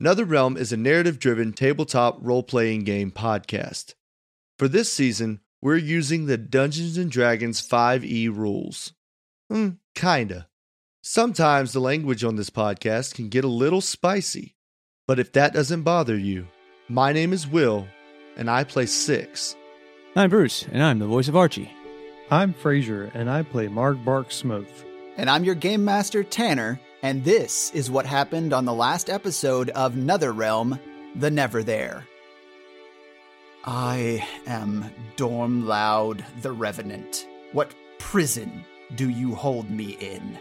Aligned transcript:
Another 0.00 0.24
Realm 0.24 0.56
is 0.56 0.72
a 0.72 0.76
narrative 0.76 1.20
driven 1.20 1.52
tabletop 1.52 2.18
role 2.20 2.42
playing 2.42 2.82
game 2.82 3.12
podcast. 3.12 3.94
For 4.58 4.66
this 4.66 4.92
season, 4.92 5.40
we're 5.62 5.76
using 5.76 6.26
the 6.26 6.36
Dungeons 6.36 6.98
and 6.98 7.10
Dragons 7.10 7.66
5e 7.66 8.28
rules. 8.28 8.92
Hmm, 9.48 9.70
kinda. 9.94 10.48
Sometimes 11.00 11.72
the 11.72 11.80
language 11.80 12.24
on 12.24 12.34
this 12.34 12.50
podcast 12.50 13.14
can 13.14 13.28
get 13.28 13.44
a 13.44 13.48
little 13.48 13.80
spicy, 13.80 14.56
but 15.06 15.20
if 15.20 15.32
that 15.32 15.54
doesn't 15.54 15.82
bother 15.82 16.18
you, 16.18 16.48
my 16.88 17.12
name 17.12 17.32
is 17.32 17.46
Will, 17.46 17.86
and 18.36 18.50
I 18.50 18.64
play 18.64 18.86
Six. 18.86 19.54
I'm 20.16 20.30
Bruce, 20.30 20.66
and 20.72 20.82
I'm 20.82 20.98
the 20.98 21.06
voice 21.06 21.28
of 21.28 21.36
Archie. 21.36 21.70
I'm 22.32 22.52
Fraser, 22.52 23.12
and 23.14 23.30
I 23.30 23.42
play 23.42 23.68
Margbark 23.68 24.32
Smooth. 24.32 24.68
And 25.16 25.30
I'm 25.30 25.44
your 25.44 25.54
game 25.54 25.84
master, 25.84 26.24
Tanner, 26.24 26.80
and 27.04 27.22
this 27.22 27.70
is 27.72 27.90
what 27.90 28.06
happened 28.06 28.54
on 28.54 28.64
the 28.64 28.72
last 28.72 29.10
episode 29.10 29.68
of 29.70 29.94
Nether 29.94 30.32
Realm, 30.32 30.80
The 31.14 31.28
Neverthere. 31.28 32.02
I 33.62 34.26
am 34.46 34.90
Dorm 35.14 35.66
Loud 35.66 36.24
the 36.40 36.50
Revenant. 36.50 37.28
What 37.52 37.74
prison 37.98 38.64
do 38.94 39.10
you 39.10 39.34
hold 39.34 39.68
me 39.68 39.98
in? 40.00 40.38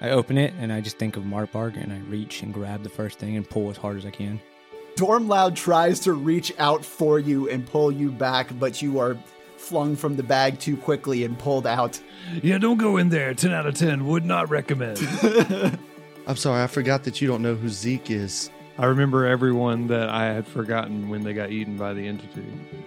I 0.00 0.08
open 0.08 0.38
it 0.38 0.54
and 0.58 0.72
I 0.72 0.80
just 0.80 0.96
think 0.96 1.18
of 1.18 1.24
Margbark 1.24 1.76
and 1.76 1.92
I 1.92 1.98
reach 2.08 2.42
and 2.42 2.54
grab 2.54 2.84
the 2.84 2.88
first 2.88 3.18
thing 3.18 3.36
and 3.36 3.48
pull 3.48 3.68
as 3.68 3.76
hard 3.76 3.98
as 3.98 4.06
I 4.06 4.10
can. 4.10 4.40
Dorm 4.96 5.28
Loud 5.28 5.56
tries 5.56 6.00
to 6.00 6.14
reach 6.14 6.54
out 6.58 6.86
for 6.86 7.18
you 7.18 7.50
and 7.50 7.66
pull 7.66 7.92
you 7.92 8.10
back, 8.10 8.48
but 8.58 8.80
you 8.80 8.98
are 8.98 9.18
flung 9.62 9.96
from 9.96 10.16
the 10.16 10.22
bag 10.22 10.58
too 10.58 10.76
quickly 10.76 11.24
and 11.24 11.38
pulled 11.38 11.66
out. 11.66 12.00
Yeah, 12.42 12.58
don't 12.58 12.78
go 12.78 12.96
in 12.96 13.08
there. 13.08 13.32
10 13.32 13.52
out 13.52 13.66
of 13.66 13.74
10. 13.74 14.06
Would 14.06 14.24
not 14.24 14.50
recommend. 14.50 14.98
I'm 16.26 16.36
sorry, 16.36 16.62
I 16.62 16.66
forgot 16.66 17.04
that 17.04 17.20
you 17.20 17.28
don't 17.28 17.42
know 17.42 17.54
who 17.54 17.68
Zeke 17.68 18.10
is. 18.10 18.50
I 18.78 18.86
remember 18.86 19.26
everyone 19.26 19.86
that 19.88 20.08
I 20.08 20.26
had 20.26 20.46
forgotten 20.46 21.08
when 21.08 21.22
they 21.22 21.32
got 21.34 21.50
eaten 21.50 21.76
by 21.76 21.94
the 21.94 22.06
entity. 22.06 22.44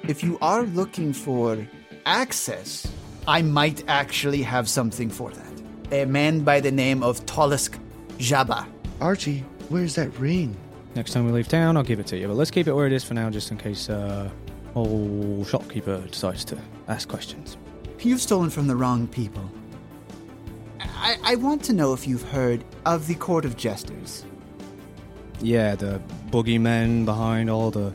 If 0.08 0.24
you 0.24 0.38
are 0.42 0.64
looking 0.64 1.14
for 1.14 1.66
access, 2.06 2.88
I 3.28 3.42
might 3.42 3.84
actually 3.88 4.42
have 4.42 4.68
something 4.68 5.10
for 5.10 5.32
that. 5.32 5.54
A 5.92 6.06
man 6.06 6.42
by 6.42 6.60
the 6.60 6.72
name 6.72 7.04
of 7.04 7.26
Tolisk 7.26 7.80
Jabba. 8.18 8.66
Archie, 9.00 9.44
where's 9.70 9.96
that 9.96 10.18
ring? 10.18 10.56
Next 10.96 11.12
time 11.12 11.26
we 11.26 11.32
leave 11.32 11.48
town, 11.48 11.78
I'll 11.78 11.84
give 11.84 12.00
it 12.00 12.08
to 12.08 12.18
you. 12.18 12.28
But 12.28 12.36
let's 12.36 12.52
keep 12.52 12.68
it 12.68 12.74
where 12.74 12.88
it 12.88 12.94
is 12.94 13.04
for 13.04 13.14
now, 13.14 13.30
just 13.30 13.52
in 13.52 13.58
case 13.58 13.90
uh, 13.90 14.30
old 14.76 15.48
shopkeeper 15.48 16.00
decides 16.02 16.46
to 16.46 16.58
ask 16.88 17.08
questions. 17.08 17.58
You've 18.00 18.22
stolen 18.22 18.50
from 18.50 18.68
the 18.68 18.76
wrong 18.76 19.08
people. 19.08 19.50
I, 20.80 21.18
I 21.24 21.36
want 21.36 21.64
to 21.66 21.74
know 21.74 21.94
if 21.94 22.08
you've 22.08 22.24
heard 22.30 22.64
of 22.86 23.08
the 23.08 23.16
Court 23.16 23.46
of 23.46 23.58
Jesters. 23.58 24.24
Yeah, 25.42 25.76
the 25.76 26.02
boogeymen 26.30 27.06
behind 27.06 27.50
all 27.50 27.72
the 27.72 27.94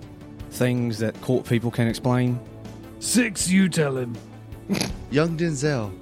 things 0.51 0.99
that 0.99 1.19
court 1.21 1.47
people 1.47 1.71
can 1.71 1.87
explain. 1.87 2.41
Six, 2.99 3.49
you 3.49 3.69
tell 3.69 3.97
him. 3.97 4.17
Young 5.11 5.37
Denzel. 5.37 5.93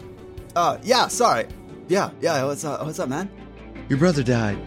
Uh, 0.56 0.78
yeah, 0.82 1.08
sorry. 1.08 1.46
Yeah, 1.88 2.10
yeah, 2.20 2.44
what's 2.44 2.64
up, 2.64 2.84
what's 2.84 2.98
up, 2.98 3.08
man? 3.08 3.30
Your 3.88 3.98
brother 3.98 4.22
died. 4.22 4.58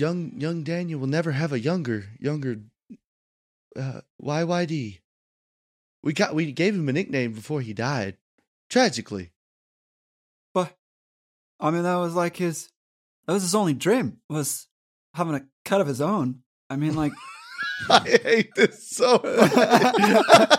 Young 0.00 0.32
young 0.38 0.64
Daniel 0.64 1.00
will 1.00 1.06
never 1.06 1.32
have 1.32 1.52
a 1.52 1.60
younger 1.60 2.06
younger 2.18 2.60
uh, 3.76 4.00
YYD. 4.22 5.00
We 6.02 6.12
got 6.12 6.34
we 6.34 6.50
gave 6.52 6.74
him 6.74 6.88
a 6.88 6.92
nickname 6.92 7.32
before 7.32 7.60
he 7.60 7.72
died. 7.74 8.16
Tragically. 8.70 9.32
But, 10.54 10.76
I 11.58 11.70
mean, 11.70 11.82
that 11.82 11.96
was 11.96 12.14
like 12.14 12.36
his, 12.36 12.70
that 13.26 13.32
was 13.32 13.42
his 13.42 13.54
only 13.54 13.74
dream, 13.74 14.18
was 14.28 14.68
having 15.14 15.34
a 15.34 15.44
cut 15.64 15.80
of 15.80 15.88
his 15.88 16.00
own. 16.00 16.42
I 16.70 16.76
mean, 16.76 16.94
like, 16.94 17.12
I 17.90 18.00
hate 18.22 18.54
this 18.54 18.88
so 18.88 19.20
much. 19.24 20.58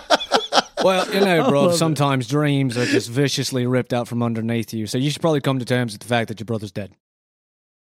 Well, 0.83 1.13
you 1.13 1.21
know, 1.21 1.45
I 1.45 1.49
bro, 1.49 1.63
love 1.63 1.71
it. 1.73 1.77
sometimes 1.77 2.27
dreams 2.27 2.77
are 2.77 2.85
just 2.85 3.09
viciously 3.09 3.65
ripped 3.65 3.93
out 3.93 4.07
from 4.07 4.21
underneath 4.23 4.73
you. 4.73 4.87
So 4.87 4.97
you 4.97 5.09
should 5.09 5.21
probably 5.21 5.41
come 5.41 5.59
to 5.59 5.65
terms 5.65 5.93
with 5.93 6.01
the 6.01 6.07
fact 6.07 6.27
that 6.27 6.39
your 6.39 6.45
brother's 6.45 6.71
dead. 6.71 6.93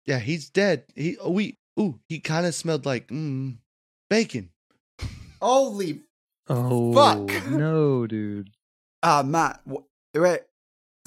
Yeah, 0.09 0.19
he's 0.19 0.49
dead. 0.49 0.83
He 0.95 1.15
oh, 1.17 1.29
we 1.31 1.57
ooh, 1.79 1.99
he 2.09 2.19
kind 2.19 2.45
of 2.45 2.53
smelled 2.55 2.85
like 2.85 3.07
mm, 3.07 3.57
bacon. 4.09 4.49
holy, 5.41 6.01
Oh, 6.49 6.93
Fuck. 6.93 7.47
no, 7.51 8.07
dude. 8.07 8.49
uh, 9.03 9.23
Matt, 9.25 9.61
wh- 9.71 9.85
wait, 10.17 10.41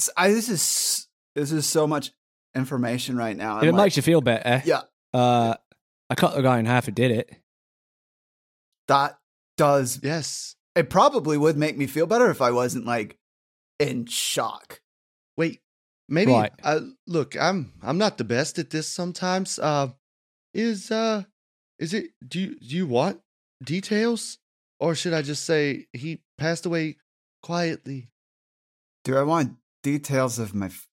S- 0.01 0.09
I, 0.17 0.29
this 0.29 0.49
is, 0.49 1.09
this 1.35 1.51
is 1.51 1.67
so 1.67 1.87
much 1.87 2.13
information 2.55 3.17
right 3.17 3.37
now. 3.37 3.57
If 3.57 3.63
I'm 3.65 3.69
it 3.71 3.73
like, 3.73 3.85
makes 3.87 3.97
you 3.97 4.03
feel 4.03 4.21
better, 4.21 4.63
yeah, 4.65 4.83
uh, 5.13 5.55
I 6.09 6.15
cut 6.15 6.35
the 6.37 6.43
guy 6.43 6.59
in 6.61 6.67
half 6.67 6.87
who 6.87 6.93
did 6.93 7.11
it. 7.11 7.31
that 8.89 9.19
does, 9.57 10.01
Yes. 10.03 10.55
it 10.75 10.91
probably 10.91 11.37
would 11.37 11.57
make 11.57 11.77
me 11.77 11.87
feel 11.87 12.07
better 12.07 12.31
if 12.31 12.41
I 12.41 12.51
wasn't 12.53 12.87
like 12.87 13.19
in 13.79 14.07
shock. 14.07 14.81
Wait, 15.37 15.61
maybe 16.13 16.33
Right. 16.33 16.53
uh, 16.63 16.81
look, 17.09 17.35
I'm 17.41 17.73
I'm 17.83 17.97
not 17.99 18.19
the 18.19 18.25
best 18.25 18.59
at 18.59 18.69
this 18.71 18.87
sometimes. 18.87 19.59
Uh 19.59 19.89
is 20.55 20.91
uh 20.91 21.25
is 21.79 21.95
it 21.95 22.13
do 22.27 22.39
you 22.41 22.59
do 22.61 22.77
you 22.77 22.87
want 22.87 23.21
details 23.65 24.39
or 24.79 24.95
should 24.95 25.15
I 25.15 25.23
just 25.23 25.45
say 25.45 25.87
he 25.93 26.21
passed 26.37 26.67
away 26.67 26.97
quietly? 27.43 28.11
Do 29.05 29.17
I 29.17 29.23
want 29.23 29.57
details 29.83 30.39
of 30.39 30.55
my 30.55 30.67
f- 30.67 30.87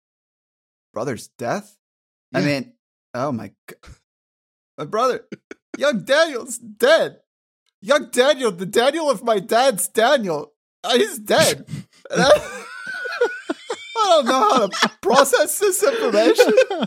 brother's 0.94 1.28
death? 1.38 1.78
I 2.34 2.41
mean, 2.41 2.74
oh 3.13 3.31
my 3.31 3.51
god. 3.68 3.94
My 4.78 4.86
brother, 4.86 5.28
young 5.78 6.06
Daniel's 6.06 6.57
dead. 6.57 7.19
Young 7.81 8.09
Daniel, 8.12 8.51
the 8.51 8.66
Daniel 8.66 9.09
of 9.09 9.24
my 9.24 9.40
dad's 9.40 9.88
Daniel, 9.90 10.53
uh, 10.84 10.96
he's 10.97 11.18
dead. 11.19 11.66
And 14.20 14.22
I, 14.22 14.22
I 14.22 14.24
don't 14.24 14.25
know 14.25 14.50
how 14.50 14.68
to 14.68 14.90
process 15.02 15.59
this 15.59 15.84
information. 15.84 16.53
I 16.72 16.86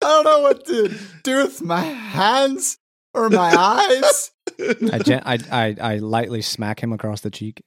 don't 0.00 0.24
know 0.24 0.40
what 0.40 0.64
to 0.66 0.94
do 1.22 1.36
with 1.42 1.60
my 1.62 1.80
hands 1.82 2.78
or 3.12 3.28
my 3.28 3.54
eyes 3.54 4.30
I, 4.92 4.98
gen- 4.98 5.22
I, 5.24 5.38
I, 5.50 5.76
I 5.80 5.96
lightly 5.98 6.42
smack 6.42 6.82
him 6.82 6.92
across 6.92 7.20
the 7.22 7.30
cheek. 7.30 7.62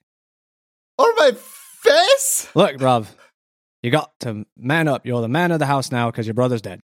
or 0.97 1.07
my 1.17 1.31
face. 1.35 2.49
Look, 2.55 2.77
bruv, 2.77 3.07
you 3.81 3.91
got 3.91 4.11
to 4.21 4.45
man 4.57 4.87
up. 4.87 5.05
You're 5.05 5.21
the 5.21 5.27
man 5.27 5.51
of 5.51 5.59
the 5.59 5.65
house 5.65 5.91
now 5.91 6.09
because 6.11 6.25
your 6.27 6.33
brother's 6.33 6.61
dead. 6.61 6.79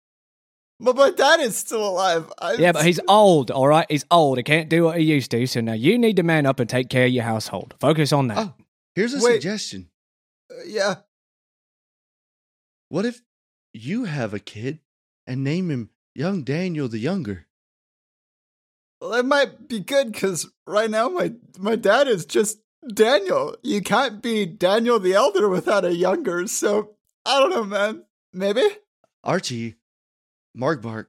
But 0.81 0.95
my 0.95 1.11
dad 1.11 1.39
is 1.41 1.57
still 1.57 1.87
alive. 1.87 2.31
I, 2.39 2.53
Yeah, 2.53 2.71
but 2.71 2.85
he's 2.85 2.99
old, 3.07 3.51
all 3.51 3.67
right? 3.67 3.85
He's 3.89 4.05
old. 4.11 4.37
He 4.37 4.43
can't 4.43 4.69
do 4.69 4.85
what 4.85 4.97
he 4.97 5.03
used 5.03 5.29
to. 5.31 5.45
So 5.47 5.61
now 5.61 5.73
you 5.73 5.97
need 5.97 6.15
to 6.17 6.23
man 6.23 6.45
up 6.45 6.59
and 6.59 6.69
take 6.69 6.89
care 6.89 7.05
of 7.05 7.11
your 7.11 7.23
household. 7.25 7.75
Focus 7.79 8.13
on 8.13 8.27
that. 8.27 8.37
Oh, 8.37 8.53
here's 8.95 9.13
a 9.13 9.17
Wait. 9.23 9.33
suggestion. 9.33 9.89
Uh, 10.51 10.63
yeah. 10.65 10.95
What 12.89 13.05
if 13.05 13.21
you 13.73 14.05
have 14.05 14.33
a 14.33 14.39
kid 14.39 14.79
and 15.27 15.43
name 15.43 15.69
him 15.69 15.89
young 16.15 16.43
Daniel 16.43 16.87
the 16.87 16.97
Younger? 16.99 17.45
Well, 19.01 19.11
that 19.11 19.25
might 19.25 19.67
be 19.67 19.79
good 19.79 20.11
because 20.11 20.47
right 20.67 20.89
now 20.89 21.07
my 21.07 21.33
my 21.57 21.75
dad 21.75 22.07
is 22.07 22.25
just 22.25 22.59
Daniel. 22.93 23.55
You 23.63 23.81
can't 23.81 24.21
be 24.21 24.45
Daniel 24.45 24.99
the 24.99 25.13
Elder 25.13 25.47
without 25.47 25.85
a 25.85 25.93
younger. 25.95 26.47
So 26.47 26.95
I 27.25 27.39
don't 27.39 27.51
know, 27.51 27.63
man. 27.63 28.03
Maybe. 28.33 28.61
Archie, 29.23 29.75
Margbark. 30.57 31.05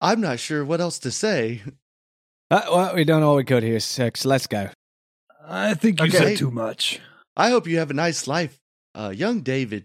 I'm 0.00 0.20
not 0.20 0.38
sure 0.38 0.64
what 0.64 0.80
else 0.80 0.98
to 1.00 1.10
say. 1.10 1.62
Uh, 2.50 2.62
well, 2.70 2.94
we 2.94 3.04
done 3.04 3.22
all 3.22 3.36
we 3.36 3.44
could 3.44 3.62
here, 3.62 3.80
Six. 3.80 4.24
Let's 4.24 4.46
go. 4.46 4.70
I 5.46 5.74
think 5.74 6.00
you 6.00 6.06
Okay. 6.06 6.16
said 6.18 6.36
too 6.38 6.50
much. 6.50 6.98
I 7.36 7.50
hope 7.50 7.66
you 7.66 7.78
have 7.78 7.90
a 7.90 7.94
nice 7.94 8.26
life. 8.26 8.58
Uh, 8.94 9.12
young 9.14 9.42
David. 9.42 9.84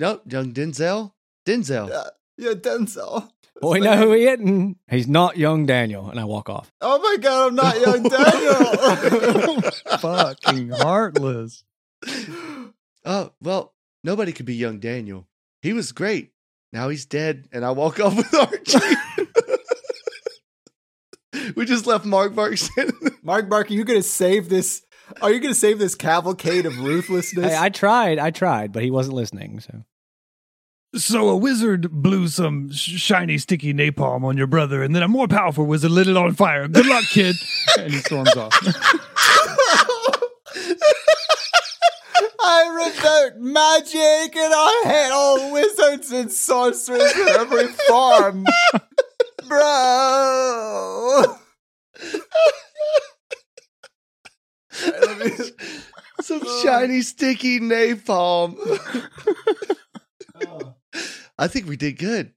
No, 0.00 0.20
young 0.26 0.52
Denzel. 0.52 1.12
Denzel. 1.46 1.88
Yeah, 1.90 2.08
yeah, 2.38 2.52
Denzel. 2.54 3.30
Well, 3.60 3.72
we 3.72 3.80
know 3.80 3.96
who 3.96 4.12
he 4.12 4.26
isn't. 4.26 4.78
He's 4.90 5.06
not 5.06 5.36
young 5.36 5.66
Daniel. 5.66 6.08
And 6.08 6.18
I 6.18 6.24
walk 6.24 6.48
off. 6.48 6.72
Oh 6.80 6.98
my 6.98 7.16
god, 7.20 7.48
I'm 7.48 7.54
not 7.54 7.78
young 7.78 8.02
Daniel. 8.04 9.60
Fucking 9.98 10.70
heartless. 10.70 11.64
Oh, 13.04 13.32
well, 13.42 13.74
nobody 14.02 14.32
could 14.32 14.46
be 14.46 14.54
young 14.54 14.78
Daniel. 14.80 15.28
He 15.60 15.74
was 15.74 15.92
great. 15.92 16.32
Now 16.72 16.88
he's 16.88 17.04
dead, 17.04 17.48
and 17.52 17.64
I 17.64 17.72
walk 17.72 18.00
off 18.04 18.16
with 18.16 18.34
Archie. 18.34 18.78
we 21.56 21.66
just 21.66 21.86
left 21.86 22.06
Mark 22.06 22.34
Mark 22.34 22.56
standing 22.56 22.96
there. 23.02 23.12
Mark 23.22 23.48
Mark, 23.48 23.70
are 23.70 23.74
you 23.74 23.84
gonna 23.84 24.02
save 24.02 24.48
this? 24.48 24.82
Are 25.20 25.30
you 25.30 25.40
gonna 25.40 25.54
save 25.54 25.78
this 25.78 25.94
cavalcade 25.94 26.64
of 26.64 26.78
ruthlessness? 26.78 27.52
Hey, 27.52 27.58
I 27.58 27.68
tried. 27.68 28.18
I 28.18 28.30
tried, 28.30 28.72
but 28.72 28.82
he 28.82 28.90
wasn't 28.90 29.16
listening. 29.16 29.60
So 29.60 29.84
So 30.94 31.28
a 31.28 31.36
wizard 31.36 31.90
blew 31.90 32.26
some 32.26 32.72
sh- 32.72 32.98
shiny, 33.00 33.38
sticky 33.38 33.72
napalm 33.72 34.24
on 34.24 34.36
your 34.36 34.48
brother, 34.48 34.82
and 34.82 34.94
then 34.94 35.04
a 35.04 35.08
more 35.08 35.28
powerful 35.28 35.64
wizard 35.64 35.92
lit 35.92 36.08
it 36.08 36.16
on 36.16 36.34
fire. 36.34 36.66
Good 36.66 36.86
luck, 36.86 37.04
kid. 37.10 37.36
And 37.78 37.92
he 37.92 37.98
storms 38.00 38.34
off. 38.34 38.52
I 42.42 42.66
revoke 42.74 43.40
magic 43.40 44.34
and 44.34 44.52
I 44.52 44.82
hate 44.86 45.10
all 45.12 45.52
wizards 45.52 46.10
and 46.10 46.32
sorcerers 46.32 47.16
in 47.16 47.28
every 47.28 47.68
form. 47.68 48.44
Bro. 49.46 51.36
Some 56.22 56.42
shiny, 56.62 57.02
sticky 57.02 57.60
napalm. 57.60 58.56
Oh. 60.48 60.74
I 61.38 61.48
think 61.48 61.66
we 61.66 61.76
did 61.76 61.98
good. 61.98 62.32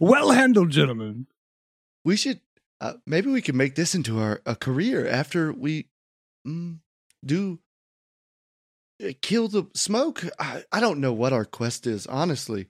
well 0.00 0.30
handled, 0.30 0.70
gentlemen. 0.70 1.26
We 2.04 2.16
should, 2.16 2.40
uh, 2.80 2.94
maybe 3.06 3.30
we 3.30 3.42
can 3.42 3.56
make 3.56 3.74
this 3.74 3.94
into 3.94 4.20
our 4.20 4.40
a 4.46 4.54
career 4.54 5.06
after 5.06 5.52
we 5.52 5.88
mm, 6.46 6.78
do 7.24 7.58
uh, 9.04 9.12
kill 9.20 9.48
the 9.48 9.68
smoke. 9.74 10.24
I, 10.38 10.64
I 10.72 10.80
don't 10.80 11.00
know 11.00 11.12
what 11.12 11.32
our 11.32 11.44
quest 11.44 11.86
is, 11.86 12.06
honestly. 12.06 12.68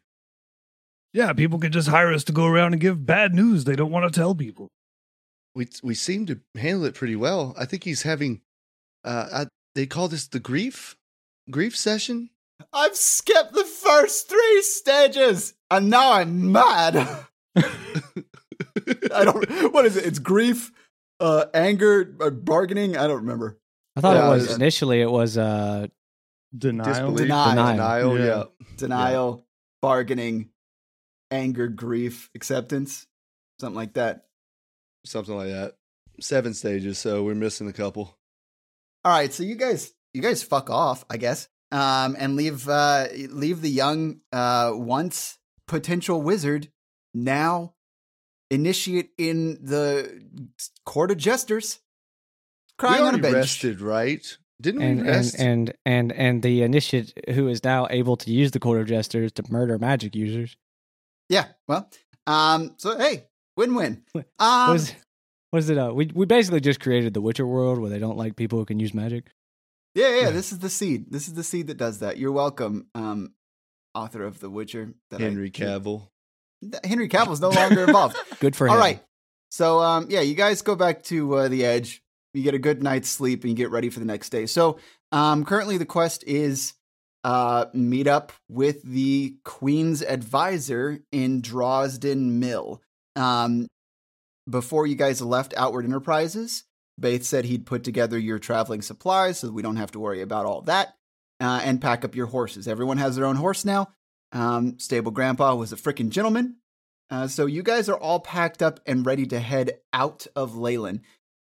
Yeah, 1.13 1.33
people 1.33 1.59
can 1.59 1.73
just 1.73 1.89
hire 1.89 2.13
us 2.13 2.25
to 2.25 2.33
go 2.33 2.47
around 2.47 2.75
and 2.75 2.81
give 2.83 3.07
bad 3.07 3.35
news 3.35 3.65
they 3.65 3.77
don't 3.77 3.91
want 3.91 4.13
to 4.13 4.19
tell 4.19 4.35
people. 4.35 4.69
We 5.55 5.69
we 5.83 5.95
seem 5.95 6.27
to 6.27 6.41
handle 6.55 6.85
it 6.85 6.95
pretty 6.95 7.17
well. 7.17 7.55
I 7.59 7.65
think 7.65 7.85
he's 7.85 8.03
having, 8.03 8.43
uh, 9.05 9.29
I, 9.33 9.47
they 9.75 9.87
call 9.87 10.09
this 10.09 10.29
the 10.29 10.39
grief 10.39 10.97
grief 11.51 11.77
session. 11.77 12.31
I've 12.73 12.97
skipped 12.97 13.53
the 13.55 13.65
first 13.65 14.29
three 14.29 14.63
stages 14.63 15.55
and 15.71 15.91
now 15.91 16.13
I'm 16.13 16.53
mad. 16.53 16.97
I 19.15 19.25
don't 19.25 19.73
what 19.73 19.87
is 19.87 19.97
it? 19.97 20.05
It's 20.07 20.19
grief, 20.19 20.73
uh 21.21 21.47
anger, 21.55 22.15
uh, 22.21 22.31
bargaining, 22.31 22.97
I 22.97 23.07
don't 23.07 23.19
remember. 23.23 23.59
I 23.97 24.01
thought 24.01 24.17
Yeah, 24.17 24.27
it 24.27 24.31
was 24.31 24.43
it's- 24.45 24.57
initially 24.57 25.01
it 25.01 25.11
was 25.11 25.37
uh 25.39 25.87
Denial. 26.57 26.89
Disbelief, 26.89 27.19
Denial. 27.29 27.73
denial, 27.75 28.19
Yeah. 28.19 28.25
yeah. 28.25 28.45
Denial, 28.77 29.47
bargaining, 29.83 30.49
anger, 31.31 31.69
grief, 31.69 32.31
acceptance, 32.35 33.07
something 33.61 33.77
like 33.77 33.95
that. 33.95 34.25
something 35.05 35.37
like 35.37 35.49
that. 35.51 35.75
Seven 36.21 36.55
stages, 36.55 36.99
so 36.99 37.23
we're 37.23 37.35
missing 37.35 37.69
a 37.69 37.73
couple. 37.73 38.17
All 39.05 39.13
right, 39.13 39.33
so 39.33 39.43
you 39.43 39.55
guys, 39.57 39.93
you 40.15 40.21
guys 40.23 40.43
fuck 40.43 40.71
off, 40.71 41.05
I 41.11 41.17
guess, 41.19 41.49
um, 41.73 42.17
and 42.19 42.37
leave 42.37 42.69
uh, 42.69 43.07
leave 43.31 43.61
the 43.63 43.71
young, 43.71 44.21
uh, 44.33 44.73
once 44.75 45.39
potential 45.67 46.23
wizard, 46.23 46.69
now 47.15 47.75
initiate 48.51 49.11
in 49.19 49.59
the 49.65 50.23
court 50.87 51.11
of 51.11 51.19
jesters, 51.19 51.81
crying 52.79 53.03
we 53.03 53.09
on 53.09 53.15
a 53.15 53.19
already 53.19 53.23
bench. 53.23 53.35
rested, 53.37 53.81
right? 53.81 54.37
Didn't 54.61 54.83
and 54.83 54.97
we 55.03 55.07
and, 55.09 55.17
rest? 55.17 55.39
and 55.39 55.75
and 55.87 56.13
and 56.13 56.43
the 56.43 56.63
initiate 56.63 57.13
who 57.35 57.49
is 57.49 57.63
now 57.63 57.87
able 57.91 58.17
to 58.17 58.31
use 58.31 58.51
the 58.51 58.59
court 58.61 58.81
of 58.81 58.87
jesters 58.89 59.31
to 59.33 59.45
murder 59.51 59.79
magic 59.79 60.17
users. 60.17 60.57
Yeah, 61.29 61.47
well, 61.69 61.91
um, 62.27 62.75
so 62.79 62.97
hey, 62.99 63.27
win-win. 63.57 64.03
What- 64.13 64.27
Um, 64.39 64.73
was 64.73 64.95
was 65.53 65.71
it 65.71 65.79
uh 65.79 65.93
we 65.95 66.11
we 66.15 66.27
basically 66.27 66.61
just 66.61 66.81
created 66.81 67.15
the 67.15 67.21
Witcher 67.21 67.47
world 67.47 67.79
where 67.79 67.91
they 67.91 67.99
don't 67.99 68.17
like 68.17 68.35
people 68.37 68.59
who 68.59 68.65
can 68.65 68.81
use 68.81 68.93
magic. 68.95 69.27
Yeah, 69.95 70.21
yeah, 70.21 70.31
this 70.31 70.53
is 70.53 70.59
the 70.61 70.71
seed. 70.71 71.07
This 71.11 71.29
is 71.29 71.35
the 71.35 71.45
seed 71.45 71.67
that 71.69 71.77
does 71.77 71.99
that. 72.01 72.19
You're 72.19 72.33
welcome, 72.33 72.87
um, 72.95 73.33
author 73.95 74.23
of 74.25 74.41
The 74.41 74.51
Witcher. 74.51 74.95
That 75.11 75.21
I- 75.21 75.25
Henry 75.25 75.51
Cavill. 75.51 76.09
Henry 76.85 77.09
Cavill's 77.11 77.41
no 77.41 77.51
longer 77.51 77.85
involved. 77.85 78.17
Good 78.41 78.57
for 78.57 78.67
him. 78.67 78.73
All 78.73 78.79
right. 78.79 79.01
So 79.51 79.81
um 79.81 80.07
yeah, 80.11 80.21
you 80.21 80.35
guys 80.35 80.61
go 80.63 80.75
back 80.77 81.03
to 81.05 81.35
uh, 81.35 81.49
the 81.49 81.65
edge. 81.65 82.03
You 82.35 82.43
get 82.43 82.55
a 82.55 82.59
good 82.59 82.83
night's 82.83 83.09
sleep 83.09 83.43
and 83.43 83.51
you 83.51 83.57
get 83.57 83.71
ready 83.71 83.89
for 83.91 83.99
the 84.01 84.05
next 84.07 84.29
day. 84.31 84.45
So 84.47 84.79
um 85.13 85.45
currently 85.45 85.79
the 85.79 85.87
quest 85.87 86.23
is 86.25 86.75
uh 87.25 87.67
meet 87.73 88.07
up 88.07 88.33
with 88.49 88.83
the 88.83 89.37
queen's 89.45 90.03
advisor 90.03 90.99
in 91.13 91.41
Drosden 91.43 92.33
Mill. 92.33 92.83
Um 93.17 93.69
before 94.51 94.87
you 94.87 94.97
guys 94.97 95.23
left 95.23 95.55
Outward 95.57 95.85
Enterprises, 95.85 96.65
Baith 96.99 97.25
said 97.25 97.45
he'd 97.45 97.67
put 97.67 97.85
together 97.85 98.19
your 98.19 98.39
traveling 98.39 98.83
supplies 98.83 99.39
so 99.39 99.47
that 99.47 99.53
we 99.53 99.63
don't 99.63 99.77
have 99.77 99.93
to 99.93 100.01
worry 100.01 100.23
about 100.23 100.47
all 100.47 100.63
that. 100.63 100.95
Uh, 101.41 101.61
and 101.63 101.81
pack 101.81 102.05
up 102.05 102.17
your 102.17 102.27
horses. 102.27 102.67
Everyone 102.67 102.99
has 102.99 103.15
their 103.15 103.25
own 103.25 103.37
horse 103.37 103.65
now. 103.65 103.93
Um, 104.33 104.79
Stable 104.81 105.13
Grandpa 105.13 105.55
was 105.55 105.73
a 105.73 105.77
freaking 105.77 106.11
gentleman. 106.11 106.57
Uh, 107.11 107.29
so 107.29 107.47
you 107.47 107.63
guys 107.63 107.89
are 107.89 107.97
all 107.97 108.21
packed 108.21 108.61
up 108.61 108.81
and 108.87 109.07
ready 109.07 109.25
to 109.27 109.39
head 109.39 109.79
out 109.93 110.27
of 110.35 110.55
Leylen. 110.55 111.01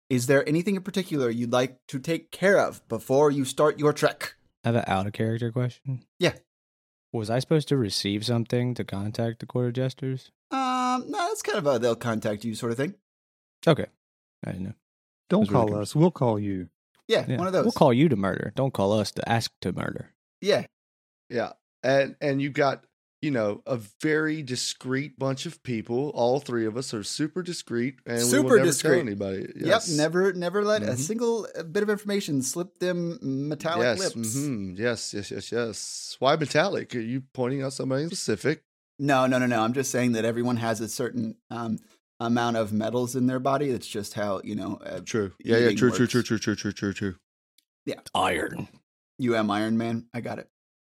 Is 0.09 0.27
there 0.27 0.47
anything 0.47 0.75
in 0.75 0.81
particular 0.81 1.29
you'd 1.29 1.51
like 1.51 1.77
to 1.87 1.99
take 1.99 2.31
care 2.31 2.59
of 2.59 2.85
before 2.87 3.31
you 3.31 3.45
start 3.45 3.79
your 3.79 3.93
trek? 3.93 4.35
I 4.63 4.69
have 4.69 4.75
an 4.75 4.83
out 4.87 5.07
of 5.07 5.13
character 5.13 5.51
question. 5.51 6.03
Yeah. 6.19 6.33
Was 7.13 7.29
I 7.29 7.39
supposed 7.39 7.69
to 7.69 7.77
receive 7.77 8.25
something 8.25 8.73
to 8.73 8.83
contact 8.83 9.39
the 9.39 9.45
court 9.45 9.67
of 9.67 9.73
jesters? 9.73 10.31
Um, 10.51 11.05
no, 11.07 11.29
it's 11.31 11.41
kind 11.41 11.57
of 11.57 11.67
a 11.67 11.79
they'll 11.79 11.95
contact 11.95 12.43
you 12.43 12.55
sort 12.55 12.71
of 12.71 12.77
thing. 12.77 12.95
Okay. 13.65 13.85
I 14.45 14.51
didn't 14.51 14.65
know. 14.65 14.73
Don't 15.29 15.41
That's 15.41 15.51
really 15.51 15.67
call 15.71 15.81
us. 15.81 15.95
We'll 15.95 16.11
call 16.11 16.39
you. 16.39 16.69
Yeah, 17.07 17.25
Yeah. 17.27 17.37
one 17.37 17.47
of 17.47 17.53
those. 17.53 17.65
We'll 17.65 17.71
call 17.71 17.93
you 17.93 18.09
to 18.09 18.15
murder. 18.15 18.51
Don't 18.55 18.73
call 18.73 18.93
us 18.93 19.11
to 19.13 19.29
ask 19.29 19.51
to 19.61 19.71
murder. 19.71 20.13
yeah, 20.41 20.65
Yeah. 21.29 21.53
And 21.83 22.15
and 22.19 22.41
you 22.41 22.49
got, 22.49 22.85
you 23.21 23.29
know, 23.31 23.61
a 23.67 23.79
very 24.01 24.41
discreet 24.41 25.19
bunch 25.19 25.45
of 25.45 25.61
people. 25.61 26.09
All 26.15 26.39
three 26.39 26.65
of 26.65 26.77
us 26.77 26.93
are 26.95 27.03
super 27.03 27.43
discreet 27.43 27.95
and 28.07 28.17
we 28.17 28.23
Super 28.23 28.43
will 28.49 28.55
never 28.57 28.65
discreet. 28.69 28.91
tell 28.91 28.99
anybody. 28.99 29.53
Yes. 29.55 29.87
yep. 29.89 29.97
Never, 29.97 30.33
never 30.33 30.63
let 30.63 30.81
a 30.81 30.93
Mhm. 30.93 30.97
single 30.97 31.47
uh, 31.55 31.61
bit 31.63 31.83
of 31.83 31.89
information 31.91 32.41
slip 32.41 32.79
them 32.79 33.19
metallic 33.21 33.85
Yes. 33.85 33.99
lips. 33.99 34.35
mhm, 34.35 34.77
Yes, 34.79 35.13
yes, 35.13 35.29
yes, 35.31 35.51
yes. 35.51 36.15
Why 36.19 36.35
metallic? 36.35 36.95
Are 36.95 36.99
you 36.99 37.21
pointing 37.33 37.61
out 37.61 37.73
somebody 37.73 38.07
specific? 38.07 38.63
No, 38.97 39.27
no, 39.27 39.37
no, 39.37 39.45
no. 39.45 39.61
I'm 39.61 39.73
just 39.73 39.91
saying 39.91 40.13
that 40.13 40.25
everyone 40.25 40.57
has 40.57 40.81
a 40.81 40.87
certain 40.89 41.35
um, 41.51 41.77
amount 42.19 42.57
of 42.57 42.71
metals 42.71 43.15
in 43.15 43.27
their 43.27 43.39
body. 43.39 43.69
It's 43.69 43.87
just 43.87 44.13
how 44.13 44.41
you 44.43 44.55
know. 44.55 44.79
Uh, 44.85 44.99
True. 45.03 45.33
Yeah, 45.43 45.57
yeah, 45.57 45.75
true, 45.75 45.91
true, 45.91 46.07
true, 46.07 46.23
true, 46.23 46.39
true, 46.39 46.55
true, 46.55 46.71
true, 46.71 46.93
true. 46.93 47.15
Iron. 48.13 48.67
you 49.19 49.35
am 49.35 49.51
Iron 49.51 49.77
Man. 49.77 50.07
I 50.13 50.21
got 50.21 50.39
it. 50.39 50.49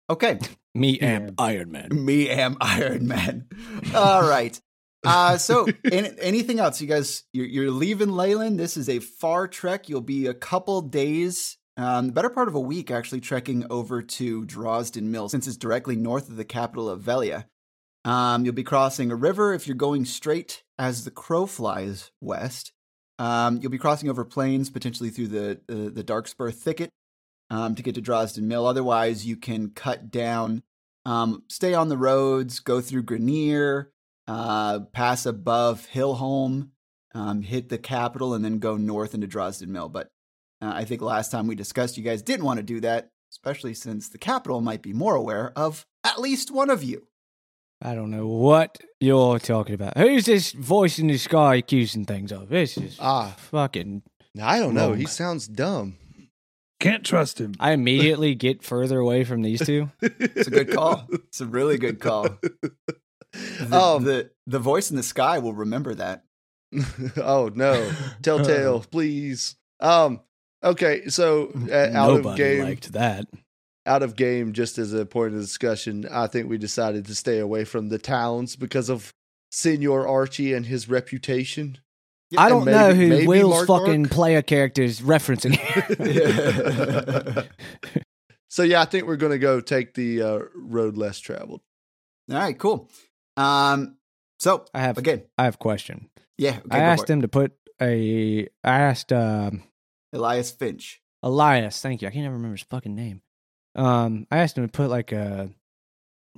Okay. 0.09 0.39
Me 0.75 0.99
Yeah. 1.01 1.07
am 1.07 1.35
Iron 1.39 1.73
Man. 1.73 1.89
Me 2.05 2.29
am 2.29 2.57
Iron 2.61 3.09
Man. 3.09 3.47
All 3.95 4.29
right. 4.29 4.61
Uh, 5.05 5.39
so, 5.39 5.67
any, 5.91 6.11
anything 6.21 6.59
else? 6.59 6.81
You 6.81 6.87
guys, 6.89 7.23
you're, 7.33 7.47
you're 7.47 7.71
leaving 7.71 8.09
Leylen. 8.09 8.57
This 8.57 8.77
is 8.77 8.89
a 8.89 8.99
far 8.99 9.47
trek. 9.47 9.89
You'll 9.89 10.01
be 10.01 10.27
a 10.27 10.35
couple 10.35 10.83
days, 10.83 11.59
um, 11.77 12.09
the 12.09 12.13
better 12.13 12.29
part 12.31 12.49
of 12.49 12.57
a 12.57 12.61
week, 12.61 12.91
actually 12.91 13.21
trekking 13.21 13.67
over 13.71 14.03
to 14.03 14.45
Drosden 14.45 15.05
Mill, 15.05 15.29
since 15.29 15.47
it's 15.47 15.57
directly 15.57 15.95
north 15.95 16.29
of 16.29 16.37
the 16.37 16.45
capital 16.45 16.89
of 16.91 17.01
Velia. 17.03 17.47
Um, 18.05 18.45
you'll 18.45 18.55
be 18.55 18.65
crossing 18.65 19.11
a 19.13 19.17
river 19.17 19.55
if 19.55 19.67
you're 19.69 19.77
going 19.77 20.05
straight 20.07 20.63
as 20.79 21.05
the 21.05 21.11
crow 21.11 21.47
flies 21.47 22.11
west. 22.21 22.73
Um, 23.19 23.61
you'll 23.61 23.71
be 23.71 23.79
crossing 23.79 24.11
over 24.11 24.25
plains, 24.25 24.71
potentially 24.71 25.11
through 25.11 25.29
the 25.29 25.61
the, 25.67 25.91
the 25.91 26.05
Darkspur 26.05 26.53
thicket, 26.55 26.91
um, 27.51 27.75
to 27.75 27.83
get 27.83 27.95
to 27.95 28.03
Drosden 28.03 28.43
Mill. 28.43 28.67
Otherwise, 28.67 29.27
you 29.27 29.37
can 29.37 29.71
cut 29.71 30.11
down 30.11 30.63
um, 31.07 31.45
stay 31.49 31.73
on 31.73 31.89
the 31.89 31.97
roads, 31.97 32.59
go 32.59 32.81
through 32.81 33.05
Grenier, 33.05 33.93
uh, 34.27 34.81
pass 34.93 35.25
above 35.25 35.87
Hillholm, 35.87 36.73
um, 37.15 37.43
hit 37.43 37.69
the 37.69 37.79
capital, 37.79 38.35
and 38.35 38.45
then 38.45 38.59
go 38.59 38.77
north 38.77 39.15
into 39.15 39.29
Drosden 39.29 39.69
Mill. 39.69 39.89
But 39.89 40.09
uh, 40.61 40.73
I 40.75 40.85
think 40.85 41.01
last 41.01 41.31
time 41.31 41.47
we 41.47 41.55
discussed, 41.55 41.97
you 41.97 42.03
guys 42.03 42.23
didn't 42.23 42.45
want 42.45 42.59
to 42.59 42.65
do 42.65 42.81
that, 42.81 43.11
especially 43.31 43.73
since 43.73 44.09
the 44.09 44.19
capital 44.19 44.61
might 44.61 44.83
be 44.83 44.93
more 44.93 45.15
aware 45.15 45.53
of 45.55 45.87
at 46.03 46.21
least 46.21 46.51
one 46.51 46.71
of 46.71 46.83
you. 46.83 47.07
I 47.83 47.95
don't 47.95 48.11
know 48.11 48.27
what 48.27 48.79
you're 49.01 49.39
talking 49.39 49.75
about. 49.75 49.97
Who's 49.99 50.25
this 50.27 50.53
voice 50.53 50.99
in 50.99 51.09
the 51.09 51.19
sky 51.19 51.57
accusing 51.57 52.05
things 52.05 52.33
of? 52.33 52.49
This 52.49 52.77
is 52.79 52.97
Ah, 53.01 53.35
fucking. 53.37 54.03
I 54.43 54.59
don't 54.59 54.75
know. 54.75 54.93
He 54.95 55.07
sounds 55.07 55.47
dumb. 55.47 55.97
Can't 56.81 57.05
trust 57.05 57.41
him. 57.41 57.55
I 57.59 57.73
immediately 57.73 58.35
get 58.35 58.63
further 58.63 58.99
away 58.99 59.25
from 59.25 59.43
these 59.43 59.65
two. 59.65 59.91
It's 60.03 60.49
a 60.49 60.51
good 60.51 60.73
call. 60.73 61.07
It's 61.11 61.41
a 61.41 61.47
really 61.47 61.79
good 61.79 62.01
call. 62.01 62.29
The, 63.61 63.77
Um, 63.79 64.05
the 64.05 64.31
the 64.47 64.59
voice 64.59 64.91
in 64.91 64.97
the 64.97 65.03
sky 65.03 65.39
will 65.41 65.53
remember 65.53 65.95
that. 65.95 66.25
oh 67.19 67.51
no, 67.55 67.91
Telltale, 68.23 68.81
please. 68.91 69.57
Um, 69.79 70.21
okay, 70.65 71.09
so 71.09 71.51
uh, 71.71 71.91
out 71.93 72.15
Nobody 72.15 72.29
of 72.31 72.37
game, 72.37 72.65
liked 72.65 72.93
that. 72.95 73.27
Out 73.87 74.03
of 74.03 74.17
game. 74.17 74.53
Just 74.53 74.79
as 74.79 74.93
a 74.93 75.07
point 75.07 75.35
of 75.35 75.41
discussion, 75.41 76.07
I 76.11 76.27
think 76.27 76.49
we 76.49 76.59
decided 76.59 77.07
to 77.07 77.15
stay 77.15 77.39
away 77.39 77.65
from 77.65 77.89
the 77.89 77.99
towns 77.99 78.57
because 78.57 78.89
of 78.89 79.13
Senor 79.51 80.07
Archie 80.07 80.53
and 80.53 80.67
his 80.67 80.89
reputation. 80.89 81.79
Yep, 82.31 82.41
I 82.41 82.49
don't 82.49 82.65
maybe- 82.65 82.77
know 82.77 82.93
who 83.21 83.27
Will's 83.29 83.55
Mark 83.55 83.67
fucking 83.69 84.03
Mark? 84.03 84.13
player 84.13 84.43
character 84.43 84.83
is 84.83 85.01
referencing 85.01 85.57
here. 85.57 87.49
So 88.49 88.63
yeah, 88.63 88.81
I 88.81 88.87
think 88.87 89.07
we're 89.07 89.17
gonna 89.17 89.37
go 89.39 89.61
take 89.61 89.93
the 89.95 90.23
uh, 90.23 90.39
road 90.55 90.97
less 90.97 91.19
traveled. 91.19 91.61
All 92.31 92.39
right, 92.39 92.59
cool. 92.59 92.89
Um, 93.37 93.99
so 94.39 94.65
I 94.73 94.81
have 94.81 94.97
again, 94.97 95.25
I 95.37 95.45
have 95.45 95.57
a 95.57 95.59
question. 95.59 96.09
yeah, 96.39 96.61
okay, 96.65 96.69
I 96.71 96.79
asked 96.79 97.11
him 97.11 97.21
to 97.21 97.29
put 97.29 97.53
a. 97.83 98.49
I 98.65 98.81
asked 98.81 99.13
um, 99.13 99.63
Elias 100.13 100.53
Finch. 100.53 101.03
Elias. 101.23 101.81
Thank 101.83 102.01
you. 102.01 102.09
I 102.09 102.13
can't 102.13 102.23
even 102.23 102.33
remember 102.33 102.57
his 102.57 102.63
fucking 102.67 102.95
name. 102.95 103.21
Um, 103.77 104.27
I 104.31 104.39
asked 104.39 104.57
him 104.59 104.65
to 104.67 104.73
put 104.73 104.91
like 104.91 105.13
a 105.13 105.51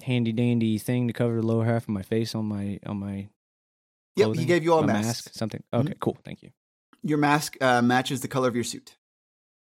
handy 0.02 0.33
dandy 0.33 0.78
thing 0.78 1.07
to 1.07 1.12
cover 1.12 1.37
the 1.37 1.47
lower 1.47 1.64
half 1.64 1.85
of 1.85 1.88
my 1.90 2.02
face 2.02 2.35
on 2.35 2.45
my 2.47 2.78
on 2.85 2.99
my. 2.99 3.28
Yep, 4.16 4.35
he 4.35 4.45
gave 4.45 4.64
you 4.64 4.75
all 4.75 4.80
my 4.83 4.95
masks. 4.95 5.26
mask. 5.26 5.30
Something. 5.35 5.62
Okay, 5.73 5.95
cool. 6.00 6.18
Thank 6.25 6.42
you. 6.42 6.50
Your 7.04 7.18
mask 7.18 7.57
uh, 7.61 7.80
matches 7.80 8.21
the 8.21 8.28
color 8.28 8.49
of 8.49 8.54
your 8.57 8.64
suit. 8.64 8.97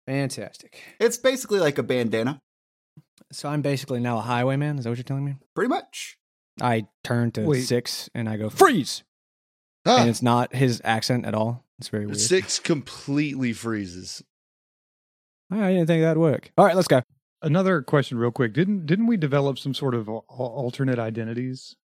Fantastic. 0.07 0.81
It's 0.99 1.17
basically 1.17 1.59
like 1.59 1.77
a 1.77 1.83
bandana, 1.83 2.39
So 3.31 3.49
I'm 3.49 3.61
basically 3.61 3.99
now 3.99 4.19
a 4.19 4.21
highwayman. 4.21 4.77
Is 4.77 4.85
that 4.85 4.91
what 4.91 4.97
you're 4.97 5.03
telling 5.03 5.25
me? 5.25 5.35
pretty 5.55 5.67
much. 5.67 6.17
I 6.61 6.85
turn 7.03 7.31
to 7.31 7.41
Wait. 7.45 7.63
six 7.63 8.09
and 8.15 8.29
I 8.29 8.37
go 8.37 8.49
freeze, 8.49 9.03
Ah, 9.85 9.99
and 9.99 10.09
it's 10.09 10.21
not 10.21 10.55
his 10.55 10.79
accent 10.85 11.25
at 11.25 11.33
all. 11.33 11.65
It's 11.79 11.89
very 11.89 12.05
weird. 12.05 12.17
six 12.21 12.59
completely 12.59 13.51
freezes. 13.51 14.23
I 15.51 15.71
didn't 15.73 15.87
think 15.87 16.01
that'd 16.03 16.17
work. 16.17 16.51
All 16.57 16.63
right, 16.65 16.75
let's 16.75 16.87
go. 16.87 17.01
Another 17.45 17.81
question, 17.81 18.17
real 18.17 18.31
quick. 18.31 18.53
Didn't 18.53 18.85
didn't 18.85 19.07
we 19.07 19.17
develop 19.17 19.57
some 19.59 19.73
sort 19.73 19.95
of 19.95 20.09
alternate 20.09 20.99
identities? 20.99 21.75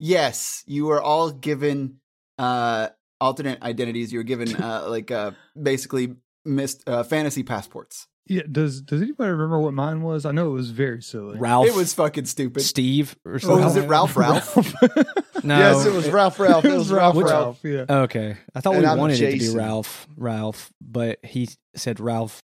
Yes, 0.00 0.64
you 0.66 0.86
were 0.86 1.00
all 1.00 1.30
given 1.30 2.00
uh, 2.38 2.88
alternate 3.20 3.62
identities. 3.62 4.12
You 4.12 4.18
were 4.18 4.24
given 4.24 4.54
uh, 4.62 4.86
like 4.88 5.10
uh, 5.10 5.32
basically 5.60 6.16
missed 6.44 6.82
uh, 6.88 7.02
fantasy 7.04 7.42
passports. 7.42 8.06
Yeah. 8.26 8.42
Does 8.50 8.80
Does 8.80 9.02
anybody 9.02 9.30
remember 9.30 9.58
what 9.60 9.74
mine 9.74 10.02
was? 10.02 10.24
I 10.24 10.32
know 10.32 10.48
it 10.48 10.54
was 10.54 10.70
very 10.70 11.02
silly. 11.02 11.38
Ralph. 11.38 11.66
It 11.66 11.74
was 11.74 11.92
fucking 11.92 12.24
stupid. 12.24 12.62
Steve 12.62 13.14
or 13.24 13.34
Oh, 13.34 13.38
something. 13.38 13.64
was 13.64 13.76
it 13.76 13.86
Ralph? 13.88 14.16
Ralph? 14.16 14.56
No. 15.44 15.58
Yes, 15.58 15.84
it 15.84 15.92
was 15.92 16.08
Ralph. 16.08 16.40
Ralph. 16.40 16.64
It 16.64 16.72
was 16.72 16.90
Ralph. 16.90 17.16
Which- 17.16 17.26
Ralph. 17.26 17.60
Yeah. 17.62 17.84
Okay, 17.88 18.36
I 18.54 18.60
thought 18.62 18.74
And 18.74 18.82
we 18.82 18.88
I'm 18.88 18.96
wanted 18.98 19.20
it 19.20 19.32
to 19.32 19.38
be 19.52 19.56
Ralph. 19.56 20.06
Ralph, 20.16 20.72
but 20.80 21.18
he 21.22 21.50
said 21.76 22.00
Ralph. 22.00 22.42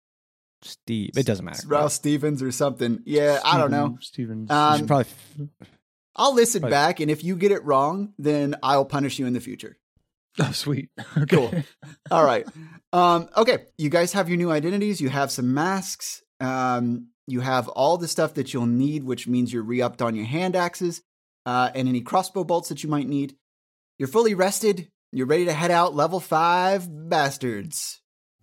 Steve. 0.62 1.12
It 1.18 1.25
doesn't 1.25 1.46
matter. 1.46 1.68
Ralph 1.68 1.92
Stevens 1.92 2.42
or 2.44 2.51
something. 2.51 3.01
Yeah, 3.06 3.39
I 3.44 3.58
don't 3.58 3.72
know. 3.72 3.98
Stevens. 4.01 4.50
You 4.50 4.56
Um, 4.56 4.88
probably. 4.88 5.12
I'll 6.16 6.34
listen 6.34 6.62
Right. 6.63 6.70
back, 6.70 7.00
and 7.00 7.10
if 7.10 7.24
you 7.24 7.36
get 7.36 7.51
it 7.51 7.63
wrong, 7.63 8.13
then 8.18 8.56
I'll 8.62 8.86
punish 8.86 9.20
you 9.20 9.25
in 9.25 9.34
the 9.34 9.39
future. 9.39 9.78
oh, 10.39 10.51
sweet. 10.51 10.89
Okay. 11.18 11.36
Cool. 11.36 11.63
All 12.12 12.24
right. 12.25 12.46
Um, 12.92 13.30
okay. 13.38 13.66
You 13.78 13.89
guys 13.89 14.13
have 14.13 14.28
your 14.30 14.38
new 14.38 14.51
identities. 14.51 15.00
You 15.01 15.10
have 15.10 15.32
some 15.32 15.54
masks. 15.54 16.22
Um, 16.39 17.08
you 17.28 17.42
have 17.42 17.68
all 17.68 17.98
the 17.98 18.08
stuff 18.08 18.34
that 18.36 18.54
you'll 18.54 18.66
need, 18.66 19.04
which 19.04 19.28
means 19.28 19.54
you're 19.54 19.62
re 19.63 19.82
upped 19.82 20.01
on 20.01 20.16
your 20.16 20.25
hand 20.25 20.56
axes 20.56 21.01
uh, 21.46 21.70
and 21.75 21.88
any 21.88 22.01
crossbow 22.01 22.44
bolts 22.44 22.70
that 22.70 22.82
you 22.84 22.89
might 22.89 23.08
need. 23.08 23.36
You're 24.00 24.08
fully 24.08 24.34
rested. 24.34 24.89
You're 25.12 25.28
ready 25.28 25.46
to 25.46 25.54
head 25.54 25.70
out 25.70 25.94
level 25.94 26.20
five 26.20 26.88
bastards 26.89 28.01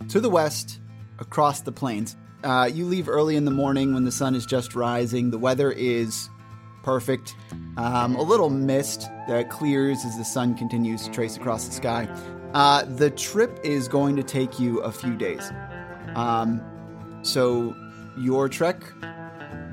to 0.09 0.21
the 0.21 0.31
west 0.31 0.79
across 1.19 1.61
the 1.61 1.73
plains. 1.73 2.17
Uh, 2.45 2.69
you 2.73 2.85
leave 2.85 3.09
early 3.09 3.37
in 3.37 3.45
the 3.45 3.51
morning 3.51 3.95
when 3.95 4.05
the 4.05 4.13
sun 4.13 4.35
is 4.35 4.47
just 4.47 4.75
rising. 4.75 5.31
The 5.31 5.39
weather 5.39 5.73
is 5.73 6.31
perfect. 6.83 7.35
Um, 7.77 8.15
a 8.15 8.23
little 8.23 8.51
mist 8.51 9.09
that 9.27 9.51
clears 9.51 10.05
as 10.05 10.17
the 10.17 10.25
sun 10.25 10.55
continues 10.55 11.05
to 11.05 11.11
trace 11.11 11.37
across 11.37 11.67
the 11.67 11.73
sky. 11.73 12.09
Uh, 12.55 12.85
the 12.85 13.11
trip 13.11 13.59
is 13.65 13.89
going 13.89 14.17
to 14.17 14.23
take 14.23 14.61
you 14.61 14.79
a 14.81 14.93
few 14.93 15.17
days. 15.17 15.51
Um, 16.15 16.63
so 17.23 17.75
your 18.17 18.49
trek 18.49 18.83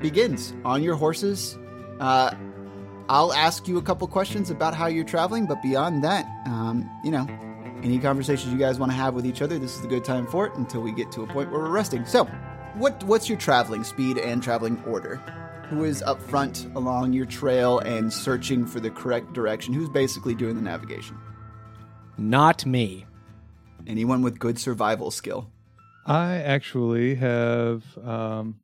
begins 0.00 0.52
on 0.64 0.82
your 0.82 0.96
horses. 0.96 1.56
Uh, 2.00 2.34
I'll 3.08 3.32
ask 3.32 3.68
you 3.68 3.78
a 3.78 3.82
couple 3.82 4.08
questions 4.08 4.50
about 4.50 4.74
how 4.74 4.86
you're 4.86 5.04
traveling, 5.04 5.46
but 5.46 5.62
beyond 5.62 6.02
that, 6.04 6.26
um, 6.46 6.90
you 7.04 7.10
know, 7.10 7.26
any 7.84 7.98
conversations 7.98 8.52
you 8.52 8.58
guys 8.58 8.78
want 8.78 8.90
to 8.90 8.96
have 8.96 9.14
with 9.14 9.26
each 9.26 9.42
other, 9.42 9.58
this 9.58 9.74
is 9.76 9.82
the 9.82 9.88
good 9.88 10.04
time 10.04 10.26
for 10.26 10.46
it 10.46 10.54
until 10.54 10.80
we 10.80 10.90
get 10.90 11.12
to 11.12 11.22
a 11.22 11.26
point 11.26 11.50
where 11.52 11.60
we're 11.60 11.68
resting. 11.68 12.04
So, 12.06 12.24
what 12.74 13.04
what's 13.04 13.28
your 13.28 13.38
traveling 13.38 13.84
speed 13.84 14.18
and 14.18 14.42
traveling 14.42 14.82
order? 14.84 15.16
Who 15.68 15.84
is 15.84 16.02
up 16.02 16.20
front 16.22 16.66
along 16.74 17.12
your 17.12 17.26
trail 17.26 17.78
and 17.78 18.12
searching 18.12 18.66
for 18.66 18.80
the 18.80 18.90
correct 18.90 19.32
direction? 19.32 19.74
Who's 19.74 19.88
basically 19.88 20.34
doing 20.34 20.56
the 20.56 20.62
navigation? 20.62 21.18
Not 22.16 22.64
me. 22.64 23.06
Anyone 23.86 24.22
with 24.22 24.38
good 24.38 24.58
survival 24.58 25.10
skill. 25.10 25.50
I 26.06 26.36
actually 26.36 27.14
have 27.16 27.82
um, 28.02 28.60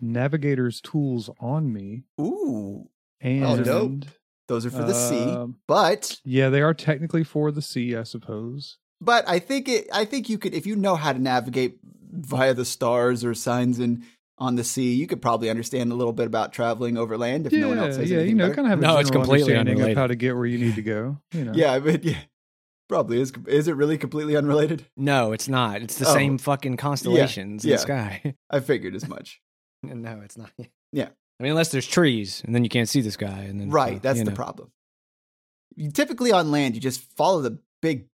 navigator's 0.00 0.80
tools 0.80 1.30
on 1.40 1.72
me, 1.72 2.04
Ooh, 2.20 2.88
and 3.20 3.64
dope. 3.64 4.04
Those 4.52 4.66
are 4.66 4.70
for 4.70 4.84
the 4.84 4.94
sea, 4.94 5.22
um, 5.30 5.56
but 5.66 6.20
Yeah, 6.24 6.48
they 6.50 6.60
are 6.62 6.74
technically 6.74 7.24
for 7.24 7.50
the 7.50 7.62
sea, 7.62 7.96
I 7.96 8.02
suppose. 8.04 8.78
but 9.00 9.28
I 9.28 9.38
think 9.38 9.68
it. 9.68 9.88
I 9.92 10.04
think 10.04 10.28
you 10.28 10.38
could 10.38 10.54
if 10.54 10.66
you 10.66 10.76
know 10.76 10.96
how 10.96 11.12
to 11.12 11.18
navigate 11.18 11.78
via 12.12 12.52
the 12.54 12.64
stars 12.64 13.24
or 13.24 13.34
signs 13.34 13.78
in 13.78 14.04
on 14.38 14.56
the 14.56 14.64
sea. 14.64 14.94
You 14.94 15.06
could 15.06 15.22
probably 15.22 15.48
understand 15.50 15.92
a 15.92 15.94
little 15.94 16.12
bit 16.12 16.26
about 16.26 16.52
traveling 16.52 16.96
over 16.98 17.16
land 17.16 17.46
if 17.46 17.52
yeah, 17.52 17.60
no 17.60 17.68
one 17.68 17.78
else 17.78 17.94
says 17.96 18.10
yeah, 18.10 18.16
anything 18.18 18.30
you 18.30 18.36
know, 18.36 18.44
better. 18.48 18.54
kind 18.56 18.66
of 18.66 18.70
have 18.70 18.78
a 18.80 18.82
No, 18.82 18.98
it's 18.98 19.10
completely 19.10 19.56
unrelated. 19.56 19.96
how 19.96 20.06
to 20.08 20.14
get 20.16 20.34
where 20.36 20.46
you 20.46 20.58
need 20.58 20.74
to 20.74 20.82
go. 20.82 21.18
You 21.32 21.44
know, 21.44 21.52
Yeah, 21.54 21.78
but 21.78 22.02
yeah, 22.04 22.18
probably 22.88 23.20
is. 23.20 23.32
Is 23.46 23.68
it 23.68 23.76
really 23.76 23.96
completely 23.98 24.36
unrelated? 24.36 24.84
No, 24.96 25.32
it's 25.32 25.48
not. 25.48 25.80
It's 25.82 25.96
the 25.96 26.08
Oh. 26.08 26.12
same 26.14 26.38
fucking 26.38 26.76
constellations 26.76 27.64
in 27.64 27.70
yeah. 27.70 27.76
the 27.76 27.82
sky. 27.82 28.34
I 28.50 28.60
figured 28.60 28.94
as 28.96 29.08
much. 29.08 29.40
no, 29.82 30.20
it's 30.24 30.36
not. 30.36 30.50
Yeah. 30.92 31.08
I 31.42 31.44
mean, 31.44 31.50
unless 31.50 31.72
there's 31.72 31.88
trees, 31.88 32.40
and 32.46 32.54
then 32.54 32.62
you 32.62 32.70
can't 32.70 32.88
see 32.88 33.00
this 33.00 33.16
guy. 33.16 33.40
and 33.40 33.60
then 33.60 33.68
Right, 33.68 33.94
so, 33.94 33.98
that's 33.98 34.20
the 34.20 34.26
know. 34.26 34.36
problem. 34.36 34.70
You 35.74 35.90
typically 35.90 36.30
on 36.30 36.52
land, 36.52 36.76
you 36.76 36.80
just 36.80 37.00
follow 37.16 37.40
the 37.40 37.58
big 37.80 38.06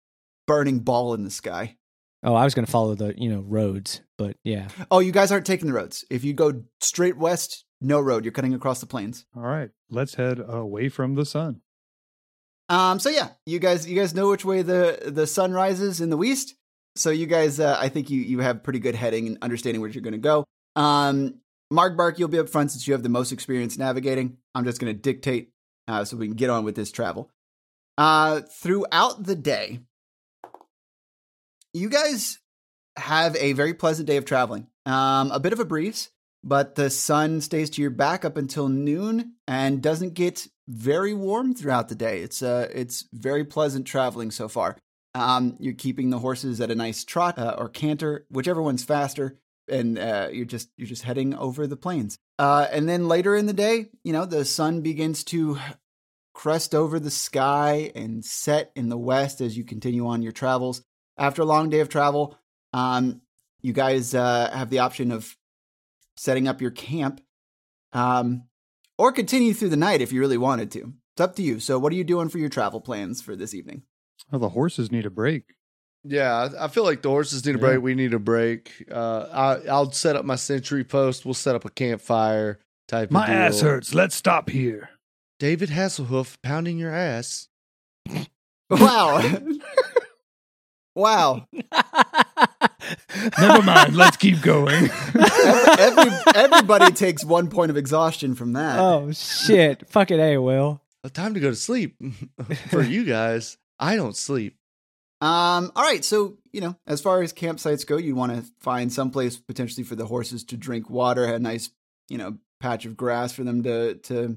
burning 0.46 0.78
ball 0.78 1.12
in 1.12 1.24
the 1.24 1.30
sky. 1.30 1.76
Oh, 2.22 2.34
I 2.34 2.44
was 2.44 2.54
going 2.54 2.66
to 2.66 2.70
follow 2.70 2.94
the 2.94 3.20
you 3.20 3.28
know 3.28 3.40
roads, 3.40 4.00
but 4.16 4.36
yeah, 4.44 4.68
Oh, 4.92 5.00
you 5.00 5.10
guys 5.10 5.32
aren't 5.32 5.44
taking 5.44 5.66
the 5.66 5.72
roads. 5.72 6.04
If 6.08 6.22
you 6.22 6.34
go 6.34 6.62
straight 6.80 7.16
west, 7.16 7.64
no 7.80 7.98
road. 7.98 8.24
You're 8.24 8.30
cutting 8.30 8.54
across 8.54 8.78
the 8.78 8.86
plains. 8.86 9.26
All 9.36 9.42
right, 9.42 9.70
let's 9.90 10.14
head 10.14 10.38
away 10.38 10.88
from 10.88 11.16
the 11.16 11.24
sun. 11.26 11.62
Um. 12.68 13.00
So 13.00 13.10
yeah, 13.10 13.30
you 13.44 13.58
guys, 13.58 13.88
you 13.88 13.98
guys 13.98 14.14
know 14.14 14.28
which 14.30 14.44
way 14.44 14.62
the 14.62 15.00
the 15.04 15.26
sun 15.26 15.52
rises 15.52 16.00
in 16.00 16.10
the 16.10 16.16
west. 16.16 16.54
So 16.94 17.10
you 17.10 17.26
guys, 17.26 17.58
uh, 17.58 17.76
I 17.76 17.88
think 17.88 18.08
you 18.08 18.20
you 18.20 18.38
have 18.38 18.62
pretty 18.62 18.78
good 18.78 18.94
heading 18.94 19.26
and 19.26 19.38
understanding 19.42 19.80
where 19.80 19.90
you're 19.90 20.00
going 20.00 20.12
to 20.12 20.18
go. 20.18 20.44
Um. 20.76 21.40
Margbark, 21.72 22.18
you'll 22.18 22.28
be 22.28 22.38
up 22.38 22.48
front 22.48 22.70
since 22.70 22.86
you 22.86 22.92
have 22.92 23.02
the 23.02 23.08
most 23.08 23.32
experience 23.32 23.76
navigating. 23.76 24.38
I'm 24.54 24.64
just 24.64 24.80
going 24.80 24.94
to 24.94 25.00
dictate 25.00 25.50
uh, 25.88 26.04
so 26.04 26.16
we 26.16 26.26
can 26.26 26.36
get 26.36 26.50
on 26.50 26.64
with 26.64 26.76
this 26.76 26.92
travel. 26.92 27.30
Uh, 27.98 28.42
throughout 28.42 29.24
the 29.24 29.34
day, 29.34 29.80
you 31.72 31.88
guys 31.88 32.38
have 32.96 33.36
a 33.36 33.52
very 33.52 33.74
pleasant 33.74 34.06
day 34.06 34.16
of 34.16 34.24
traveling. 34.24 34.66
Um, 34.84 35.30
a 35.30 35.40
bit 35.40 35.52
of 35.52 35.60
a 35.60 35.64
breeze, 35.64 36.10
but 36.44 36.74
the 36.76 36.90
sun 36.90 37.40
stays 37.40 37.70
to 37.70 37.82
your 37.82 37.90
back 37.90 38.24
up 38.24 38.36
until 38.36 38.68
noon 38.68 39.34
and 39.48 39.82
doesn't 39.82 40.14
get 40.14 40.46
very 40.68 41.14
warm 41.14 41.54
throughout 41.54 41.88
the 41.88 41.94
day. 41.94 42.20
It's 42.20 42.42
uh, 42.42 42.68
it's 42.72 43.04
very 43.12 43.44
pleasant 43.44 43.86
traveling 43.86 44.30
so 44.30 44.48
far. 44.48 44.76
Um, 45.14 45.56
you're 45.58 45.74
keeping 45.74 46.10
the 46.10 46.18
horses 46.18 46.60
at 46.60 46.70
a 46.70 46.74
nice 46.74 47.04
trot 47.04 47.38
uh, 47.38 47.56
or 47.56 47.68
canter, 47.68 48.26
whichever 48.30 48.60
one's 48.60 48.84
faster, 48.84 49.38
and 49.68 49.98
uh, 49.98 50.28
you're 50.32 50.44
just 50.44 50.70
you're 50.76 50.86
just 50.86 51.02
heading 51.02 51.34
over 51.34 51.66
the 51.66 51.76
plains. 51.76 52.18
Uh, 52.38 52.66
and 52.70 52.88
then 52.88 53.08
later 53.08 53.34
in 53.34 53.46
the 53.46 53.52
day, 53.52 53.86
you 54.04 54.12
know, 54.12 54.26
the 54.26 54.44
sun 54.44 54.80
begins 54.80 55.24
to 55.24 55.58
crest 56.34 56.74
over 56.74 57.00
the 57.00 57.10
sky 57.10 57.90
and 57.94 58.24
set 58.24 58.70
in 58.76 58.88
the 58.88 58.98
west 58.98 59.40
as 59.40 59.56
you 59.56 59.64
continue 59.64 60.06
on 60.06 60.22
your 60.22 60.32
travels. 60.32 60.82
After 61.16 61.42
a 61.42 61.46
long 61.46 61.70
day 61.70 61.80
of 61.80 61.88
travel, 61.88 62.38
um, 62.74 63.22
you 63.62 63.72
guys 63.72 64.14
uh, 64.14 64.50
have 64.52 64.68
the 64.68 64.80
option 64.80 65.10
of 65.10 65.34
setting 66.16 66.46
up 66.46 66.60
your 66.60 66.70
camp 66.70 67.22
um, 67.92 68.44
or 68.98 69.12
continue 69.12 69.54
through 69.54 69.70
the 69.70 69.76
night 69.76 70.02
if 70.02 70.12
you 70.12 70.20
really 70.20 70.36
wanted 70.36 70.70
to. 70.72 70.92
It's 71.14 71.20
up 71.20 71.36
to 71.36 71.42
you. 71.42 71.60
So, 71.60 71.78
what 71.78 71.92
are 71.92 71.96
you 71.96 72.04
doing 72.04 72.28
for 72.28 72.36
your 72.36 72.50
travel 72.50 72.80
plans 72.80 73.22
for 73.22 73.34
this 73.34 73.54
evening? 73.54 73.82
Oh, 74.30 74.38
the 74.38 74.50
horses 74.50 74.92
need 74.92 75.06
a 75.06 75.10
break. 75.10 75.54
Yeah, 76.06 76.32
I 76.58 76.64
I 76.66 76.68
feel 76.68 76.84
like 76.84 77.02
the 77.02 77.08
horses 77.08 77.44
need 77.44 77.56
a 77.56 77.58
Yeah. 77.58 77.64
break. 77.66 77.82
We 77.82 77.94
need 77.94 78.14
a 78.14 78.18
break. 78.18 78.84
Uh, 78.90 79.26
I, 79.64 79.68
I'll 79.70 79.90
set 79.92 80.14
up 80.16 80.24
my 80.24 80.36
sentry 80.36 80.84
post. 80.84 81.24
We'll 81.24 81.34
set 81.34 81.54
up 81.56 81.64
a 81.64 81.70
campfire 81.70 82.60
type. 82.88 83.10
My 83.10 83.22
of 83.22 83.26
deal. 83.28 83.36
ass 83.36 83.60
hurts. 83.60 83.94
Let's 83.94 84.14
stop 84.14 84.48
here. 84.50 84.90
David 85.38 85.70
Hasselhoof 85.70 86.36
pounding 86.42 86.78
your 86.78 86.94
ass. 86.94 87.48
Wow. 88.68 89.22
wow. 90.94 91.46
Never 93.38 93.62
mind. 93.62 93.96
Let's 93.96 94.16
keep 94.16 94.40
going. 94.42 94.90
Every, 95.14 95.20
every, 95.78 96.12
everybody 96.34 96.92
takes 96.92 97.24
one 97.24 97.48
point 97.48 97.70
of 97.70 97.76
exhaustion 97.76 98.34
from 98.34 98.54
that. 98.54 98.78
oh 98.78 99.12
shit! 99.12 99.88
Fucking 99.88 100.18
a 100.20 100.38
Will. 100.38 100.80
Time 101.12 101.34
to 101.34 101.40
go 101.40 101.50
to 101.50 101.56
sleep. 101.56 101.96
For 102.70 102.82
you 102.82 103.04
guys, 103.04 103.56
I 103.78 103.94
don't 103.94 104.16
sleep. 104.16 104.56
Um, 105.20 105.72
all 105.74 105.82
right, 105.82 106.04
so 106.04 106.36
you 106.52 106.60
know, 106.60 106.76
as 106.86 107.00
far 107.00 107.22
as 107.22 107.32
campsites 107.32 107.86
go, 107.86 107.96
you 107.96 108.14
want 108.14 108.32
to 108.32 108.44
find 108.60 108.92
someplace 108.92 109.36
potentially 109.36 109.84
for 109.84 109.94
the 109.96 110.06
horses 110.06 110.44
to 110.44 110.56
drink 110.56 110.90
water, 110.90 111.24
a 111.24 111.38
nice, 111.38 111.70
you 112.08 112.18
know, 112.18 112.36
patch 112.60 112.84
of 112.86 112.96
grass 112.96 113.32
for 113.32 113.44
them 113.44 113.62
to 113.62 113.94
to 113.94 114.36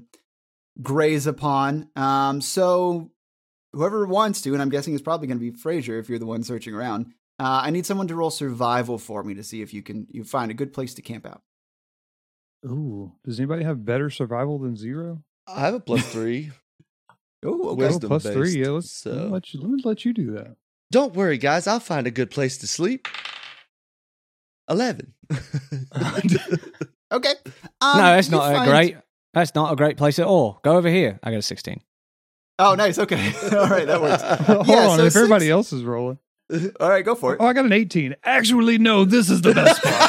graze 0.82 1.26
upon. 1.26 1.90
Um, 1.96 2.40
so 2.40 3.10
whoever 3.72 4.06
wants 4.06 4.40
to, 4.42 4.52
and 4.54 4.62
I'm 4.62 4.70
guessing 4.70 4.94
it's 4.94 5.02
probably 5.02 5.26
going 5.26 5.38
to 5.38 5.52
be 5.52 5.56
Fraser 5.56 5.98
if 5.98 6.08
you're 6.08 6.18
the 6.18 6.26
one 6.26 6.42
searching 6.42 6.74
around. 6.74 7.06
Uh, 7.38 7.60
I 7.64 7.70
need 7.70 7.86
someone 7.86 8.08
to 8.08 8.14
roll 8.16 8.30
survival 8.30 8.98
for 8.98 9.22
me 9.22 9.34
to 9.34 9.42
see 9.42 9.62
if 9.62 9.72
you 9.74 9.82
can 9.82 10.06
you 10.10 10.24
find 10.24 10.50
a 10.50 10.54
good 10.54 10.72
place 10.72 10.94
to 10.94 11.02
camp 11.02 11.26
out. 11.26 11.42
Ooh, 12.66 13.12
does 13.24 13.38
anybody 13.40 13.64
have 13.64 13.84
better 13.84 14.10
survival 14.10 14.58
than 14.58 14.76
zero? 14.76 15.22
I 15.46 15.60
have 15.60 15.74
a 15.74 15.80
plus 15.80 16.10
three. 16.10 16.50
Oh, 17.42 17.70
okay. 17.70 17.84
Wisdom 17.86 18.08
plus 18.08 18.24
based, 18.24 18.34
three. 18.34 18.60
Yeah, 18.60 18.68
let's, 18.68 18.90
so- 18.90 19.12
let, 19.12 19.30
let 19.30 19.54
you, 19.54 19.60
let 19.62 19.70
me 19.70 19.82
let 19.82 20.04
you 20.04 20.12
do 20.12 20.32
that. 20.32 20.56
Don't 20.90 21.14
worry, 21.14 21.38
guys. 21.38 21.66
I'll 21.66 21.80
find 21.80 22.06
a 22.06 22.10
good 22.10 22.30
place 22.30 22.58
to 22.58 22.66
sleep. 22.66 23.06
11. 24.68 25.14
Okay. 27.12 27.32
Um, 27.80 27.96
no, 27.98 28.02
that's 28.14 28.28
you 28.28 28.36
not 28.36 28.52
find- 28.52 28.68
a 28.68 28.72
great. 28.72 28.96
That's 29.34 29.52
not 29.56 29.72
a 29.72 29.76
great 29.76 29.96
place 29.96 30.20
at 30.20 30.26
all. 30.26 30.60
Go 30.62 30.76
over 30.76 30.88
here. 30.88 31.18
I 31.24 31.32
got 31.32 31.38
a 31.38 31.42
sixteen. 31.42 31.80
Oh, 32.60 32.76
nice. 32.76 33.00
Okay. 33.00 33.32
all 33.52 33.66
right, 33.68 33.84
that 33.84 34.00
works. 34.00 34.22
Hold 34.46 34.68
Yeah, 34.68 34.86
on, 34.90 34.98
so 34.98 35.04
if 35.06 35.16
everybody 35.16 35.50
else 35.50 35.72
is 35.72 35.82
rolling. 35.82 36.18
All 36.78 36.88
right, 36.88 37.04
go 37.04 37.16
for 37.16 37.34
it. 37.34 37.38
Oh, 37.40 37.46
I 37.46 37.52
got 37.52 37.64
an 37.64 37.72
18. 37.72 38.14
Actually, 38.22 38.78
no, 38.78 39.04
this 39.04 39.28
is 39.28 39.40
the 39.42 39.54
best 39.54 39.80
spot. 39.80 40.00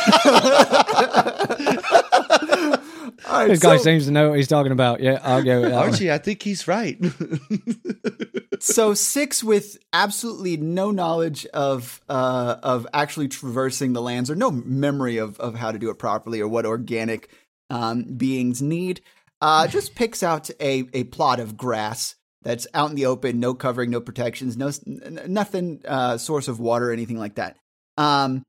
All 3.28 3.40
right, 3.40 3.48
This 3.50 3.60
guy 3.60 3.78
seems 3.78 4.06
to 4.06 4.12
know 4.12 4.30
what 4.30 4.38
he's 4.38 4.48
talking 4.48 4.72
about. 4.72 5.00
Yeah, 5.00 5.20
I'll 5.24 5.44
go 5.44 5.62
with 5.62 5.70
that. 5.72 5.78
one. 5.78 5.90
Archie, 5.90 6.12
I 6.12 6.18
think 6.18 6.42
he's 6.42 6.68
right. 6.68 6.98
so 8.60 8.94
six 8.94 9.44
with 9.44 9.78
absolutely 9.94 10.58
no 10.58 10.92
knowledge 10.92 11.46
of 11.48 12.02
uh, 12.10 12.58
of 12.64 12.88
actually 12.94 13.28
traversing 13.28 13.94
the 13.94 14.02
lands 14.02 14.30
or 14.30 14.36
no 14.36 14.52
memory 14.52 15.18
of 15.18 15.40
of 15.40 15.56
how 15.56 15.72
to 15.72 15.80
do 15.80 15.90
it 15.90 16.00
properly 16.00 16.42
or 16.42 16.48
what 16.48 16.66
organic 16.66 17.30
um, 17.70 18.04
beings 18.04 18.62
need. 18.62 19.02
Uh, 19.42 19.68
just 19.68 19.96
picks 19.96 20.24
out 20.24 20.50
a 20.60 20.86
a 20.94 21.04
plot 21.06 21.40
of 21.40 21.58
grass 21.58 22.16
that's 22.44 22.66
out 22.74 22.90
in 22.90 22.96
the 22.96 23.06
open, 23.06 23.40
no 23.40 23.54
covering, 23.54 23.92
no 23.92 24.02
protections, 24.02 24.58
no 24.58 24.68
s- 24.68 24.82
n- 24.88 25.20
n- 25.20 25.34
nothing 25.34 25.82
uh, 25.88 26.18
source 26.18 26.48
of 26.48 26.60
water 26.60 26.92
anything 26.92 27.18
like 27.20 27.36
that. 27.36 27.56
Um, 27.98 28.44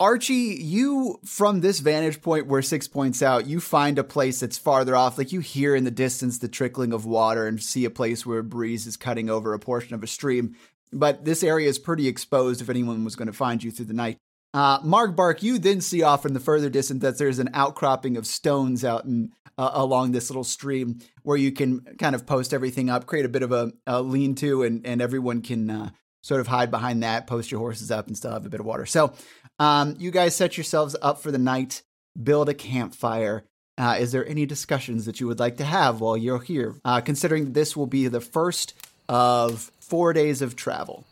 Archie, 0.00 0.56
you 0.58 1.20
from 1.26 1.60
this 1.60 1.80
vantage 1.80 2.22
point 2.22 2.46
where 2.46 2.62
six 2.62 2.88
points 2.88 3.20
out, 3.22 3.46
you 3.46 3.60
find 3.60 3.98
a 3.98 4.04
place 4.04 4.40
that's 4.40 4.56
farther 4.56 4.96
off. 4.96 5.18
Like 5.18 5.30
you 5.30 5.40
hear 5.40 5.76
in 5.76 5.84
the 5.84 5.90
distance 5.90 6.38
the 6.38 6.48
trickling 6.48 6.94
of 6.94 7.04
water 7.04 7.46
and 7.46 7.62
see 7.62 7.84
a 7.84 7.90
place 7.90 8.24
where 8.24 8.38
a 8.38 8.42
breeze 8.42 8.86
is 8.86 8.96
cutting 8.96 9.28
over 9.28 9.52
a 9.52 9.58
portion 9.58 9.94
of 9.94 10.02
a 10.02 10.06
stream. 10.06 10.56
But 10.90 11.26
this 11.26 11.44
area 11.44 11.68
is 11.68 11.78
pretty 11.78 12.08
exposed 12.08 12.62
if 12.62 12.70
anyone 12.70 13.04
was 13.04 13.14
going 13.14 13.26
to 13.26 13.34
find 13.34 13.62
you 13.62 13.70
through 13.70 13.86
the 13.86 13.92
night. 13.92 14.16
Uh, 14.54 14.80
Margbark, 14.80 15.42
you 15.42 15.58
then 15.58 15.82
see 15.82 16.02
off 16.02 16.24
in 16.24 16.32
the 16.32 16.40
further 16.40 16.70
distance 16.70 17.02
that 17.02 17.18
there's 17.18 17.38
an 17.38 17.50
outcropping 17.52 18.16
of 18.16 18.26
stones 18.26 18.84
out 18.84 19.04
in, 19.04 19.30
uh, 19.58 19.70
along 19.74 20.12
this 20.12 20.30
little 20.30 20.44
stream 20.44 20.98
where 21.22 21.36
you 21.36 21.52
can 21.52 21.80
kind 21.98 22.14
of 22.14 22.26
post 22.26 22.54
everything 22.54 22.88
up, 22.88 23.04
create 23.04 23.26
a 23.26 23.28
bit 23.28 23.42
of 23.42 23.52
a, 23.52 23.70
a 23.86 24.00
lean 24.00 24.34
to, 24.36 24.62
and, 24.62 24.84
and 24.86 25.02
everyone 25.02 25.42
can 25.42 25.70
uh, 25.70 25.90
sort 26.22 26.40
of 26.40 26.48
hide 26.48 26.70
behind 26.70 27.02
that, 27.02 27.26
post 27.26 27.50
your 27.50 27.60
horses 27.60 27.90
up, 27.90 28.06
and 28.06 28.16
still 28.16 28.32
have 28.32 28.46
a 28.46 28.50
bit 28.50 28.60
of 28.60 28.66
water. 28.66 28.86
So 28.86 29.12
um, 29.60 29.94
you 29.98 30.10
guys 30.10 30.34
set 30.34 30.56
yourselves 30.56 30.96
up 31.00 31.22
for 31.22 31.30
the 31.30 31.38
night, 31.38 31.82
build 32.20 32.48
a 32.48 32.54
campfire. 32.54 33.44
Uh, 33.78 33.96
is 34.00 34.10
there 34.10 34.26
any 34.26 34.44
discussions 34.46 35.04
that 35.06 35.20
you 35.20 35.26
would 35.26 35.38
like 35.38 35.56
to 35.58 35.64
have 35.64 36.00
while 36.00 36.16
you're 36.16 36.40
here? 36.40 36.74
Uh, 36.84 37.00
considering 37.00 37.52
this 37.52 37.76
will 37.76 37.86
be 37.86 38.08
the 38.08 38.20
first 38.20 38.74
of 39.08 39.70
four 39.78 40.12
days 40.12 40.42
of 40.42 40.56
travel. 40.56 41.04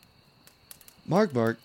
Mark, 1.06 1.34
Mark, 1.34 1.58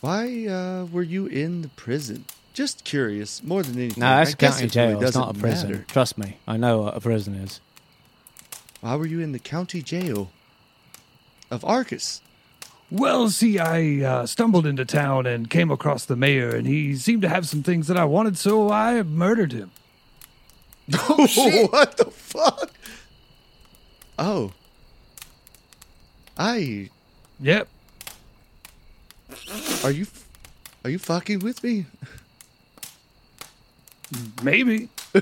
why 0.00 0.46
uh, 0.46 0.84
were 0.86 1.02
you 1.02 1.26
in 1.26 1.62
the 1.62 1.68
prison? 1.68 2.24
Just 2.54 2.84
curious, 2.84 3.42
more 3.42 3.62
than 3.62 3.76
anything. 3.76 4.00
No, 4.00 4.06
that's 4.08 4.30
I 4.30 4.32
a 4.32 4.36
guess 4.36 4.52
county 4.60 4.66
it 4.66 4.74
really 4.74 4.92
jail. 4.94 5.02
it's 5.08 5.16
not 5.16 5.36
a 5.36 5.38
prison. 5.38 5.70
matter. 5.70 5.84
Trust 5.88 6.18
me, 6.18 6.36
I 6.46 6.56
know 6.56 6.82
what 6.82 6.96
a 6.96 7.00
prison 7.00 7.34
is. 7.34 7.60
Why 8.80 8.96
were 8.96 9.06
you 9.06 9.20
in 9.20 9.32
the 9.32 9.38
county 9.38 9.82
jail 9.82 10.30
of 11.50 11.64
Arcus? 11.64 12.20
Well, 12.90 13.28
see, 13.28 13.58
I 13.58 14.02
uh, 14.04 14.26
stumbled 14.26 14.66
into 14.66 14.84
town 14.84 15.26
and 15.26 15.50
came 15.50 15.70
across 15.70 16.06
the 16.06 16.16
mayor, 16.16 16.48
and 16.54 16.66
he 16.66 16.96
seemed 16.96 17.22
to 17.22 17.28
have 17.28 17.46
some 17.46 17.62
things 17.62 17.86
that 17.88 17.96
I 17.98 18.04
wanted, 18.06 18.38
so 18.38 18.70
I 18.70 19.02
murdered 19.02 19.52
him. 19.52 19.70
Oh, 21.10 21.26
shit. 21.26 21.70
what 21.70 21.98
the 21.98 22.06
fuck? 22.06 22.70
Oh. 24.18 24.52
I. 26.38 26.88
Yep. 27.40 27.68
Are 29.84 29.90
you. 29.90 30.06
Are 30.84 30.88
you 30.90 30.98
fucking 30.98 31.40
with 31.40 31.62
me? 31.62 31.84
Maybe. 34.42 34.88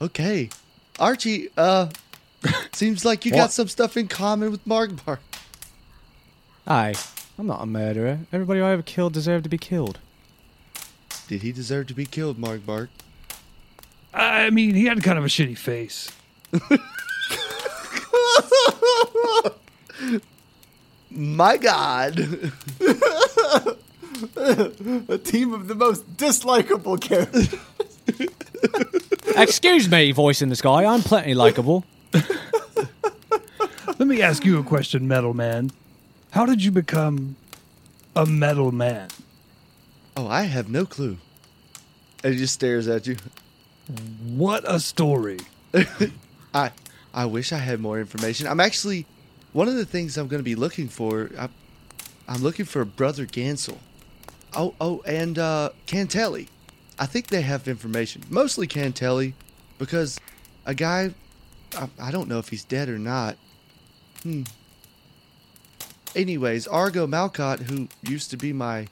Okay. 0.00 0.50
Archie, 0.98 1.48
uh. 1.56 1.88
seems 2.72 3.04
like 3.04 3.24
you 3.24 3.32
got 3.32 3.50
some 3.50 3.66
stuff 3.66 3.96
in 3.96 4.08
common 4.08 4.50
with 4.50 4.66
Mark 4.66 4.90
Mark. 5.06 5.20
Aye, 6.66 6.94
I'm 7.38 7.46
not 7.46 7.62
a 7.62 7.66
murderer. 7.66 8.20
Everybody 8.32 8.60
I 8.60 8.72
ever 8.72 8.82
killed 8.82 9.12
deserved 9.12 9.44
to 9.44 9.50
be 9.50 9.58
killed. 9.58 9.98
Did 11.28 11.42
he 11.42 11.52
deserve 11.52 11.86
to 11.88 11.94
be 11.94 12.06
killed, 12.06 12.38
Margbark? 12.38 12.88
I 14.12 14.50
mean, 14.50 14.74
he 14.74 14.86
had 14.86 15.02
kind 15.02 15.18
of 15.18 15.24
a 15.24 15.28
shitty 15.28 15.58
face. 15.58 16.10
My 21.10 21.56
God. 21.56 22.18
A 25.08 25.18
team 25.18 25.52
of 25.52 25.68
the 25.68 25.74
most 25.74 26.16
dislikable 26.16 27.00
characters. 27.00 27.54
Excuse 29.36 29.90
me, 29.90 30.12
voice 30.12 30.40
in 30.40 30.48
the 30.48 30.56
sky. 30.56 30.84
I'm 30.84 31.02
plenty 31.02 31.34
likable. 31.34 31.84
Let 33.98 34.08
me 34.08 34.22
ask 34.22 34.44
you 34.44 34.58
a 34.58 34.62
question, 34.62 35.06
Metal 35.06 35.34
Man. 35.34 35.70
How 36.36 36.44
did 36.44 36.62
you 36.62 36.70
become 36.70 37.36
a 38.14 38.26
Metal 38.26 38.70
Man? 38.70 39.08
Oh, 40.14 40.28
I 40.28 40.42
have 40.42 40.68
no 40.68 40.84
clue. 40.84 41.16
And 42.22 42.34
he 42.34 42.38
just 42.38 42.52
stares 42.52 42.86
at 42.88 43.06
you. 43.06 43.16
What 44.22 44.62
a 44.70 44.78
story. 44.78 45.38
I 46.54 46.72
I 47.14 47.24
wish 47.24 47.54
I 47.54 47.56
had 47.56 47.80
more 47.80 47.98
information. 47.98 48.46
I'm 48.48 48.60
actually 48.60 49.06
one 49.54 49.66
of 49.66 49.76
the 49.76 49.86
things 49.86 50.18
I'm 50.18 50.28
going 50.28 50.40
to 50.40 50.44
be 50.44 50.56
looking 50.56 50.88
for. 50.88 51.30
I, 51.38 51.48
I'm 52.28 52.42
looking 52.42 52.66
for 52.66 52.84
Brother 52.84 53.24
Gansel. 53.24 53.78
Oh 54.54 54.74
oh, 54.78 55.00
and 55.06 55.38
uh, 55.38 55.70
Cantelli. 55.86 56.48
I 56.98 57.06
think 57.06 57.28
they 57.28 57.40
have 57.40 57.66
information. 57.66 58.24
Mostly 58.28 58.66
Cantelli, 58.66 59.32
because 59.78 60.20
a 60.66 60.74
guy. 60.74 61.14
I, 61.74 61.88
I 61.98 62.10
don't 62.10 62.28
know 62.28 62.38
if 62.38 62.50
he's 62.50 62.62
dead 62.62 62.90
or 62.90 62.98
not. 62.98 63.38
Hmm. 64.22 64.42
Anyways, 66.16 66.66
Argo 66.66 67.06
Malcott, 67.06 67.60
who 67.60 67.88
used 68.02 68.30
to 68.30 68.38
be 68.38 68.54
my 68.54 68.88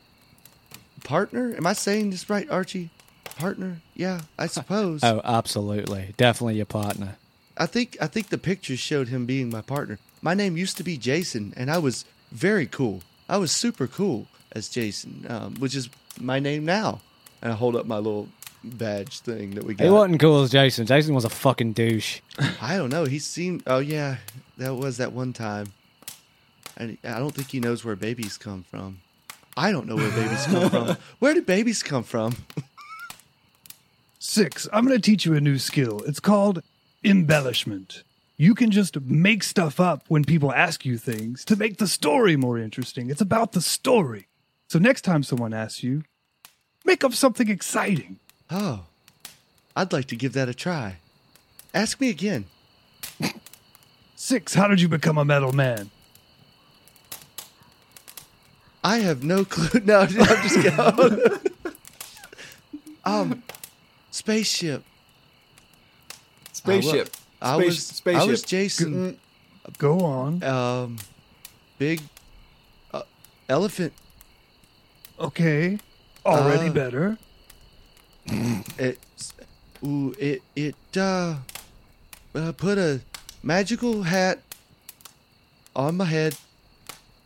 partner. 1.04 1.54
Am 1.56 1.66
I 1.66 1.72
saying 1.72 2.10
this 2.10 2.28
right, 2.28 2.48
Archie? 2.50 2.90
Partner? 3.36 3.80
Yeah, 3.94 4.20
I 4.38 4.46
suppose. 4.46 5.02
Oh, 5.02 5.22
absolutely. 5.24 6.14
Definitely 6.18 6.56
your 6.56 6.66
partner. 6.66 7.16
I 7.56 7.66
think 7.66 7.96
I 8.00 8.08
think 8.08 8.28
the 8.28 8.38
pictures 8.38 8.78
showed 8.78 9.08
him 9.08 9.24
being 9.26 9.48
my 9.48 9.62
partner. 9.62 9.98
My 10.20 10.34
name 10.34 10.56
used 10.56 10.76
to 10.76 10.84
be 10.84 10.96
Jason, 10.98 11.54
and 11.56 11.70
I 11.70 11.78
was 11.78 12.04
very 12.30 12.66
cool. 12.66 13.00
I 13.28 13.38
was 13.38 13.50
super 13.50 13.86
cool 13.86 14.26
as 14.52 14.68
Jason, 14.68 15.24
um, 15.28 15.54
which 15.54 15.74
is 15.74 15.88
my 16.20 16.38
name 16.40 16.64
now. 16.64 17.00
And 17.40 17.52
I 17.52 17.56
hold 17.56 17.74
up 17.74 17.86
my 17.86 17.96
little 17.96 18.28
badge 18.62 19.20
thing 19.20 19.52
that 19.52 19.64
we 19.64 19.74
got. 19.74 19.84
He 19.84 19.90
wasn't 19.90 20.20
cool 20.20 20.42
as 20.42 20.50
Jason. 20.50 20.86
Jason 20.86 21.14
was 21.14 21.24
a 21.24 21.30
fucking 21.30 21.72
douche. 21.72 22.20
I 22.60 22.76
don't 22.76 22.90
know. 22.90 23.04
He 23.04 23.18
seemed. 23.18 23.62
Oh 23.66 23.78
yeah, 23.78 24.16
that 24.58 24.74
was 24.74 24.98
that 24.98 25.12
one 25.12 25.32
time. 25.32 25.72
And 26.76 26.98
I 27.04 27.18
don't 27.18 27.34
think 27.34 27.50
he 27.50 27.60
knows 27.60 27.84
where 27.84 27.96
babies 27.96 28.36
come 28.36 28.64
from. 28.64 29.00
I 29.56 29.70
don't 29.70 29.86
know 29.86 29.96
where 29.96 30.10
babies 30.10 30.46
come 30.46 30.70
from. 30.70 30.96
Where 31.20 31.34
do 31.34 31.42
babies 31.42 31.82
come 31.82 32.02
from? 32.02 32.34
Six, 34.18 34.66
I'm 34.72 34.84
going 34.84 35.00
to 35.00 35.02
teach 35.02 35.24
you 35.24 35.34
a 35.34 35.40
new 35.40 35.58
skill. 35.58 36.02
It's 36.06 36.18
called 36.18 36.62
embellishment. 37.04 38.02
You 38.36 38.54
can 38.54 38.72
just 38.72 39.00
make 39.00 39.44
stuff 39.44 39.78
up 39.78 40.04
when 40.08 40.24
people 40.24 40.52
ask 40.52 40.84
you 40.84 40.98
things 40.98 41.44
to 41.44 41.54
make 41.54 41.76
the 41.76 41.86
story 41.86 42.36
more 42.36 42.58
interesting. 42.58 43.10
It's 43.10 43.20
about 43.20 43.52
the 43.52 43.60
story. 43.60 44.26
So 44.68 44.80
next 44.80 45.02
time 45.02 45.22
someone 45.22 45.54
asks 45.54 45.84
you, 45.84 46.02
make 46.84 47.04
up 47.04 47.12
something 47.12 47.48
exciting. 47.48 48.18
Oh, 48.50 48.86
I'd 49.76 49.92
like 49.92 50.06
to 50.06 50.16
give 50.16 50.32
that 50.32 50.48
a 50.48 50.54
try. 50.54 50.96
Ask 51.72 52.00
me 52.00 52.10
again. 52.10 52.46
Six, 54.16 54.54
how 54.54 54.66
did 54.66 54.80
you 54.80 54.88
become 54.88 55.18
a 55.18 55.24
metal 55.24 55.52
man? 55.52 55.90
I 58.84 58.98
have 58.98 59.24
no 59.24 59.44
clue. 59.44 59.80
No, 59.84 60.00
I'm 60.00 60.08
just 60.08 60.60
kidding. 60.60 61.40
um, 63.04 63.42
spaceship. 64.10 64.84
Spaceship. 66.52 67.08
I 67.40 67.56
Space- 67.56 67.66
was 67.66 67.86
spaceship. 67.86 68.22
I 68.22 68.26
was 68.26 68.42
Jason. 68.42 69.18
Go 69.78 70.00
on. 70.00 70.42
Um, 70.42 70.98
big 71.78 72.02
uh, 72.92 73.02
elephant. 73.48 73.92
Okay. 75.18 75.78
Already 76.26 76.68
Uh, 76.68 76.72
better. 76.72 77.18
It, 78.78 78.98
ooh, 79.84 80.14
it 80.18 80.40
it 80.56 80.74
uh, 80.96 81.36
uh, 82.34 82.52
put 82.52 82.78
a 82.78 83.00
magical 83.42 84.04
hat 84.04 84.40
on 85.76 85.96
my 85.98 86.06
head. 86.06 86.36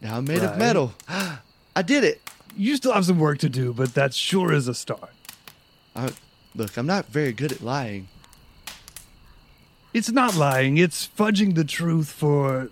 Now 0.02 0.16
I'm 0.18 0.24
made 0.24 0.38
of 0.42 0.50
Right. 0.50 0.58
metal. 0.58 0.94
I 1.78 1.82
did 1.82 2.02
it. 2.02 2.20
You 2.56 2.74
still 2.74 2.92
have 2.92 3.04
some 3.04 3.20
work 3.20 3.38
to 3.38 3.48
do, 3.48 3.72
but 3.72 3.94
that 3.94 4.12
sure 4.12 4.52
is 4.52 4.66
a 4.66 4.74
start. 4.74 5.12
I, 5.94 6.10
look, 6.56 6.76
I'm 6.76 6.86
not 6.86 7.06
very 7.06 7.32
good 7.32 7.52
at 7.52 7.62
lying. 7.62 8.08
It's 9.94 10.10
not 10.10 10.34
lying, 10.34 10.76
it's 10.76 11.06
fudging 11.06 11.54
the 11.54 11.62
truth 11.62 12.10
for 12.10 12.70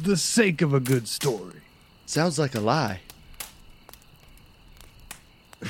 the 0.00 0.16
sake 0.16 0.62
of 0.62 0.72
a 0.72 0.78
good 0.78 1.08
story. 1.08 1.62
Sounds 2.06 2.38
like 2.38 2.54
a 2.54 2.60
lie. 2.60 3.00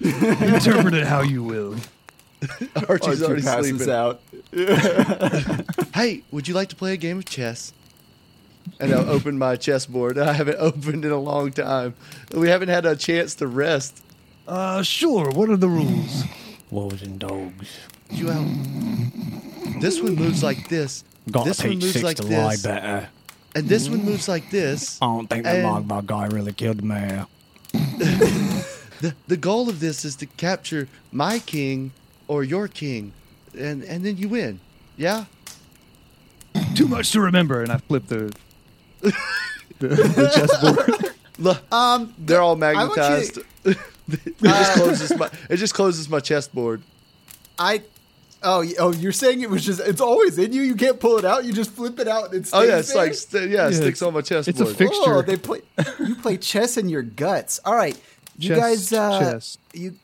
Interpret 0.00 0.92
it 0.92 1.06
how 1.06 1.22
you 1.22 1.42
will. 1.42 1.76
Archie's 2.86 3.22
Archie 3.22 3.24
already 3.24 3.42
passes 3.42 3.78
sleeping. 3.78 3.94
out. 3.94 4.20
Hey, 5.94 6.22
would 6.30 6.46
you 6.48 6.52
like 6.52 6.68
to 6.68 6.76
play 6.76 6.92
a 6.92 6.98
game 6.98 7.16
of 7.16 7.24
chess? 7.24 7.72
And 8.78 8.92
I'll 8.92 9.08
open 9.08 9.38
my 9.38 9.56
chessboard. 9.56 10.18
I 10.30 10.32
haven't 10.32 10.58
opened 10.58 11.04
in 11.04 11.10
a 11.12 11.18
long 11.18 11.50
time. 11.52 11.94
We 12.32 12.48
haven't 12.48 12.68
had 12.68 12.84
a 12.86 12.94
chance 12.96 13.34
to 13.36 13.46
rest. 13.46 14.02
Uh, 14.46 14.82
sure. 14.82 15.30
What 15.30 15.48
are 15.50 15.56
the 15.56 15.68
rules? 15.68 16.24
Wolves 16.70 17.02
and 17.02 17.18
dogs. 17.18 17.68
You 18.10 18.30
out. 18.30 18.46
This 19.80 20.00
one 20.00 20.14
moves 20.14 20.42
like 20.42 20.68
this. 20.68 21.04
Gotta 21.30 21.48
this 21.50 21.62
one 21.62 21.70
moves 21.74 21.92
six 21.92 22.04
like 22.04 22.16
to 22.18 22.22
lie 22.24 22.50
this. 22.52 22.62
better. 22.62 23.08
And 23.54 23.68
this 23.68 23.88
one 23.88 24.04
moves 24.04 24.28
like 24.28 24.50
this. 24.50 25.00
I 25.00 25.06
don't 25.06 25.26
think 25.28 25.44
the 25.44 25.50
And- 25.50 25.88
Mogbar 25.88 26.04
guy 26.06 26.26
really 26.26 26.52
killed 26.52 26.78
the 26.78 26.82
mayor. 26.84 27.26
The, 29.00 29.14
the 29.28 29.36
goal 29.36 29.68
of 29.68 29.78
this 29.80 30.06
is 30.06 30.16
to 30.16 30.26
capture 30.26 30.88
my 31.12 31.38
king 31.38 31.92
or 32.28 32.42
your 32.42 32.66
king. 32.66 33.12
And, 33.56 33.82
and 33.84 34.06
then 34.06 34.16
you 34.16 34.26
win. 34.30 34.58
Yeah? 34.96 35.26
Too 36.74 36.88
much 36.88 37.10
to 37.12 37.20
remember, 37.20 37.62
and 37.62 37.70
I 37.70 37.76
flip 37.76 38.06
the 38.06 38.32
the, 39.00 39.14
the 39.78 40.30
chessboard. 40.34 41.14
Look, 41.38 41.72
Um, 41.72 42.14
they're 42.18 42.40
all 42.40 42.62
I 42.62 42.74
want 42.86 42.96
you 42.96 43.02
magnetized. 43.02 43.38
it 43.66 44.36
just 44.42 44.72
closes 44.74 45.16
my 45.18 45.30
it 45.50 45.56
just 45.56 45.74
closes 45.74 46.08
my 46.08 46.20
chessboard. 46.20 46.82
I. 47.58 47.82
Oh, 48.42 48.62
oh! 48.78 48.92
You're 48.92 49.12
saying 49.12 49.40
it 49.40 49.48
was 49.50 49.64
just—it's 49.64 50.00
always 50.00 50.38
in 50.38 50.52
you. 50.52 50.60
You 50.62 50.74
can't 50.76 51.00
pull 51.00 51.16
it 51.16 51.24
out. 51.24 51.44
You 51.46 51.52
just 51.54 51.70
flip 51.70 51.98
it 51.98 52.06
out 52.06 52.26
and 52.26 52.34
it 52.34 52.46
stays 52.46 52.54
Oh 52.54 52.62
yeah, 52.62 52.78
it's 52.78 52.88
there? 52.92 52.96
like 53.04 53.14
st- 53.14 53.50
yeah, 53.50 53.66
it 53.66 53.72
Yeah, 53.72 53.76
sticks 53.78 54.02
on 54.02 54.12
my 54.12 54.20
chessboard. 54.20 54.48
it's 54.48 54.60
a 54.60 54.72
fixture. 54.74 55.14
Oh, 55.16 55.22
they 55.22 55.36
play. 55.38 55.62
You 55.98 56.14
play 56.16 56.36
chess 56.36 56.76
in 56.76 56.88
your 56.90 57.02
guts. 57.02 57.58
All 57.64 57.74
right, 57.74 57.98
you 58.38 58.50
Chess, 58.50 58.58
guys. 58.60 58.92
Uh, 58.92 59.18
chess. 59.20 59.58
You 59.72 59.94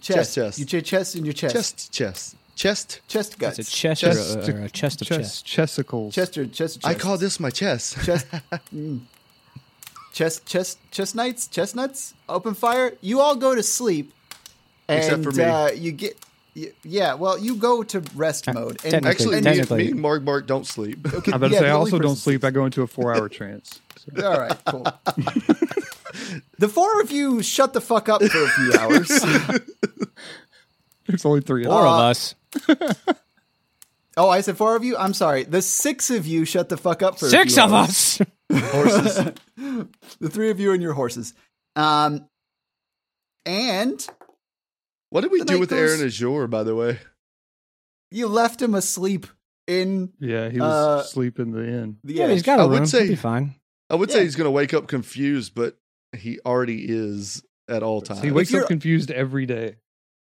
chess, 0.00 0.16
Chess, 0.16 0.34
chess. 0.34 0.58
You 0.58 0.66
play 0.66 0.80
chess 0.82 1.14
in 1.16 1.24
your 1.24 1.32
chest. 1.32 1.54
chest, 1.54 1.92
chest, 1.92 2.36
chest. 2.62 3.00
chest 3.08 3.38
guts. 3.38 3.58
It's 3.58 3.68
a 3.68 3.72
chest, 3.72 4.00
Chest 4.02 4.36
or, 4.36 4.40
a, 4.40 4.60
or 4.62 4.64
a 4.64 4.70
chest 4.70 5.02
of 5.02 5.08
chess, 5.08 5.18
chest. 5.18 5.44
chessicles. 5.46 6.14
Chester, 6.14 6.46
chest. 6.46 6.80
I 6.84 6.94
call 6.94 7.18
this 7.18 7.38
my 7.40 7.50
chest. 7.50 8.02
chest. 8.04 8.26
mm. 8.74 9.00
Chest, 10.12 10.46
chest, 10.46 10.78
chestnuts, 10.90 11.48
chestnuts. 11.48 12.14
Open 12.28 12.54
fire. 12.54 12.92
You 13.00 13.20
all 13.20 13.34
go 13.36 13.54
to 13.54 13.62
sleep, 13.62 14.12
and 14.88 14.98
Except 14.98 15.22
for 15.24 15.32
me. 15.32 15.42
Uh, 15.44 15.70
you 15.72 15.92
get. 15.92 16.16
y- 16.54 16.72
Yeah, 16.84 17.14
well, 17.14 17.38
you 17.38 17.56
go 17.56 17.82
to 17.82 18.00
rest 18.14 18.46
mode. 18.52 18.78
And, 18.84 18.92
technically- 18.92 19.10
Actually, 19.10 19.36
and 19.38 19.44
me, 19.46 19.50
technically- 19.52 19.84
me 19.84 19.90
and 19.92 20.00
Mark 20.00 20.22
Mark 20.22 20.46
don't 20.46 20.66
sleep. 20.66 20.98
okay, 21.14 21.32
I'm 21.32 21.36
about 21.38 21.48
to 21.48 21.54
yeah, 21.54 21.60
say, 21.60 21.66
I 21.68 21.70
only 21.70 21.90
also 21.92 21.98
don't 21.98 22.10
person 22.12 22.16
sleep. 22.16 22.44
I 22.44 22.50
go 22.50 22.66
into 22.66 22.82
a 22.82 22.86
four-hour 22.86 23.28
trance. 23.30 23.80
So- 23.96 24.26
All 24.30 24.38
right, 24.38 24.56
cool. 24.66 24.82
the 26.58 26.68
four 26.68 27.00
of 27.00 27.10
you 27.10 27.42
shut 27.42 27.72
the 27.72 27.80
fuck 27.80 28.08
up 28.10 28.22
for 28.22 28.44
a 28.44 28.48
few 28.50 28.72
hours. 28.78 29.08
There's 31.06 31.24
only 31.24 31.40
three 31.40 31.64
of 31.64 31.70
Four 31.70 31.86
of 31.86 32.00
us. 32.00 32.34
oh, 34.16 34.28
I 34.28 34.40
said 34.40 34.56
four 34.56 34.76
of 34.76 34.84
you. 34.84 34.96
I'm 34.96 35.14
sorry. 35.14 35.44
The 35.44 35.62
six 35.62 36.10
of 36.10 36.26
you 36.26 36.44
shut 36.44 36.68
the 36.68 36.76
fuck 36.76 37.02
up 37.02 37.18
for 37.18 37.26
a 37.26 37.30
Six 37.30 37.54
few 37.54 37.62
of 37.64 37.72
hours. 37.72 38.20
us. 38.20 38.20
Horses. 38.52 39.32
The 39.56 40.28
three 40.30 40.50
of 40.50 40.60
you 40.60 40.72
and 40.72 40.82
your 40.82 40.92
horses. 40.92 41.32
Um, 41.74 42.26
and 43.46 44.06
What 45.10 45.22
did 45.22 45.32
we 45.32 45.42
do 45.42 45.58
with 45.58 45.70
goes- 45.70 45.78
Aaron 45.98 46.06
Azure, 46.06 46.46
by 46.46 46.62
the 46.62 46.74
way? 46.74 46.98
you 48.10 48.28
left 48.28 48.60
him 48.60 48.74
asleep 48.74 49.26
in 49.66 50.12
Yeah, 50.18 50.50
he 50.50 50.60
was 50.60 50.68
Uh, 50.70 51.02
asleep 51.02 51.38
in 51.38 51.50
the 51.52 51.66
inn. 51.66 51.96
the 52.04 52.14
Yeah, 52.14 52.24
edge. 52.24 52.32
he's 52.32 52.42
got 52.42 52.58
a 52.58 52.62
I 52.62 52.66
would 52.66 52.78
room. 52.80 52.86
say- 52.86 53.00
He'll 53.00 53.08
be 53.08 53.16
fine. 53.16 53.54
I 53.88 53.94
would 53.94 54.10
Yeah. 54.10 54.16
say 54.16 54.24
he's 54.24 54.36
going 54.36 54.44
to 54.46 54.50
wake 54.50 54.74
up 54.74 54.86
confused, 54.86 55.54
but 55.54 55.78
he 56.14 56.38
already 56.44 56.84
is 56.86 57.42
at 57.68 57.82
all 57.82 58.02
times. 58.02 58.20
He 58.22 58.30
wakes 58.30 58.52
up 58.52 58.68
confused 58.68 59.10
every 59.10 59.46
day. 59.46 59.76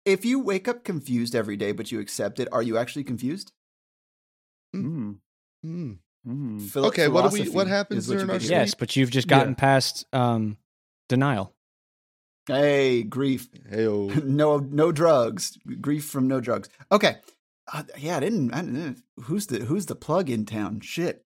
If 0.04 0.24
you 0.24 0.40
wake 0.40 0.66
up 0.68 0.84
confused 0.84 1.34
every 1.34 1.56
day, 1.56 1.72
but 1.72 1.92
you 1.92 2.00
accept 2.00 2.40
it, 2.40 2.48
are 2.52 2.62
you 2.62 2.76
actually 2.76 3.04
confused? 3.04 3.52
Mm. 4.74 5.18
Hmm. 5.62 5.92
Mm. 6.26 6.60
Phil- 6.70 6.86
Okay, 6.86 7.08
what 7.08 7.30
do 7.30 7.42
we- 7.42 7.48
what 7.50 7.66
happens 7.66 8.08
is 8.08 8.14
what 8.14 8.30
our 8.30 8.40
sleep? 8.40 8.50
Yes, 8.50 8.74
but 8.74 8.96
you've 8.96 9.10
just 9.10 9.28
Yeah. 9.30 9.38
gotten 9.38 9.54
past 9.54 10.06
um, 10.12 10.56
denial. 11.08 11.54
Hey, 12.46 13.02
grief. 13.04 13.48
Heyo. 13.70 14.24
no, 14.24 14.58
no 14.58 14.90
drugs. 14.92 15.56
Grief 15.80 16.04
from 16.06 16.26
no 16.28 16.40
drugs. 16.40 16.68
Okay. 16.90 17.16
Uh, 17.72 17.84
yeah, 17.96 18.16
I 18.16 18.20
didn't, 18.20 18.52
I 18.52 18.62
didn't. 18.62 19.02
Who's 19.24 19.46
the 19.46 19.60
Who's 19.64 19.86
the 19.86 19.94
plug 19.94 20.28
in 20.28 20.44
town? 20.46 20.80
Shit. 20.80 21.24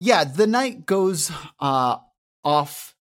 Yeah, 0.00 0.24
the 0.24 0.46
night 0.48 0.86
goes 0.86 1.30
uh 1.60 1.98
off. 2.44 2.95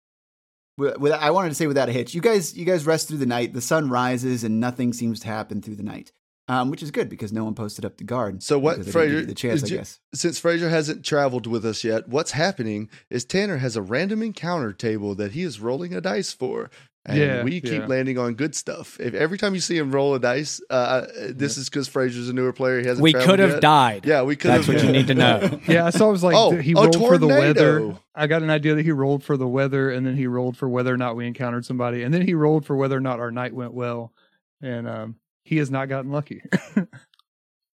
With, 0.79 1.13
I 1.13 1.31
wanted 1.31 1.51
to 1.51 1.55
say 1.55 1.67
without 1.67 1.89
a 1.89 1.93
hitch. 1.93 2.15
You 2.15 2.21
guys, 2.21 2.57
you 2.57 2.65
guys 2.65 2.87
rest 2.87 3.09
through 3.09 3.19
the 3.19 3.27
night. 3.27 3.53
The 3.53 3.61
sun 3.61 3.91
rises 3.91 4.43
and 4.43 4.59
nothing 4.59 4.93
seems 4.93 5.21
to 5.21 5.27
happen 5.27 5.61
through 5.61 5.77
the 5.77 5.83
night, 5.83 6.13
um, 6.49 6.71
which 6.71 6.83
is 6.83 6.91
good 6.91 7.09
because 7.09 7.33
no 7.33 7.45
one 7.45 7.55
posted 7.55 7.85
up 7.85 7.99
the 7.99 8.05
guard. 8.05 8.43
So 8.43 8.59
what, 8.59 8.79
because 8.79 8.95
they 8.95 9.01
didn't 9.09 9.11
give 9.11 9.13
Fraser? 9.13 9.27
The 9.27 9.35
chance, 9.35 9.65
I 9.65 9.77
guess. 9.77 10.01
Since 10.15 10.39
Fraser 10.39 10.71
hasn't 10.71 11.05
traveled 11.05 11.47
with 11.47 11.67
us 11.67 11.85
yet, 11.85 12.09
what's 12.09 12.31
happening 12.33 12.89
is 13.11 13.25
Tanner 13.25 13.59
has 13.59 13.77
a 13.77 13.83
random 13.83 14.23
encounter 14.23 14.73
table 14.73 15.15
that 15.17 15.33
he 15.33 15.43
is 15.43 15.61
rolling 15.61 15.93
a 15.95 16.01
dice 16.01 16.33
for. 16.33 16.71
And 17.05 17.19
Yeah, 17.19 17.43
we 17.43 17.61
keep 17.61 17.73
yeah. 17.73 17.87
landing 17.87 18.17
on 18.17 18.35
good 18.35 18.55
stuff. 18.55 19.01
If 19.01 19.15
every 19.15 19.37
time 19.37 19.55
you 19.55 19.61
see 19.61 19.77
him 19.77 19.91
roll 19.91 20.15
a 20.15 20.21
dice, 20.21 20.61
uh, 20.71 21.07
this 21.31 21.59
is 21.59 21.69
because 21.69 21.89
Fraser's 21.89 22.29
a 22.29 22.33
newer 22.33 22.53
player. 22.53 22.79
He 22.81 22.87
hasn't. 22.87 23.03
We 23.03 23.13
could 23.13 23.41
have 23.41 23.51
yet. 23.51 23.61
died. 23.61 24.07
Yeah, 24.07 24.23
we 24.23 24.37
could 24.37 24.53
have 24.53 24.67
died. 24.67 24.75
That's 24.77 24.83
have. 24.83 24.89
what 24.89 24.95
you 24.95 25.01
need 25.01 25.07
to 25.09 25.15
know. 25.15 25.61
Yeah, 25.67 25.85
I 25.87 25.91
saw 25.91 26.09
it 26.09 26.13
was 26.13 26.23
like 26.23 26.37
Oh, 26.37 26.53
he 26.57 26.75
rolled 26.75 26.95
for 26.95 27.19
the 27.19 27.27
weather. 27.27 27.97
I 28.15 28.27
got 28.29 28.43
an 28.43 28.51
idea 28.51 28.75
that 28.77 28.85
he 28.85 28.93
rolled 28.93 29.25
for 29.25 29.37
the 29.37 29.49
weather, 29.49 29.91
and 29.91 30.07
then 30.07 30.17
he 30.17 30.27
rolled 30.29 30.57
for 30.57 30.69
whether 30.69 30.95
or 30.95 30.97
not 30.97 31.17
we 31.17 31.27
encountered 31.27 31.65
somebody, 31.65 32.03
and 32.05 32.15
then 32.15 32.23
he 32.27 32.35
rolled 32.35 32.67
for 32.67 32.77
whether 32.77 32.97
or 32.97 33.01
not 33.01 33.19
our 33.19 33.33
night 33.33 33.53
went 33.55 33.73
well. 33.75 34.13
And 34.61 34.87
um, 34.89 35.17
he 35.45 35.57
has 35.57 35.71
not 35.73 35.89
gotten 35.89 36.13
lucky. 36.13 36.43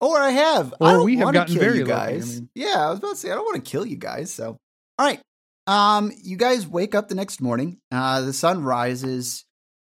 Or 0.01 0.17
I 0.17 0.31
have. 0.31 0.75
Or 0.81 0.87
I 0.87 0.93
don't 0.93 1.05
we 1.05 1.17
have 1.17 1.25
wanna 1.25 1.39
gotten 1.39 1.55
kill 1.55 1.63
very 1.65 1.79
you 1.79 1.85
lucky, 1.85 2.01
I 2.01 2.13
guys. 2.13 2.41
mean. 2.41 2.49
Yeah, 2.55 2.87
I 2.87 2.91
was 2.91 3.01
about 3.01 3.11
to 3.11 3.17
say 3.17 3.31
I 3.33 3.35
don't 3.35 3.45
want 3.45 3.65
to 3.65 3.69
kill 3.69 3.85
you 3.85 3.97
guys. 3.97 4.33
So, 4.33 4.57
all 4.97 5.07
right. 5.07 5.21
Um, 5.69 6.13
you 6.23 6.39
guys 6.39 6.67
wake 6.67 6.95
up 6.95 7.09
the 7.09 7.15
next 7.15 7.43
morning. 7.43 7.79
Uh, 7.93 8.23
the 8.23 8.33
sun 8.33 8.65
rises. 8.65 9.45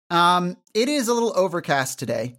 Um, 0.09 0.57
it 0.73 0.89
is 0.89 1.07
a 1.07 1.13
little 1.13 1.31
overcast 1.37 1.97
today, 1.97 2.35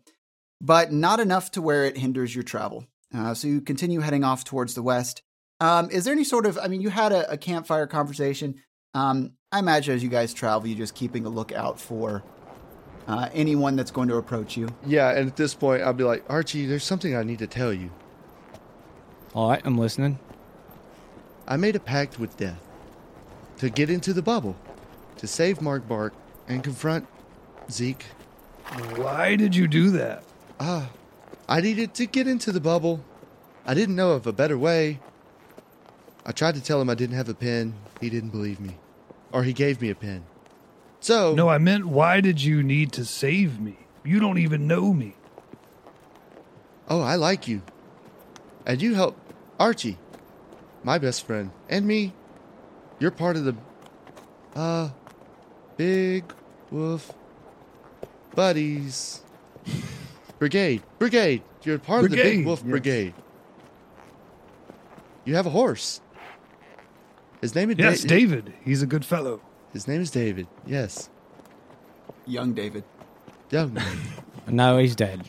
but 0.60 0.92
not 0.92 1.20
enough 1.20 1.50
to 1.52 1.62
where 1.62 1.86
it 1.86 1.96
hinders 1.96 2.34
your 2.34 2.44
travel. 2.44 2.86
Uh, 3.14 3.32
so 3.32 3.48
you 3.48 3.62
continue 3.62 4.00
heading 4.00 4.24
off 4.24 4.44
towards 4.44 4.74
the 4.74 4.82
west. 4.82 5.22
Um, 5.58 5.90
is 5.90 6.04
there 6.04 6.12
any 6.12 6.22
sort 6.22 6.44
of? 6.44 6.58
I 6.58 6.68
mean, 6.68 6.82
you 6.82 6.90
had 6.90 7.12
a, 7.12 7.32
a 7.32 7.38
campfire 7.38 7.86
conversation. 7.86 8.56
Um, 8.92 9.32
I 9.50 9.58
imagine 9.58 9.94
as 9.94 10.02
you 10.02 10.10
guys 10.10 10.34
travel, 10.34 10.68
you're 10.68 10.76
just 10.76 10.94
keeping 10.94 11.24
a 11.24 11.30
lookout 11.30 11.80
for 11.80 12.22
uh, 13.08 13.30
anyone 13.32 13.74
that's 13.74 13.90
going 13.90 14.08
to 14.08 14.16
approach 14.16 14.54
you. 14.54 14.68
Yeah, 14.84 15.12
and 15.12 15.26
at 15.30 15.36
this 15.36 15.54
point, 15.54 15.82
I'll 15.82 15.94
be 15.94 16.04
like, 16.04 16.24
Archie, 16.28 16.66
there's 16.66 16.84
something 16.84 17.16
I 17.16 17.22
need 17.22 17.38
to 17.38 17.46
tell 17.46 17.72
you. 17.72 17.90
All 19.32 19.48
right, 19.48 19.62
I'm 19.64 19.78
listening. 19.78 20.18
I 21.48 21.56
made 21.56 21.74
a 21.74 21.80
pact 21.80 22.18
with 22.18 22.36
death 22.36 22.69
to 23.60 23.68
get 23.68 23.90
into 23.90 24.14
the 24.14 24.22
bubble, 24.22 24.56
to 25.18 25.26
save 25.26 25.58
Margbark 25.58 26.12
and 26.48 26.64
confront 26.64 27.06
Zeke. 27.70 28.06
Why 28.96 29.36
did 29.36 29.54
you 29.54 29.68
do 29.68 29.90
that? 29.90 30.24
Ah, 30.58 30.88
I 31.46 31.60
needed 31.60 31.92
to 31.94 32.06
get 32.06 32.26
into 32.26 32.52
the 32.52 32.60
bubble. 32.60 33.04
I 33.66 33.74
didn't 33.74 33.96
know 33.96 34.12
of 34.12 34.26
a 34.26 34.32
better 34.32 34.56
way. 34.56 35.00
I 36.24 36.32
tried 36.32 36.54
to 36.54 36.62
tell 36.62 36.80
him 36.80 36.88
I 36.88 36.94
didn't 36.94 37.16
have 37.16 37.28
a 37.28 37.34
pen. 37.34 37.74
He 38.00 38.08
didn't 38.08 38.30
believe 38.30 38.60
me. 38.60 38.78
Or 39.30 39.42
he 39.44 39.52
gave 39.52 39.82
me 39.82 39.90
a 39.90 39.94
pen. 39.94 40.24
So, 41.00 41.34
No, 41.34 41.50
I 41.50 41.58
meant 41.58 41.84
why 41.86 42.22
did 42.22 42.42
you 42.42 42.62
need 42.62 42.92
to 42.92 43.04
save 43.04 43.60
me? 43.60 43.76
You 44.04 44.20
don't 44.20 44.38
even 44.38 44.66
know 44.66 44.94
me. 44.94 45.16
oh, 46.88 47.02
I 47.02 47.16
like 47.16 47.46
you. 47.46 47.60
And 48.64 48.80
you 48.80 48.94
help 48.94 49.18
Archie, 49.58 49.98
my 50.82 50.96
best 50.96 51.26
friend, 51.26 51.50
and 51.68 51.86
me. 51.86 52.14
You're 53.00 53.10
part 53.10 53.36
of 53.36 53.44
the 53.44 53.56
uh 54.54 54.90
Big 55.76 56.24
Wolf 56.70 57.12
Buddies 58.34 59.22
Brigade. 60.38 60.82
Brigade. 60.98 61.42
You're 61.64 61.78
part 61.78 62.04
of 62.04 62.10
the 62.10 62.16
Big 62.16 62.46
Wolf 62.46 62.60
yes. 62.62 62.70
Brigade. 62.70 63.14
You 65.24 65.34
have 65.34 65.46
a 65.46 65.50
horse. 65.50 66.00
His 67.40 67.54
name 67.54 67.70
is 67.70 67.78
Yes, 67.78 68.02
Da- 68.02 68.08
David. 68.08 68.52
He's 68.64 68.82
a 68.82 68.86
good 68.86 69.04
fellow. 69.04 69.40
His 69.72 69.86
name 69.88 70.00
is 70.00 70.10
David. 70.10 70.46
Yes. 70.66 71.08
Young 72.26 72.52
David. 72.52 72.84
Young 73.50 73.74
man. 73.74 73.96
No, 74.48 74.78
he's 74.78 74.96
dead. 74.96 75.28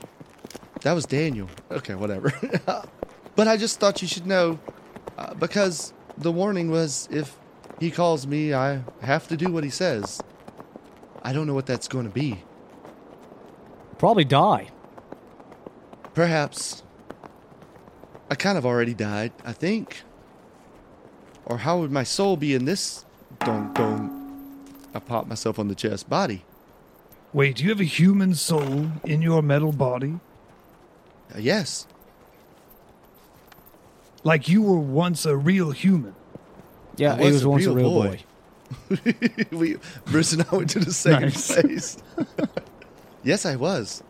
That 0.82 0.94
was 0.94 1.06
Daniel. 1.06 1.48
Okay, 1.70 1.94
whatever. 1.94 2.34
but 3.36 3.48
I 3.48 3.56
just 3.56 3.80
thought 3.80 4.02
you 4.02 4.08
should 4.08 4.26
know 4.26 4.58
uh, 5.16 5.36
because 5.36 5.94
the 6.18 6.32
warning 6.32 6.72
was 6.72 7.08
if 7.12 7.38
he 7.82 7.90
calls 7.90 8.28
me, 8.28 8.54
I 8.54 8.84
have 9.02 9.28
to 9.30 9.36
do 9.36 9.52
what 9.52 9.64
he 9.64 9.72
says. 9.72 10.22
I 11.24 11.34
don't 11.34 11.48
know 11.48 11.56
what 11.56 11.66
that's 11.66 11.88
going 11.88 12.06
to 12.06 12.12
be. 12.12 12.44
Probably 13.98 14.24
die. 14.24 14.70
Perhaps. 16.14 16.84
I 18.30 18.36
kind 18.36 18.56
of 18.56 18.68
already 18.68 18.94
died, 18.94 19.32
I 19.44 19.52
think. 19.52 20.04
Or 21.46 21.58
how 21.58 21.80
would 21.80 21.92
my 21.92 22.04
soul 22.04 22.38
be 22.38 22.54
in 22.54 22.66
this 22.66 23.04
dong 23.40 23.74
dong? 23.74 24.70
I 24.94 25.00
popped 25.00 25.28
myself 25.28 25.58
on 25.58 25.68
the 25.68 25.74
chest 25.74 26.08
body. 26.08 26.46
Wait, 27.34 27.56
do 27.56 27.64
you 27.64 27.70
have 27.72 27.82
a 27.82 27.84
human 27.84 28.36
soul 28.36 28.92
in 29.06 29.24
your 29.24 29.42
metal 29.42 29.72
body? 29.72 30.20
Uh, 31.34 31.40
yes. 31.40 31.88
Like 34.24 34.48
you 34.48 34.62
were 34.62 34.78
once 34.78 35.26
a 35.26 35.36
real 35.36 35.72
human. 35.72 36.14
Yeah, 36.98 37.18
he 37.18 37.32
was 37.32 37.46
once 37.46 37.66
a 37.66 37.72
real 37.72 37.76
real 37.76 37.90
boy. 37.90 38.20
boy. 38.90 38.98
we 39.52 39.78
Bruce 40.06 40.34
and 40.34 40.46
I 40.52 40.56
went 40.56 40.70
to 40.72 40.80
the 40.80 40.94
same 40.94 41.22
Nice. 41.22 41.52
place. 41.62 41.98
yes, 43.24 43.46
I 43.46 43.56
was. 43.56 44.04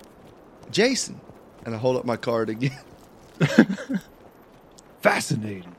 Jason. 0.72 1.20
And 1.66 1.76
I 1.76 1.78
hold 1.78 1.96
up 1.98 2.06
my 2.06 2.18
card 2.18 2.50
again. 2.50 2.78
Fascinating. 5.02 5.76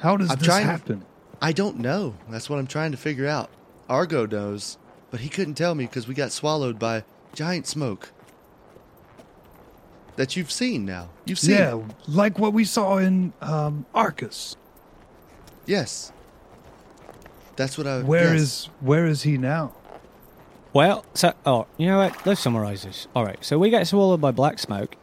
How 0.00 0.16
does 0.16 0.30
I'm 0.30 0.38
this 0.38 0.46
trying 0.46 0.66
to- 0.66 0.70
happen? 0.70 1.04
I 1.42 1.52
don't 1.52 1.78
know. 1.78 2.14
That's 2.30 2.48
what 2.48 2.58
I'm 2.58 2.66
trying 2.66 2.92
to 2.92 2.96
figure 2.96 3.26
out. 3.28 3.50
Argo 3.88 4.24
knows, 4.26 4.78
but 5.10 5.20
he 5.20 5.28
couldn't 5.28 5.54
tell 5.54 5.74
me 5.74 5.84
because 5.84 6.08
we 6.08 6.14
got 6.14 6.32
swallowed 6.32 6.78
by 6.78 7.04
giant 7.34 7.66
smoke. 7.66 8.10
That 10.16 10.36
you've 10.36 10.50
seen 10.52 10.84
now. 10.86 11.10
You've 11.26 11.38
seen 11.40 11.56
Yeah, 11.56 11.76
it. 11.78 11.84
like 12.08 12.38
what 12.38 12.52
we 12.52 12.64
saw 12.64 12.98
in 12.98 13.32
um, 13.42 13.84
Arcus. 13.94 14.56
Yes. 15.66 16.12
That's 17.56 17.78
what 17.78 17.86
I 17.86 18.02
Where 18.02 18.32
yes. 18.32 18.40
is 18.42 18.64
where 18.80 19.06
is 19.06 19.22
he 19.22 19.38
now? 19.38 19.74
Well, 20.72 21.04
so 21.14 21.32
oh, 21.46 21.66
you 21.76 21.86
know 21.86 21.98
what? 21.98 22.26
Let's 22.26 22.40
summarize 22.40 22.82
this. 22.82 23.06
All 23.14 23.24
right, 23.24 23.42
so 23.44 23.58
we 23.58 23.70
got 23.70 23.86
swallowed 23.86 24.20
by 24.20 24.32
black 24.32 24.58
smoke. 24.58 24.96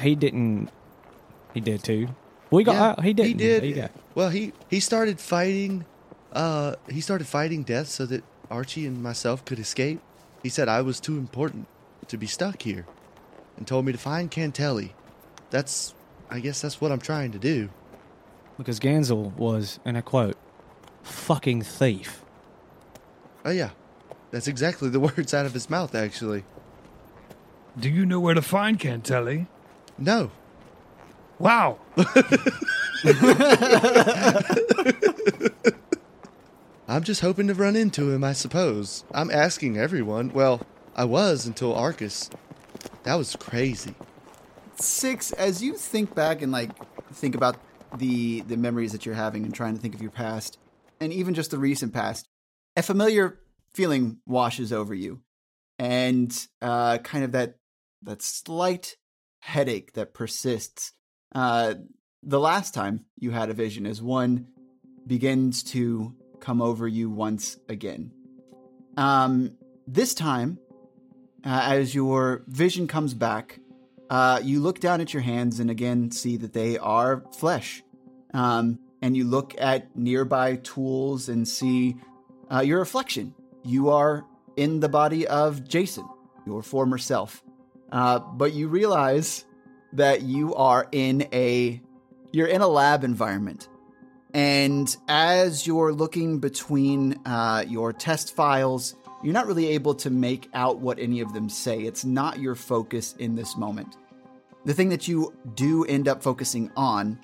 He 0.00 0.14
didn't. 0.14 0.70
He 1.52 1.60
did 1.60 1.84
too. 1.84 2.08
We 2.50 2.64
got 2.64 2.74
Yeah, 2.74 2.82
out. 2.84 3.04
He 3.04 3.12
didn't. 3.12 3.28
He 3.28 3.34
did. 3.34 3.62
There 3.62 3.68
you 3.68 3.74
go. 3.74 3.88
Well, 4.14 4.30
he 4.30 4.52
he 4.68 4.80
started 4.80 5.20
fighting. 5.20 5.84
Uh, 6.32 6.76
he 6.88 7.00
started 7.00 7.26
fighting 7.26 7.64
death 7.64 7.88
so 7.88 8.06
that 8.06 8.24
Archie 8.50 8.86
and 8.86 9.02
myself 9.02 9.44
could 9.44 9.58
escape. 9.58 10.00
He 10.42 10.48
said 10.48 10.68
I 10.68 10.80
was 10.80 11.00
too 11.00 11.18
important 11.18 11.66
to 12.08 12.16
be 12.16 12.26
stuck 12.26 12.62
here, 12.62 12.86
and 13.58 13.66
told 13.66 13.84
me 13.84 13.92
to 13.92 13.98
find 13.98 14.30
Cantelli. 14.30 14.92
That's, 15.50 15.94
I 16.30 16.38
guess 16.40 16.60
that's 16.62 16.80
what 16.80 16.92
I'm 16.92 17.00
trying 17.00 17.32
to 17.32 17.38
do. 17.38 17.68
Because 18.60 18.78
Gansel 18.78 19.32
was, 19.38 19.80
and 19.86 19.96
I 19.96 20.02
quote, 20.02 20.36
"fucking 21.02 21.62
thief." 21.62 22.22
Oh 23.42 23.50
yeah, 23.50 23.70
that's 24.30 24.46
exactly 24.46 24.90
the 24.90 25.00
words 25.16 25.32
out 25.32 25.46
of 25.46 25.54
his 25.54 25.70
mouth. 25.70 25.94
Actually, 25.94 26.44
Do 27.78 27.88
you 27.88 28.04
know 28.04 28.20
where 28.20 28.34
to 28.34 28.42
find 28.42 28.78
Cantelli? 28.78 29.46
no. 29.96 30.30
Wow. 31.38 31.78
I'm 36.86 37.02
just 37.02 37.20
hoping 37.22 37.46
to 37.46 37.54
run 37.54 37.76
into 37.76 38.10
him. 38.10 38.22
I 38.22 38.34
suppose. 38.34 39.04
I'm 39.12 39.30
asking 39.30 39.78
everyone. 39.78 40.32
Well, 40.34 40.60
I 40.94 41.04
was 41.06 41.46
until 41.46 41.74
Arcus. 41.74 42.28
That 43.04 43.14
was 43.14 43.36
crazy. 43.36 43.94
Six, 44.74 45.32
as 45.32 45.62
you 45.62 45.74
think 45.78 46.14
back 46.14 46.42
and 46.42 46.52
like 46.52 46.70
think 47.14 47.34
about 47.34 47.56
the 47.96 48.40
the 48.42 48.56
memories 48.56 48.92
that 48.92 49.06
you're 49.06 49.14
having 49.14 49.44
and 49.44 49.54
trying 49.54 49.74
to 49.74 49.80
think 49.80 49.94
of 49.94 50.02
your 50.02 50.10
past, 50.10 50.58
and 51.00 51.12
even 51.12 51.34
just 51.34 51.50
the 51.50 51.58
recent 51.58 51.92
past, 51.92 52.28
a 52.76 52.82
familiar 52.82 53.40
feeling 53.72 54.18
washes 54.26 54.72
over 54.72 54.94
you, 54.94 55.20
and 55.78 56.46
uh, 56.60 56.98
kind 56.98 57.24
of 57.24 57.32
that 57.32 57.56
that 58.02 58.22
slight 58.22 58.96
headache 59.40 59.92
that 59.94 60.14
persists. 60.14 60.92
Uh, 61.34 61.74
the 62.22 62.40
last 62.40 62.74
time 62.74 63.06
you 63.16 63.30
had 63.30 63.50
a 63.50 63.54
vision 63.54 63.86
is 63.86 64.02
one 64.02 64.46
begins 65.06 65.62
to 65.62 66.14
come 66.40 66.60
over 66.60 66.86
you 66.86 67.10
once 67.10 67.58
again. 67.68 68.12
Um, 68.96 69.56
this 69.86 70.14
time, 70.14 70.58
uh, 71.44 71.62
as 71.64 71.94
your 71.94 72.44
vision 72.46 72.86
comes 72.86 73.14
back, 73.14 73.59
uh, 74.10 74.40
you 74.42 74.60
look 74.60 74.80
down 74.80 75.00
at 75.00 75.14
your 75.14 75.22
hands 75.22 75.60
and 75.60 75.70
again 75.70 76.10
see 76.10 76.36
that 76.36 76.52
they 76.52 76.76
are 76.76 77.24
flesh. 77.38 77.82
Um, 78.34 78.80
and 79.00 79.16
you 79.16 79.24
look 79.24 79.54
at 79.58 79.96
nearby 79.96 80.56
tools 80.56 81.28
and 81.28 81.48
see 81.48 81.96
uh, 82.52 82.60
your 82.60 82.80
reflection. 82.80 83.34
You 83.64 83.90
are 83.90 84.26
in 84.56 84.80
the 84.80 84.88
body 84.88 85.26
of 85.26 85.66
Jason, 85.66 86.06
your 86.44 86.62
former 86.62 86.98
self. 86.98 87.42
Uh, 87.90 88.18
but 88.18 88.52
you 88.52 88.68
realize 88.68 89.44
that 89.92 90.22
you 90.22 90.54
are 90.54 90.88
in 90.92 91.26
a 91.32 91.80
you're 92.32 92.46
in 92.46 92.60
a 92.60 92.68
lab 92.68 93.02
environment. 93.04 93.68
And 94.32 94.94
as 95.08 95.66
you're 95.66 95.92
looking 95.92 96.38
between 96.38 97.18
uh, 97.26 97.64
your 97.66 97.92
test 97.92 98.36
files, 98.36 98.94
you're 99.24 99.34
not 99.34 99.46
really 99.46 99.68
able 99.68 99.94
to 99.96 100.10
make 100.10 100.48
out 100.54 100.78
what 100.78 101.00
any 101.00 101.20
of 101.20 101.32
them 101.32 101.48
say. 101.48 101.80
It's 101.80 102.04
not 102.04 102.38
your 102.38 102.54
focus 102.54 103.16
in 103.18 103.34
this 103.34 103.56
moment. 103.56 103.96
The 104.64 104.74
thing 104.74 104.90
that 104.90 105.08
you 105.08 105.34
do 105.54 105.84
end 105.84 106.08
up 106.08 106.22
focusing 106.22 106.70
on 106.76 107.18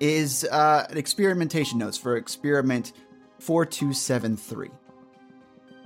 is 0.00 0.44
uh, 0.50 0.86
experimentation 0.90 1.78
notes 1.78 1.98
for 1.98 2.16
experiment 2.16 2.92
4273. 3.38 4.70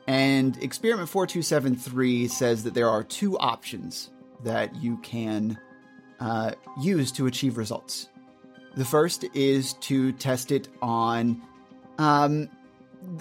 And 0.06 0.56
experiment 0.62 1.08
4273 1.08 2.28
says 2.28 2.64
that 2.64 2.74
there 2.74 2.88
are 2.88 3.02
two 3.02 3.38
options 3.38 4.10
that 4.44 4.74
you 4.76 4.96
can 4.98 5.58
uh, 6.20 6.52
use 6.80 7.12
to 7.12 7.26
achieve 7.26 7.58
results. 7.58 8.08
The 8.74 8.84
first 8.84 9.24
is 9.34 9.74
to 9.74 10.12
test 10.12 10.52
it 10.52 10.68
on 10.80 11.42
um, 11.98 12.48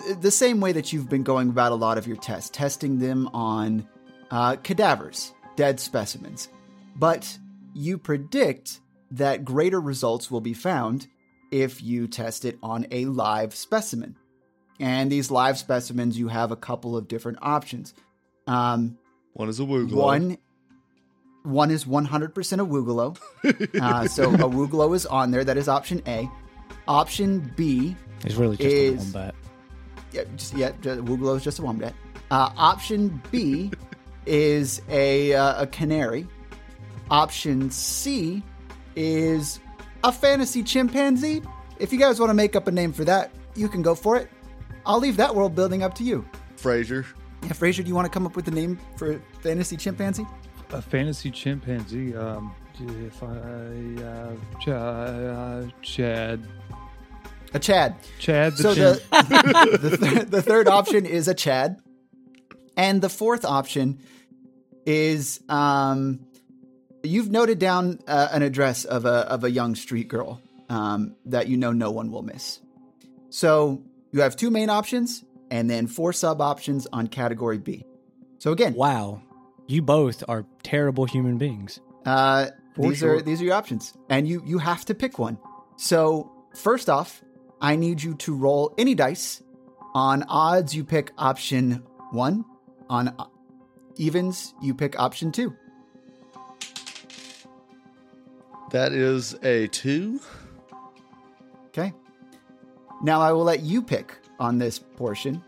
th- 0.06 0.20
the 0.20 0.32
same 0.32 0.62
way 0.62 0.72
that 0.72 0.94
you've 0.94 1.10
been 1.10 1.24
going 1.24 1.50
about 1.50 1.72
a 1.72 1.76
lot 1.76 1.98
of 1.98 2.08
your 2.08 2.18
tests, 2.18 2.50
testing 2.50 3.00
them 3.00 3.28
on 3.34 3.88
uh, 4.32 4.56
cadavers, 4.58 5.34
dead 5.56 5.80
specimens. 5.80 6.50
But 6.98 7.38
you 7.74 7.98
predict 7.98 8.80
that 9.12 9.46
greater 9.46 9.80
results 9.80 10.30
will 10.32 10.42
be 10.42 10.54
found 10.54 11.08
if 11.52 11.82
you 11.82 12.08
test 12.08 12.44
it 12.46 12.58
on 12.62 12.86
a 12.92 13.06
live 13.06 13.54
specimen. 13.56 14.16
And 14.80 15.12
these 15.12 15.32
live 15.32 15.58
specimens, 15.58 16.18
you 16.20 16.28
have 16.28 16.52
a 16.52 16.56
couple 16.56 16.98
of 16.98 17.08
different 17.08 17.38
options. 17.42 17.94
Um, 18.48 18.98
One 19.34 19.50
is 19.50 19.60
a 19.60 19.64
woogler. 19.64 19.92
one, 19.94 20.38
one 21.44 21.72
is 21.72 21.86
100% 21.86 22.28
a 22.60 22.66
Woogalo. 22.66 23.18
Uh, 23.82 24.08
so 24.08 24.26
a 24.34 24.38
Woogalo 24.50 24.94
is 24.96 25.06
on 25.06 25.32
there. 25.32 25.44
That 25.44 25.58
is 25.58 25.68
option 25.70 26.02
A. 26.08 26.30
Option 26.88 27.52
B, 27.56 27.96
It's 28.26 28.36
really 28.36 28.58
just 28.58 28.68
Is- 28.70 28.94
a 28.94 28.98
wombat. 29.18 29.36
yeah, 30.12 30.24
just, 30.36 30.54
yeah 30.56 30.72
just, 30.82 31.02
Woogalo 31.02 31.38
is 31.38 31.44
just 31.44 31.60
a 31.60 31.62
wombat. 31.62 31.94
Uh, 32.32 32.50
option 32.58 33.22
B 33.32 33.72
is 34.26 34.82
a, 34.90 35.34
uh, 35.34 35.64
a 35.64 35.68
canary. 35.68 36.28
Option 37.10 37.70
C 37.72 38.44
is 38.96 39.60
a 40.04 40.12
fantasy 40.12 40.64
chimpanzee. 40.64 41.42
If 41.80 41.94
you 41.94 42.00
guys 42.00 42.20
want 42.20 42.30
to 42.30 42.34
make 42.34 42.56
up 42.56 42.68
a 42.68 42.72
name 42.72 42.92
for 42.92 43.06
that, 43.06 43.32
you 43.56 43.70
can 43.70 43.82
go 43.82 43.96
for 43.96 44.18
it. 44.18 44.30
I'll 44.86 45.00
leave 45.00 45.18
that 45.18 45.36
world 45.36 45.56
building 45.56 45.84
up 45.84 45.94
to 45.96 46.04
you. 46.04 46.26
Fraser. 46.58 47.06
Yeah, 47.44 47.54
Fraser, 47.54 47.84
do 47.84 47.90
you 47.90 47.96
want 47.96 48.06
to 48.06 48.10
come 48.12 48.26
up 48.26 48.36
with 48.36 48.48
a 48.48 48.52
name 48.52 48.80
for 48.98 49.22
fantasy 49.42 49.78
chimpanzee? 49.78 50.26
A 50.72 50.82
fantasy 50.82 51.32
chimpanzee. 51.32 52.16
Um, 52.16 52.54
if 52.80 53.24
I 53.24 53.28
uh, 54.04 54.36
Ch- 54.60 54.68
uh, 54.70 55.64
Chad, 55.82 56.46
A 57.54 57.60
Chad. 57.60 57.96
Chad 58.20 58.54
the 58.58 58.64
So 58.64 58.76
chimp. 58.76 59.02
the 59.30 59.78
the, 59.90 59.98
th- 59.98 60.28
the 60.28 60.42
third 60.42 60.68
option 60.68 61.06
is 61.06 61.28
a 61.28 61.34
Chad, 61.34 61.80
and 62.76 63.02
the 63.02 63.10
fourth 63.10 63.46
option 63.46 64.00
is 64.86 65.42
um 65.50 66.20
you've 67.04 67.30
noted 67.30 67.60
down 67.60 68.00
uh, 68.08 68.30
an 68.32 68.42
address 68.42 68.86
of 68.86 69.06
a 69.06 69.30
of 69.32 69.44
a 69.44 69.52
young 69.52 69.76
street 69.76 70.08
girl 70.08 70.42
um, 70.70 71.16
that 71.26 71.48
you 71.48 71.58
know 71.58 71.72
no 71.72 71.92
one 71.92 72.12
will 72.12 72.24
miss. 72.24 72.60
So 73.30 73.84
you 74.12 74.22
have 74.22 74.36
two 74.36 74.50
main 74.50 74.70
options 74.70 75.24
and 75.52 75.70
then 75.70 75.88
four 75.88 76.14
sub 76.14 76.42
options 76.42 76.88
on 76.92 77.08
category 77.08 77.58
B. 77.58 77.86
So 78.40 78.52
again, 78.52 78.74
Wow. 78.74 79.22
You 79.70 79.82
both 79.82 80.24
are 80.30 80.46
terrible 80.64 81.06
human 81.06 81.38
beings. 81.38 81.80
uh, 82.06 82.48
these 82.78 83.00
sure. 83.00 83.16
are 83.16 83.22
these 83.22 83.42
are 83.42 83.46
your 83.46 83.56
options, 83.56 83.94
and 84.10 84.28
you 84.28 84.42
you 84.46 84.60
have 84.60 84.86
to 84.86 84.94
pick 84.96 85.20
one. 85.20 85.38
So 85.76 86.32
first 86.56 86.90
off, 86.90 87.22
I 87.60 87.76
need 87.76 88.02
you 88.02 88.16
to 88.16 88.36
roll 88.36 88.74
any 88.78 88.96
dice. 88.96 89.42
On 89.94 90.24
odds, 90.30 90.76
you 90.76 90.84
pick 90.86 91.12
option 91.18 91.84
one. 92.12 92.46
On 92.90 93.10
uh, 93.10 93.26
evens, 93.98 94.54
you 94.62 94.74
pick 94.76 94.98
option 95.00 95.32
two. 95.32 95.54
That 98.72 98.92
is 98.92 99.36
a 99.44 99.68
two. 99.68 100.20
Okay. 101.68 101.94
Now 103.02 103.22
I 103.22 103.32
will 103.32 103.44
let 103.44 103.62
you 103.62 103.82
pick 103.82 104.16
on 104.40 104.58
this 104.58 104.80
portion. 104.80 105.44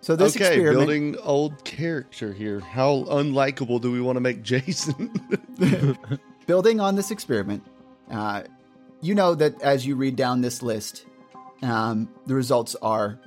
So 0.00 0.16
this 0.16 0.36
okay, 0.36 0.48
experiment, 0.48 0.78
building 0.78 1.16
old 1.22 1.64
character 1.64 2.32
here. 2.32 2.60
How 2.60 3.04
unlikable 3.08 3.80
do 3.80 3.90
we 3.90 4.00
want 4.00 4.16
to 4.16 4.20
make 4.20 4.42
Jason? 4.42 5.10
building 6.46 6.78
on 6.78 6.94
this 6.94 7.10
experiment, 7.10 7.64
uh, 8.10 8.42
you 9.00 9.14
know 9.14 9.34
that 9.34 9.60
as 9.62 9.86
you 9.86 9.96
read 9.96 10.14
down 10.14 10.42
this 10.42 10.62
list, 10.62 11.06
um, 11.62 12.08
the 12.26 12.34
results 12.34 12.76
are 12.82 13.18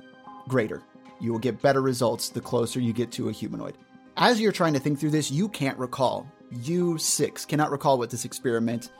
greater. 0.46 0.82
You 1.20 1.32
will 1.32 1.40
get 1.40 1.60
better 1.60 1.82
results 1.82 2.28
the 2.28 2.40
closer 2.40 2.78
you 2.80 2.92
get 2.92 3.10
to 3.12 3.28
a 3.28 3.32
humanoid. 3.32 3.76
As 4.16 4.40
you're 4.40 4.52
trying 4.52 4.74
to 4.74 4.80
think 4.80 5.00
through 5.00 5.10
this, 5.10 5.30
you 5.30 5.48
can't 5.48 5.78
recall. 5.78 6.30
You 6.50 6.98
six 6.98 7.44
cannot 7.44 7.70
recall 7.70 7.98
what 7.98 8.10
this 8.10 8.24
experiment 8.24 8.90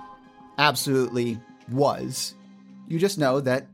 absolutely 0.58 1.40
was. 1.70 2.34
You 2.88 2.98
just 2.98 3.18
know 3.18 3.40
that 3.40 3.66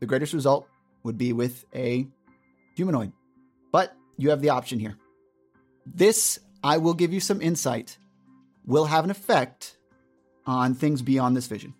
the 0.00 0.06
greatest 0.06 0.32
result 0.32 0.68
would 1.02 1.16
be 1.16 1.32
with 1.32 1.64
a 1.74 2.06
humanoid. 2.76 3.12
But 3.72 3.94
you 4.16 4.30
have 4.30 4.40
the 4.40 4.50
option 4.50 4.78
here. 4.78 4.96
This, 5.86 6.38
I 6.62 6.78
will 6.78 6.94
give 6.94 7.12
you 7.12 7.20
some 7.20 7.40
insight, 7.40 7.98
will 8.66 8.86
have 8.86 9.04
an 9.04 9.10
effect 9.10 9.76
on 10.46 10.74
things 10.74 11.02
beyond 11.02 11.36
this 11.36 11.46
vision. 11.46 11.74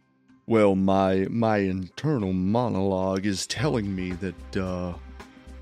well, 0.47 0.75
my 0.75 1.27
my 1.31 1.59
internal 1.59 2.33
monologue 2.33 3.25
is 3.27 3.47
telling 3.47 3.95
me 3.95 4.13
that 4.13 4.57
uh, 4.57 4.93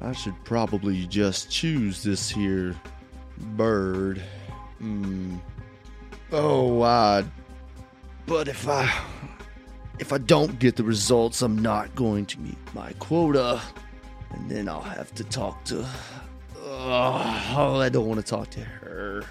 I 0.01 0.13
should 0.13 0.35
probably 0.45 1.07
just 1.07 1.51
choose 1.51 2.03
this 2.03 2.29
here 2.29 2.75
bird. 3.57 4.21
Hmm. 4.79 5.37
Oh, 6.33 6.83
I. 6.83 7.25
But 8.27 8.49
if 8.49 8.67
I 8.67 8.91
if 9.99 10.13
I 10.13 10.19
don't 10.19 10.59
get 10.59 10.77
the 10.77 10.85
results, 10.85 11.43
I'm 11.43 11.59
not 11.59 11.95
going 11.95 12.27
to 12.27 12.41
meet 12.41 12.57
my 12.75 12.93
quota, 12.99 13.61
and 14.31 14.51
then 14.51 14.69
I'll 14.69 14.81
have 14.81 15.15
to 15.17 15.25
talk 15.25 15.63
to. 15.67 15.87
Oh, 16.65 17.79
I 17.79 17.89
don't 17.89 18.09
want 18.09 18.19
to 18.19 18.27
talk 18.27 18.51
to 18.51 18.61
her. 18.61 19.25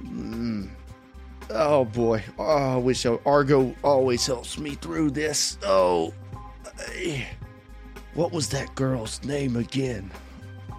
Hmm. 0.00 0.66
Oh 1.50 1.84
boy. 1.84 2.22
Oh, 2.38 2.74
I 2.74 2.76
wish 2.76 3.06
Argo 3.06 3.74
always 3.84 4.26
helps 4.26 4.58
me 4.58 4.74
through 4.74 5.10
this. 5.10 5.58
Oh. 5.62 6.12
What 8.14 8.32
was 8.32 8.48
that 8.48 8.74
girl's 8.74 9.22
name 9.24 9.56
again? 9.56 10.10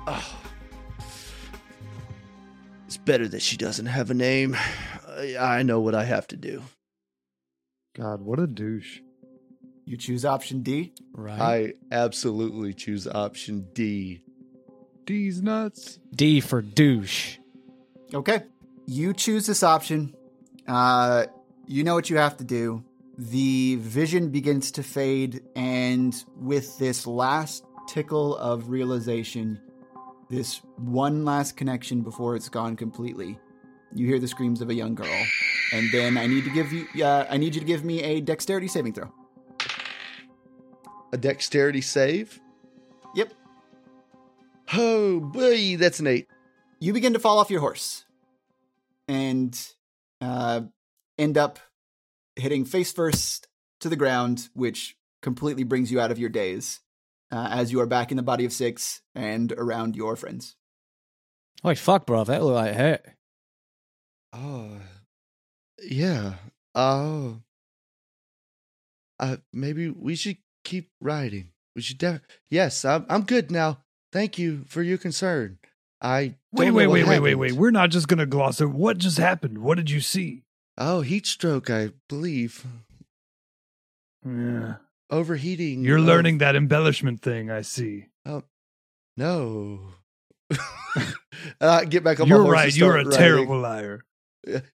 Oh. 0.08 0.42
It's 2.86 2.98
better 2.98 3.28
that 3.30 3.42
she 3.42 3.58
doesn't 3.58 3.86
have 3.86 4.12
a 4.12 4.14
name. 4.14 4.58
I, 5.16 5.38
I 5.38 5.64
know 5.64 5.80
what 5.80 5.96
I 5.96 6.04
have 6.04 6.28
to 6.28 6.38
do. 6.38 6.64
God, 7.96 8.22
what 8.22 8.40
a 8.40 8.48
douche. 8.48 9.00
You 9.86 9.98
choose 9.98 10.26
option 10.26 10.64
D. 10.64 10.94
Right. 11.14 11.40
I 11.40 11.74
absolutely 11.96 12.74
choose 12.74 13.08
option 13.08 13.68
D. 13.74 14.22
D's 15.06 15.42
nuts. 15.42 16.00
D 16.14 16.42
for 16.42 16.62
douche. 16.62 17.38
Okay. 18.14 18.44
You 18.88 19.14
choose 19.14 19.46
this 19.46 19.64
option. 19.64 20.16
Uh, 20.68 21.26
you 21.68 21.84
know 21.84 21.94
what 21.94 22.10
you 22.10 22.18
have 22.18 22.38
to 22.38 22.44
do. 22.44 22.84
The 23.18 23.78
vision 23.78 24.30
begins 24.30 24.72
to 24.72 24.84
fade, 24.84 25.42
and 25.56 26.14
with 26.36 26.78
this 26.80 27.08
last 27.08 27.64
tickle 27.88 28.36
of 28.36 28.70
realization, 28.70 29.62
this 30.30 30.62
one 30.76 31.24
last 31.24 31.56
connection 31.56 32.02
before 32.02 32.36
it's 32.36 32.50
gone 32.50 32.76
completely, 32.76 33.40
you 33.96 34.06
hear 34.06 34.20
the 34.20 34.28
screams 34.28 34.62
of 34.62 34.70
a 34.70 34.74
young 34.74 34.94
girl. 34.94 35.26
And 35.74 35.90
then 35.92 36.18
I 36.18 36.28
need 36.28 36.44
to 36.44 36.52
give 36.52 36.72
you, 36.72 36.86
uh, 37.04 37.26
I 37.30 37.38
need 37.38 37.56
you 37.56 37.62
to 37.62 37.68
give 37.68 37.84
me 37.84 38.04
a 38.04 38.22
dexterity 38.22 38.68
saving 38.68 38.94
throw. 38.94 39.12
A 41.14 41.18
dexterity 41.18 41.82
save? 41.82 42.40
Yep. 43.16 43.34
Oh 44.74 45.20
boy, 45.22 45.78
that's 45.78 46.00
an 46.00 46.08
eight. 46.08 46.28
you 46.80 46.94
begin 46.94 47.14
to 47.14 47.20
fall 47.20 47.40
off 47.40 47.50
your 47.50 47.62
horse 47.62 48.04
and 49.08 49.58
uh, 50.22 50.62
end 51.18 51.38
up 51.38 51.60
hitting 52.36 52.66
face 52.66 52.92
first 52.92 53.48
to 53.80 53.90
the 53.90 53.96
ground, 53.96 54.50
which 54.54 54.98
completely 55.22 55.64
brings 55.64 55.92
you 55.92 56.00
out 56.00 56.12
of 56.12 56.20
your 56.20 56.30
daze 56.30 56.82
uh, 57.32 57.48
as 57.50 57.72
you 57.72 57.80
are 57.80 57.86
back 57.86 58.12
in 58.12 58.18
the 58.18 58.24
body 58.24 58.46
of 58.46 58.52
six 58.52 59.02
and 59.14 59.52
around 59.54 59.96
your 59.96 60.16
friends. 60.16 60.56
Holy 61.64 61.76
fuck, 61.76 62.06
bro. 62.06 62.24
That 62.24 62.44
looked 62.44 62.56
like 62.56 62.76
hurt. 62.76 63.06
Oh, 64.36 64.70
yeah. 65.84 66.34
Oh, 66.76 67.38
uh, 69.20 69.38
maybe 69.54 69.90
we 69.90 70.16
should 70.16 70.38
keep 70.66 70.90
riding. 71.00 71.52
We 71.76 71.82
should. 71.82 71.98
Def- 71.98 72.22
yes, 72.50 72.84
I'm. 72.84 73.06
I'm 73.10 73.24
good 73.24 73.50
now. 73.52 73.80
Thank 74.12 74.38
you 74.38 74.64
for 74.68 74.82
your 74.84 74.98
concern. 74.98 75.58
I 76.02 76.36
Wait, 76.52 76.68
know 76.68 76.74
wait, 76.74 76.88
what 76.88 76.94
wait, 76.94 77.08
wait, 77.08 77.20
wait, 77.20 77.36
wait. 77.36 77.52
We're 77.54 77.72
not 77.72 77.90
just 77.90 78.08
going 78.10 78.20
to 78.20 78.26
gloss 78.26 78.60
over. 78.62 78.72
What 78.74 78.98
just 78.98 79.18
happened? 79.18 79.60
What 79.60 79.76
did 79.78 79.90
you 79.90 80.02
see? 80.02 80.44
Oh, 80.78 81.02
heat 81.02 81.26
stroke. 81.26 81.70
I 81.70 81.92
believe 82.10 82.66
Yeah. 84.26 84.76
overheating. 85.10 85.84
You're 85.84 85.98
of- 85.98 86.04
learning 86.06 86.40
that 86.40 86.56
embellishment 86.56 87.22
thing, 87.22 87.50
I 87.50 87.62
see. 87.62 88.08
Oh, 88.26 88.44
No. 89.18 89.80
uh, 91.62 91.86
get 91.86 92.04
back 92.04 92.20
on 92.20 92.28
You're 92.28 92.40
my 92.40 92.44
horse. 92.44 92.54
right. 92.54 92.76
You're 92.76 92.96
a 92.98 93.04
riding. 93.06 93.12
terrible 93.12 93.60
liar. 93.60 94.02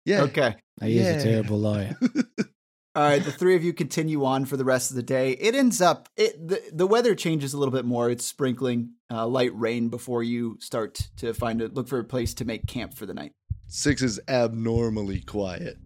Yeah. 0.05 0.23
Okay. 0.23 0.57
He 0.83 0.99
is 0.99 1.07
Yeah. 1.07 1.13
a 1.21 1.23
terrible 1.23 1.59
liar. 1.59 1.97
All 2.95 3.05
right, 3.05 3.23
the 3.23 3.31
three 3.31 3.55
of 3.55 3.63
you 3.63 3.73
continue 3.73 4.25
on 4.25 4.45
for 4.45 4.57
the 4.57 4.65
rest 4.65 4.91
of 4.91 4.97
the 4.97 5.03
day. 5.05 5.33
It 5.33 5.55
ends 5.55 5.81
up 5.81 6.09
it 6.17 6.49
the, 6.49 6.61
the 6.73 6.87
weather 6.87 7.15
changes 7.15 7.53
a 7.55 7.59
little 7.59 7.73
bit 7.73 7.85
more. 7.85 8.11
It's 8.11 8.25
sprinkling 8.25 8.95
uh, 9.11 9.27
light 9.27 9.53
rain 9.55 9.89
before 9.89 10.23
you 10.25 10.57
start 10.61 11.09
to 11.19 11.33
find 11.33 11.61
a 11.63 11.69
look 11.69 11.87
for 11.87 11.99
a 12.01 12.05
place 12.05 12.35
to 12.35 12.45
make 12.45 12.67
camp 12.67 12.95
for 12.95 13.07
the 13.07 13.15
night. 13.15 13.33
Six 13.69 14.03
is 14.03 14.19
abnormally 14.27 15.21
quiet. 15.21 15.77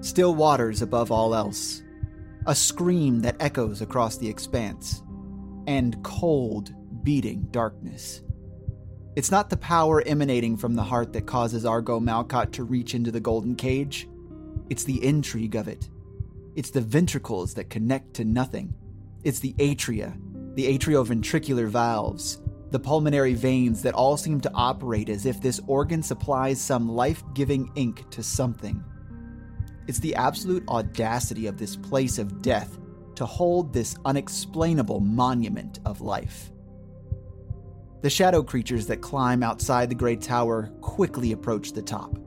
Still 0.00 0.34
waters 0.34 0.82
above 0.82 1.12
all 1.12 1.34
else, 1.34 1.82
a 2.46 2.54
scream 2.54 3.20
that 3.20 3.36
echoes 3.40 3.82
across 3.82 4.16
the 4.16 4.28
expanse, 4.28 5.02
and 5.66 6.02
cold, 6.02 6.74
beating 7.04 7.46
darkness. 7.50 8.22
It's 9.14 9.30
not 9.30 9.50
the 9.50 9.56
power 9.56 10.02
emanating 10.02 10.56
from 10.56 10.74
the 10.74 10.82
heart 10.82 11.12
that 11.12 11.26
causes 11.26 11.64
Argo 11.64 12.00
Malcott 12.00 12.52
to 12.52 12.64
reach 12.64 12.94
into 12.94 13.10
the 13.10 13.20
golden 13.20 13.54
cage. 13.54 14.08
It's 14.70 14.84
the 14.84 15.04
intrigue 15.04 15.54
of 15.54 15.68
it. 15.68 15.88
It's 16.56 16.70
the 16.70 16.80
ventricles 16.80 17.54
that 17.54 17.70
connect 17.70 18.14
to 18.14 18.24
nothing. 18.24 18.74
It's 19.22 19.38
the 19.38 19.54
atria, 19.54 20.16
the 20.54 20.76
atrioventricular 20.76 21.68
valves, 21.68 22.40
the 22.70 22.80
pulmonary 22.80 23.34
veins 23.34 23.82
that 23.82 23.94
all 23.94 24.16
seem 24.16 24.40
to 24.40 24.52
operate 24.54 25.08
as 25.08 25.26
if 25.26 25.40
this 25.40 25.60
organ 25.66 26.02
supplies 26.02 26.60
some 26.60 26.88
life 26.88 27.22
giving 27.34 27.70
ink 27.76 28.08
to 28.10 28.22
something. 28.22 28.82
It's 29.86 29.98
the 29.98 30.14
absolute 30.14 30.66
audacity 30.68 31.46
of 31.46 31.58
this 31.58 31.76
place 31.76 32.18
of 32.18 32.42
death 32.42 32.78
to 33.16 33.26
hold 33.26 33.72
this 33.72 33.96
unexplainable 34.04 35.00
monument 35.00 35.80
of 35.84 36.00
life. 36.00 36.50
The 38.02 38.10
shadow 38.10 38.42
creatures 38.42 38.86
that 38.86 39.00
climb 39.00 39.42
outside 39.42 39.88
the 39.88 39.94
Great 39.94 40.20
Tower 40.20 40.72
quickly 40.80 41.32
approach 41.32 41.72
the 41.72 41.82
top. 41.82 42.18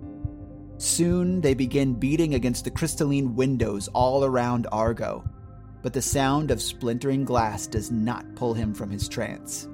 Soon 0.78 1.42
they 1.42 1.54
begin 1.54 1.94
beating 1.94 2.36
against 2.36 2.66
the 2.66 2.72
crystalline 2.72 3.36
windows 3.36 3.88
all 3.90 4.24
around 4.24 4.68
Argo, 4.72 5.24
but 5.82 5.94
the 5.94 6.02
sound 6.02 6.52
of 6.52 6.62
splintering 6.62 7.26
glass 7.26 7.68
does 7.68 7.92
not 7.92 8.36
pull 8.36 8.54
him 8.54 8.74
from 8.74 8.90
his 8.90 9.08
trance. 9.08 9.68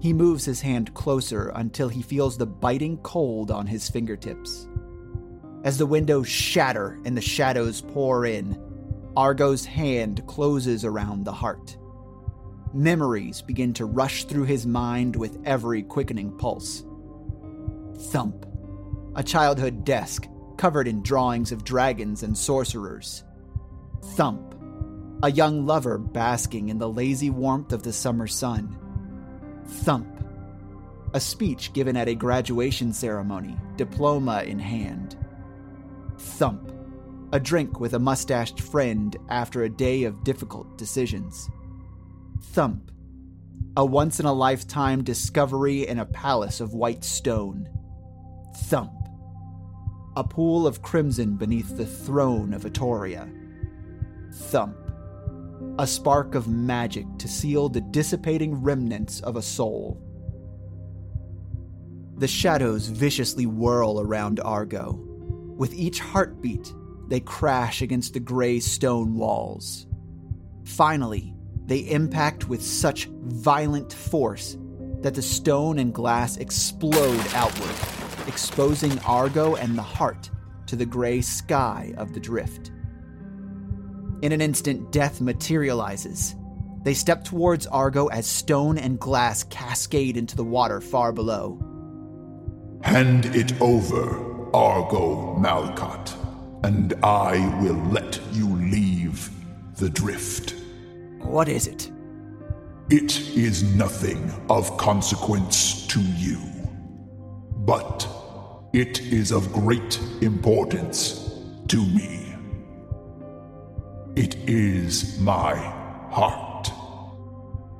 He 0.00 0.12
moves 0.12 0.44
his 0.44 0.60
hand 0.60 0.92
closer 0.94 1.50
until 1.54 1.88
he 1.88 2.02
feels 2.02 2.36
the 2.36 2.46
biting 2.46 2.98
cold 2.98 3.50
on 3.50 3.66
his 3.66 3.88
fingertips. 3.88 4.68
As 5.66 5.78
the 5.78 5.84
windows 5.84 6.28
shatter 6.28 6.96
and 7.04 7.16
the 7.16 7.20
shadows 7.20 7.80
pour 7.80 8.24
in, 8.24 8.56
Argo's 9.16 9.64
hand 9.64 10.24
closes 10.28 10.84
around 10.84 11.24
the 11.24 11.32
heart. 11.32 11.76
Memories 12.72 13.42
begin 13.42 13.72
to 13.72 13.84
rush 13.84 14.26
through 14.26 14.44
his 14.44 14.64
mind 14.64 15.16
with 15.16 15.40
every 15.44 15.82
quickening 15.82 16.30
pulse. 16.38 16.84
Thump. 18.12 18.46
A 19.16 19.24
childhood 19.24 19.84
desk 19.84 20.28
covered 20.56 20.86
in 20.86 21.02
drawings 21.02 21.50
of 21.50 21.64
dragons 21.64 22.22
and 22.22 22.38
sorcerers. 22.38 23.24
Thump. 24.14 24.54
A 25.24 25.32
young 25.32 25.66
lover 25.66 25.98
basking 25.98 26.68
in 26.68 26.78
the 26.78 26.88
lazy 26.88 27.30
warmth 27.30 27.72
of 27.72 27.82
the 27.82 27.92
summer 27.92 28.28
sun. 28.28 28.78
Thump. 29.66 30.06
A 31.12 31.18
speech 31.18 31.72
given 31.72 31.96
at 31.96 32.06
a 32.06 32.14
graduation 32.14 32.92
ceremony, 32.92 33.56
diploma 33.76 34.44
in 34.44 34.60
hand. 34.60 35.16
Thump. 36.26 36.70
A 37.32 37.40
drink 37.40 37.80
with 37.80 37.94
a 37.94 37.98
mustached 37.98 38.60
friend 38.60 39.16
after 39.30 39.62
a 39.62 39.70
day 39.70 40.04
of 40.04 40.22
difficult 40.22 40.76
decisions. 40.76 41.48
Thump. 42.40 42.90
A 43.76 43.86
once 43.86 44.20
in 44.20 44.26
a 44.26 44.32
lifetime 44.32 45.02
discovery 45.02 45.86
in 45.86 45.98
a 45.98 46.04
palace 46.04 46.60
of 46.60 46.74
white 46.74 47.04
stone. 47.04 47.68
Thump. 48.64 48.92
A 50.16 50.24
pool 50.24 50.66
of 50.66 50.82
crimson 50.82 51.36
beneath 51.36 51.76
the 51.76 51.86
throne 51.86 52.52
of 52.52 52.66
Etoria. 52.66 53.30
Thump. 54.34 54.76
A 55.78 55.86
spark 55.86 56.34
of 56.34 56.48
magic 56.48 57.06
to 57.18 57.28
seal 57.28 57.68
the 57.68 57.80
dissipating 57.80 58.62
remnants 58.62 59.20
of 59.20 59.36
a 59.36 59.42
soul. 59.42 60.02
The 62.18 62.28
shadows 62.28 62.88
viciously 62.88 63.46
whirl 63.46 64.00
around 64.00 64.40
Argo. 64.40 65.05
With 65.56 65.74
each 65.74 66.00
heartbeat, 66.00 66.72
they 67.08 67.20
crash 67.20 67.82
against 67.82 68.12
the 68.14 68.20
gray 68.20 68.60
stone 68.60 69.14
walls. 69.14 69.86
Finally, 70.64 71.34
they 71.64 71.78
impact 71.78 72.48
with 72.48 72.62
such 72.62 73.08
violent 73.22 73.92
force 73.92 74.58
that 75.00 75.14
the 75.14 75.22
stone 75.22 75.78
and 75.78 75.94
glass 75.94 76.36
explode 76.36 77.24
outward, 77.34 77.74
exposing 78.26 78.98
Argo 79.00 79.54
and 79.56 79.76
the 79.78 79.82
heart 79.82 80.30
to 80.66 80.76
the 80.76 80.86
gray 80.86 81.20
sky 81.20 81.94
of 81.96 82.12
the 82.12 82.20
drift. 82.20 82.70
In 84.22 84.32
an 84.32 84.40
instant, 84.40 84.92
death 84.92 85.20
materializes. 85.20 86.34
They 86.82 86.94
step 86.94 87.24
towards 87.24 87.66
Argo 87.66 88.06
as 88.08 88.26
stone 88.26 88.78
and 88.78 88.98
glass 88.98 89.44
cascade 89.44 90.16
into 90.16 90.36
the 90.36 90.44
water 90.44 90.80
far 90.80 91.12
below. 91.12 91.58
Hand 92.82 93.26
it 93.26 93.60
over, 93.60 94.35
Argo 94.56 95.36
Malcott, 95.38 96.16
and 96.64 96.94
I 97.02 97.36
will 97.60 97.76
let 97.92 98.18
you 98.32 98.48
leave 98.56 99.28
the 99.76 99.90
drift. 99.90 100.54
What 101.18 101.46
is 101.46 101.66
it? 101.66 101.90
It 102.88 103.20
is 103.36 103.62
nothing 103.76 104.32
of 104.48 104.74
consequence 104.78 105.86
to 105.88 106.00
you, 106.00 106.38
but 107.66 108.08
it 108.72 109.02
is 109.02 109.30
of 109.30 109.52
great 109.52 110.00
importance 110.22 111.30
to 111.68 111.84
me. 111.84 112.34
It 114.16 114.36
is 114.48 115.20
my 115.20 115.54
heart. 116.10 116.72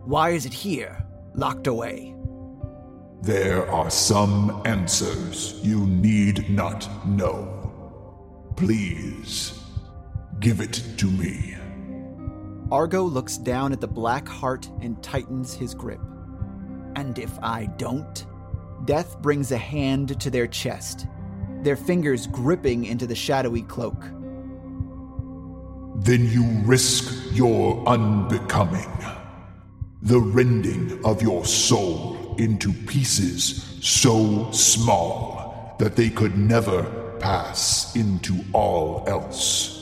Why 0.05 0.29
is 0.31 0.45
it 0.45 0.53
here, 0.53 1.07
locked 1.35 1.69
away? 1.69 2.16
There 3.27 3.69
are 3.69 3.91
some 3.91 4.63
answers 4.65 5.59
you 5.61 5.85
need 5.85 6.49
not 6.49 6.89
know. 7.05 7.73
Please, 8.55 9.61
give 10.39 10.61
it 10.61 10.81
to 10.99 11.07
me. 11.07 11.57
Argo 12.71 13.03
looks 13.03 13.37
down 13.37 13.73
at 13.73 13.81
the 13.81 13.89
black 13.89 14.29
heart 14.29 14.71
and 14.81 15.03
tightens 15.03 15.55
his 15.55 15.75
grip. 15.75 16.01
And 16.95 17.19
if 17.19 17.37
I 17.43 17.67
don't? 17.79 18.25
Death 18.85 19.21
brings 19.23 19.51
a 19.51 19.59
hand 19.59 20.21
to 20.21 20.31
their 20.31 20.47
chest, 20.47 21.09
their 21.65 21.75
fingers 21.75 22.29
gripping 22.29 22.85
into 22.85 23.09
the 23.09 23.17
shadowy 23.17 23.63
cloak. 23.63 24.05
Then 25.97 26.31
you 26.31 26.45
risk 26.65 27.13
your 27.33 27.85
unbecoming. 27.89 28.87
The 30.03 30.21
rending 30.21 31.05
of 31.05 31.23
your 31.23 31.45
soul 31.45 32.16
into 32.39 32.73
pieces 32.73 33.79
so 33.83 34.51
small 34.53 35.77
that 35.79 35.97
they 35.97 36.11
could 36.11 36.37
never 36.37 36.83
pass 37.21 37.95
into 37.97 38.45
all 38.53 39.05
else. 39.07 39.77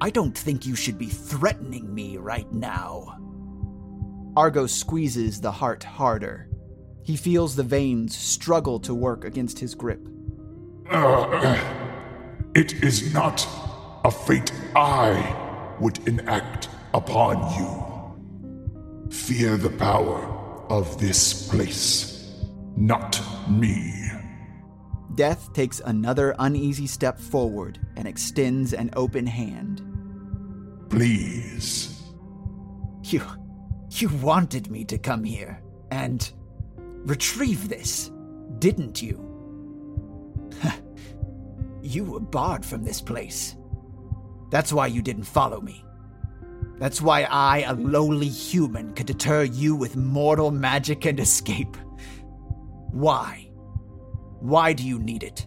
I 0.00 0.10
don't 0.10 0.36
think 0.36 0.66
you 0.66 0.74
should 0.76 0.98
be 0.98 1.06
threatening 1.06 1.94
me 1.94 2.16
right 2.18 2.50
now. 2.52 3.18
Argo 4.36 4.66
squeezes 4.66 5.40
the 5.40 5.52
heart 5.52 5.84
harder. 5.84 6.48
He 7.02 7.16
feels 7.16 7.54
the 7.54 7.62
veins 7.62 8.16
struggle 8.16 8.80
to 8.80 8.94
work 8.94 9.24
against 9.24 9.58
his 9.58 9.74
grip. 9.74 10.08
Uh, 10.90 11.58
it 12.54 12.82
is 12.82 13.14
not 13.14 13.46
a 14.04 14.10
fate 14.10 14.52
I 14.74 15.76
would 15.80 16.06
enact 16.08 16.68
upon 16.92 17.38
you. 17.56 19.10
Fear 19.10 19.56
the 19.58 19.70
power 19.70 20.33
of 20.70 20.98
this 21.00 21.48
place, 21.48 22.34
not 22.76 23.20
me. 23.48 23.92
Death 25.14 25.52
takes 25.52 25.80
another 25.80 26.34
uneasy 26.38 26.86
step 26.86 27.18
forward 27.20 27.78
and 27.96 28.08
extends 28.08 28.72
an 28.72 28.90
open 28.96 29.26
hand. 29.26 29.82
Please. 30.90 32.02
You. 33.04 33.22
You 33.90 34.08
wanted 34.08 34.70
me 34.70 34.84
to 34.86 34.98
come 34.98 35.22
here 35.22 35.62
and 35.92 36.32
retrieve 37.04 37.68
this, 37.68 38.10
didn't 38.58 39.00
you? 39.00 39.20
you 41.82 42.04
were 42.04 42.20
barred 42.20 42.64
from 42.64 42.82
this 42.82 43.00
place. 43.00 43.54
That's 44.50 44.72
why 44.72 44.88
you 44.88 45.00
didn't 45.00 45.24
follow 45.24 45.60
me. 45.60 45.84
That's 46.78 47.00
why 47.00 47.22
I, 47.30 47.58
a 47.60 47.74
lowly 47.74 48.28
human, 48.28 48.94
could 48.94 49.06
deter 49.06 49.44
you 49.44 49.76
with 49.76 49.96
mortal 49.96 50.50
magic 50.50 51.04
and 51.04 51.20
escape. 51.20 51.76
Why? 52.90 53.48
Why 54.40 54.72
do 54.72 54.86
you 54.86 54.98
need 54.98 55.22
it? 55.22 55.46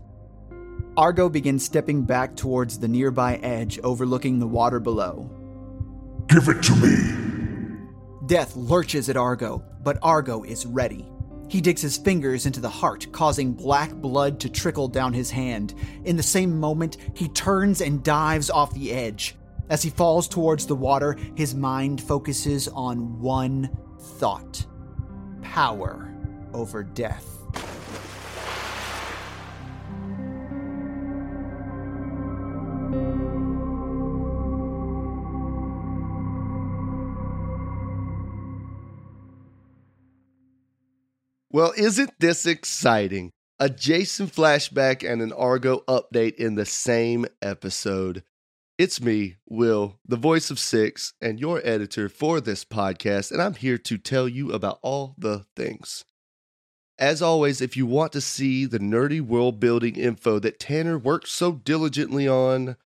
Argo 0.95 1.29
begins 1.29 1.63
stepping 1.63 2.03
back 2.03 2.35
towards 2.35 2.79
the 2.79 2.87
nearby 2.87 3.35
edge 3.35 3.79
overlooking 3.83 4.39
the 4.39 4.47
water 4.47 4.79
below. 4.79 5.29
Give 6.27 6.47
it 6.49 6.63
to 6.63 6.75
me. 6.75 7.77
Death 8.25 8.55
lurches 8.55 9.07
at 9.07 9.15
Argo, 9.15 9.63
but 9.83 9.99
Argo 10.01 10.43
is 10.43 10.65
ready. 10.65 11.07
He 11.49 11.61
digs 11.61 11.81
his 11.81 11.97
fingers 11.97 12.45
into 12.45 12.59
the 12.59 12.67
heart, 12.67 13.07
causing 13.11 13.53
black 13.53 13.93
blood 13.93 14.39
to 14.41 14.49
trickle 14.49 14.87
down 14.87 15.13
his 15.13 15.29
hand. 15.29 15.75
In 16.03 16.17
the 16.17 16.23
same 16.23 16.59
moment, 16.59 16.97
he 17.13 17.29
turns 17.29 17.79
and 17.79 18.03
dives 18.03 18.49
off 18.49 18.73
the 18.73 18.91
edge. 18.91 19.35
As 19.69 19.83
he 19.83 19.89
falls 19.89 20.27
towards 20.27 20.65
the 20.65 20.75
water, 20.75 21.17
his 21.35 21.53
mind 21.53 22.01
focuses 22.01 22.67
on 22.69 23.19
one 23.19 23.69
thought 23.99 24.65
power 25.41 26.13
over 26.53 26.83
death. 26.83 27.33
Well, 41.49 41.73
isn't 41.75 42.11
this 42.19 42.45
exciting? 42.45 43.31
A 43.59 43.67
Jason 43.67 44.27
flashback 44.27 45.09
and 45.09 45.23
an 45.23 45.33
Argo 45.33 45.79
update 45.87 46.35
in 46.35 46.53
the 46.53 46.65
same 46.65 47.25
episode. 47.41 48.23
It's 48.77 49.01
me, 49.01 49.37
Will, 49.49 49.97
the 50.07 50.17
voice 50.17 50.51
of 50.51 50.59
Six, 50.59 51.15
and 51.19 51.39
your 51.39 51.59
editor 51.63 52.07
for 52.09 52.39
this 52.39 52.63
podcast, 52.63 53.31
and 53.31 53.41
I'm 53.41 53.55
here 53.55 53.79
to 53.79 53.97
tell 53.97 54.27
you 54.27 54.51
about 54.51 54.77
all 54.83 55.15
the 55.17 55.47
things. 55.55 56.05
As 56.99 57.19
always, 57.19 57.59
if 57.59 57.75
you 57.75 57.87
want 57.87 58.11
to 58.11 58.21
see 58.21 58.65
the 58.65 58.77
nerdy 58.77 59.19
world 59.19 59.59
building 59.59 59.95
info 59.95 60.37
that 60.37 60.59
Tanner 60.59 60.95
worked 60.95 61.27
so 61.27 61.53
diligently 61.53 62.27
on, 62.27 62.77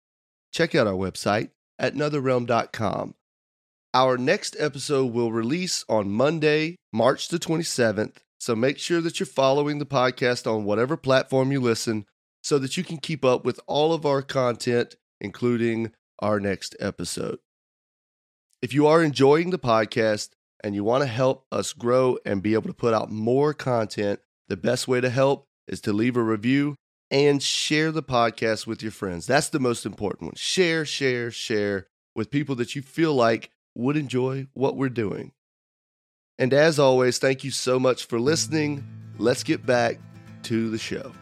check 0.53 0.77
out 0.77 0.87
our 0.87 0.93
website 0.93 1.51
at 1.77 1.97
notherrealm.com. 1.97 3.17
Our 3.93 4.17
next 4.17 4.55
episode 4.61 5.13
will 5.13 5.33
release 5.33 5.85
on 5.89 6.13
Monday, 6.13 6.77
March 6.93 7.27
the 7.27 7.41
27th, 7.41 8.19
so 8.39 8.55
make 8.55 8.79
sure 8.79 9.01
that 9.01 9.19
you're 9.19 9.27
following 9.27 9.81
the 9.81 9.87
podcast 9.87 10.49
on 10.49 10.63
whatever 10.63 10.97
platform 10.97 11.51
you 11.51 11.61
listen 11.61 12.07
so 12.45 12.61
that 12.61 12.77
you 12.77 12.85
can 12.85 12.99
keep 12.99 13.25
up 13.25 13.45
with 13.45 13.59
all 13.67 13.93
of 13.93 14.07
our 14.07 14.23
content, 14.23 14.95
including 15.21 15.93
our 16.19 16.41
next 16.41 16.77
episode. 16.81 17.39
If 18.63 18.75
you 18.75 18.87
are 18.87 19.03
enjoying 19.03 19.51
the 19.51 19.59
podcast 19.59 20.31
and 20.63 20.75
you 20.75 20.85
want 20.85 21.03
to 21.03 21.09
help 21.09 21.47
us 21.51 21.73
grow 21.73 22.19
and 22.27 22.43
be 22.43 22.55
able 22.55 22.69
to 22.69 22.75
put 22.75 22.95
out 22.95 23.11
more 23.11 23.55
content, 23.55 24.21
the 24.49 24.57
best 24.57 24.87
way 24.87 25.01
to 25.01 25.11
help 25.11 25.47
is 25.67 25.81
to 25.83 25.93
leave 25.93 26.17
a 26.17 26.23
review 26.23 26.77
and 27.11 27.43
share 27.43 27.91
the 27.91 28.03
podcast 28.03 28.67
with 28.67 28.83
your 28.83 28.93
friends. 28.93 29.27
That's 29.27 29.49
the 29.49 29.59
most 29.59 29.87
important 29.87 30.23
one. 30.23 30.35
Share, 30.37 30.85
share, 30.85 31.31
share 31.31 31.87
with 32.15 32.31
people 32.31 32.55
that 32.57 32.75
you 32.77 32.83
feel 32.83 33.15
like 33.15 33.51
would 33.75 33.97
enjoy 33.97 34.47
what 34.53 34.77
we're 34.77 34.89
doing. 34.89 35.33
And 36.39 36.53
as 36.53 36.79
always, 36.79 37.19
thank 37.19 37.45
you 37.45 37.51
so 37.51 37.79
much 37.79 38.07
for 38.07 38.19
listening. 38.19 38.85
Let's 39.19 39.43
get 39.43 39.67
back 39.67 39.99
to 40.45 40.71
the 40.71 40.79
show. 40.79 41.13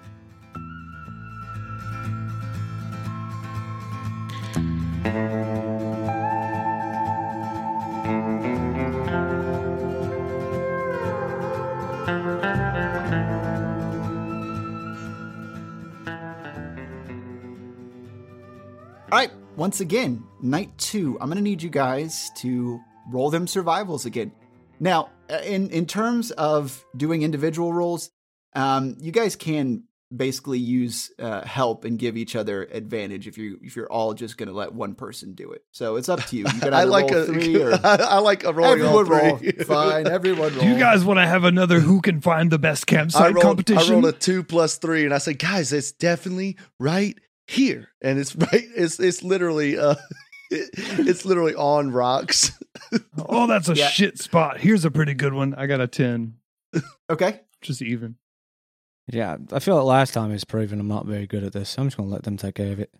All 19.10 19.18
right, 19.18 19.30
once 19.56 19.80
again, 19.80 20.22
night 20.42 20.76
two. 20.76 21.16
I'm 21.20 21.28
gonna 21.28 21.40
need 21.40 21.62
you 21.62 21.70
guys 21.70 22.30
to 22.36 22.80
roll 23.10 23.30
them 23.30 23.46
survivals 23.46 24.04
again. 24.04 24.32
Now, 24.80 25.10
uh, 25.30 25.40
in 25.44 25.70
in 25.70 25.86
terms 25.86 26.30
of 26.32 26.84
doing 26.96 27.22
individual 27.22 27.72
rolls, 27.72 28.10
um, 28.54 28.96
you 29.00 29.12
guys 29.12 29.36
can 29.36 29.84
basically 30.16 30.58
use 30.58 31.10
uh, 31.18 31.44
help 31.46 31.84
and 31.84 31.98
give 31.98 32.16
each 32.16 32.34
other 32.34 32.62
advantage 32.72 33.26
if 33.28 33.36
you 33.36 33.58
if 33.62 33.76
you're 33.76 33.90
all 33.92 34.14
just 34.14 34.38
gonna 34.38 34.52
let 34.52 34.72
one 34.72 34.94
person 34.94 35.34
do 35.34 35.52
it. 35.52 35.62
So 35.72 35.96
it's 35.96 36.08
up 36.08 36.20
to 36.26 36.36
you. 36.36 36.44
You 36.46 36.60
I 36.72 36.84
like 36.84 37.10
roll 37.10 37.22
a, 37.22 37.26
three 37.26 37.62
or 37.62 37.78
I 37.84 38.18
like 38.18 38.44
a 38.44 38.52
rolling 38.52 38.82
all 38.82 39.00
everyone 39.00 39.40
three. 39.40 39.52
roll. 39.52 39.64
Fine, 39.66 40.06
everyone 40.06 40.52
roll. 40.54 40.60
Do 40.62 40.66
you 40.68 40.78
guys 40.78 41.04
want 41.04 41.18
to 41.18 41.26
have 41.26 41.44
another 41.44 41.80
who 41.80 42.00
can 42.00 42.20
find 42.20 42.50
the 42.50 42.58
best 42.58 42.84
I 42.90 42.96
campsite 42.96 43.34
rolled, 43.34 43.38
I 43.38 43.48
competition? 43.48 43.92
rolled 43.94 44.06
a 44.06 44.12
two 44.12 44.42
plus 44.42 44.78
three, 44.78 45.04
and 45.04 45.12
I 45.12 45.18
said, 45.18 45.38
guys, 45.38 45.72
it's 45.72 45.92
definitely 45.92 46.56
right 46.80 47.18
here, 47.46 47.88
and 48.00 48.18
it's 48.18 48.34
right. 48.34 48.64
It's 48.76 48.98
it's 48.98 49.22
literally 49.22 49.78
uh, 49.78 49.94
it's 50.50 51.24
literally 51.26 51.54
on 51.54 51.90
rocks. 51.90 52.52
oh, 53.18 53.46
that's 53.46 53.68
a 53.68 53.74
Yeah. 53.74 53.88
shit 53.88 54.18
spot. 54.18 54.58
Here's 54.60 54.84
a 54.86 54.90
pretty 54.90 55.12
good 55.14 55.34
one. 55.34 55.54
I 55.54 55.66
got 55.66 55.80
a 55.82 55.86
10, 55.86 56.34
Okay. 57.10 57.40
just 57.60 57.82
even. 57.82 58.16
Yeah, 59.10 59.36
I 59.52 59.58
feel 59.58 59.76
like 59.76 59.84
last 59.84 60.14
time 60.14 60.32
it's 60.32 60.44
proven 60.44 60.80
I'm 60.80 60.88
not 60.88 61.06
very 61.06 61.26
good 61.26 61.44
at 61.44 61.52
this. 61.52 61.78
I'm 61.78 61.86
just 61.86 61.96
going 61.96 62.08
to 62.08 62.12
let 62.12 62.24
them 62.24 62.36
take 62.36 62.56
care 62.56 62.72
of 62.72 62.80
it. 62.80 62.92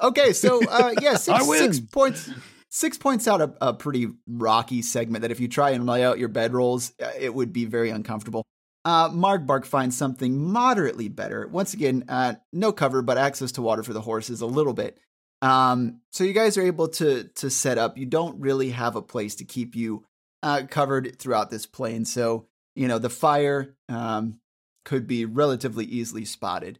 Okay, 0.00 0.32
so 0.32 0.64
uh, 0.64 0.94
yeah, 1.00 1.16
six, 1.16 1.44
six 1.46 1.80
points. 1.80 2.30
Six 2.70 2.98
points 2.98 3.26
out 3.26 3.40
a, 3.40 3.54
a 3.62 3.72
pretty 3.72 4.08
rocky 4.26 4.82
segment 4.82 5.22
that 5.22 5.30
if 5.30 5.40
you 5.40 5.48
try 5.48 5.70
and 5.70 5.86
lay 5.86 6.04
out 6.04 6.18
your 6.18 6.28
bedrolls, 6.28 6.92
uh, 7.02 7.10
it 7.18 7.32
would 7.32 7.50
be 7.50 7.64
very 7.64 7.88
uncomfortable. 7.88 8.44
Uh, 8.84 9.08
Margbark 9.08 9.64
finds 9.64 9.96
something 9.96 10.38
moderately 10.38 11.08
better. 11.08 11.48
Once 11.48 11.72
again, 11.72 12.04
uh, 12.08 12.34
no 12.52 12.70
cover, 12.70 13.00
but 13.00 13.16
access 13.16 13.52
to 13.52 13.62
water 13.62 13.82
for 13.82 13.94
the 13.94 14.02
horses 14.02 14.42
a 14.42 14.46
little 14.46 14.74
bit. 14.74 14.98
Um, 15.40 16.00
so 16.12 16.24
you 16.24 16.32
guys 16.32 16.58
are 16.58 16.62
able 16.62 16.88
to 16.88 17.24
to 17.36 17.50
set 17.50 17.78
up. 17.78 17.96
You 17.96 18.06
don't 18.06 18.40
really 18.40 18.70
have 18.70 18.96
a 18.96 19.02
place 19.02 19.36
to 19.36 19.44
keep 19.44 19.74
you 19.74 20.04
uh, 20.42 20.62
covered 20.68 21.18
throughout 21.18 21.50
this 21.50 21.66
plane. 21.66 22.04
So 22.04 22.46
you 22.74 22.88
know 22.88 22.98
the 22.98 23.10
fire 23.10 23.76
um, 23.88 24.40
could 24.88 25.06
be 25.06 25.26
relatively 25.26 25.84
easily 25.84 26.24
spotted. 26.24 26.78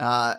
Uh, 0.00 0.36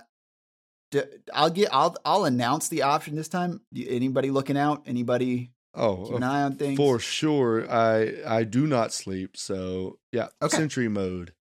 d- 0.90 1.04
I'll 1.32 1.52
get. 1.52 1.70
I'll 1.72 1.96
I'll 2.04 2.26
announce 2.26 2.70
the 2.70 2.82
option 2.82 3.16
this 3.16 3.28
time. 3.30 3.62
Anybody 3.76 4.32
looking 4.32 4.58
out? 4.58 4.82
Anybody 4.88 5.52
Oh, 5.76 6.06
keep 6.08 6.16
an 6.18 6.24
eye 6.24 6.42
on 6.42 6.56
things? 6.56 6.76
for 6.78 6.98
sure. 7.00 7.70
I 7.72 8.14
I 8.26 8.44
do 8.44 8.66
not 8.68 8.94
sleep, 8.94 9.38
so 9.38 10.00
yeah. 10.12 10.28
Okay. 10.42 10.58
Sentry 10.58 10.88
mode. 10.88 11.34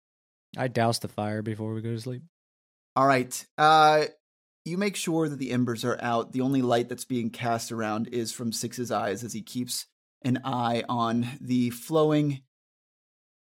I 0.56 0.68
douse 0.68 0.98
the 0.98 1.08
fire 1.08 1.40
before 1.40 1.72
we 1.72 1.80
go 1.80 1.92
to 1.94 2.00
sleep. 2.00 2.22
All 2.94 3.06
right. 3.06 3.46
Uh, 3.56 4.04
you 4.66 4.76
make 4.76 4.96
sure 4.96 5.28
that 5.28 5.38
the 5.38 5.50
embers 5.50 5.84
are 5.84 5.98
out. 6.02 6.32
The 6.32 6.42
only 6.42 6.60
light 6.62 6.88
that's 6.90 7.06
being 7.06 7.30
cast 7.30 7.72
around 7.72 8.08
is 8.08 8.30
from 8.32 8.52
Six's 8.52 8.92
eyes 8.92 9.24
as 9.24 9.32
he 9.32 9.40
keeps 9.42 9.86
an 10.24 10.40
eye 10.44 10.84
on 10.88 11.26
the 11.40 11.70
flowing 11.70 12.42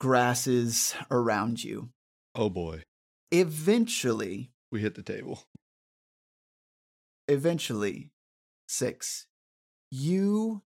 grasses 0.00 0.94
around 1.10 1.62
you. 1.62 1.90
Oh 2.34 2.48
boy, 2.50 2.82
Eventually, 3.30 4.52
we 4.70 4.80
hit 4.80 4.94
the 4.94 5.02
table. 5.02 5.44
eventually, 7.28 8.10
Six, 8.66 9.26
you 9.90 10.62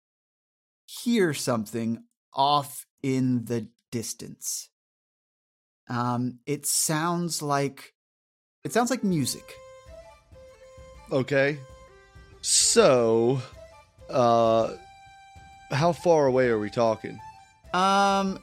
hear 0.86 1.34
something 1.34 2.04
off 2.32 2.86
in 3.02 3.44
the 3.46 3.68
distance. 3.90 4.70
Um, 5.88 6.38
it 6.46 6.66
sounds 6.66 7.42
like 7.42 7.94
it 8.64 8.72
sounds 8.72 8.90
like 8.90 9.02
music. 9.04 9.54
Okay, 11.10 11.58
so 12.42 13.40
uh, 14.10 14.74
how 15.70 15.92
far 15.92 16.26
away 16.26 16.48
are 16.48 16.58
we 16.58 16.70
talking? 16.70 17.18
Um, 17.74 18.38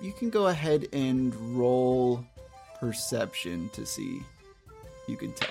you 0.00 0.12
can 0.12 0.30
go 0.30 0.46
ahead 0.48 0.88
and 0.92 1.34
roll 1.56 2.24
perception 2.82 3.70
to 3.72 3.86
see. 3.86 4.20
You 5.06 5.16
can 5.16 5.32
tell. 5.32 5.48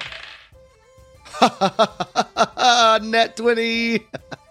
Nat 3.02 3.38
twenty 3.38 4.06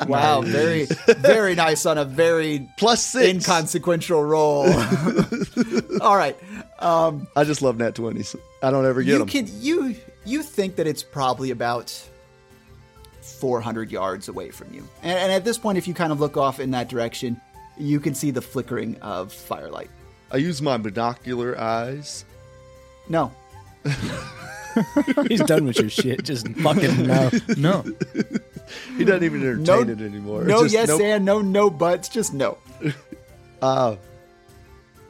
Wow, 0.07 0.41
very, 0.41 0.87
very 1.19 1.55
nice 1.55 1.85
on 1.85 1.99
a 1.99 2.07
very 2.07 2.67
plus 2.79 3.05
six. 3.05 3.29
inconsequential 3.29 4.25
roll. 4.25 4.65
All 6.01 6.17
right. 6.17 6.35
Um, 6.79 7.29
I 7.37 7.45
just 7.45 7.61
love 7.61 7.77
nat 7.77 7.95
twenties. 7.95 8.35
I 8.63 8.71
don't 8.71 8.87
ever 8.87 9.03
get 9.03 9.13
you 9.13 9.19
them. 9.19 9.29
can 9.29 9.47
you 9.61 9.95
you 10.25 10.43
think 10.43 10.77
that 10.77 10.87
it's 10.87 11.03
probably 11.03 11.51
about 11.51 11.91
400 13.21 13.91
yards 13.93 14.29
away 14.29 14.51
from 14.51 14.73
you, 14.73 14.89
and, 15.03 15.19
and 15.19 15.33
at 15.33 15.45
this 15.45 15.59
point, 15.59 15.77
if 15.77 15.87
you 15.87 15.93
kind 15.93 16.13
of 16.13 16.21
look 16.21 16.39
off 16.39 16.59
in 16.61 16.71
that 16.71 16.89
direction, 16.89 17.39
you 17.77 18.01
can 18.01 18.15
see 18.15 18.31
the 18.31 18.43
flickering 18.43 18.97
of 19.03 19.35
firelight. 19.35 19.91
I 20.31 20.39
use 20.39 20.63
my 20.63 20.79
binocular 20.79 21.59
eyes. 21.61 22.25
No, 23.09 23.33
He's 25.29 25.43
done 25.43 25.65
with 25.65 25.79
your 25.79 25.91
shit. 25.91 26.25
Just 26.25 26.49
fucking 26.49 27.07
no. 27.07 27.31
no. 27.57 27.85
He 28.97 29.05
doesn't 29.05 29.25
even 29.25 29.43
entertain 29.43 29.65
No- 29.65 29.81
it 29.93 30.01
anymore. 30.01 30.45
no, 30.45 30.63
Just 30.63 30.75
yes, 30.75 30.89
nope. 30.89 31.01
and 31.01 31.25
no, 31.25 31.41
no 31.41 31.71
buts, 31.71 32.09
just 32.09 32.33
no. 32.35 32.59
Uh, 33.63 33.97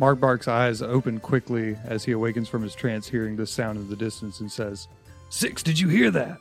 Margbark's 0.00 0.48
eyes 0.48 0.82
open 0.82 1.20
quickly 1.20 1.76
as 1.84 2.02
he 2.04 2.10
awakens 2.10 2.48
from 2.48 2.62
his 2.64 2.74
trance, 2.74 3.06
hearing 3.08 3.36
the 3.36 3.46
sound 3.46 3.78
in 3.78 3.88
the 3.88 3.94
distance, 3.94 4.40
and 4.40 4.50
says, 4.50 4.88
Six, 5.28 5.62
did 5.62 5.78
you 5.78 5.86
hear 5.88 6.10
that? 6.10 6.38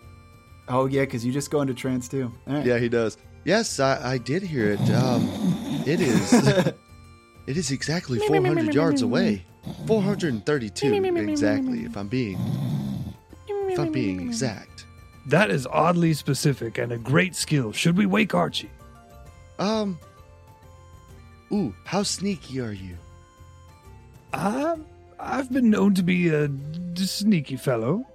Oh 0.69 0.87
yeah, 0.87 1.01
because 1.01 1.23
you 1.23 1.31
just 1.31 1.51
go 1.51 1.61
into 1.61 1.75
trance 1.75 2.07
too. 2.07 2.31
All 2.47 2.55
right. 2.55 2.65
yeah, 2.65 2.79
he 2.79 2.89
does. 2.89 3.17
Yes, 3.45 3.79
I, 3.79 4.13
I 4.13 4.17
did 4.17 4.41
hear 4.41 4.71
it. 4.71 4.79
Um, 4.89 5.29
it 5.85 5.99
is. 6.01 6.33
it 7.47 7.57
is 7.57 7.69
exactly 7.69 8.17
400 8.17 8.73
yards 8.73 9.03
away. 9.03 9.45
432 9.87 10.93
exactly, 11.29 11.85
if 11.85 11.97
I'm 11.97 12.07
being 12.07 12.37
if 13.47 13.79
I'm 13.79 13.91
being 13.91 14.19
exact. 14.21 14.85
That 15.27 15.51
is 15.51 15.67
oddly 15.67 16.13
specific 16.13 16.77
and 16.77 16.91
a 16.91 16.97
great 16.97 17.35
skill. 17.35 17.71
Should 17.71 17.97
we 17.97 18.05
wake 18.05 18.33
Archie? 18.33 18.71
Um. 19.59 19.99
Ooh, 21.51 21.73
how 21.83 22.03
sneaky 22.03 22.59
are 22.61 22.71
you? 22.71 22.95
Uh, 24.33 24.77
I've 25.19 25.51
been 25.51 25.69
known 25.69 25.95
to 25.95 26.03
be 26.03 26.29
a 26.29 26.47
d- 26.47 27.05
sneaky 27.05 27.57
fellow 27.57 28.05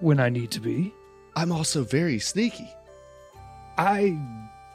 when 0.00 0.20
I 0.20 0.28
need 0.28 0.50
to 0.52 0.60
be. 0.60 0.92
I'm 1.36 1.52
also 1.52 1.84
very 1.84 2.18
sneaky. 2.18 2.68
I 3.78 4.18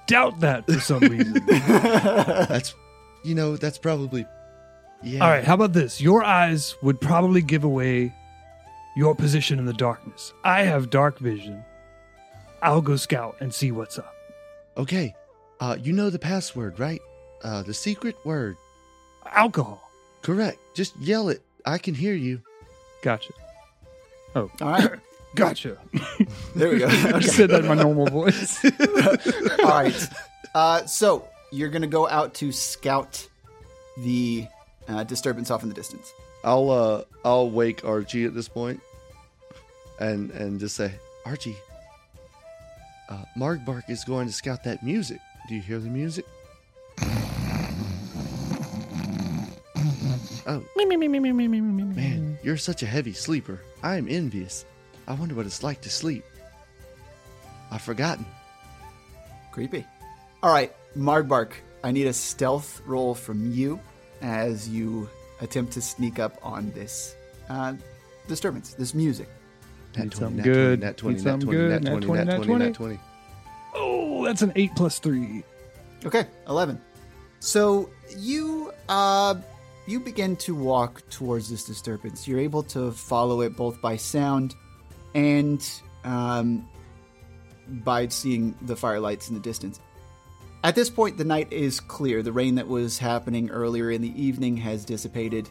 doubt 0.08 0.40
that 0.40 0.66
for 0.66 0.80
some 0.80 1.00
reason. 1.00 1.34
That's, 1.48 2.74
you 3.24 3.36
know, 3.36 3.56
that's 3.58 3.78
probably. 3.78 4.26
Yeah. 5.04 5.24
All 5.24 5.30
right, 5.30 5.44
how 5.44 5.54
about 5.54 5.74
this? 5.74 6.02
Your 6.02 6.24
eyes 6.24 6.76
would 6.82 7.00
probably 7.00 7.42
give 7.42 7.64
away 7.64 8.14
your 8.96 9.16
position 9.16 9.58
in 9.60 9.66
the 9.66 9.74
darkness. 9.74 10.34
I 10.44 10.64
have 10.64 10.90
dark 10.90 11.20
vision. 11.20 11.64
I'll 12.62 12.82
go 12.82 12.98
scout 12.98 13.38
and 13.40 13.54
see 13.54 13.72
what's 13.72 13.98
up. 13.98 14.14
Okay. 14.78 15.16
Uh, 15.62 15.78
you 15.82 15.94
know 15.94 16.10
the 16.10 16.20
password, 16.20 16.80
right? 16.80 17.00
Uh, 17.44 17.64
the 17.64 17.74
secret 17.74 18.16
word. 18.26 18.58
Alcohol. 19.26 19.90
Correct. 20.22 20.58
Just 20.74 20.98
yell 20.98 21.30
it. 21.30 21.42
I 21.66 21.78
can 21.78 21.94
hear 21.94 22.14
you. 22.14 22.42
Gotcha. 23.02 23.32
Oh. 24.36 24.50
All 24.62 24.68
right, 24.72 24.92
Gotcha. 25.36 25.78
there 26.56 26.70
we 26.70 26.80
go. 26.80 26.88
I 26.90 27.14
Okay. 27.14 27.22
said 27.28 27.50
that 27.52 27.62
in 27.62 27.68
my 27.68 27.76
normal 27.76 28.06
voice. 28.12 28.64
All 29.64 29.70
right. 29.70 30.10
Uh, 30.54 30.86
so 30.86 31.26
you're 31.52 31.70
gonna 31.70 31.88
go 31.88 32.08
out 32.08 32.34
to 32.36 32.52
scout 32.52 33.28
the 33.98 34.48
uh, 34.90 35.04
disturbance 35.04 35.52
off 35.52 35.64
in 35.64 35.70
the 35.70 35.76
distance. 35.76 36.14
I'll 36.44 36.70
uh 36.70 37.04
I'll 37.24 37.50
wake 37.50 37.86
Archie 37.86 38.26
at 38.26 38.34
this 38.34 38.48
point 38.48 38.82
and 40.00 40.32
and 40.32 40.60
just 40.60 40.76
say, 40.76 40.94
Archie, 41.26 41.56
uh 43.10 43.24
Margbark 43.38 43.90
is 43.90 44.04
going 44.04 44.28
to 44.28 44.34
scout 44.34 44.64
that 44.64 44.84
music. 44.84 45.20
Do 45.48 45.56
you 45.56 45.62
hear 45.62 45.80
the 45.80 45.90
music? 45.90 46.26
Oh 50.48 50.64
man, 51.96 52.40
you're 52.42 52.58
such 52.58 52.82
a 52.82 52.86
heavy 52.86 53.14
sleeper. 53.14 53.62
I 53.84 53.98
am 53.98 54.08
envious. 54.10 54.66
I 55.08 55.14
wonder 55.14 55.36
what 55.36 55.46
it's 55.46 55.64
like 55.64 55.82
to 55.82 55.90
sleep. 55.90 56.24
I've 57.72 57.82
forgotten. 57.82 58.26
Creepy. 59.52 59.86
All 60.42 60.52
right, 60.52 60.74
Margbark, 60.96 61.52
I 61.84 61.92
need 61.92 62.08
a 62.08 62.14
stealth 62.14 62.82
roll 62.86 63.14
from 63.14 63.52
you 63.52 63.80
as 64.22 64.68
you 64.68 65.10
attempt 65.42 65.74
to 65.74 65.82
sneak 65.82 66.20
up 66.20 66.38
on 66.44 66.72
this 66.72 67.16
uh, 67.50 67.74
disturbance, 68.28 68.74
this 68.74 68.94
music. 68.94 69.28
Nat 69.98 70.12
20, 70.12 70.16
something 70.16 70.38
nat 70.38 70.44
good. 70.44 70.80
20, 70.82 70.86
nat 70.86 70.98
20, 70.98 71.16
Need 71.16 71.24
nat 71.26 71.42
20, 71.42 71.58
good. 71.58 71.70
nat 71.70 71.84
Nat 71.84 71.90
20, 71.90 72.06
20, 72.06 72.18
nat 72.18 72.26
nat 72.26 72.36
20, 72.36 72.48
20. 72.48 72.66
nat 72.66 72.74
20. 72.76 73.00
Oh, 73.76 74.26
that's 74.26 74.42
an 74.42 74.52
eight 74.56 74.72
plus 74.76 75.00
three. 75.00 75.44
Okay, 76.06 76.26
eleven. 76.48 76.82
So 77.40 77.90
you 78.18 78.72
uh 78.88 79.36
you 79.88 80.00
begin 80.00 80.36
to 80.38 80.54
walk 80.54 81.02
towards 81.10 81.50
this 81.50 81.64
disturbance. 81.64 82.28
You're 82.28 82.40
able 82.40 82.64
to 82.64 82.92
follow 82.92 83.42
it 83.42 83.56
both 83.56 83.82
by 83.82 83.96
sound 83.96 84.54
and 85.16 85.68
um, 86.04 86.68
by 87.68 88.08
seeing 88.08 88.56
the 88.62 88.76
firelights 88.76 89.30
in 89.30 89.34
the 89.36 89.42
distance. 89.42 89.80
At 90.62 90.76
this 90.76 90.90
point, 90.90 91.18
the 91.18 91.24
night 91.24 91.54
is 91.54 91.80
clear. 91.80 92.22
The 92.22 92.34
rain 92.34 92.56
that 92.56 92.68
was 92.68 92.98
happening 92.98 93.50
earlier 93.50 93.92
in 93.92 94.02
the 94.02 94.22
evening 94.22 94.58
has 94.58 94.84
dissipated, 94.84 95.50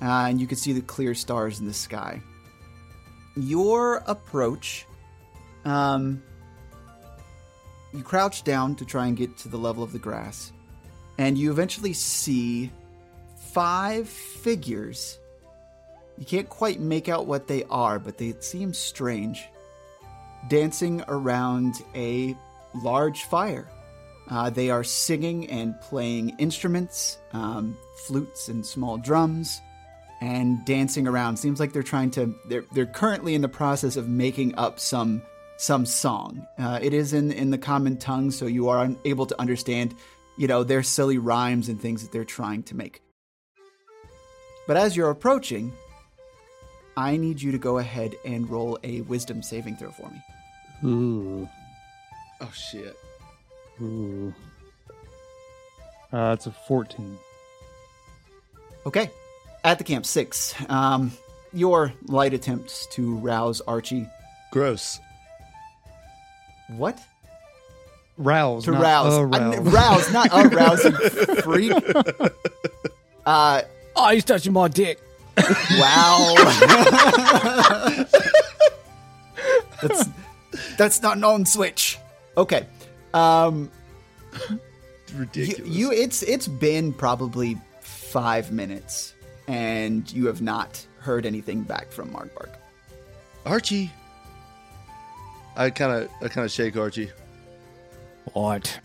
uh, 0.00 0.26
and 0.28 0.40
you 0.40 0.46
can 0.46 0.56
see 0.56 0.72
the 0.72 0.80
clear 0.80 1.14
stars 1.14 1.58
in 1.58 1.66
the 1.66 1.74
sky. 1.74 2.22
Your 3.36 3.96
approach, 4.06 4.86
um, 5.64 6.22
you 7.92 8.04
crouch 8.04 8.44
down 8.44 8.76
to 8.76 8.84
try 8.84 9.08
and 9.08 9.16
get 9.16 9.36
to 9.38 9.48
the 9.48 9.56
level 9.56 9.82
of 9.82 9.92
the 9.92 9.98
grass, 9.98 10.52
and 11.18 11.36
you 11.36 11.50
eventually 11.50 11.92
see 11.92 12.70
five 13.50 14.08
figures. 14.08 15.18
You 16.16 16.26
can't 16.26 16.48
quite 16.48 16.78
make 16.78 17.08
out 17.08 17.26
what 17.26 17.48
they 17.48 17.64
are, 17.64 17.98
but 17.98 18.18
they 18.18 18.34
seem 18.38 18.72
strange. 18.72 19.48
Dancing 20.48 21.02
around 21.08 21.82
a 21.96 22.36
large 22.82 23.24
fire. 23.24 23.66
Uh, 24.30 24.50
they 24.50 24.70
are 24.70 24.84
singing 24.84 25.50
and 25.50 25.78
playing 25.80 26.34
instruments, 26.38 27.18
um, 27.32 27.76
flutes 28.06 28.48
and 28.48 28.64
small 28.64 28.96
drums, 28.96 29.60
and 30.20 30.64
dancing 30.64 31.06
around. 31.06 31.36
Seems 31.36 31.60
like 31.60 31.72
they're 31.72 31.82
trying 31.82 32.10
to. 32.12 32.34
They're 32.48 32.64
they're 32.72 32.86
currently 32.86 33.34
in 33.34 33.42
the 33.42 33.48
process 33.48 33.96
of 33.96 34.08
making 34.08 34.54
up 34.54 34.80
some 34.80 35.22
some 35.58 35.84
song. 35.84 36.46
Uh, 36.58 36.78
it 36.80 36.94
is 36.94 37.12
in 37.12 37.32
in 37.32 37.50
the 37.50 37.58
common 37.58 37.98
tongue, 37.98 38.30
so 38.30 38.46
you 38.46 38.68
are 38.68 38.88
able 39.04 39.26
to 39.26 39.38
understand, 39.40 39.94
you 40.38 40.48
know, 40.48 40.64
their 40.64 40.82
silly 40.82 41.18
rhymes 41.18 41.68
and 41.68 41.80
things 41.80 42.02
that 42.02 42.12
they're 42.12 42.24
trying 42.24 42.62
to 42.64 42.74
make. 42.74 43.02
But 44.66 44.78
as 44.78 44.96
you're 44.96 45.10
approaching, 45.10 45.72
I 46.96 47.16
need 47.16 47.42
you 47.42 47.52
to 47.52 47.58
go 47.58 47.78
ahead 47.78 48.14
and 48.24 48.48
roll 48.48 48.78
a 48.82 49.02
wisdom 49.02 49.42
saving 49.42 49.76
throw 49.76 49.90
for 49.90 50.08
me. 50.10 50.22
Ooh. 50.84 51.48
Oh, 52.40 52.50
shit. 52.52 52.96
Ooh. 53.82 54.34
Uh, 56.12 56.32
it's 56.36 56.46
a 56.46 56.52
14. 56.52 57.18
Okay. 58.86 59.10
At 59.64 59.78
the 59.78 59.84
camp, 59.84 60.06
six. 60.06 60.54
Um, 60.68 61.12
your 61.52 61.92
light 62.06 62.34
attempts 62.34 62.86
to 62.92 63.16
rouse 63.16 63.60
Archie. 63.62 64.06
Gross. 64.52 65.00
What? 66.68 66.98
Rouse. 68.16 68.64
To 68.64 68.72
not 68.72 68.82
rouse. 68.82 69.14
a 69.14 69.20
Uh, 69.20 69.22
rouse. 69.24 69.58
rouse, 69.58 70.12
not 70.12 70.28
a 70.32 70.48
rousing 70.56 70.92
freak. 71.42 71.72
Uh, 73.26 73.62
Oh, 73.96 74.10
he's 74.10 74.24
touching 74.24 74.52
my 74.52 74.66
dick. 74.68 75.00
wow. 75.38 76.34
that's 79.82 80.08
that's 80.76 81.02
not 81.02 81.16
an 81.16 81.24
on 81.24 81.46
switch. 81.46 81.98
Okay. 82.36 82.66
Um, 83.14 83.70
Ridiculous. 85.14 85.70
you 85.70 85.92
it's 85.92 86.22
it's 86.24 86.48
been 86.48 86.92
probably 86.92 87.56
five 87.80 88.50
minutes, 88.52 89.14
and 89.48 90.12
you 90.12 90.26
have 90.26 90.42
not 90.42 90.84
heard 90.98 91.24
anything 91.24 91.62
back 91.62 91.92
from 91.92 92.10
Margbark. 92.10 92.50
Archie. 93.46 93.90
I 95.56 95.70
kind 95.70 95.92
of, 95.92 96.10
I 96.20 96.28
kind 96.28 96.44
of 96.44 96.50
shake 96.50 96.76
Archie. 96.76 97.10
What? 98.32 98.80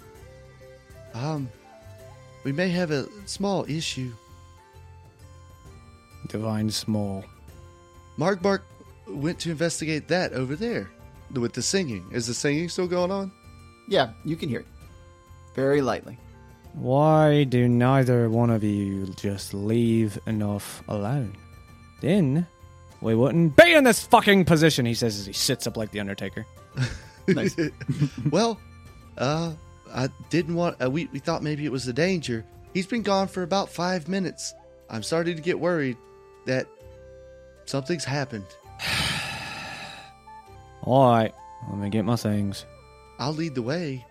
Um, 1.16 1.50
we 2.44 2.52
may 2.52 2.70
have 2.70 2.92
a 2.92 3.08
small 3.26 3.66
issue. 3.68 4.12
Divine 6.28 6.70
small. 6.70 7.26
Margbark 8.20 8.62
went 9.08 9.40
to 9.40 9.50
investigate 9.50 10.08
that 10.10 10.34
over 10.34 10.56
there 10.56 10.92
with 11.34 11.54
the 11.54 11.62
singing. 11.64 12.06
Is 12.12 12.28
the 12.28 12.34
singing 12.36 12.70
still 12.70 12.88
going 12.88 13.12
on? 13.12 13.32
Yeah, 13.90 14.12
you 14.24 14.36
can 14.36 14.50
hear 14.50 14.60
it 14.60 14.68
very 15.56 15.82
lightly. 15.82 16.18
Why 16.74 17.44
do 17.44 17.68
neither 17.68 18.30
one 18.30 18.52
of 18.52 18.64
you 18.64 19.08
just 19.18 19.54
leave 19.54 20.20
enough 20.28 20.84
alone? 20.88 21.36
Then 22.00 22.46
we 23.02 23.16
wouldn't 23.16 23.56
be 23.56 23.74
in 23.74 23.84
this 23.84 24.06
fucking 24.06 24.46
position, 24.46 24.86
he 24.86 24.94
says 24.94 25.20
as 25.20 25.26
he 25.26 25.34
sits 25.34 25.66
up 25.66 25.76
like 25.76 25.92
the 25.92 26.00
Undertaker. 26.00 26.46
Nice. 27.28 27.56
well, 28.32 28.60
uh, 29.20 29.54
I 29.94 30.10
didn't 30.32 30.56
want. 30.56 30.82
Uh, 30.82 30.90
we 30.90 31.08
we 31.14 31.20
thought 31.20 31.44
maybe 31.44 31.64
it 31.64 31.72
was 31.72 31.86
the 31.86 31.94
danger. 31.94 32.44
He's 32.74 32.88
been 32.88 33.04
gone 33.04 33.28
for 33.28 33.44
about 33.44 33.70
five 33.70 34.08
minutes. 34.08 34.56
I'm 34.90 35.04
starting 35.04 35.36
to 35.36 35.42
get 35.44 35.60
worried 35.60 35.96
that 36.48 36.66
something's 37.66 38.04
happened. 38.04 38.48
Alright, 40.84 41.36
let 41.70 41.78
me 41.78 41.90
get 41.90 42.04
my 42.04 42.16
things. 42.16 42.66
I'll 43.20 43.34
lead 43.34 43.54
the 43.54 43.62
way, 43.62 44.06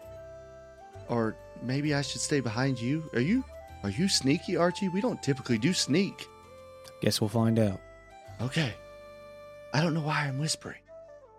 or 1.08 1.36
maybe 1.62 1.94
I 1.94 2.02
should 2.02 2.20
stay 2.20 2.40
behind 2.40 2.80
you. 2.80 3.08
Are 3.14 3.20
you 3.20 3.42
are 3.82 3.90
you 3.90 4.08
sneaky, 4.08 4.56
Archie? 4.56 4.88
We 4.88 5.00
don't 5.00 5.22
typically 5.22 5.58
do 5.58 5.72
sneak. 5.72 6.26
Guess 7.00 7.20
we'll 7.20 7.28
find 7.28 7.58
out. 7.58 7.80
Okay. 8.40 8.72
I 9.72 9.80
don't 9.80 9.94
know 9.94 10.00
why 10.00 10.26
I'm 10.26 10.38
whispering. 10.38 10.80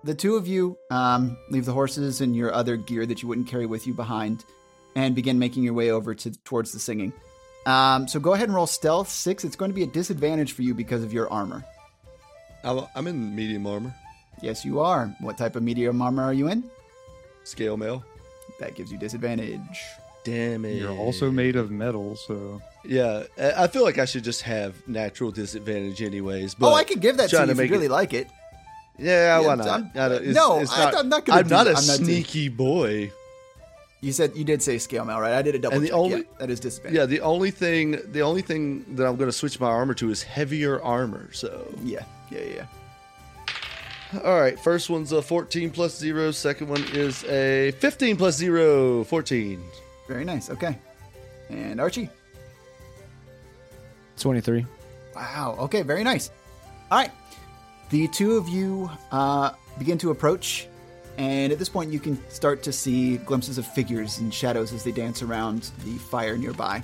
The 0.04 0.16
two 0.16 0.36
of 0.36 0.48
you 0.48 0.78
um, 0.90 1.38
leave 1.50 1.66
the 1.66 1.74
horses 1.74 2.22
and 2.22 2.36
your 2.36 2.54
other 2.54 2.78
gear 2.78 3.06
that 3.06 3.22
you 3.22 3.28
wouldn't 3.28 3.48
carry 3.48 3.66
with 3.66 3.86
you 3.86 3.94
behind, 3.94 4.46
and 4.96 5.14
begin 5.16 5.40
making 5.40 5.64
your 5.64 5.74
way 5.74 5.92
over 5.92 6.16
to 6.16 6.32
towards 6.44 6.72
the 6.72 6.80
singing. 6.80 7.14
Um, 7.66 8.08
so 8.08 8.20
go 8.20 8.34
ahead 8.34 8.48
and 8.48 8.56
roll 8.56 8.68
stealth 8.68 9.10
six. 9.10 9.44
It's 9.44 9.56
going 9.56 9.70
to 9.70 9.76
be 9.76 9.84
a 9.84 9.88
disadvantage 9.88 10.54
for 10.54 10.62
you 10.62 10.74
because 10.74 11.04
of 11.04 11.12
your 11.12 11.30
armor. 11.32 11.64
I'm, 12.64 12.86
I'm 12.96 13.08
in 13.08 13.36
medium 13.36 13.68
armor, 13.68 13.94
Yes, 14.42 14.64
you 14.64 14.80
are. 14.80 15.14
What 15.20 15.38
type 15.38 15.56
of 15.56 15.64
medium 15.64 16.02
armor 16.02 16.24
are 16.24 16.34
you 16.34 16.48
in? 16.48 16.70
Scale 17.50 17.78
mail. 17.78 18.04
That 18.60 18.76
gives 18.76 18.92
you 18.92 18.98
disadvantage. 18.98 19.80
Damn 20.24 20.66
it! 20.66 20.76
You're 20.76 20.92
also 20.92 21.32
made 21.32 21.56
of 21.56 21.72
metal, 21.72 22.16
so. 22.16 22.62
Yeah, 22.86 23.24
I 23.38 23.64
I 23.64 23.68
feel 23.68 23.84
like 23.84 23.98
I 23.98 24.06
should 24.06 24.24
just 24.24 24.42
have 24.44 24.76
natural 24.88 25.32
disadvantage, 25.32 26.02
anyways. 26.02 26.56
But 26.56 26.72
oh, 26.72 26.74
I 26.76 26.84
could 26.84 27.00
give 27.02 27.18
that 27.18 27.30
to 27.30 27.36
you 27.38 27.42
if 27.44 27.58
you 27.58 27.64
really 27.68 27.86
it- 27.86 27.92
like 27.92 28.14
it. 28.14 28.28
Yeah, 28.98 29.40
Yeah, 29.40 29.48
why 29.48 29.56
not? 29.56 29.68
I'm- 29.68 29.92
I 29.96 30.06
it's- 30.16 30.36
no, 30.36 30.60
it's 30.60 30.74
I- 30.74 30.84
not, 30.92 30.96
I'm 30.98 31.10
not 31.10 31.26
gonna 31.26 31.40
I'm 31.40 31.48
do 31.48 31.54
not 31.56 31.64
that. 31.66 31.76
a 31.76 31.78
I'm 31.80 31.88
not 31.88 31.98
sneaky 31.98 32.50
boy. 32.50 33.12
You 34.02 34.12
said 34.12 34.36
you 34.36 34.44
did 34.44 34.62
say 34.62 34.78
scale 34.78 35.06
mail, 35.06 35.20
right? 35.20 35.34
I 35.34 35.42
did 35.42 35.56
a 35.56 35.60
double 35.60 35.76
And 35.78 35.84
the 35.86 35.90
check. 35.90 35.98
only- 35.98 36.18
yeah, 36.18 36.40
that 36.40 36.50
is 36.50 36.60
disadvantage. 36.60 36.98
Yeah, 36.98 37.06
the 37.06 37.22
only 37.22 37.52
thing, 37.52 38.00
the 38.12 38.22
only 38.22 38.42
thing 38.42 38.84
that 38.96 39.06
I'm 39.08 39.16
going 39.16 39.30
to 39.30 39.38
switch 39.38 39.60
my 39.60 39.68
armor 39.68 39.94
to 39.96 40.10
is 40.10 40.22
heavier 40.24 40.82
armor. 40.82 41.30
So, 41.34 41.66
yeah, 41.84 42.04
yeah, 42.32 42.40
yeah. 42.56 42.66
Yeah. 44.14 44.20
all 44.22 44.40
right, 44.40 44.60
first 44.60 44.90
one's 44.90 45.12
a 45.12 45.22
14 45.22 45.72
plus 45.72 45.98
zero. 45.98 46.32
Second 46.32 46.70
one 46.70 46.84
is 46.94 47.24
a 47.26 47.72
15 47.80 48.18
plus 48.18 48.36
zero, 48.36 49.04
14. 49.04 49.62
Very 50.08 50.26
nice. 50.26 50.50
Okay. 50.50 50.78
And 51.50 51.80
Archie. 51.80 52.10
23. 54.18 54.66
Wow. 55.16 55.56
Okay, 55.60 55.82
very 55.82 56.04
nice. 56.04 56.32
All 56.92 56.98
right. 56.98 57.12
The 57.90 58.08
two 58.10 58.38
of 58.38 58.48
you 58.48 58.90
uh, 59.12 59.52
begin 59.78 59.98
to 60.00 60.12
approach, 60.12 60.68
and 61.18 61.52
at 61.52 61.58
this 61.58 61.70
point, 61.70 61.92
you 61.92 62.00
can 62.00 62.18
start 62.30 62.62
to 62.64 62.72
see 62.72 63.18
glimpses 63.18 63.58
of 63.58 63.66
figures 63.66 64.20
and 64.20 64.34
shadows 64.34 64.74
as 64.74 64.84
they 64.84 64.92
dance 64.92 65.22
around 65.22 65.72
the 65.84 65.98
fire 65.98 66.38
nearby. 66.38 66.84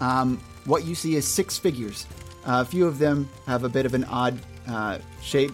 Um, 0.00 0.40
what 0.64 0.84
you 0.84 0.94
see 0.94 1.16
is 1.16 1.26
six 1.26 1.58
figures. 1.58 2.06
Uh, 2.46 2.62
a 2.62 2.64
few 2.64 2.86
of 2.86 2.98
them 2.98 3.28
have 3.46 3.64
a 3.64 3.68
bit 3.68 3.84
of 3.84 3.94
an 3.94 4.04
odd 4.04 4.38
uh, 4.68 4.98
shape, 5.20 5.52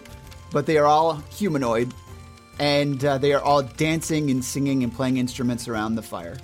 but 0.51 0.65
they 0.65 0.77
are 0.77 0.85
all 0.85 1.15
humanoid, 1.31 1.93
and 2.59 3.03
uh, 3.03 3.17
they 3.17 3.33
are 3.33 3.41
all 3.41 3.63
dancing 3.63 4.29
and 4.29 4.43
singing 4.43 4.83
and 4.83 4.93
playing 4.93 5.17
instruments 5.17 5.67
around 5.67 5.95
the 5.95 6.01
fire. 6.01 6.37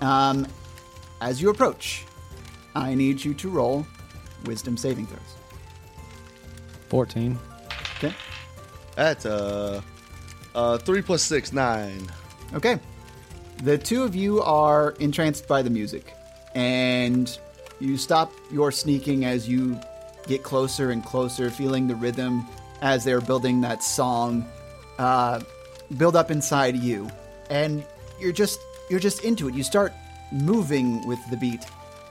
Um, 0.00 0.46
as 1.20 1.40
you 1.40 1.50
approach, 1.50 2.04
I 2.74 2.94
need 2.94 3.24
you 3.24 3.34
to 3.34 3.48
roll 3.48 3.86
wisdom 4.44 4.76
saving 4.76 5.06
throws. 5.06 5.20
14. 6.88 7.38
Okay. 7.96 8.14
That's 8.96 9.26
uh, 9.26 9.80
uh, 10.54 10.78
three 10.78 11.02
plus 11.02 11.22
six, 11.22 11.52
nine. 11.52 12.08
Okay. 12.54 12.78
The 13.62 13.78
two 13.78 14.02
of 14.02 14.14
you 14.14 14.42
are 14.42 14.90
entranced 14.98 15.46
by 15.46 15.62
the 15.62 15.70
music, 15.70 16.14
and 16.54 17.38
you 17.80 17.96
stop 17.96 18.32
your 18.50 18.72
sneaking 18.72 19.24
as 19.24 19.48
you 19.48 19.78
get 20.26 20.42
closer 20.42 20.90
and 20.90 21.04
closer, 21.04 21.50
feeling 21.50 21.86
the 21.86 21.94
rhythm 21.94 22.46
as 22.82 23.04
they're 23.04 23.22
building 23.22 23.62
that 23.62 23.82
song 23.82 24.46
uh, 24.98 25.40
build 25.96 26.16
up 26.16 26.30
inside 26.30 26.76
you, 26.76 27.10
and 27.48 27.82
you're 28.20 28.32
just 28.32 28.60
you're 28.90 29.00
just 29.00 29.24
into 29.24 29.48
it. 29.48 29.54
You 29.54 29.62
start 29.62 29.94
moving 30.30 31.06
with 31.06 31.18
the 31.30 31.36
beat, 31.36 31.64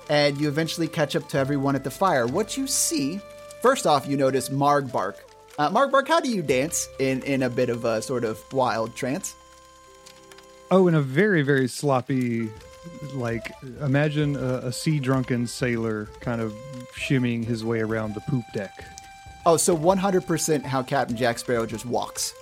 and 0.09 0.39
you 0.39 0.47
eventually 0.47 0.87
catch 0.87 1.15
up 1.15 1.29
to 1.29 1.37
everyone 1.37 1.75
at 1.75 1.83
the 1.83 1.91
fire. 1.91 2.25
What 2.25 2.57
you 2.57 2.65
see, 2.65 3.19
first 3.61 3.85
off, 3.85 4.07
you 4.07 4.17
notice 4.17 4.49
Margbark. 4.49 5.15
Uh, 5.59 5.69
Margbark, 5.69 6.07
how 6.07 6.19
do 6.19 6.31
you 6.31 6.41
dance 6.41 6.87
in 6.97 7.21
in 7.23 7.43
a 7.43 7.49
bit 7.49 7.69
of 7.69 7.85
a 7.85 8.01
sort 8.01 8.23
of 8.23 8.41
wild 8.51 8.95
trance? 8.95 9.35
Oh, 10.71 10.87
in 10.87 10.95
a 10.95 11.01
very, 11.01 11.41
very 11.41 11.67
sloppy, 11.67 12.49
like, 13.13 13.51
imagine 13.81 14.37
a, 14.37 14.67
a 14.67 14.71
sea 14.71 14.99
drunken 14.99 15.45
sailor 15.45 16.07
kind 16.21 16.39
of 16.39 16.53
shimmying 16.95 17.43
his 17.43 17.65
way 17.65 17.81
around 17.81 18.15
the 18.15 18.21
poop 18.21 18.45
deck. 18.53 18.85
Oh, 19.45 19.57
so 19.57 19.75
100% 19.75 20.63
how 20.63 20.83
Captain 20.83 21.15
Jack 21.17 21.39
Sparrow 21.39 21.65
just 21.65 21.85
walks. 21.85 22.33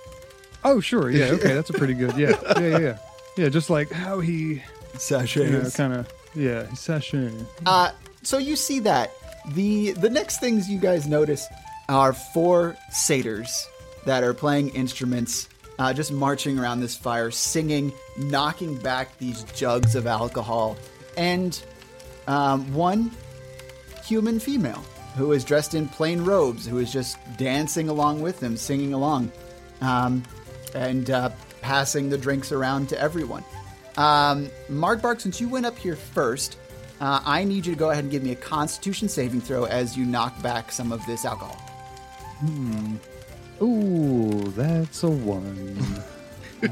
Oh, 0.64 0.80
sure. 0.80 1.10
Yeah. 1.10 1.26
Okay. 1.32 1.54
That's 1.54 1.70
a 1.70 1.72
pretty 1.72 1.94
good. 1.94 2.16
Yeah. 2.16 2.30
Yeah. 2.56 2.60
Yeah. 2.60 2.78
Yeah. 2.78 2.98
Yeah. 3.36 3.48
Just 3.48 3.70
like 3.70 3.90
how 3.90 4.20
he, 4.20 4.62
you 5.46 5.50
know, 5.50 5.70
kind 5.70 5.92
of, 5.94 6.12
yeah, 6.34 6.72
session. 6.74 7.46
Uh, 7.64 7.92
so 8.22 8.36
you 8.38 8.56
see 8.56 8.80
that 8.80 9.12
the 9.54 9.92
the 9.92 10.10
next 10.10 10.40
things 10.40 10.68
you 10.68 10.78
guys 10.78 11.06
notice 11.06 11.46
are 11.88 12.12
four 12.12 12.76
satyrs 12.90 13.66
that 14.04 14.22
are 14.22 14.34
playing 14.34 14.68
instruments, 14.70 15.48
uh, 15.78 15.92
just 15.94 16.12
marching 16.12 16.58
around 16.58 16.80
this 16.80 16.94
fire, 16.96 17.30
singing, 17.30 17.92
knocking 18.18 18.76
back 18.76 19.16
these 19.18 19.44
jugs 19.54 19.94
of 19.94 20.06
alcohol, 20.06 20.76
and 21.16 21.62
um, 22.26 22.72
one 22.74 23.10
human 24.04 24.38
female 24.38 24.82
who 25.16 25.32
is 25.32 25.44
dressed 25.44 25.74
in 25.74 25.88
plain 25.88 26.22
robes, 26.22 26.66
who 26.66 26.78
is 26.78 26.92
just 26.92 27.18
dancing 27.36 27.88
along 27.88 28.22
with 28.22 28.40
them, 28.40 28.56
singing 28.56 28.92
along, 28.92 29.30
um, 29.80 30.22
and 30.74 31.10
uh, 31.10 31.30
passing 31.60 32.08
the 32.08 32.18
drinks 32.18 32.52
around 32.52 32.88
to 32.90 33.00
everyone. 33.00 33.44
Um, 33.96 34.50
Margbark, 34.70 35.20
since 35.20 35.40
you 35.40 35.48
went 35.48 35.66
up 35.66 35.76
here 35.76 35.96
first, 35.96 36.56
uh, 37.00 37.20
I 37.24 37.44
need 37.44 37.66
you 37.66 37.72
to 37.74 37.78
go 37.78 37.90
ahead 37.90 38.04
and 38.04 38.10
give 38.10 38.22
me 38.22 38.32
a 38.32 38.36
Constitution 38.36 39.08
saving 39.08 39.40
throw 39.40 39.64
as 39.64 39.96
you 39.96 40.04
knock 40.04 40.40
back 40.42 40.70
some 40.70 40.92
of 40.92 41.04
this 41.06 41.24
alcohol. 41.24 41.60
Ooh, 43.62 44.52
that's 44.56 45.02
a 45.02 45.10
one. 45.10 45.78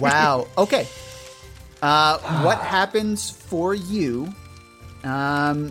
Wow. 0.01 0.49
Okay. 0.59 0.87
Uh, 1.81 2.19
what 2.43 2.59
happens 2.77 3.31
for 3.31 3.75
you? 3.75 4.29
Um, 5.03 5.71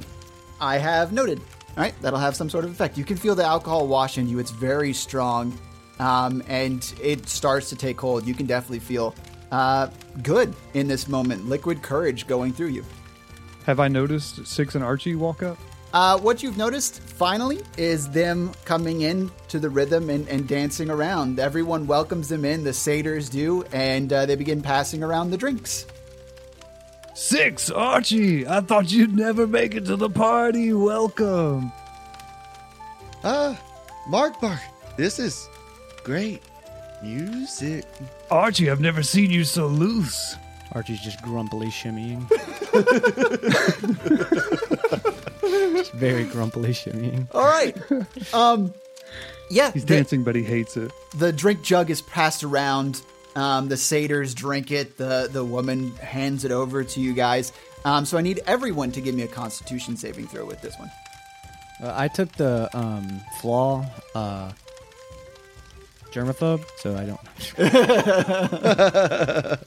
I 0.59 0.79
have 0.79 1.13
noted. 1.13 1.39
All 1.77 1.83
right, 1.83 1.93
that'll 2.01 2.17
have 2.17 2.35
some 2.35 2.49
sort 2.49 2.65
of 2.65 2.71
effect. 2.71 2.97
You 2.97 3.05
can 3.05 3.17
feel 3.17 3.35
the 3.35 3.43
alcohol 3.43 3.87
wash 3.87 4.17
in 4.17 4.27
you. 4.27 4.39
It's 4.39 4.49
very 4.49 4.93
strong, 4.93 5.55
um, 5.99 6.41
and 6.47 6.91
it 6.99 7.29
starts 7.29 7.69
to 7.69 7.75
take 7.75 8.01
hold. 8.01 8.25
You 8.25 8.33
can 8.33 8.47
definitely 8.47 8.79
feel 8.79 9.13
uh, 9.51 9.89
good 10.23 10.55
in 10.73 10.87
this 10.87 11.07
moment. 11.07 11.47
Liquid 11.47 11.83
courage 11.83 12.25
going 12.25 12.51
through 12.51 12.69
you. 12.69 12.83
Have 13.67 13.79
I 13.79 13.89
noticed 13.89 14.47
Six 14.47 14.73
and 14.73 14.83
Archie 14.83 15.13
walk 15.13 15.43
up? 15.43 15.59
Uh, 15.93 16.17
what 16.17 16.41
you've 16.41 16.57
noticed 16.57 16.99
finally 16.99 17.59
is 17.77 18.09
them 18.09 18.51
coming 18.65 19.01
in 19.01 19.29
to 19.47 19.59
the 19.59 19.69
rhythm 19.69 20.09
and, 20.09 20.27
and 20.29 20.47
dancing 20.47 20.89
around. 20.89 21.39
Everyone 21.39 21.85
welcomes 21.85 22.27
them 22.27 22.43
in, 22.43 22.63
the 22.63 22.73
satyrs 22.73 23.29
do, 23.29 23.63
and 23.71 24.11
uh, 24.11 24.25
they 24.25 24.35
begin 24.35 24.63
passing 24.63 25.03
around 25.03 25.29
the 25.29 25.37
drinks. 25.37 25.85
Six, 27.27 27.71
Archie! 27.71 28.47
I 28.47 28.61
thought 28.61 28.91
you'd 28.91 29.15
never 29.15 29.47
make 29.47 29.73
it 29.73 29.85
to 29.85 29.95
the 29.95 30.07
party. 30.07 30.71
Welcome. 30.71 31.71
Ah, 33.23 33.59
Margbark, 34.07 34.59
this 34.97 35.17
is 35.17 35.49
great 36.03 36.43
music. 37.01 37.85
Archie, 38.29 38.69
I've 38.69 38.81
never 38.81 39.01
seen 39.01 39.31
you 39.31 39.45
so 39.45 39.65
loose. 39.65 40.35
Archie's 40.73 41.01
just 41.01 41.19
grumpily 41.23 41.69
shimmying. 41.69 42.29
just 45.75 45.93
very 45.93 46.25
grumpily 46.25 46.69
shimmying. 46.69 47.27
All 47.33 47.47
right. 47.47 47.75
um, 48.31 48.71
yeah, 49.49 49.71
He's 49.71 49.85
the, 49.85 49.95
dancing, 49.95 50.23
but 50.23 50.35
he 50.35 50.43
hates 50.43 50.77
it. 50.77 50.91
the 51.17 51.33
drink 51.33 51.63
jug 51.63 51.89
is 51.89 52.03
passed 52.03 52.43
around. 52.43 53.01
Um, 53.37 53.69
the 53.69 53.77
satyrs 53.77 54.33
drink 54.33 54.71
it. 54.71 54.97
The 54.97 55.29
the 55.31 55.45
woman 55.45 55.95
hands 55.97 56.43
it 56.43 56.51
over 56.51 56.83
to 56.83 56.99
you 56.99 57.13
guys. 57.13 57.53
Um, 57.85 58.03
so 58.05 58.17
I 58.17 58.21
need 58.21 58.41
everyone 58.47 58.91
to 58.93 59.01
give 59.01 59.13
me 59.13 59.21
a 59.23 59.27
Constitution 59.27 59.95
saving 59.95 60.27
throw 60.27 60.45
with 60.45 60.59
this 60.61 60.75
one. 60.79 60.89
Uh, 61.81 61.93
I 61.95 62.07
took 62.07 62.31
the 62.33 62.67
um, 62.75 63.21
flaw 63.39 63.85
uh, 64.15 64.51
germaphobe, 66.11 66.63
so 66.77 66.95
I 66.97 67.05
don't. 67.05 67.19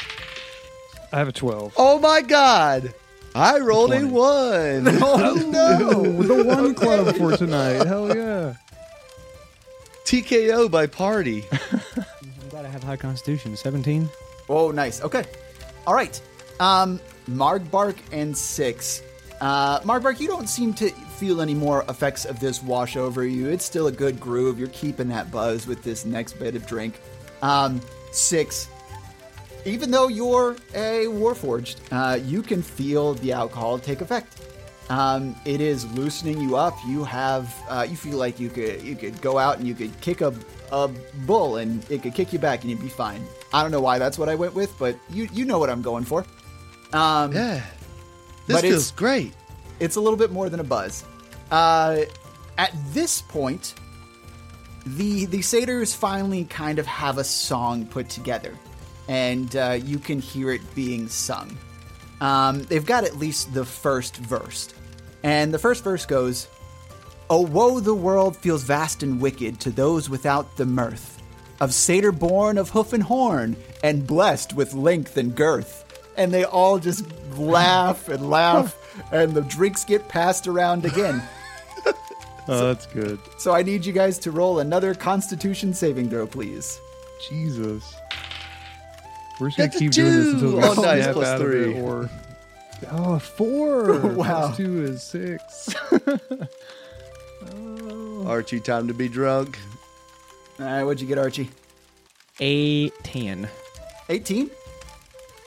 I 1.13 1.19
have 1.19 1.29
a 1.29 1.33
12. 1.33 1.75
Oh 1.77 1.99
my 2.01 2.21
god! 2.23 2.93
I 3.35 3.59
rolled 3.61 3.93
a 3.93 4.01
Twenty. 4.01 4.13
one. 4.13 4.99
Oh 5.03 5.35
no! 5.49 6.03
the 6.23 6.45
one 6.45 6.75
club 6.75 7.15
for 7.17 7.37
tonight. 7.37 7.87
Hell 7.87 8.15
yeah. 8.17 8.55
TKO 10.05 10.69
by 10.71 10.87
party. 10.89 11.45
I 12.65 12.69
have 12.69 12.83
high 12.83 12.97
constitution. 12.97 13.57
17. 13.57 14.09
Oh, 14.49 14.71
nice. 14.71 15.01
Okay. 15.01 15.25
All 15.87 15.95
right. 15.95 16.21
Um, 16.59 17.01
Margbark 17.29 17.97
and 18.13 18.37
Six. 18.37 19.03
Uh, 19.41 19.81
Margbark, 19.81 20.21
you 20.21 20.29
don't 20.29 20.49
seem 20.49 20.75
to 20.75 20.91
feel 20.91 21.41
any 21.41 21.55
more 21.55 21.85
effects 21.89 22.27
of 22.27 22.41
this 22.41 22.63
wash 22.63 22.97
over 22.97 23.25
you. 23.25 23.49
It's 23.49 23.65
still 23.65 23.87
a 23.87 23.93
good 23.93 24.21
groove. 24.21 24.59
You're 24.59 24.69
keeping 24.69 25.09
that 25.09 25.31
buzz 25.31 25.67
with 25.67 25.83
this 25.83 26.05
next 26.05 26.35
bit 26.35 26.55
of 26.55 26.67
drink. 26.67 27.01
Um, 27.41 27.81
Six, 28.13 28.69
even 29.65 29.91
though 29.91 30.09
you're 30.09 30.57
a 30.75 31.07
Warforged, 31.07 31.77
uh, 31.93 32.17
you 32.17 32.43
can 32.43 32.61
feel 32.61 33.15
the 33.15 33.33
alcohol 33.33 33.79
take 33.79 34.01
effect. 34.01 34.43
Um, 34.91 35.37
it 35.45 35.61
is 35.61 35.91
loosening 35.93 36.41
you 36.41 36.57
up. 36.57 36.77
You 36.87 37.05
have, 37.05 37.55
uh, 37.69 37.87
you 37.89 37.97
feel 37.97 38.19
like 38.19 38.41
you 38.41 38.51
could, 38.51 38.83
you 38.83 38.97
could 38.97 39.21
go 39.23 39.39
out 39.39 39.59
and 39.59 39.69
you 39.69 39.75
could 39.75 39.99
kick 40.01 40.21
a, 40.21 40.35
a 40.73 40.89
bull 41.27 41.57
and 41.57 41.85
it 41.91 42.03
could 42.03 42.15
kick 42.15 42.33
you 42.33 42.39
back 42.39 42.61
and 42.63 42.71
you'd 42.71 42.81
be 42.81 42.89
fine. 42.89 43.25
I 43.53 43.63
don't 43.63 43.71
know 43.73 43.81
why 43.81 43.99
that's 43.99 44.19
what 44.19 44.29
I 44.29 44.35
went 44.35 44.55
with, 44.55 44.77
but 44.79 44.97
you, 45.11 45.29
you 45.33 45.45
know 45.45 45.59
what 45.59 45.69
I'm 45.71 45.83
going 45.83 46.05
for. 46.05 46.25
Um, 46.93 47.33
Yeah. 47.33 47.63
This 48.47 48.57
But 48.57 48.65
it's- 48.65 48.73
feels 48.73 48.91
great. 48.93 49.33
it's 49.81 49.97
a 49.97 50.01
little 50.01 50.17
bit 50.17 50.31
more 50.33 50.49
than 50.49 50.61
a 50.61 50.65
buzz. 50.65 51.05
Uh, 51.51 52.01
at 52.59 52.73
this 52.93 53.23
point, 53.23 53.75
the 54.87 55.27
the 55.27 55.43
satyrs 55.43 55.93
finally 55.95 56.45
kind 56.45 56.79
of 56.79 56.87
have 56.87 57.19
a 57.19 57.25
song 57.25 57.87
put 57.87 58.09
together, 58.09 58.57
and 59.09 59.55
uh, 59.57 59.79
you 59.83 59.99
can 59.99 60.21
hear 60.21 60.51
it 60.53 60.63
being 60.75 61.09
sung. 61.09 61.57
Um, 62.21 62.63
they've 62.65 62.85
got 62.85 63.05
at 63.05 63.17
least 63.19 63.53
the 63.55 63.65
first 63.65 64.17
verse, 64.17 64.69
and 65.23 65.53
the 65.53 65.59
first 65.59 65.85
verse 65.85 66.07
goes, 66.07 66.49
"Oh 67.31 67.41
woe, 67.43 67.81
the 67.81 67.95
world 67.95 68.37
feels 68.37 68.65
vast 68.65 69.03
and 69.03 69.21
wicked 69.21 69.59
to 69.61 69.71
those 69.71 70.11
without 70.11 70.57
the 70.57 70.67
mirth 70.67 71.23
of 71.61 71.73
satyr 71.73 72.13
born 72.13 72.59
of 72.59 72.71
hoof 72.71 72.93
and 72.93 73.03
horn, 73.05 73.57
and 73.83 74.07
blessed 74.07 74.53
with 74.55 74.75
length 74.75 75.17
and 75.17 75.35
girth." 75.35 75.85
And 76.17 76.35
they 76.35 76.45
all 76.45 76.79
just 76.79 77.05
laugh 77.39 78.09
and 78.09 78.29
laugh, 78.29 78.77
and 79.13 79.33
the 79.33 79.43
drinks 79.43 79.85
get 79.85 80.09
passed 80.09 80.47
around 80.47 80.85
again. 80.85 81.23
Oh, 82.49 82.67
that's 82.67 82.87
good. 82.87 83.21
So 83.39 83.53
I 83.55 83.63
need 83.63 83.87
you 83.87 83.93
guys 83.93 84.19
to 84.21 84.33
roll 84.33 84.59
another 84.59 84.93
Constitution 84.93 85.73
saving 85.73 86.11
throw, 86.11 86.27
please. 86.27 86.81
Jesus. 87.29 87.95
We're 89.39 89.49
just 89.49 89.59
gonna 89.59 89.69
That's 89.69 89.77
a 89.77 89.79
keep 89.79 89.93
doing 89.93 90.13
this 90.15 90.35
until 90.35 90.57
we 90.57 90.61
two. 90.63 90.67
Oh, 90.67 90.83
nice, 90.83 91.03
snap 91.05 91.15
plus 91.15 91.29
out 91.29 91.41
three. 91.41 91.71
of 91.71 91.77
it, 91.77 91.81
or 91.81 92.11
oh, 92.91 93.19
four. 93.21 93.99
Wow. 94.17 94.25
Plus 94.25 94.57
two 94.57 94.85
is 94.85 95.03
six. 95.03 95.75
Archie, 98.27 98.61
time 98.61 98.89
to 98.89 98.95
be 98.95 99.09
drunk. 99.09 99.59
All 100.59 100.67
right, 100.67 100.85
what'd 100.85 101.01
you 101.01 101.07
get, 101.07 101.19
Archie? 101.19 101.51
A 102.41 102.91
10. 102.91 103.49
18? 104.09 104.51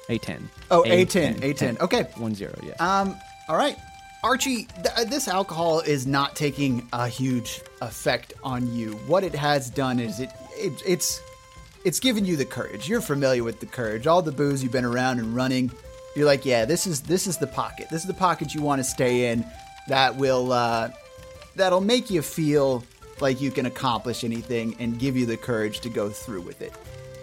A 0.09 0.17
10. 0.17 0.49
Oh, 0.71 0.83
A10, 0.83 1.39
A10. 1.39 1.79
Okay. 1.79 2.03
1 2.15 2.35
0, 2.35 2.53
yes. 2.63 2.79
Um, 2.79 3.15
all 3.47 3.55
right. 3.55 3.77
Archie, 4.23 4.65
th- 4.65 4.87
uh, 4.97 5.03
this 5.05 5.27
alcohol 5.27 5.81
is 5.81 6.07
not 6.07 6.35
taking 6.35 6.87
a 6.93 7.07
huge 7.07 7.61
effect 7.81 8.33
on 8.43 8.73
you. 8.73 8.93
What 9.07 9.23
it 9.23 9.35
has 9.35 9.69
done 9.69 9.99
is 9.99 10.19
it, 10.19 10.29
it 10.55 10.81
it's 10.85 11.21
it's 11.83 11.99
given 11.99 12.23
you 12.23 12.37
the 12.37 12.45
courage. 12.45 12.87
You're 12.87 13.01
familiar 13.01 13.43
with 13.43 13.59
the 13.59 13.65
courage. 13.65 14.07
All 14.07 14.21
the 14.21 14.31
booze 14.31 14.63
you've 14.63 14.71
been 14.71 14.85
around 14.85 15.19
and 15.19 15.35
running. 15.35 15.71
You're 16.15 16.25
like, 16.25 16.45
yeah, 16.45 16.63
this 16.63 16.87
is 16.87 17.01
this 17.01 17.27
is 17.27 17.37
the 17.37 17.47
pocket. 17.47 17.89
This 17.89 18.01
is 18.01 18.07
the 18.07 18.13
pocket 18.13 18.53
you 18.53 18.61
want 18.61 18.79
to 18.79 18.83
stay 18.85 19.31
in. 19.31 19.45
That 19.89 20.15
will 20.15 20.53
uh, 20.53 20.91
that'll 21.55 21.81
make 21.81 22.09
you 22.09 22.21
feel 22.21 22.83
like 23.19 23.41
you 23.41 23.51
can 23.51 23.65
accomplish 23.65 24.23
anything 24.23 24.75
and 24.79 24.99
give 24.99 25.15
you 25.15 25.25
the 25.25 25.37
courage 25.37 25.79
to 25.81 25.89
go 25.89 26.09
through 26.09 26.41
with 26.41 26.61
it. 26.61 26.73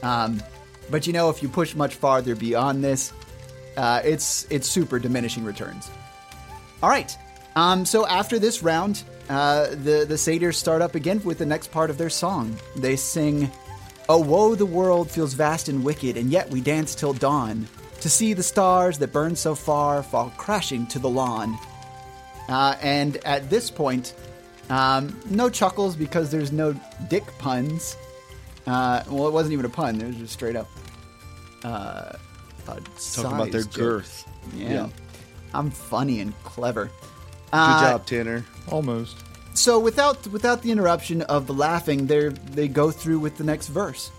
Um, 0.03 0.43
but 0.91 1.07
you 1.07 1.13
know, 1.13 1.31
if 1.31 1.43
you 1.43 1.49
push 1.49 1.75
much 1.75 1.95
farther 1.95 2.35
beyond 2.35 2.83
this, 2.83 3.13
uh, 3.77 4.01
it's 4.05 4.47
it's 4.51 4.69
super 4.69 4.99
diminishing 4.99 5.45
returns. 5.45 5.91
All 6.83 6.91
right. 6.91 7.17
Um, 7.57 7.85
so 7.85 8.07
after 8.07 8.39
this 8.39 8.63
round, 8.63 9.03
uh, 9.29 9.69
the 9.71 10.05
the 10.09 10.19
satyrs 10.19 10.57
start 10.57 10.83
up 10.83 10.95
again 10.95 11.23
with 11.25 11.39
the 11.39 11.47
next 11.47 11.71
part 11.71 11.91
of 11.91 11.99
their 11.99 12.11
song. 12.11 12.57
They 12.77 12.97
sing, 12.97 13.51
Oh, 14.09 14.19
woe, 14.19 14.55
the 14.55 14.67
world 14.67 15.11
feels 15.11 15.35
vast 15.35 15.69
and 15.69 15.85
wicked, 15.85 16.17
and 16.17 16.31
yet 16.31 16.51
we 16.51 16.61
dance 16.61 16.95
till 16.95 17.13
dawn. 17.13 17.69
To 18.01 18.09
see 18.09 18.33
the 18.33 18.43
stars 18.43 18.99
that 18.99 19.13
burn 19.13 19.37
so 19.37 19.55
far 19.55 20.03
fall 20.03 20.33
crashing 20.37 20.87
to 20.89 20.99
the 20.99 21.09
lawn. 21.09 21.59
Uh, 22.51 22.75
and 22.83 23.17
at 23.25 23.49
this 23.49 23.71
point, 23.71 24.13
um, 24.69 25.17
no 25.31 25.49
chuckles 25.49 25.97
because 25.97 26.31
there's 26.31 26.53
no 26.53 26.75
dick 27.09 27.25
puns. 27.39 27.97
Uh, 28.67 29.03
well, 29.09 29.27
it 29.29 29.33
wasn't 29.33 29.53
even 29.53 29.65
a 29.65 29.69
pun, 29.71 30.01
it 30.01 30.07
was 30.07 30.17
just 30.17 30.33
straight 30.35 30.57
up. 30.57 30.69
Uh, 31.65 32.13
a 32.69 32.81
Talking 33.15 33.33
about 33.33 33.51
their 33.53 33.63
joke. 33.63 33.73
girth. 33.75 34.29
Yeah. 34.55 34.69
Yeah. 34.73 34.89
I'm 35.55 35.71
funny 35.71 36.21
and 36.21 36.33
clever. 36.45 36.85
Good 36.87 36.93
Uh, 37.53 37.81
job, 37.93 38.07
Tanner. 38.07 38.45
Almost. 38.71 39.17
So 39.55 39.81
without 39.81 40.25
without 40.29 40.63
the 40.63 40.71
interruption 40.71 41.23
of 41.23 41.47
the 41.49 41.55
laughing, 41.55 42.07
they 42.07 42.29
they 42.29 42.69
go 42.69 42.91
through 42.93 43.19
with 43.19 43.37
the 43.37 43.45
next 43.45 43.67
verse. 43.69 44.11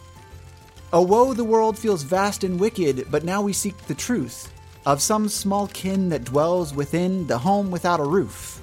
Oh 0.91 1.01
woe, 1.01 1.33
the 1.33 1.45
world 1.45 1.77
feels 1.79 2.03
vast 2.03 2.43
and 2.43 2.59
wicked, 2.59 3.07
but 3.09 3.23
now 3.23 3.41
we 3.41 3.53
seek 3.53 3.77
the 3.87 3.95
truth 3.95 4.51
of 4.85 5.01
some 5.01 5.27
small 5.29 5.67
kin 5.67 6.09
that 6.09 6.23
dwells 6.23 6.73
within 6.73 7.27
the 7.27 7.37
home 7.37 7.71
without 7.71 7.99
a 7.99 8.03
roof. 8.03 8.61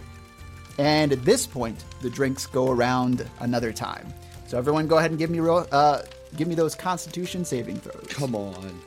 And 0.78 1.12
at 1.12 1.24
this 1.24 1.46
point, 1.46 1.84
the 2.02 2.10
drinks 2.10 2.46
go 2.46 2.70
around 2.70 3.28
another 3.40 3.72
time. 3.72 4.12
So 4.46 4.58
everyone, 4.58 4.86
go 4.86 4.98
ahead 4.98 5.10
and 5.10 5.18
give 5.18 5.30
me 5.30 5.40
ro- 5.40 5.66
uh, 5.72 6.02
give 6.36 6.48
me 6.48 6.54
those 6.54 6.74
Constitution 6.74 7.44
saving 7.44 7.76
throws. 7.76 8.06
Come 8.08 8.34
on. 8.34 8.80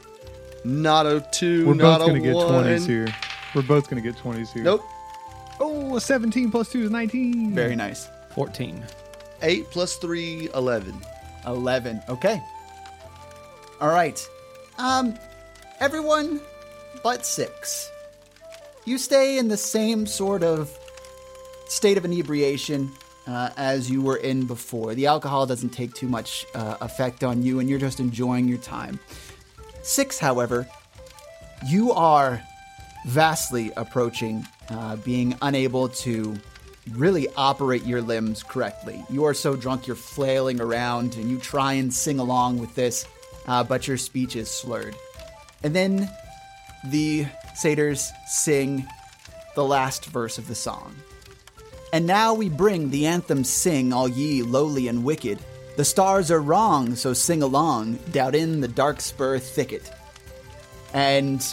Not 0.64 1.06
a 1.06 1.26
two, 1.32 1.68
We're 1.68 1.74
not 1.74 2.00
both 2.00 2.08
going 2.10 2.22
to 2.22 2.28
get 2.28 2.36
20s 2.36 2.86
here. 2.88 3.08
We're 3.56 3.62
both 3.64 3.90
going 3.90 4.02
to 4.02 4.10
get 4.12 4.22
20s 4.22 4.54
here. 4.54 4.64
Nope. 4.64 4.84
Oh, 5.60 5.96
a 5.96 6.02
17 6.02 6.50
plus 6.52 6.72
2 6.72 6.86
is 6.86 6.92
19. 6.92 7.54
Very 7.54 7.76
nice. 7.76 8.10
14. 8.34 8.84
Eight 9.44 9.66
plus 9.72 9.96
three, 9.98 10.50
11. 10.54 10.94
11. 11.46 12.02
Okay. 12.10 12.42
All 13.80 13.90
right. 13.90 14.28
Um, 14.78 15.16
everyone 15.80 16.40
but 17.04 17.26
six. 17.26 17.90
You 18.86 18.98
stay 18.98 19.38
in 19.38 19.48
the 19.48 19.58
same 19.58 20.06
sort 20.06 20.44
of 20.44 20.76
state 21.68 21.98
of 21.98 22.06
inebriation 22.06 22.92
uh, 23.28 23.50
as 23.58 23.90
you 23.90 24.02
were 24.02 24.18
in 24.18 24.46
before. 24.46 24.96
The 24.96 25.08
alcohol 25.08 25.46
doesn't 25.46 25.70
take 25.70 25.94
too 25.94 26.08
much 26.08 26.46
uh, 26.56 26.78
effect 26.82 27.24
on 27.24 27.44
you, 27.44 27.60
and 27.60 27.70
you're 27.70 27.80
just 27.80 28.00
enjoying 28.00 28.48
your 28.48 28.58
time. 28.58 29.00
Six, 29.84 30.20
however, 30.20 30.68
you 31.68 31.92
are 31.92 32.42
vastly 33.06 33.72
approaching 33.78 34.46
uh, 34.70 34.96
being 34.98 35.36
unable 35.42 35.90
to 35.90 36.36
really 36.92 37.28
operate 37.36 37.86
your 37.86 38.02
limbs 38.02 38.44
correctly. 38.44 39.04
You 39.10 39.26
are 39.26 39.34
so 39.34 39.56
drunk 39.56 39.88
you're 39.88 39.96
flailing 39.96 40.60
around 40.60 41.16
and 41.16 41.30
you 41.30 41.38
try 41.38 41.74
and 41.74 41.94
sing 41.94 42.20
along 42.20 42.58
with 42.60 42.74
this, 42.76 43.08
uh, 43.48 43.64
but 43.64 43.88
your 43.88 43.98
speech 43.98 44.36
is 44.36 44.50
slurred. 44.50 44.96
And 45.64 45.76
then 45.76 46.10
the 46.86 47.26
satyrs 47.56 48.12
sing 48.28 48.88
the 49.56 49.64
last 49.64 50.06
verse 50.06 50.38
of 50.38 50.48
the 50.48 50.56
song. 50.56 50.96
And 51.94 52.08
now 52.08 52.34
we 52.34 52.48
bring 52.50 52.90
the 52.90 53.06
anthem 53.06 53.44
sing, 53.44 53.92
all 53.92 54.08
ye 54.08 54.44
lowly 54.44 54.88
and 54.88 55.04
wicked. 55.04 55.40
The 55.76 55.86
stars 55.86 56.32
are 56.32 56.42
wrong, 56.42 56.96
so 56.96 57.14
sing 57.14 57.44
along, 57.44 57.96
down 58.12 58.36
in 58.36 58.62
the 58.62 58.68
dark 58.68 59.02
spur 59.02 59.40
thicket. 59.40 59.92
And 60.94 61.46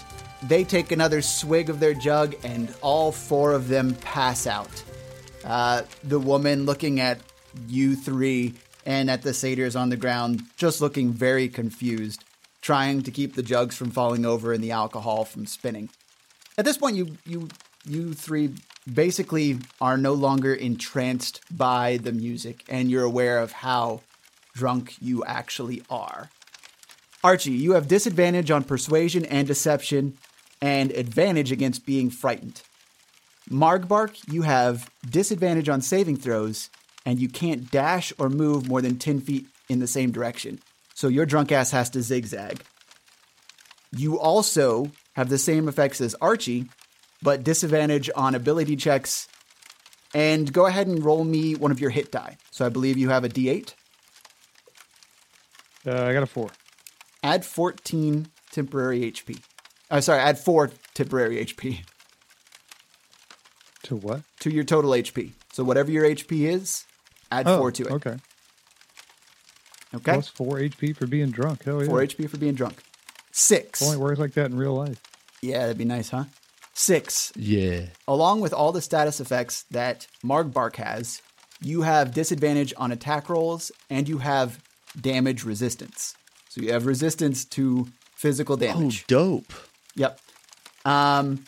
they 0.43 0.65
take 0.65 0.93
another 0.93 1.23
swig 1.23 1.71
of 1.71 1.81
their 1.81 1.95
jug, 1.95 2.37
and 2.45 2.73
all 2.81 3.11
four 3.11 3.53
of 3.53 3.69
them 3.69 3.95
pass 3.97 4.47
out. 4.47 4.83
Uh, 5.45 5.83
the 6.05 6.19
woman 6.19 6.67
looking 6.67 7.01
at 7.01 7.21
you 7.67 7.97
three 7.97 8.55
and 8.87 9.11
at 9.11 9.23
the 9.23 9.35
satyrs 9.35 9.77
on 9.77 9.89
the 9.89 9.97
ground, 9.97 10.43
just 10.57 10.81
looking 10.81 11.13
very 11.13 11.49
confused, 11.49 12.25
trying 12.69 13.01
to 13.01 13.11
keep 13.11 13.35
the 13.35 13.43
jugs 13.43 13.75
from 13.75 13.91
falling 13.91 14.27
over 14.27 14.53
and 14.53 14.63
the 14.63 14.71
alcohol 14.71 15.25
from 15.25 15.47
spinning. 15.47 15.89
At 16.59 16.67
this 16.67 16.77
point, 16.77 16.97
you 16.97 17.17
you 17.25 17.49
you 17.87 18.13
three 18.13 18.53
basically 18.93 19.61
are 19.81 19.97
no 19.97 20.13
longer 20.13 20.53
entranced 20.53 21.41
by 21.51 21.97
the 21.97 22.13
music, 22.13 22.65
and 22.69 22.91
you're 22.91 23.05
aware 23.05 23.39
of 23.39 23.53
how 23.53 24.03
drunk 24.53 24.97
you 25.01 25.25
actually 25.25 25.83
are. 25.89 26.29
Archie, 27.25 27.53
you 27.53 27.73
have 27.73 27.89
disadvantage 27.89 28.51
on 28.51 28.65
persuasion 28.65 29.25
and 29.25 29.49
deception, 29.49 30.19
and 30.61 30.91
advantage 30.91 31.51
against 31.51 31.87
being 31.87 32.11
frightened. 32.11 32.61
Margbark, 33.49 34.31
you 34.31 34.43
have 34.43 34.91
disadvantage 35.09 35.71
on 35.71 35.81
saving 35.81 36.19
throws, 36.19 36.69
and 37.07 37.19
you 37.19 37.31
can't 37.31 37.71
dash 37.71 38.13
or 38.19 38.29
move 38.29 38.69
more 38.69 38.83
than 38.83 38.99
10 38.99 39.23
feet 39.23 39.47
in 39.71 39.79
the 39.79 39.87
same 39.87 40.11
direction. 40.11 40.61
So 40.99 41.07
your 41.07 41.27
drunk 41.27 41.53
ass 41.53 41.71
has 41.71 41.91
to 41.91 42.03
zigzag. 42.03 42.61
You 43.93 44.19
also 44.19 44.91
have 45.15 45.29
the 45.29 45.39
same 45.39 45.69
effects 45.69 46.01
as 46.01 46.17
Archie, 46.21 46.69
but 47.23 47.45
disadvantage 47.45 48.11
on 48.17 48.35
ability 48.35 48.75
checks. 48.75 49.29
And 50.13 50.53
go 50.53 50.67
ahead 50.67 50.89
and 50.89 51.05
roll 51.05 51.23
me 51.23 51.55
one 51.55 51.71
of 51.71 51.79
your 51.79 51.91
hit 51.91 52.11
die. 52.11 52.37
So 52.51 52.67
I 52.67 52.69
believe 52.69 52.99
you 52.99 53.11
have 53.11 53.23
a 53.23 53.29
d8. 53.29 53.75
Uh, 55.87 56.03
I 56.03 56.13
got 56.13 56.25
a 56.25 56.27
4. 56.27 56.51
Add 57.23 57.45
14 57.45 58.27
temporary 58.51 59.03
HP. 59.13 59.41
Oh, 59.93 60.01
sorry, 60.01 60.19
add 60.19 60.37
4 60.37 60.73
temporary 60.95 61.37
HP 61.47 61.85
To 63.85 63.95
what? 63.95 64.23
to 64.41 64.51
your 64.51 64.65
total 64.65 64.91
HP. 64.91 65.35
So 65.53 65.63
whatever 65.63 65.93
your 65.93 66.05
HP 66.05 66.49
is, 66.49 66.87
add 67.31 67.47
4 67.47 67.71
to 67.71 67.83
it. 67.85 67.93
Oh, 67.93 67.95
Okay. 67.95 68.17
Okay? 69.95 70.13
Plus 70.13 70.29
4 70.29 70.59
HP 70.59 70.97
for 70.97 71.07
being 71.07 71.31
drunk. 71.31 71.65
Hell 71.65 71.83
yeah. 71.83 71.89
4 71.89 72.01
HP 72.01 72.29
for 72.29 72.37
being 72.37 72.55
drunk. 72.55 72.83
6. 73.33 73.83
Only 73.83 73.97
works 73.97 74.19
like 74.19 74.35
that 74.35 74.47
in 74.47 74.57
real 74.57 74.75
life. 74.75 75.01
Yeah, 75.41 75.61
that'd 75.61 75.79
be 75.79 75.85
nice, 75.85 76.11
huh? 76.11 76.25
6. 76.75 77.33
Yeah. 77.37 77.87
Along 78.07 78.41
with 78.41 78.53
all 78.53 78.73
the 78.73 78.83
status 78.83 79.21
effects 79.21 79.65
that 79.71 80.07
Margbark 80.25 80.77
has, 80.77 81.23
you 81.61 81.83
have 81.83 82.15
disadvantage 82.15 82.73
on 82.77 82.93
attack 82.93 83.29
rolls 83.29 83.73
and 83.91 84.09
you 84.09 84.19
have 84.19 84.63
damage 85.01 85.45
resistance. 85.45 86.15
So 86.49 86.61
you 86.61 86.73
have 86.73 86.87
resistance 86.87 87.45
to 87.47 87.89
physical 88.15 88.57
damage. 88.57 89.03
Oh, 89.03 89.05
dope. 89.09 89.53
Yep. 89.97 90.21
Um, 90.85 91.45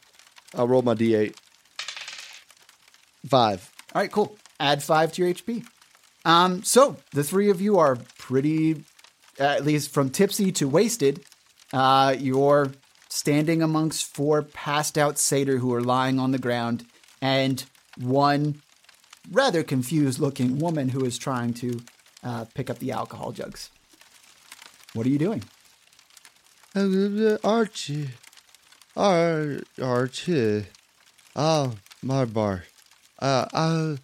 I'll 0.54 0.68
roll 0.68 0.82
my 0.82 0.94
d8. 0.94 1.34
Five. 3.28 3.70
All 3.94 4.02
right, 4.02 4.10
cool. 4.10 4.36
Add 4.58 4.82
five 4.82 5.12
to 5.12 5.22
your 5.22 5.32
HP. 5.32 5.64
Um, 6.24 6.62
so 6.62 6.96
the 7.12 7.24
three 7.24 7.50
of 7.50 7.60
you 7.60 7.78
are 7.78 7.98
pretty, 8.30 8.84
at 9.40 9.64
least 9.64 9.90
from 9.90 10.08
tipsy 10.08 10.52
to 10.52 10.68
wasted. 10.68 11.20
Uh, 11.72 12.14
you're 12.16 12.68
standing 13.08 13.60
amongst 13.60 14.14
four 14.14 14.40
passed 14.40 14.96
out 14.96 15.18
satyr 15.18 15.58
who 15.58 15.74
are 15.74 15.82
lying 15.82 16.20
on 16.20 16.30
the 16.30 16.38
ground, 16.38 16.86
and 17.20 17.64
one 17.98 18.62
rather 19.32 19.64
confused 19.64 20.20
looking 20.20 20.60
woman 20.60 20.90
who 20.90 21.04
is 21.04 21.18
trying 21.18 21.52
to 21.54 21.80
uh, 22.22 22.44
pick 22.54 22.70
up 22.70 22.78
the 22.78 22.92
alcohol 22.92 23.32
jugs. 23.32 23.68
What 24.94 25.06
are 25.06 25.10
you 25.10 25.18
doing? 25.18 25.42
Uh, 26.74 27.36
Archie. 27.42 28.10
Ar- 28.96 29.60
Archie. 29.82 30.66
Oh, 31.34 31.74
my 32.00 32.24
bar. 32.24 32.64
Uh, 33.18 33.46
I, 33.52 33.98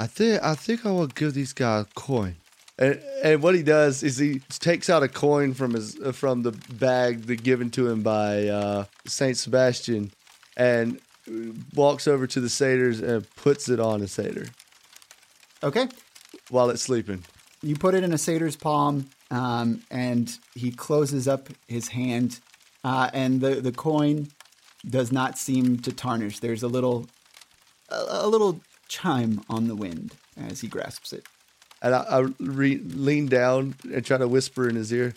I 0.00 0.06
think 0.08 0.42
I 0.42 0.54
think 0.56 0.84
I 0.84 0.90
will 0.90 1.06
give 1.06 1.34
these 1.34 1.52
guys 1.52 1.84
a 1.84 1.94
coin. 1.94 2.36
And, 2.78 3.00
and 3.24 3.42
what 3.42 3.54
he 3.56 3.62
does 3.62 4.02
is 4.02 4.18
he 4.18 4.40
takes 4.60 4.88
out 4.88 5.02
a 5.02 5.08
coin 5.08 5.52
from 5.54 5.74
his 5.74 5.98
uh, 6.00 6.12
from 6.12 6.42
the 6.42 6.52
bag 6.72 7.22
that 7.26 7.42
given 7.42 7.70
to 7.72 7.88
him 7.88 8.02
by 8.02 8.46
uh, 8.46 8.84
Saint 9.06 9.36
Sebastian, 9.36 10.12
and 10.56 11.00
walks 11.74 12.06
over 12.06 12.26
to 12.26 12.40
the 12.40 12.48
satyrs 12.48 13.00
and 13.00 13.26
puts 13.36 13.68
it 13.68 13.78
on 13.80 14.00
a 14.00 14.08
satyr 14.08 14.46
Okay, 15.62 15.88
while 16.50 16.70
it's 16.70 16.82
sleeping. 16.82 17.24
you 17.62 17.74
put 17.76 17.94
it 17.94 18.04
in 18.04 18.12
a 18.12 18.18
satyr's 18.18 18.56
palm, 18.56 19.10
um, 19.30 19.82
and 19.90 20.38
he 20.54 20.70
closes 20.70 21.26
up 21.26 21.48
his 21.66 21.88
hand, 21.88 22.38
uh, 22.84 23.10
and 23.12 23.40
the 23.40 23.56
the 23.56 23.72
coin 23.72 24.28
does 24.88 25.10
not 25.10 25.36
seem 25.36 25.78
to 25.78 25.92
tarnish. 25.92 26.38
There's 26.38 26.62
a 26.62 26.68
little 26.68 27.08
a, 27.90 28.04
a 28.08 28.28
little 28.28 28.60
chime 28.86 29.42
on 29.50 29.66
the 29.66 29.74
wind 29.74 30.14
as 30.36 30.60
he 30.60 30.68
grasps 30.68 31.12
it. 31.12 31.26
And 31.80 31.94
I, 31.94 31.98
I 32.02 32.18
re- 32.40 32.82
lean 32.82 33.26
down 33.26 33.74
and 33.92 34.04
try 34.04 34.18
to 34.18 34.26
whisper 34.26 34.68
in 34.68 34.76
his 34.76 34.92
ear. 34.92 35.14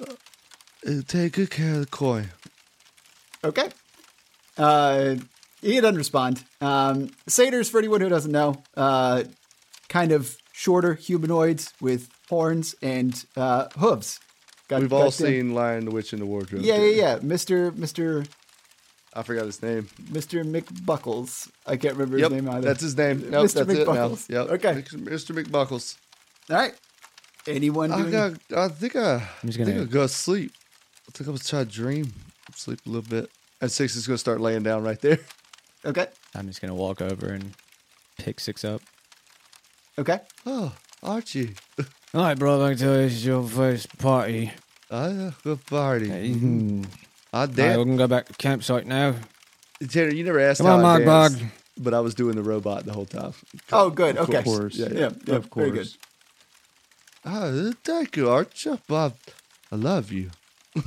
Uh, 0.00 0.12
take 1.06 1.32
good 1.32 1.50
care 1.50 1.74
of 1.74 1.80
the 1.80 1.86
coin. 1.86 2.28
Okay. 3.42 3.68
Uh, 4.56 5.16
he 5.60 5.80
doesn't 5.80 5.96
respond. 5.96 6.44
Um, 6.60 7.10
satyrs, 7.26 7.68
for 7.68 7.78
anyone 7.78 8.00
who 8.00 8.08
doesn't 8.08 8.30
know, 8.30 8.62
uh, 8.76 9.24
kind 9.88 10.12
of 10.12 10.36
shorter 10.52 10.94
humanoids 10.94 11.72
with 11.80 12.08
horns 12.28 12.74
and 12.80 13.24
uh, 13.36 13.68
hooves. 13.76 14.20
Got- 14.68 14.82
We've 14.82 14.92
all 14.92 15.10
seen 15.10 15.54
Lion 15.54 15.84
the 15.84 15.90
Witch 15.90 16.12
in 16.12 16.20
the 16.20 16.26
Wardrobe. 16.26 16.62
Yeah, 16.62 16.76
yeah, 16.76 16.90
yeah. 16.90 17.18
Mister, 17.22 17.72
Mister, 17.72 18.24
I 19.18 19.22
forgot 19.22 19.46
his 19.46 19.62
name. 19.62 19.88
Mister 20.10 20.44
McBuckles. 20.44 21.50
I 21.66 21.76
can't 21.76 21.94
remember 21.94 22.18
Yep, 22.18 22.30
his 22.32 22.42
name 22.42 22.50
either. 22.54 22.68
that's 22.68 22.82
his 22.82 22.96
name. 22.96 23.30
Nope, 23.30 23.46
Mr. 23.46 23.66
that's 23.66 23.78
it 23.80 23.86
now. 23.88 23.94
McBuckles. 24.08 24.28
Yep. 24.28 24.48
Okay. 24.50 24.82
Mr. 24.82 25.42
McBuckles. 25.44 25.96
All 26.50 26.56
right. 26.56 26.74
Anyone 27.46 27.92
I 27.92 28.10
got. 28.10 28.32
I 28.56 28.68
think 28.68 28.94
I. 28.96 29.14
I'm 29.42 29.48
just 29.48 29.58
I 29.60 29.64
think 29.64 29.76
gonna- 29.78 29.86
go 29.86 30.02
to 30.02 30.08
sleep. 30.08 30.52
I 31.08 31.10
think 31.12 31.28
I 31.28 31.32
was 31.32 31.46
trying 31.48 31.66
to 31.66 31.70
try 31.72 31.82
to 31.82 31.82
dream, 32.04 32.12
sleep 32.54 32.80
a 32.86 32.88
little 32.90 33.08
bit. 33.08 33.30
And 33.60 33.72
six 33.72 33.96
is 33.96 34.06
gonna 34.06 34.18
start 34.18 34.40
laying 34.40 34.62
down 34.62 34.82
right 34.84 35.00
there. 35.00 35.18
Okay. 35.84 36.06
I'm 36.34 36.46
just 36.48 36.60
gonna 36.60 36.74
walk 36.74 37.00
over 37.00 37.28
and 37.28 37.54
pick 38.18 38.40
six 38.40 38.64
up. 38.64 38.82
Okay. 39.98 40.20
Oh, 40.46 40.74
Archie. 41.02 41.54
All 42.14 42.22
right, 42.22 42.38
brother. 42.38 42.74
Tell 42.74 42.92
this 42.94 43.12
is 43.14 43.24
your 43.26 43.42
first 43.48 43.96
party. 43.98 44.52
Oh, 44.90 45.10
yeah, 45.10 45.30
good 45.44 45.64
party. 45.66 46.08
I 47.32 47.40
All 47.40 47.46
right, 47.46 47.50
we 47.50 47.54
dance. 47.56 47.84
can 47.84 47.96
go 47.96 48.06
back 48.06 48.26
to 48.28 48.32
campsite 48.34 48.86
now. 48.86 49.14
Tanner, 49.88 50.10
you 50.12 50.24
never 50.24 50.40
asked 50.40 50.58
Come 50.60 50.66
how 50.66 50.74
on, 50.78 50.80
I 50.84 51.04
Mark 51.04 51.32
Bog. 51.32 51.40
but 51.76 51.94
I 51.94 52.00
was 52.00 52.14
doing 52.14 52.36
the 52.36 52.42
robot 52.42 52.84
the 52.84 52.92
whole 52.92 53.06
time. 53.06 53.32
Oh, 53.70 53.90
good. 53.90 54.16
Okay. 54.16 54.38
Of 54.38 54.44
course. 54.44 54.74
Yeah, 54.76 54.88
Yeah. 54.92 55.10
yeah, 55.26 55.34
of 55.36 55.50
course. 55.50 55.66
Very 55.68 55.78
good. 55.78 55.88
Ah, 57.24 57.70
thank 57.84 58.16
you, 58.16 58.30
Archer. 58.30 58.78
Bob, 58.88 59.14
I 59.70 59.76
love 59.76 60.10
you. 60.10 60.30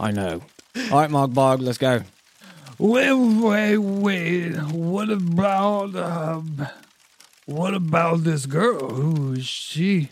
I 0.00 0.10
know. 0.12 0.42
All 0.90 0.98
right, 1.00 1.10
Mark 1.10 1.32
Bog, 1.32 1.60
let's 1.60 1.78
go. 1.78 2.02
Wait, 2.78 3.12
wait, 3.12 3.78
wait. 3.78 4.56
What 4.72 5.10
about 5.10 5.94
um? 5.96 6.66
What 7.46 7.74
about 7.74 8.24
this 8.24 8.46
girl? 8.46 8.90
Who 8.90 9.32
is 9.34 9.44
she? 9.46 10.08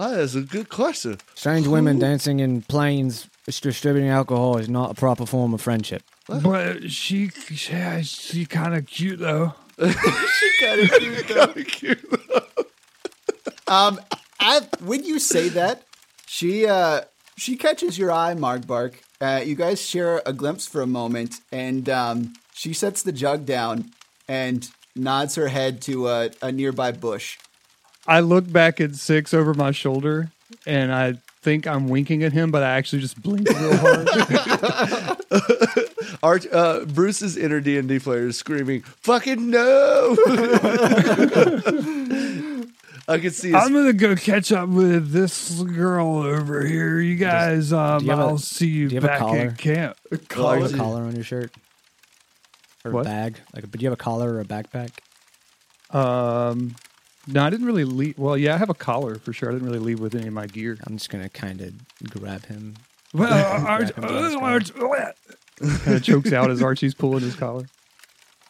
Ah, 0.00 0.10
that's 0.10 0.36
a 0.36 0.42
good 0.42 0.68
question. 0.68 1.18
Strange 1.34 1.66
women 1.66 1.98
dancing 1.98 2.38
in 2.38 2.62
plains 2.62 3.28
distributing 3.46 4.08
alcohol 4.08 4.56
is 4.56 4.68
not 4.68 4.92
a 4.92 4.94
proper 4.94 5.26
form 5.26 5.52
of 5.52 5.60
friendship. 5.60 6.04
But 6.28 6.88
she, 6.92 7.30
she, 7.30 8.46
kind 8.46 8.76
of 8.76 8.86
cute 8.86 9.18
though. 9.18 9.54
she 9.80 10.50
kind 10.60 10.80
of 10.82 11.56
cute 11.66 12.06
though. 12.28 12.64
Um, 13.66 13.98
at, 14.38 14.80
when 14.82 15.02
you 15.02 15.18
say 15.18 15.48
that, 15.48 15.82
she 16.26 16.66
uh 16.68 17.00
she 17.36 17.56
catches 17.56 17.98
your 17.98 18.12
eye, 18.12 18.34
Margbark. 18.34 18.94
Uh, 19.20 19.42
you 19.44 19.56
guys 19.56 19.84
share 19.84 20.22
a 20.24 20.32
glimpse 20.32 20.68
for 20.68 20.80
a 20.80 20.86
moment, 20.86 21.40
and 21.50 21.88
um, 21.88 22.34
she 22.54 22.72
sets 22.72 23.02
the 23.02 23.10
jug 23.10 23.46
down 23.46 23.90
and 24.28 24.68
nods 24.94 25.34
her 25.34 25.48
head 25.48 25.80
to 25.82 26.06
a, 26.08 26.30
a 26.40 26.52
nearby 26.52 26.92
bush. 26.92 27.36
I 28.08 28.20
look 28.20 28.50
back 28.50 28.80
at 28.80 28.94
six 28.96 29.32
over 29.34 29.52
my 29.54 29.70
shoulder, 29.70 30.30
and 30.66 30.92
I 30.92 31.14
think 31.42 31.66
I'm 31.66 31.88
winking 31.88 32.22
at 32.24 32.32
him, 32.32 32.50
but 32.50 32.62
I 32.62 32.70
actually 32.70 33.02
just 33.02 33.20
blink 33.22 33.48
real 33.48 33.76
hard. 33.76 34.08
Arch, 36.22 36.46
uh, 36.50 36.84
Bruce's 36.86 37.36
inner 37.36 37.60
D 37.60 37.76
and 37.78 37.88
D 37.88 37.98
player 38.00 38.26
is 38.28 38.36
screaming, 38.38 38.80
"Fucking 38.82 39.50
no!" 39.50 40.16
I 43.10 43.16
can 43.18 43.30
see 43.30 43.48
his 43.48 43.54
I'm 43.54 43.72
gonna 43.72 43.92
go 43.94 44.14
catch 44.16 44.52
up 44.52 44.68
with 44.68 45.12
this 45.12 45.62
girl 45.62 46.18
over 46.22 46.64
here. 46.66 47.00
You 47.00 47.16
guys, 47.16 47.72
um, 47.72 48.04
you 48.04 48.10
have 48.10 48.18
a- 48.18 48.22
I'll 48.22 48.38
see 48.38 48.66
you, 48.66 48.88
do 48.88 48.96
you 48.96 49.00
have 49.00 49.04
a 49.04 49.08
back 49.08 49.18
collar? 49.20 49.38
at 49.38 49.56
camp. 49.58 49.96
Do 50.10 50.16
you 50.16 50.20
have 50.42 50.62
Archie. 50.62 50.74
a 50.74 50.76
collar 50.76 51.02
on 51.04 51.14
your 51.14 51.24
shirt? 51.24 51.50
Or 52.84 52.90
What? 52.92 53.00
a 53.02 53.04
bag? 53.04 53.40
Like, 53.54 53.70
but 53.70 53.78
do 53.78 53.82
you 53.82 53.86
have 53.90 53.98
a 53.98 54.02
collar 54.02 54.34
or 54.34 54.40
a 54.40 54.44
backpack? 54.44 54.90
Um, 55.90 56.74
no, 57.28 57.44
I 57.44 57.50
didn't 57.50 57.66
really 57.66 57.84
leave. 57.84 58.18
Well, 58.18 58.36
yeah, 58.36 58.54
I 58.54 58.58
have 58.58 58.70
a 58.70 58.74
collar 58.74 59.16
for 59.16 59.32
sure. 59.32 59.50
I 59.50 59.52
didn't 59.52 59.68
really 59.68 59.78
leave 59.80 60.00
with 60.00 60.14
any 60.14 60.26
of 60.26 60.32
my 60.32 60.46
gear. 60.46 60.78
I'm 60.86 60.96
just 60.96 61.10
gonna 61.10 61.28
kind 61.28 61.60
of 61.60 61.74
grab 62.10 62.46
him. 62.46 62.74
Well, 63.12 63.66
Arch, 63.66 63.94
Grab 63.94 64.10
him 64.10 64.16
by 64.16 64.22
his 64.24 64.34
uh. 64.34 64.38
Arch, 64.38 64.74
kind 65.84 65.96
of 65.96 66.02
chokes 66.02 66.32
out 66.32 66.50
as 66.50 66.62
Archie's 66.62 66.94
pulling 66.94 67.20
his 67.20 67.34
collar. 67.34 67.66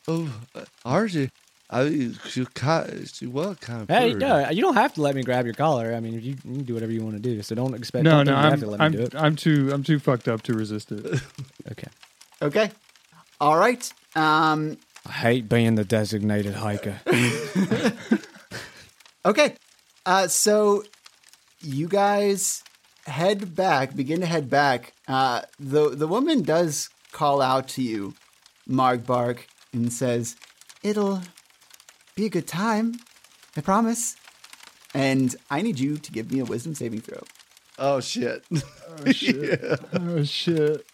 Oh, 0.07 0.33
uh, 0.55 0.65
Archie, 0.85 1.31
I 1.71 1.85
mean, 1.85 2.19
she, 2.27 2.47
ki- 2.47 3.07
she 3.13 3.27
was 3.27 3.59
kind 3.59 3.83
of. 3.83 3.89
Hey, 3.89 4.13
pretty. 4.13 4.25
no, 4.25 4.49
you 4.51 4.63
don't 4.63 4.75
have 4.75 4.95
to 4.95 5.03
let 5.03 5.15
me 5.15 5.23
grab 5.23 5.45
your 5.45 5.55
collar. 5.55 5.95
I 5.95 6.01
mean, 6.01 6.15
you, 6.15 6.21
you 6.21 6.35
can 6.37 6.65
do 6.65 6.75
whatever 6.75 6.93
you 6.93 7.03
want 7.03 7.17
to 7.17 7.23
do. 7.23 7.43
So 7.43 7.55
don't 7.55 7.75
expect. 7.75 8.05
No, 8.05 8.23
no, 8.23 8.25
think 8.25 8.29
you 8.29 8.35
have 8.35 8.53
I'm, 8.53 8.61
to 8.61 8.67
let 8.67 8.81
I'm, 8.81 8.93
do 8.93 9.03
it. 9.03 9.15
I'm 9.15 9.37
too, 9.37 9.71
I'm 9.73 9.83
too 9.83 9.99
fucked 9.99 10.29
up 10.29 10.43
to 10.43 10.55
resist 10.55 10.93
it. 10.93 11.21
Okay. 11.71 11.89
Okay. 12.41 12.71
All 13.41 13.59
right. 13.59 13.93
Um. 14.17 14.79
I 15.07 15.13
hate 15.13 15.49
being 15.49 15.75
the 15.75 15.85
designated 15.85 16.55
hiker. 16.55 17.01
Okay. 19.29 19.55
Uh. 20.07 20.27
So, 20.27 20.85
you 21.61 21.87
guys 21.87 22.65
head 23.07 23.55
back. 23.55 23.95
Begin 23.95 24.21
to 24.21 24.27
head 24.27 24.49
back. 24.49 24.95
Uh. 25.07 25.43
The 25.61 25.91
the 25.91 26.09
woman 26.09 26.43
does 26.43 26.89
call 27.13 27.43
out 27.43 27.69
to 27.69 27.83
you, 27.83 28.15
Margbark, 28.69 29.41
and 29.73 29.93
says, 29.93 30.37
"It'll 30.83 31.21
be 32.17 32.25
a 32.25 32.31
good 32.31 32.47
time. 32.47 32.95
I 33.57 33.61
promise." 33.61 34.17
And 34.95 35.37
I 35.51 35.61
need 35.61 35.79
you 35.79 35.99
to 35.99 36.11
give 36.11 36.33
me 36.33 36.41
a 36.41 36.47
wisdom 36.47 36.75
saving 36.75 37.03
throw. 37.03 37.23
Oh 37.79 38.01
shit. 38.01 38.43
Oh 38.51 39.13
shit. 39.13 39.61
yeah. 39.63 39.77
oh 39.93 40.25
shit! 40.25 40.87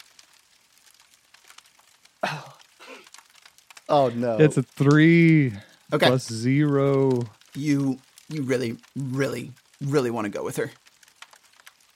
Oh 3.88 4.10
no. 4.12 4.36
It's 4.38 4.56
a 4.56 4.64
three 4.64 5.52
Okay. 5.92 6.06
plus 6.08 6.26
zero. 6.26 7.22
you 7.54 7.98
you 8.28 8.42
really 8.42 8.76
really 8.96 9.52
really 9.80 10.10
want 10.10 10.24
to 10.24 10.30
go 10.30 10.42
with 10.44 10.56
her. 10.56 10.70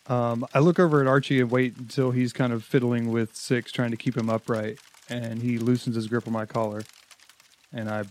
Um, 0.08 0.46
I 0.54 0.60
look 0.60 0.78
over 0.78 1.00
at 1.00 1.06
Archie 1.06 1.40
and 1.40 1.50
wait 1.50 1.76
until 1.76 2.12
he's 2.12 2.32
kind 2.32 2.52
of 2.52 2.64
fiddling 2.64 3.12
with 3.12 3.36
six, 3.36 3.70
trying 3.70 3.90
to 3.90 3.96
keep 3.96 4.16
him 4.16 4.30
upright, 4.30 4.78
and 5.08 5.42
he 5.42 5.58
loosens 5.58 5.96
his 5.96 6.06
grip 6.06 6.26
on 6.26 6.32
my 6.32 6.46
collar, 6.46 6.82
and 7.72 7.90
I 7.90 8.04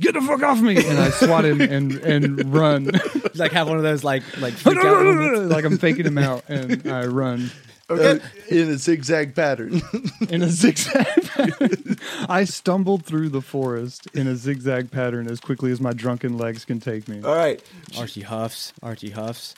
get 0.00 0.14
the 0.14 0.22
fuck 0.22 0.42
off 0.42 0.60
me, 0.60 0.76
and 0.76 0.98
I 0.98 1.10
swat 1.10 1.44
him 1.44 1.60
and 1.76 1.92
and 1.92 2.52
run, 2.52 2.90
like 3.34 3.52
have 3.52 3.68
one 3.68 3.76
of 3.76 3.82
those 3.82 4.04
like 4.04 4.22
like 4.40 4.54
freak 4.54 4.78
out 4.78 5.04
moments. 5.04 5.52
like 5.52 5.64
I'm 5.64 5.78
faking 5.78 6.06
him 6.06 6.18
out, 6.18 6.44
and 6.48 6.90
I 6.90 7.06
run 7.06 7.50
Uh, 7.88 8.18
in 8.48 8.68
a 8.70 8.78
zigzag 8.78 9.34
pattern. 9.36 9.80
in 10.28 10.42
a 10.42 10.48
zigzag. 10.48 11.06
pattern. 11.24 11.96
I 12.28 12.42
stumbled 12.44 13.04
through 13.04 13.28
the 13.28 13.40
forest 13.40 14.08
in 14.12 14.26
a 14.26 14.34
zigzag 14.34 14.90
pattern 14.90 15.28
as 15.30 15.38
quickly 15.38 15.70
as 15.70 15.80
my 15.80 15.92
drunken 15.92 16.36
legs 16.36 16.64
can 16.64 16.80
take 16.80 17.06
me. 17.08 17.22
all 17.22 17.36
right 17.36 17.62
Archie 17.96 18.22
huffs. 18.22 18.72
Archie 18.82 19.10
huffs. 19.10 19.54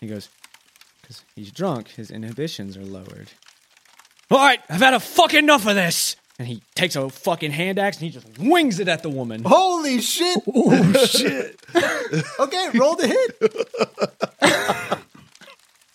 He 0.00 0.06
goes, 0.08 0.28
because 1.00 1.24
he's 1.34 1.50
drunk. 1.52 1.88
His 1.88 2.10
inhibitions 2.10 2.76
are 2.76 2.84
lowered. 2.84 3.28
All 4.30 4.38
right, 4.38 4.60
I've 4.68 4.80
had 4.80 4.92
a 4.94 5.00
fucking 5.00 5.38
enough 5.38 5.66
of 5.66 5.74
this. 5.74 6.16
And 6.38 6.48
he 6.48 6.60
takes 6.74 6.96
a 6.96 7.08
fucking 7.08 7.52
hand 7.52 7.78
axe 7.78 7.96
and 7.98 8.04
he 8.04 8.10
just 8.10 8.26
wings 8.38 8.80
it 8.80 8.88
at 8.88 9.02
the 9.02 9.08
woman. 9.08 9.42
holy 9.46 10.00
shit 10.00 10.38
Oh 10.54 11.06
shit! 11.06 11.60
okay 12.40 12.68
roll 12.78 12.96
the 12.96 13.06
hit 13.06 15.00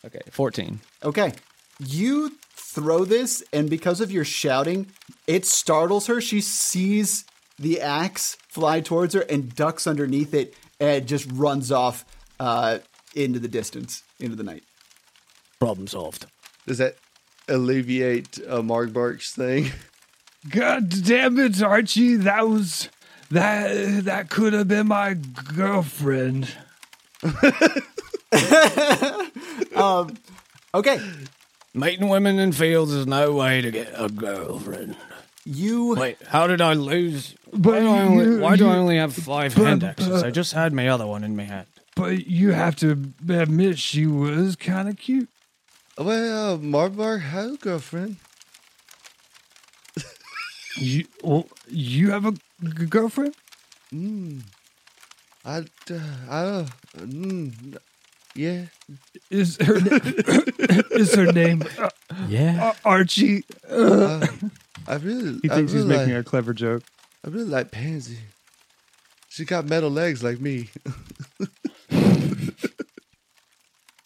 Okay, 0.05 0.21
14. 0.31 0.79
okay 1.03 1.33
you 1.79 2.37
throw 2.51 3.05
this 3.05 3.43
and 3.51 3.69
because 3.69 3.99
of 4.01 4.11
your 4.11 4.25
shouting 4.25 4.87
it 5.27 5.45
startles 5.45 6.07
her 6.07 6.21
she 6.21 6.39
sees 6.39 7.25
the 7.57 7.81
axe 7.81 8.37
fly 8.47 8.79
towards 8.79 9.13
her 9.13 9.21
and 9.21 9.55
ducks 9.55 9.87
underneath 9.87 10.33
it 10.33 10.53
and 10.79 11.07
just 11.07 11.29
runs 11.31 11.71
off 11.71 12.05
uh, 12.39 12.77
into 13.15 13.39
the 13.39 13.47
distance 13.47 14.03
into 14.19 14.35
the 14.35 14.43
night 14.43 14.63
Problem 15.59 15.87
solved. 15.87 16.25
Does 16.65 16.77
that 16.77 16.95
alleviate 17.49 18.39
uh, 18.47 18.61
Margbark's 18.61 19.33
thing? 19.33 19.71
God 20.49 20.89
damn 21.05 21.37
it, 21.37 21.61
Archie! 21.61 22.15
That 22.15 22.47
was 22.47 22.87
that. 23.29 24.05
That 24.05 24.29
could 24.29 24.53
have 24.53 24.69
been 24.69 24.87
my 24.87 25.15
girlfriend. 25.15 26.55
okay 30.73 31.01
Mating 31.73 32.09
women 32.09 32.39
in 32.39 32.51
fields 32.51 32.91
is 32.91 33.05
no 33.05 33.33
way 33.33 33.61
to 33.61 33.71
get 33.71 33.91
a 33.95 34.09
girlfriend. 34.09 34.95
you 35.45 35.95
Wait, 35.95 36.17
how 36.27 36.47
did 36.47 36.61
I 36.61 36.73
lose? 36.73 37.35
But 37.53 37.73
why 37.73 37.79
do 37.81 37.87
I 37.89 38.01
only, 38.03 38.25
you- 38.25 38.39
why 38.39 38.55
do 38.55 38.67
I 38.69 38.75
only 38.77 38.97
have 38.97 39.13
five 39.13 39.55
but- 39.55 39.65
hand 39.65 39.83
axes? 39.83 40.07
but- 40.09 40.25
I 40.25 40.31
just 40.31 40.53
had 40.53 40.73
my 40.73 40.87
other 40.87 41.05
one 41.07 41.23
in 41.23 41.35
my 41.35 41.43
hand. 41.43 41.67
But 41.95 42.27
you 42.27 42.51
have 42.51 42.75
to 42.77 42.91
admit 43.29 43.77
she 43.79 44.05
was 44.07 44.55
kind 44.55 44.87
of 44.89 44.97
cute. 44.97 45.29
Well, 45.97 46.53
uh, 46.53 46.57
Margbark 46.57 47.21
has 47.21 47.53
a 47.53 47.57
girlfriend. 47.57 48.17
You, 50.77 51.05
well, 51.23 51.45
you 51.67 52.11
have 52.11 52.25
a 52.25 52.31
g- 52.31 52.85
girlfriend? 52.85 53.35
Mm. 53.93 54.43
I, 55.43 55.57
uh, 55.57 55.63
I, 56.29 56.37
uh, 56.37 56.67
mm, 56.99 57.77
yeah. 58.35 58.65
Is 59.29 59.57
her 59.57 59.75
is 60.91 61.13
her 61.15 61.31
name 61.31 61.63
uh, 61.77 61.89
Yeah. 62.27 62.73
Ar- 62.85 62.93
Archie? 62.97 63.43
Uh, 63.69 64.25
I 64.87 64.95
really, 64.95 65.39
He 65.43 65.49
I 65.49 65.55
thinks 65.55 65.71
he's 65.71 65.83
really 65.83 65.97
making 65.97 66.13
like, 66.15 66.25
a 66.25 66.29
clever 66.29 66.53
joke. 66.53 66.83
I 67.25 67.29
really 67.29 67.49
like 67.49 67.71
Pansy. 67.71 68.17
She 69.29 69.45
got 69.45 69.65
metal 69.69 69.89
legs 69.91 70.23
like 70.23 70.39
me. 70.41 70.69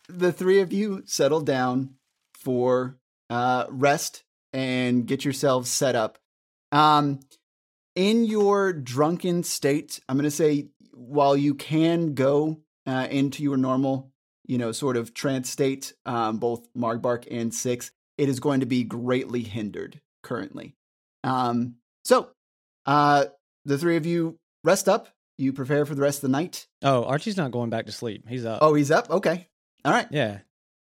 the 0.10 0.32
three 0.32 0.60
of 0.62 0.72
you 0.74 1.04
settle 1.06 1.42
down 1.42 1.96
for 2.34 2.98
uh, 3.30 3.66
rest 3.70 4.24
and 4.52 5.06
get 5.06 5.24
yourselves 5.26 5.70
set 5.70 5.96
up. 5.96 6.18
Um, 6.72 7.20
in 7.96 8.26
your 8.26 8.74
drunken 8.74 9.44
state, 9.44 10.00
I'm 10.10 10.18
going 10.18 10.24
to 10.26 10.32
say 10.32 10.68
while 10.94 11.38
you 11.38 11.56
can 11.56 12.14
go 12.14 12.60
uh, 12.86 13.08
into 13.10 13.44
your 13.44 13.58
normal, 13.58 14.12
you 14.46 14.58
know, 14.58 14.72
sort 14.72 14.98
of 14.98 15.14
trance 15.14 15.50
state, 15.50 15.94
um, 16.06 16.38
both 16.38 16.68
Margbark 16.78 17.28
and 17.32 17.54
Six, 17.54 17.92
it 18.18 18.30
is 18.30 18.40
going 18.40 18.60
to 18.60 18.66
be 18.66 18.84
greatly 18.84 19.42
hindered 19.42 20.00
currently. 20.22 20.76
Um, 21.24 21.76
so, 22.06 22.30
uh, 22.86 23.26
the 23.66 23.78
three 23.78 23.96
of 23.98 24.06
you 24.06 24.38
rest 24.64 24.90
up. 24.90 25.10
You 25.38 25.52
prepare 25.52 25.86
for 25.86 25.96
the 25.96 26.02
rest 26.04 26.18
of 26.18 26.30
the 26.30 26.38
night. 26.38 26.68
Oh, 26.84 27.04
Archie's 27.06 27.38
not 27.38 27.52
going 27.52 27.72
back 27.72 27.88
to 27.88 27.92
sleep. 27.92 28.28
He's 28.30 28.46
up. 28.46 28.60
Oh, 28.62 28.76
he's 28.76 28.92
up. 28.92 29.10
Okay. 29.10 29.48
All 29.84 29.92
right. 29.92 30.08
yeah, 30.12 30.40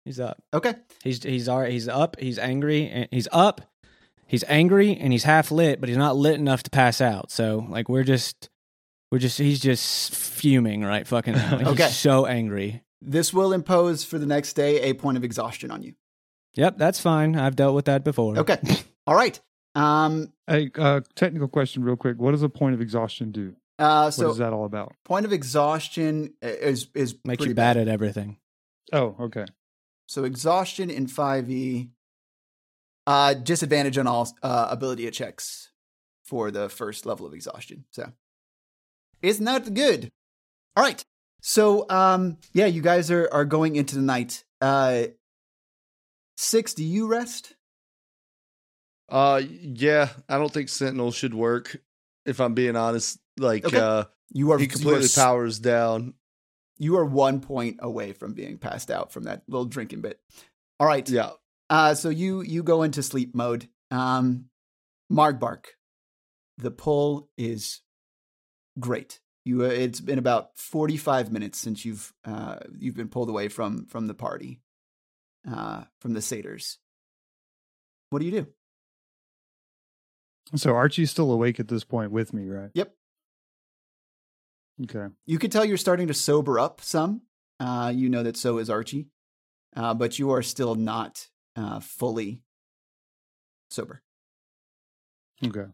he's 0.04 0.20
up. 0.20 0.40
Okay. 0.54 0.74
He's 1.02 1.22
he's 1.22 1.48
alright. 1.48 1.72
He's 1.72 1.88
up. 1.88 2.16
He's 2.20 2.38
angry. 2.38 2.88
And 2.88 3.08
he's 3.10 3.26
up. 3.32 3.62
He's 4.26 4.44
angry 4.46 4.96
and 4.96 5.10
he's 5.12 5.24
half 5.24 5.50
lit, 5.50 5.80
but 5.80 5.88
he's 5.88 5.98
not 5.98 6.14
lit 6.16 6.34
enough 6.38 6.62
to 6.64 6.70
pass 6.70 7.00
out. 7.00 7.30
So 7.32 7.66
like 7.68 7.88
we're 7.88 8.04
just 8.04 8.48
we're 9.10 9.18
just 9.18 9.38
he's 9.38 9.58
just 9.58 10.14
fuming 10.14 10.82
right 10.84 11.06
fucking 11.06 11.34
Okay. 11.66 11.88
so 11.88 12.26
angry. 12.26 12.82
This 13.00 13.32
will 13.32 13.52
impose 13.52 14.04
for 14.04 14.18
the 14.18 14.26
next 14.26 14.54
day 14.54 14.82
a 14.82 14.94
point 14.94 15.16
of 15.16 15.24
exhaustion 15.24 15.70
on 15.70 15.82
you. 15.82 15.94
Yep, 16.54 16.78
that's 16.78 17.00
fine. 17.00 17.36
I've 17.36 17.56
dealt 17.56 17.74
with 17.74 17.84
that 17.84 18.02
before. 18.04 18.38
Okay. 18.38 18.58
All 19.06 19.14
right. 19.14 19.38
Um. 19.74 20.32
a 20.48 20.70
uh, 20.76 21.00
technical 21.14 21.46
question, 21.46 21.84
real 21.84 21.96
quick. 21.96 22.18
What 22.18 22.32
does 22.32 22.42
a 22.42 22.48
point 22.48 22.74
of 22.74 22.80
exhaustion 22.80 23.30
do? 23.30 23.54
Uh. 23.78 24.04
What 24.04 24.14
So 24.14 24.30
is 24.30 24.38
that 24.38 24.52
all 24.52 24.64
about? 24.64 24.94
point 25.04 25.24
of 25.26 25.32
exhaustion 25.32 26.34
is 26.42 26.88
is 26.94 27.14
Makes 27.24 27.38
pretty 27.38 27.50
you 27.50 27.54
bad 27.54 27.76
at 27.76 27.86
everything. 27.86 28.38
Oh, 28.92 29.14
okay. 29.20 29.44
So 30.06 30.24
exhaustion 30.24 30.88
in 30.88 31.06
5e, 31.06 31.90
uh, 33.06 33.34
disadvantage 33.34 33.98
on 33.98 34.06
all 34.06 34.34
uh, 34.42 34.68
ability 34.70 35.08
checks 35.10 35.70
for 36.24 36.50
the 36.50 36.70
first 36.70 37.04
level 37.04 37.26
of 37.26 37.34
exhaustion. 37.34 37.84
So 37.90 38.12
it's 39.20 39.38
not 39.38 39.74
good. 39.74 40.10
All 40.76 40.82
right. 40.82 41.04
So 41.40 41.88
um, 41.88 42.38
yeah, 42.52 42.66
you 42.66 42.82
guys 42.82 43.10
are 43.10 43.28
are 43.32 43.44
going 43.44 43.76
into 43.76 43.94
the 43.96 44.02
night. 44.02 44.44
Uh, 44.60 45.04
six. 46.36 46.74
Do 46.74 46.84
you 46.84 47.06
rest? 47.06 47.54
Uh, 49.08 49.40
yeah, 49.48 50.10
I 50.28 50.36
don't 50.36 50.52
think 50.52 50.68
Sentinel 50.68 51.12
should 51.12 51.34
work. 51.34 51.80
If 52.26 52.40
I'm 52.40 52.52
being 52.54 52.76
honest, 52.76 53.18
like 53.38 53.64
Okay. 53.64 53.78
uh, 53.78 54.04
You 54.32 54.50
are 54.52 54.58
he 54.58 54.64
you 54.64 54.68
are 54.68 54.72
completely 54.72 55.08
powers 55.14 55.58
down. 55.58 56.14
You 56.76 56.96
are 56.98 57.04
one 57.04 57.40
point 57.40 57.78
away 57.80 58.12
from 58.12 58.34
being 58.34 58.58
passed 58.58 58.90
out 58.90 59.10
from 59.12 59.24
that 59.24 59.42
little 59.48 59.64
drinking 59.64 60.02
bit. 60.02 60.20
All 60.78 60.86
right. 60.86 61.08
Yeah, 61.08 61.30
Uh, 61.70 61.94
so 61.94 62.08
you 62.10 62.42
you 62.42 62.62
go 62.62 62.82
into 62.82 63.02
sleep 63.02 63.34
mode. 63.34 63.68
Um, 63.90 64.50
Margbark, 65.10 65.64
the 66.58 66.70
pull 66.70 67.30
is 67.38 67.80
great. 68.78 69.20
You 69.48 69.64
uh, 69.64 69.68
it's 69.68 70.00
been 70.00 70.18
about 70.18 70.58
forty 70.58 70.98
five 70.98 71.32
minutes 71.32 71.58
since 71.58 71.82
you've 71.82 72.12
uh, 72.22 72.58
you've 72.78 72.96
been 72.96 73.08
pulled 73.08 73.30
away 73.30 73.48
from 73.48 73.86
from 73.86 74.06
the 74.06 74.12
party, 74.12 74.60
uh, 75.50 75.84
from 76.02 76.12
the 76.12 76.20
satyrs. 76.20 76.76
What 78.10 78.18
do 78.18 78.26
you 78.26 78.32
do? 78.32 78.46
So 80.54 80.74
Archie's 80.74 81.10
still 81.10 81.30
awake 81.32 81.58
at 81.60 81.68
this 81.68 81.82
point 81.82 82.10
with 82.10 82.34
me, 82.34 82.46
right? 82.50 82.70
Yep, 82.74 82.94
Okay. 84.84 85.06
you 85.24 85.38
can 85.38 85.48
tell 85.50 85.64
you're 85.64 85.78
starting 85.78 86.08
to 86.08 86.14
sober 86.14 86.58
up 86.58 86.82
some. 86.82 87.22
Uh, 87.58 87.90
you 87.94 88.10
know 88.10 88.22
that 88.22 88.36
so 88.36 88.58
is 88.58 88.68
Archie, 88.68 89.06
uh, 89.74 89.94
but 89.94 90.18
you 90.18 90.30
are 90.30 90.42
still 90.42 90.74
not 90.74 91.26
uh, 91.56 91.80
fully 91.80 92.42
sober. 93.70 94.02
Okay. 95.42 95.66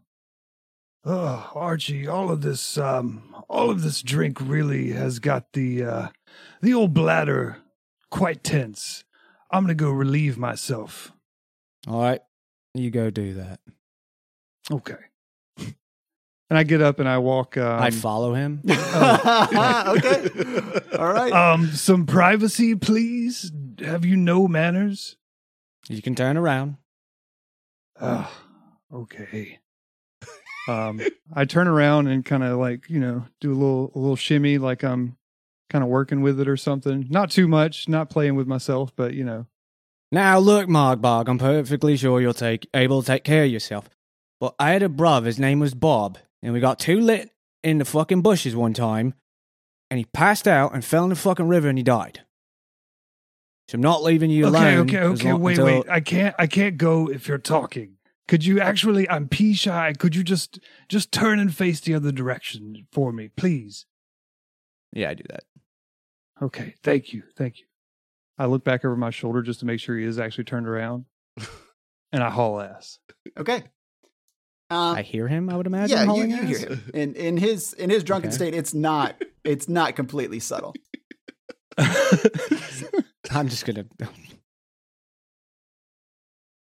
Oh, 1.05 1.51
Archie, 1.53 2.07
all 2.07 2.31
of 2.31 2.41
this, 2.41 2.77
um, 2.77 3.35
all 3.47 3.69
of 3.69 3.83
this 3.83 4.01
drink 4.01 4.39
really 4.41 4.91
has 4.91 5.19
got 5.19 5.53
the, 5.53 5.83
uh, 5.83 6.07
the 6.61 6.73
old 6.73 6.93
bladder 6.93 7.57
quite 8.09 8.43
tense. 8.43 9.03
I'm 9.51 9.63
gonna 9.63 9.75
go 9.75 9.91
relieve 9.91 10.37
myself. 10.37 11.11
All 11.87 12.01
right. 12.01 12.21
You 12.73 12.89
go 12.89 13.09
do 13.09 13.35
that. 13.35 13.59
Okay. 14.71 14.95
And 16.49 16.59
I 16.59 16.63
get 16.63 16.81
up 16.81 16.99
and 16.99 17.09
I 17.09 17.17
walk. 17.17 17.57
Um, 17.57 17.81
I 17.81 17.89
follow 17.89 18.33
him. 18.33 18.61
okay, 18.69 20.29
all 20.97 21.11
right. 21.11 21.33
Um, 21.33 21.67
some 21.69 22.05
privacy, 22.05 22.75
please. 22.75 23.51
Have 23.79 24.05
you 24.05 24.15
no 24.15 24.47
manners? 24.47 25.17
You 25.89 26.03
can 26.03 26.13
turn 26.13 26.37
around. 26.37 26.77
Ah, 27.99 28.31
okay. 28.93 29.59
Um, 30.67 31.01
I 31.33 31.45
turn 31.45 31.67
around 31.67 32.07
and 32.07 32.25
kind 32.25 32.43
of 32.43 32.57
like 32.57 32.89
you 32.89 32.99
know 32.99 33.25
do 33.39 33.51
a 33.51 33.55
little 33.55 33.91
a 33.95 33.99
little 33.99 34.15
shimmy, 34.15 34.57
like 34.57 34.83
I'm 34.83 35.17
kind 35.69 35.83
of 35.83 35.89
working 35.89 36.21
with 36.21 36.39
it 36.39 36.47
or 36.47 36.57
something. 36.57 37.07
Not 37.09 37.31
too 37.31 37.47
much, 37.47 37.89
not 37.89 38.09
playing 38.09 38.35
with 38.35 38.47
myself, 38.47 38.91
but 38.95 39.13
you 39.13 39.23
know. 39.23 39.47
Now 40.11 40.37
look, 40.39 40.67
Margbog, 40.67 41.27
I'm 41.27 41.39
perfectly 41.39 41.97
sure 41.97 42.21
you'll 42.21 42.33
take 42.33 42.67
able 42.73 43.01
to 43.01 43.07
take 43.07 43.23
care 43.23 43.43
of 43.43 43.51
yourself. 43.51 43.89
But 44.39 44.55
I 44.59 44.71
had 44.71 44.83
a 44.83 44.89
brother, 44.89 45.27
his 45.27 45.39
name 45.39 45.59
was 45.59 45.73
Bob, 45.73 46.17
and 46.43 46.53
we 46.53 46.59
got 46.59 46.79
too 46.79 46.99
lit 46.99 47.31
in 47.63 47.79
the 47.79 47.85
fucking 47.85 48.21
bushes 48.21 48.55
one 48.55 48.73
time, 48.73 49.13
and 49.89 49.97
he 49.97 50.05
passed 50.05 50.47
out 50.47 50.73
and 50.73 50.83
fell 50.85 51.03
in 51.03 51.09
the 51.09 51.15
fucking 51.15 51.47
river 51.47 51.67
and 51.67 51.77
he 51.77 51.83
died. 51.83 52.21
So 53.67 53.75
I'm 53.75 53.81
not 53.81 54.03
leaving 54.03 54.29
you 54.29 54.45
okay, 54.45 54.75
alone. 54.75 54.89
okay, 54.89 54.97
as 54.97 55.19
okay. 55.19 55.33
Wait, 55.33 55.53
until- 55.53 55.65
wait. 55.65 55.89
I 55.89 55.99
can't. 55.99 56.35
I 56.37 56.47
can't 56.47 56.77
go 56.77 57.09
if 57.09 57.27
you're 57.27 57.37
talking. 57.39 57.97
Could 58.27 58.45
you 58.45 58.59
actually? 58.59 59.07
I'm 59.09 59.27
pee 59.27 59.53
shy. 59.53 59.93
Could 59.97 60.15
you 60.15 60.23
just 60.23 60.59
just 60.89 61.11
turn 61.11 61.39
and 61.39 61.53
face 61.55 61.79
the 61.79 61.93
other 61.93 62.11
direction 62.11 62.87
for 62.91 63.11
me, 63.11 63.29
please? 63.35 63.85
Yeah, 64.93 65.09
I 65.11 65.13
do 65.13 65.23
that. 65.29 65.43
Okay. 66.41 66.73
Thank 66.83 67.13
you. 67.13 67.23
Thank 67.37 67.59
you. 67.59 67.65
I 68.37 68.47
look 68.47 68.63
back 68.63 68.83
over 68.83 68.95
my 68.95 69.11
shoulder 69.11 69.41
just 69.41 69.59
to 69.61 69.65
make 69.65 69.79
sure 69.79 69.97
he 69.97 70.05
is 70.05 70.19
actually 70.19 70.43
turned 70.45 70.67
around, 70.67 71.05
and 72.11 72.23
I 72.23 72.29
haul 72.29 72.59
ass. 72.59 72.99
Okay. 73.37 73.63
Um, 74.71 74.95
I 74.97 75.03
hear 75.03 75.27
him, 75.27 75.47
I 75.51 75.55
would 75.57 75.67
imagine. 75.67 75.95
yeah, 75.95 76.03
you, 76.03 76.09
hauling 76.09 76.31
you 76.31 76.37
hear 76.41 76.57
ass? 76.57 76.63
him 76.63 76.91
in 76.95 77.13
in 77.15 77.37
his 77.37 77.73
in 77.73 77.91
his 77.91 78.03
drunken 78.03 78.29
Okay. 78.29 78.35
state. 78.35 78.53
It's 78.55 78.73
not 78.73 79.15
it's 79.43 79.69
not 79.69 79.95
completely 79.95 80.39
subtle. 80.39 80.73
I'm 81.77 83.47
just 83.49 83.65
gonna. 83.65 83.85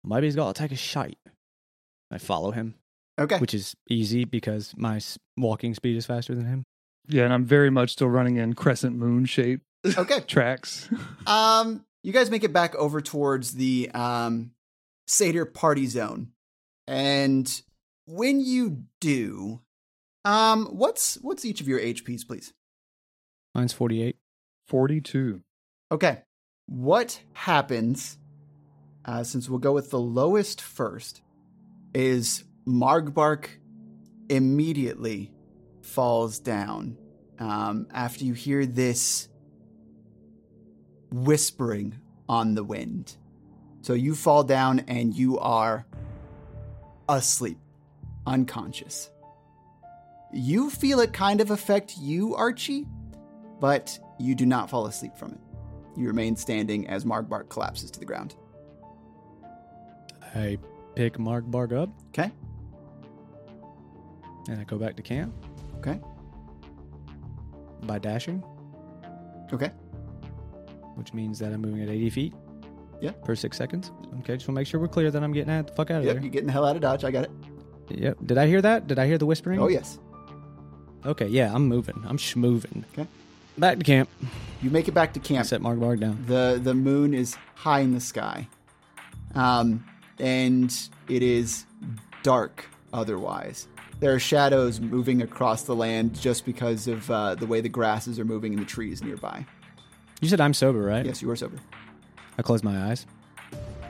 Maybe 0.03 0.27
he's 0.27 0.35
got 0.35 0.55
to 0.55 0.61
take 0.61 0.71
a 0.71 0.75
shite. 0.75 1.17
I 2.11 2.17
follow 2.17 2.51
him, 2.51 2.75
Okay, 3.19 3.37
which 3.39 3.53
is 3.53 3.75
easy 3.89 4.25
because 4.25 4.73
my 4.77 4.99
walking 5.35 5.73
speed 5.73 5.97
is 5.97 6.05
faster 6.05 6.35
than 6.35 6.45
him. 6.45 6.63
Yeah, 7.07 7.23
and 7.23 7.33
I'm 7.33 7.45
very 7.45 7.69
much 7.69 7.91
still 7.91 8.09
running 8.09 8.37
in 8.37 8.53
crescent 8.53 8.95
moon 8.95 9.25
shape 9.25 9.61
okay. 9.97 10.19
tracks. 10.27 10.89
Um, 11.27 11.85
you 12.03 12.13
guys 12.13 12.31
make 12.31 12.45
it 12.45 12.53
back 12.53 12.73
over 12.75 13.01
towards 13.01 13.53
the 13.53 13.89
um 13.93 14.51
satyr 15.07 15.45
party 15.45 15.87
zone, 15.87 16.31
and 16.87 17.61
when 18.05 18.39
you 18.39 18.83
do, 19.01 19.61
um, 20.23 20.67
what's 20.67 21.15
what's 21.15 21.43
each 21.43 21.59
of 21.59 21.67
your 21.67 21.79
HPs, 21.79 22.25
please? 22.25 22.53
Mine's 23.53 23.73
48. 23.73 24.15
Forty-two. 24.67 25.41
Okay, 25.91 26.21
what 26.67 27.21
happens? 27.33 28.17
Uh, 29.05 29.23
since 29.23 29.49
we'll 29.49 29.59
go 29.59 29.71
with 29.71 29.89
the 29.89 29.99
lowest 29.99 30.61
first, 30.61 31.21
is 31.93 32.43
Margbark 32.67 33.47
immediately 34.29 35.31
falls 35.81 36.39
down 36.39 36.97
um, 37.39 37.87
after 37.91 38.25
you 38.25 38.33
hear 38.33 38.65
this 38.65 39.29
whispering 41.11 41.99
on 42.27 42.55
the 42.55 42.63
wind. 42.63 43.15
So 43.81 43.93
you 43.93 44.15
fall 44.15 44.43
down 44.43 44.79
and 44.87 45.13
you 45.13 45.39
are 45.39 45.85
asleep, 47.07 47.57
unconscious. 48.25 49.09
You 50.33 50.69
feel 50.69 50.99
it 50.99 51.13
kind 51.13 51.39
of 51.39 51.51
affect 51.51 51.97
you, 51.97 52.35
Archie, 52.35 52.85
but 53.61 53.97
you 54.19 54.35
do 54.35 54.45
not 54.45 54.69
fall 54.69 54.87
asleep 54.87 55.15
from 55.15 55.31
it. 55.31 55.39
You 55.95 56.07
remain 56.07 56.35
standing 56.35 56.87
as 56.87 57.05
Margbark 57.05 57.49
collapses 57.49 57.89
to 57.91 57.99
the 57.99 58.05
ground. 58.05 58.35
I 60.35 60.59
pick 60.97 61.17
Margbark 61.19 61.73
up 61.79 61.89
Okay. 62.09 62.31
and 64.49 64.59
I 64.59 64.63
go 64.63 64.77
back 64.79 64.95
to 64.95 65.03
camp 65.03 65.31
Okay. 65.77 65.99
by 67.83 67.99
dashing, 67.99 68.43
Okay. 69.53 69.71
which 70.95 71.13
means 71.13 71.37
that 71.37 71.53
I'm 71.53 71.61
moving 71.61 71.83
at 71.83 71.89
80 71.89 72.09
feet. 72.09 72.33
Yeah. 72.99 73.11
Per 73.23 73.35
six 73.35 73.55
seconds. 73.57 73.91
Okay, 74.21 74.33
just 74.37 74.47
want 74.47 74.55
to 74.55 74.59
make 74.61 74.65
sure 74.65 74.79
we're 74.79 74.87
clear 74.87 75.11
that 75.11 75.23
I'm 75.23 75.31
getting 75.33 75.53
out 75.53 75.67
the 75.67 75.73
fuck 75.73 75.91
out 75.91 75.99
of 75.99 76.05
Yep. 76.05 76.15
there. 76.15 76.23
You're 76.23 76.31
getting 76.31 76.47
the 76.47 76.51
hell 76.53 76.65
out 76.65 76.75
of 76.75 76.81
Dodge. 76.81 77.03
I 77.03 77.11
got 77.11 77.25
it. 77.25 77.31
Yep. 77.89 78.17
Did 78.25 78.37
I 78.39 78.47
hear 78.47 78.61
that? 78.63 78.87
Did 78.87 78.97
I 78.97 79.05
hear 79.05 79.19
the 79.19 79.27
whispering? 79.27 79.59
Oh, 79.59 79.67
yes. 79.67 79.99
Okay, 81.05 81.27
yeah, 81.27 81.53
I'm 81.53 81.67
moving. 81.67 82.03
I'm 82.07 82.17
schmoving. 82.17 82.83
Okay. 82.93 83.07
Back 83.55 83.77
to 83.77 83.83
camp. 83.83 84.09
You 84.63 84.71
make 84.71 84.87
it 84.87 84.93
back 84.95 85.13
to 85.13 85.19
camp. 85.19 85.45
Set 85.45 85.61
Margbark 85.61 85.99
down. 85.99 86.23
The 86.25 86.59
the 86.61 86.73
moon 86.73 87.13
is 87.13 87.35
high 87.55 87.81
in 87.81 87.93
the 87.93 87.99
sky. 87.99 88.47
Um, 89.35 89.83
and 90.19 90.89
it 91.09 91.23
is 91.23 91.65
dark 92.23 92.65
otherwise. 92.93 93.67
there 93.99 94.13
are 94.13 94.19
shadows 94.19 94.79
moving 94.79 95.21
across 95.21 95.63
the 95.63 95.75
land 95.75 96.13
just 96.19 96.45
because 96.45 96.87
of 96.87 97.09
uh, 97.09 97.35
the 97.35 97.45
way 97.45 97.61
the 97.61 97.69
grasses 97.69 98.19
are 98.19 98.25
moving 98.25 98.53
in 98.53 98.59
the 98.59 98.65
trees 98.65 99.03
nearby. 99.03 99.45
You 100.21 100.29
said 100.29 100.39
I'm 100.41 100.53
sober, 100.53 100.81
right? 100.81 101.05
Yes, 101.05 101.21
you 101.21 101.29
are 101.31 101.35
sober. 101.35 101.57
I 102.37 102.41
close 102.41 102.63
my 102.63 102.89
eyes 102.89 103.05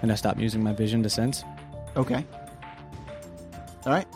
and 0.02 0.12
I 0.12 0.16
stop 0.16 0.40
using 0.40 0.64
my 0.64 0.74
vision 0.74 1.04
to 1.04 1.10
sense. 1.10 1.44
Okay. 1.95 2.26
All 3.86 3.94
right. 3.94 4.08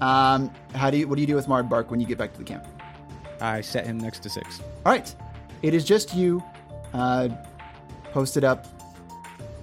Um, 0.00 0.50
how 0.74 0.90
do 0.90 0.98
you? 0.98 1.08
What 1.08 1.16
do 1.16 1.20
you 1.20 1.26
do 1.26 1.34
with 1.34 1.46
Margbark 1.46 1.88
when 1.88 2.00
you 2.00 2.06
get 2.06 2.18
back 2.18 2.32
to 2.32 2.38
the 2.38 2.44
camp? 2.44 2.66
I 3.40 3.60
set 3.60 3.86
him 3.86 3.98
next 3.98 4.22
to 4.24 4.30
six. 4.30 4.60
All 4.84 4.92
right. 4.92 5.14
It 5.62 5.74
is 5.74 5.84
just 5.84 6.14
you, 6.14 6.42
uh, 6.92 7.28
posted 8.12 8.44
up 8.44 8.66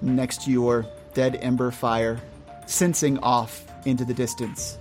next 0.02 0.42
to 0.44 0.50
your 0.50 0.86
dead 1.14 1.36
ember 1.42 1.70
fire, 1.70 2.20
sensing 2.66 3.18
off 3.18 3.64
into 3.86 4.04
the 4.04 4.14
distance 4.14 4.78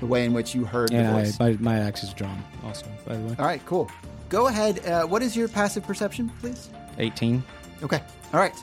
the 0.00 0.06
way 0.06 0.24
in 0.24 0.32
which 0.32 0.54
you 0.54 0.64
heard 0.64 0.90
the 0.90 0.96
And 0.96 1.08
I, 1.08 1.22
voice. 1.24 1.38
my, 1.40 1.52
my 1.58 1.78
axe 1.80 2.04
is 2.04 2.12
drawn 2.14 2.42
also, 2.64 2.86
by 3.06 3.16
the 3.16 3.24
way. 3.26 3.34
All 3.38 3.44
right, 3.44 3.64
cool. 3.66 3.90
Go 4.28 4.46
ahead. 4.46 4.84
Uh, 4.86 5.04
what 5.06 5.22
is 5.22 5.36
your 5.36 5.48
passive 5.48 5.82
perception, 5.84 6.30
please? 6.40 6.68
18. 6.98 7.42
Okay. 7.82 8.00
All 8.32 8.38
right. 8.40 8.54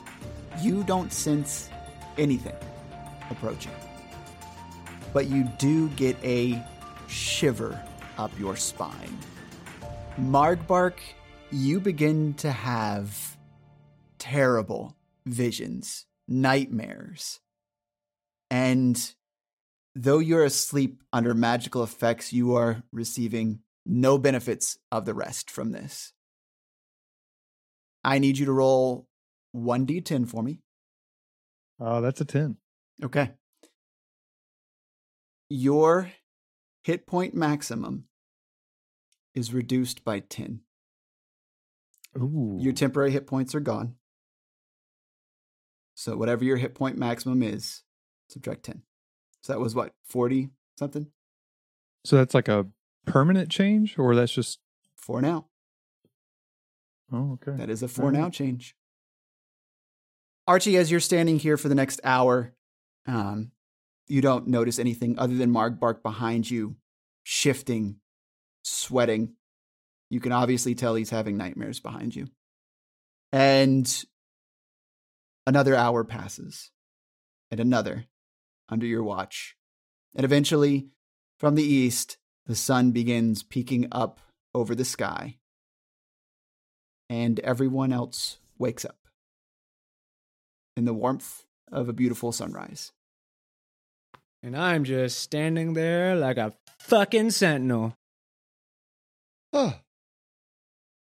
You 0.62 0.82
don't 0.84 1.12
sense 1.12 1.68
anything 2.16 2.54
approaching, 3.30 3.72
but 5.12 5.26
you 5.26 5.44
do 5.58 5.88
get 5.90 6.16
a 6.24 6.62
shiver 7.08 7.78
up 8.16 8.30
your 8.38 8.56
spine. 8.56 9.18
Margbark, 10.18 10.94
you 11.50 11.80
begin 11.80 12.32
to 12.34 12.50
have 12.50 13.36
terrible 14.18 14.96
visions, 15.26 16.06
nightmares. 16.28 17.40
And 18.50 19.14
though 19.94 20.18
you're 20.18 20.44
asleep 20.44 21.02
under 21.12 21.34
magical 21.34 21.82
effects, 21.82 22.32
you 22.32 22.54
are 22.54 22.82
receiving 22.92 23.60
no 23.84 24.18
benefits 24.18 24.78
of 24.90 25.04
the 25.04 25.14
rest 25.14 25.50
from 25.50 25.72
this. 25.72 26.12
I 28.04 28.18
need 28.18 28.38
you 28.38 28.46
to 28.46 28.52
roll 28.52 29.08
1d10 29.54 30.28
for 30.28 30.42
me. 30.42 30.60
Oh, 31.80 32.00
that's 32.00 32.20
a 32.20 32.24
10. 32.24 32.56
Okay. 33.04 33.32
Your 35.48 36.10
hit 36.82 37.06
point 37.06 37.34
maximum 37.34 38.04
is 39.34 39.52
reduced 39.52 40.04
by 40.04 40.20
10. 40.20 40.60
Ooh. 42.16 42.58
Your 42.60 42.72
temporary 42.72 43.10
hit 43.10 43.26
points 43.26 43.54
are 43.54 43.60
gone. 43.60 43.96
So 45.96 46.16
whatever 46.16 46.44
your 46.44 46.58
hit 46.58 46.74
point 46.74 46.98
maximum 46.98 47.42
is, 47.42 47.82
subtract 48.28 48.64
10. 48.64 48.82
So 49.40 49.52
that 49.54 49.58
was 49.58 49.74
what, 49.74 49.92
40 50.04 50.50
something? 50.78 51.08
so 52.04 52.16
that's 52.16 52.34
like 52.34 52.46
a 52.48 52.66
permanent 53.06 53.50
change, 53.50 53.98
or 53.98 54.14
that's 54.14 54.32
just. 54.32 54.60
For 54.94 55.20
now. 55.20 55.46
Oh, 57.12 57.32
okay. 57.34 57.56
That 57.56 57.70
is 57.70 57.82
a 57.82 57.88
for 57.88 58.02
Alright. 58.02 58.20
now 58.20 58.30
change. 58.30 58.76
Archie, 60.46 60.76
as 60.76 60.90
you're 60.90 61.00
standing 61.00 61.38
here 61.38 61.56
for 61.56 61.68
the 61.68 61.74
next 61.74 62.00
hour, 62.04 62.52
um, 63.06 63.50
you 64.06 64.20
don't 64.20 64.48
notice 64.48 64.78
anything 64.78 65.18
other 65.18 65.34
than 65.34 65.52
Margbark 65.52 66.02
behind 66.02 66.48
you, 66.48 66.76
shifting, 67.24 67.96
sweating. 68.62 69.34
You 70.10 70.20
can 70.20 70.32
obviously 70.32 70.74
tell 70.74 70.94
he's 70.94 71.10
having 71.10 71.36
nightmares 71.36 71.80
behind 71.80 72.14
you. 72.14 72.28
And 73.32 74.04
another 75.46 75.74
hour 75.74 76.04
passes, 76.04 76.70
and 77.50 77.60
another 77.60 78.06
under 78.68 78.86
your 78.86 79.02
watch. 79.02 79.56
And 80.14 80.24
eventually, 80.24 80.88
from 81.38 81.54
the 81.54 81.62
east, 81.62 82.16
the 82.46 82.56
sun 82.56 82.90
begins 82.90 83.42
peeking 83.42 83.86
up 83.92 84.20
over 84.54 84.74
the 84.74 84.84
sky 84.84 85.36
and 87.08 87.38
everyone 87.40 87.92
else 87.92 88.38
wakes 88.58 88.84
up 88.84 88.96
in 90.76 90.84
the 90.84 90.94
warmth 90.94 91.44
of 91.70 91.88
a 91.88 91.92
beautiful 91.92 92.32
sunrise. 92.32 92.92
And 94.42 94.56
I'm 94.56 94.84
just 94.84 95.18
standing 95.20 95.74
there 95.74 96.14
like 96.16 96.36
a 96.36 96.52
fucking 96.80 97.30
sentinel. 97.30 97.94
Oh, 99.52 99.74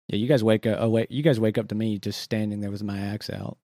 Yeah, 0.08 0.16
you 0.16 0.26
guys 0.26 0.42
wake 0.42 0.66
up. 0.66 0.78
Oh 0.80 0.88
wait, 0.88 1.10
you 1.10 1.22
guys 1.22 1.38
wake 1.40 1.58
up 1.58 1.68
to 1.68 1.74
me 1.74 1.98
just 1.98 2.20
standing 2.20 2.60
there 2.60 2.70
with 2.70 2.82
my 2.82 2.98
axe 2.98 3.30
out, 3.30 3.58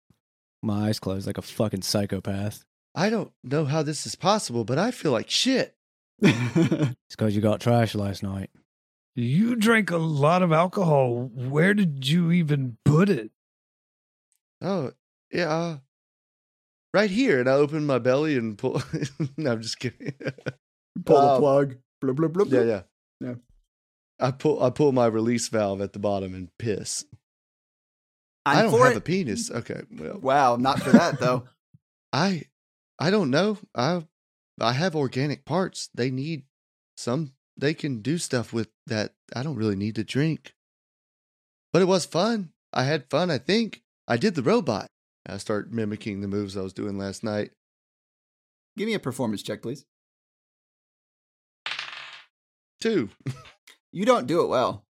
my 0.65 0.87
eyes 0.87 0.99
closed 0.99 1.27
like 1.27 1.37
a 1.37 1.41
fucking 1.41 1.81
psychopath. 1.83 2.63
I 2.93 3.09
don't 3.09 3.31
know 3.43 3.65
how 3.65 3.83
this 3.83 4.05
is 4.05 4.15
possible, 4.15 4.63
but 4.63 4.77
I 4.77 4.91
feel 4.91 5.11
like 5.11 5.29
shit. 5.29 5.75
It's 6.21 7.15
because 7.17 7.35
you 7.35 7.41
got 7.41 7.59
trash 7.61 7.93
last 7.95 8.23
night. 8.23 8.49
You 9.15 9.55
drank 9.55 9.91
a 9.91 9.97
lot 9.97 10.41
of 10.43 10.51
alcohol. 10.51 11.29
Where 11.33 11.73
did 11.73 12.07
you 12.07 12.31
even 12.31 12.77
put 12.85 13.09
it? 13.09 13.31
Oh, 14.61 14.91
yeah. 15.31 15.49
Uh, 15.49 15.77
right 16.93 17.09
here. 17.09 17.39
And 17.39 17.49
I 17.49 17.53
open 17.53 17.85
my 17.85 17.99
belly 17.99 18.35
and 18.37 18.57
pull. 18.57 18.81
no, 19.37 19.51
I'm 19.53 19.61
just 19.61 19.79
kidding. 19.79 20.13
Pull 21.05 21.21
the 21.21 21.27
Um, 21.33 21.39
plug. 21.39 21.75
Blah, 22.01 22.13
blah, 22.13 22.27
blah, 22.27 22.45
blah. 22.45 22.59
yeah, 22.59 22.65
yeah. 22.65 22.81
Yeah. 23.21 23.35
I 24.19 24.31
pull 24.31 24.61
I 24.63 24.69
pull 24.69 24.91
my 24.93 25.05
release 25.05 25.47
valve 25.49 25.81
at 25.81 25.93
the 25.93 25.99
bottom 25.99 26.33
and 26.33 26.49
piss. 26.57 27.05
I'm 28.45 28.57
I 28.57 28.61
don't 28.63 28.71
for 28.71 28.83
have 28.85 28.93
it. 28.95 28.97
a 28.97 29.01
penis. 29.01 29.49
Okay, 29.51 29.81
well, 29.91 30.19
Wow, 30.19 30.55
not 30.57 30.79
for 30.81 30.91
that 30.91 31.19
though. 31.19 31.45
I 32.13 32.43
I 32.99 33.09
don't 33.09 33.31
know. 33.31 33.57
I 33.75 34.05
I 34.59 34.73
have 34.73 34.95
organic 34.95 35.45
parts. 35.45 35.89
They 35.93 36.11
need 36.11 36.43
some 36.97 37.33
they 37.57 37.73
can 37.73 38.01
do 38.01 38.17
stuff 38.17 38.53
with 38.53 38.69
that 38.87 39.13
I 39.35 39.43
don't 39.43 39.55
really 39.55 39.75
need 39.75 39.95
to 39.95 40.03
drink. 40.03 40.53
But 41.73 41.81
it 41.81 41.85
was 41.85 42.05
fun. 42.05 42.51
I 42.71 42.83
had 42.83 43.09
fun, 43.09 43.29
I 43.31 43.37
think. 43.37 43.81
I 44.07 44.17
did 44.17 44.35
the 44.35 44.43
robot. 44.43 44.87
I 45.27 45.37
start 45.37 45.71
mimicking 45.71 46.21
the 46.21 46.27
moves 46.27 46.55
I 46.55 46.61
was 46.61 46.73
doing 46.73 46.97
last 46.97 47.23
night. 47.23 47.51
Give 48.77 48.87
me 48.87 48.93
a 48.93 48.99
performance 48.99 49.41
check, 49.41 49.61
please. 49.61 49.85
Two. 52.81 53.09
You 53.91 54.03
don't 54.05 54.27
do 54.27 54.41
it 54.41 54.47
well. 54.47 54.83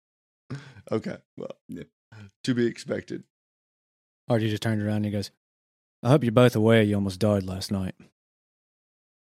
Okay. 0.89 1.17
Well, 1.35 1.57
Yeah. 1.67 1.83
to 2.45 2.53
be 2.53 2.65
expected. 2.67 3.25
Archie 4.29 4.49
just 4.49 4.63
turned 4.63 4.81
around 4.81 4.97
and 4.97 5.05
he 5.05 5.11
goes, 5.11 5.31
I 6.01 6.09
hope 6.09 6.23
you're 6.23 6.31
both 6.31 6.55
aware 6.55 6.81
you 6.81 6.95
almost 6.95 7.19
died 7.19 7.43
last 7.43 7.71
night. 7.71 7.95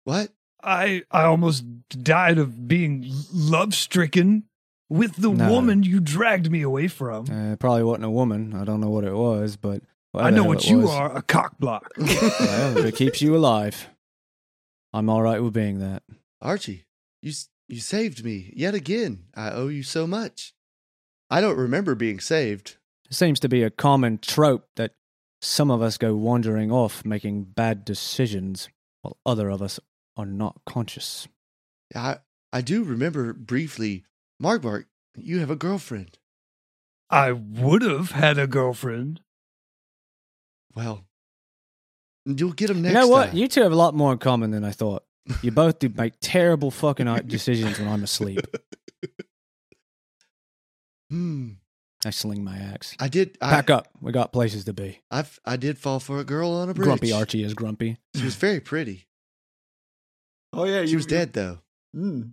What? 0.04 0.30
I 0.62 1.02
I 1.10 1.24
almost 1.24 1.64
died 1.88 2.38
of 2.38 2.68
being 2.68 3.10
love 3.32 3.74
stricken 3.74 4.44
with 4.88 5.16
the 5.16 5.30
No. 5.30 5.50
woman 5.50 5.82
you 5.82 6.00
dragged 6.00 6.50
me 6.50 6.62
away 6.62 6.88
from. 6.88 7.26
Uh, 7.30 7.52
it 7.52 7.58
probably 7.58 7.82
wasn't 7.84 8.04
a 8.04 8.10
woman. 8.10 8.54
I 8.54 8.64
don't 8.64 8.80
know 8.80 8.90
what 8.90 9.04
it 9.04 9.14
was, 9.14 9.56
but 9.56 9.82
I 10.14 10.30
know 10.30 10.44
what 10.44 10.68
you 10.68 10.80
was. 10.80 10.90
are, 10.90 11.16
a 11.16 11.22
cock 11.22 11.58
block. 11.58 11.92
Well, 11.98 12.78
if 12.78 12.84
it 12.84 12.96
keeps 12.96 13.22
you 13.22 13.36
alive. 13.36 13.88
I'm 14.92 15.08
all 15.08 15.22
right 15.22 15.40
with 15.42 15.52
being 15.54 15.78
that. 15.78 16.02
Archie, 16.42 16.84
you 17.22 17.32
you 17.68 17.78
saved 17.80 18.24
me 18.24 18.52
yet 18.56 18.74
again. 18.74 19.24
I 19.34 19.50
owe 19.52 19.68
you 19.68 19.82
so 19.84 20.06
much. 20.06 20.52
I 21.30 21.40
don't 21.40 21.56
remember 21.56 21.94
being 21.94 22.18
saved. 22.20 22.76
It 23.10 23.16
seems 23.16 23.40
to 23.40 23.48
be 23.48 23.62
a 23.62 23.70
common 23.70 24.18
trope 24.18 24.68
that 24.76 24.94
some 25.42 25.70
of 25.70 25.82
us 25.82 25.98
go 25.98 26.14
wandering 26.14 26.70
off 26.70 27.04
making 27.04 27.44
bad 27.44 27.84
decisions 27.84 28.68
while 29.02 29.16
other 29.26 29.48
of 29.50 29.60
us 29.62 29.80
are 30.16 30.26
not 30.26 30.60
conscious. 30.66 31.26
I 31.94 32.18
I 32.52 32.60
do 32.60 32.84
remember 32.84 33.32
briefly. 33.32 34.04
Margbark, 34.42 34.84
you 35.16 35.40
have 35.40 35.50
a 35.50 35.56
girlfriend. 35.56 36.18
I 37.10 37.32
would 37.32 37.82
have 37.82 38.12
had 38.12 38.38
a 38.38 38.46
girlfriend. 38.46 39.20
Well, 40.74 41.04
you'll 42.24 42.52
get 42.52 42.70
him 42.70 42.84
You 42.84 42.92
know 42.92 43.08
what? 43.08 43.26
time. 43.28 43.36
You 43.36 43.48
two 43.48 43.62
have 43.62 43.72
a 43.72 43.76
lot 43.76 43.94
more 43.94 44.12
in 44.12 44.18
common 44.18 44.50
than 44.52 44.64
I 44.64 44.70
thought. 44.70 45.04
You 45.42 45.50
both 45.52 45.78
do 45.78 45.88
make 45.94 46.14
terrible 46.20 46.70
fucking 46.70 47.06
decisions 47.26 47.78
when 47.78 47.88
I'm 47.88 48.02
asleep. 48.04 48.40
Hmm. 51.10 51.54
I 52.04 52.10
sling 52.10 52.42
my 52.42 52.56
axe. 52.56 52.96
I 52.98 53.08
did. 53.08 53.36
I, 53.42 53.50
Pack 53.50 53.68
up. 53.70 53.88
We 54.00 54.10
got 54.12 54.32
places 54.32 54.64
to 54.64 54.72
be. 54.72 55.00
I've, 55.10 55.38
I 55.44 55.56
did 55.56 55.78
fall 55.78 56.00
for 56.00 56.18
a 56.18 56.24
girl 56.24 56.50
on 56.52 56.70
a 56.70 56.74
bridge. 56.74 56.86
Grumpy 56.86 57.12
Archie 57.12 57.44
is 57.44 57.52
grumpy. 57.54 57.98
She 58.14 58.24
was 58.24 58.34
very 58.36 58.60
pretty. 58.60 59.06
Oh 60.52 60.64
yeah, 60.64 60.84
She 60.86 60.96
was 60.96 61.06
dead 61.06 61.32
though. 61.32 61.58
Mm. 61.96 62.32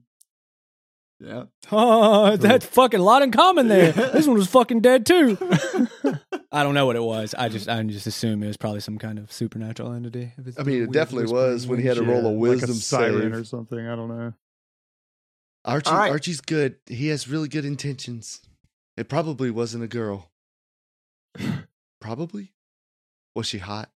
Yeah. 1.20 1.46
Oh, 1.72 2.38
that's 2.38 2.66
fucking 2.66 3.00
a 3.00 3.04
lot 3.04 3.24
in 3.24 3.32
common 3.32 3.68
there. 3.68 3.92
This 3.92 4.26
one 4.26 4.38
was 4.38 4.48
fucking 4.48 4.80
dead 4.82 5.06
too. 5.06 5.38
I 6.52 6.64
don't 6.64 6.74
know 6.74 6.86
what 6.86 6.96
it 6.96 7.04
was. 7.04 7.36
I 7.38 7.50
just 7.50 7.68
I 7.68 7.84
just 7.84 8.08
assume 8.08 8.42
it 8.44 8.48
was 8.48 8.56
probably 8.58 8.80
some 8.80 8.98
kind 8.98 9.20
of 9.20 9.32
supernatural 9.32 9.92
entity. 9.92 10.32
If 10.38 10.48
it's 10.48 10.60
I 10.60 10.64
mean, 10.64 10.84
it 10.84 10.92
definitely 10.92 11.32
was 11.32 11.68
when 11.68 11.80
he 11.80 11.88
had 11.88 11.98
to 11.98 12.04
roll 12.04 12.26
a 12.26 12.32
shit. 12.32 12.40
wisdom 12.40 12.70
like 12.70 12.78
a 12.78 12.82
siren 12.82 13.22
save. 13.22 13.34
or 13.34 13.44
something. 13.44 13.80
I 13.86 13.96
don't 13.96 14.08
know. 14.08 14.34
Archie, 15.66 15.90
All 15.90 15.98
right. 15.98 16.12
Archie's 16.12 16.40
good. 16.40 16.78
He 16.86 17.10
has 17.10 17.28
really 17.28 17.50
good 17.50 17.66
intentions. 17.66 18.40
It 18.98 19.08
probably 19.10 19.52
wasn't 19.52 19.84
a 19.84 19.88
girl. 19.88 20.32
probably. 22.02 22.54
Was 23.36 23.46
she 23.48 23.60
hot? 23.60 23.90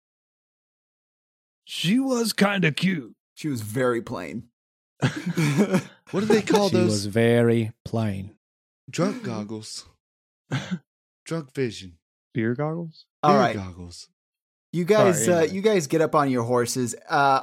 She 1.64 1.98
was 1.98 2.32
kind 2.32 2.64
of 2.64 2.76
cute. 2.76 3.14
She 3.34 3.48
was 3.48 3.62
very 3.62 4.02
plain. 4.02 4.48
What 6.12 6.20
do 6.20 6.26
they 6.26 6.42
call 6.42 6.70
she 6.70 6.76
those? 6.76 6.90
was 6.90 7.06
very 7.06 7.70
plain. 7.84 8.32
Drunk 8.90 9.22
goggles. 9.24 9.86
Drunk 11.24 11.54
vision. 11.54 11.98
Beer 12.34 12.54
goggles. 12.56 13.04
All 13.22 13.30
Beer 13.32 13.40
right. 13.40 13.54
goggles. 13.56 14.08
You 14.72 14.84
guys, 14.84 15.24
Sorry, 15.24 15.36
uh, 15.36 15.38
anyway. 15.42 15.54
you 15.54 15.62
guys 15.62 15.86
get 15.86 16.00
up 16.00 16.16
on 16.16 16.28
your 16.28 16.42
horses. 16.42 16.96
Uh, 17.08 17.42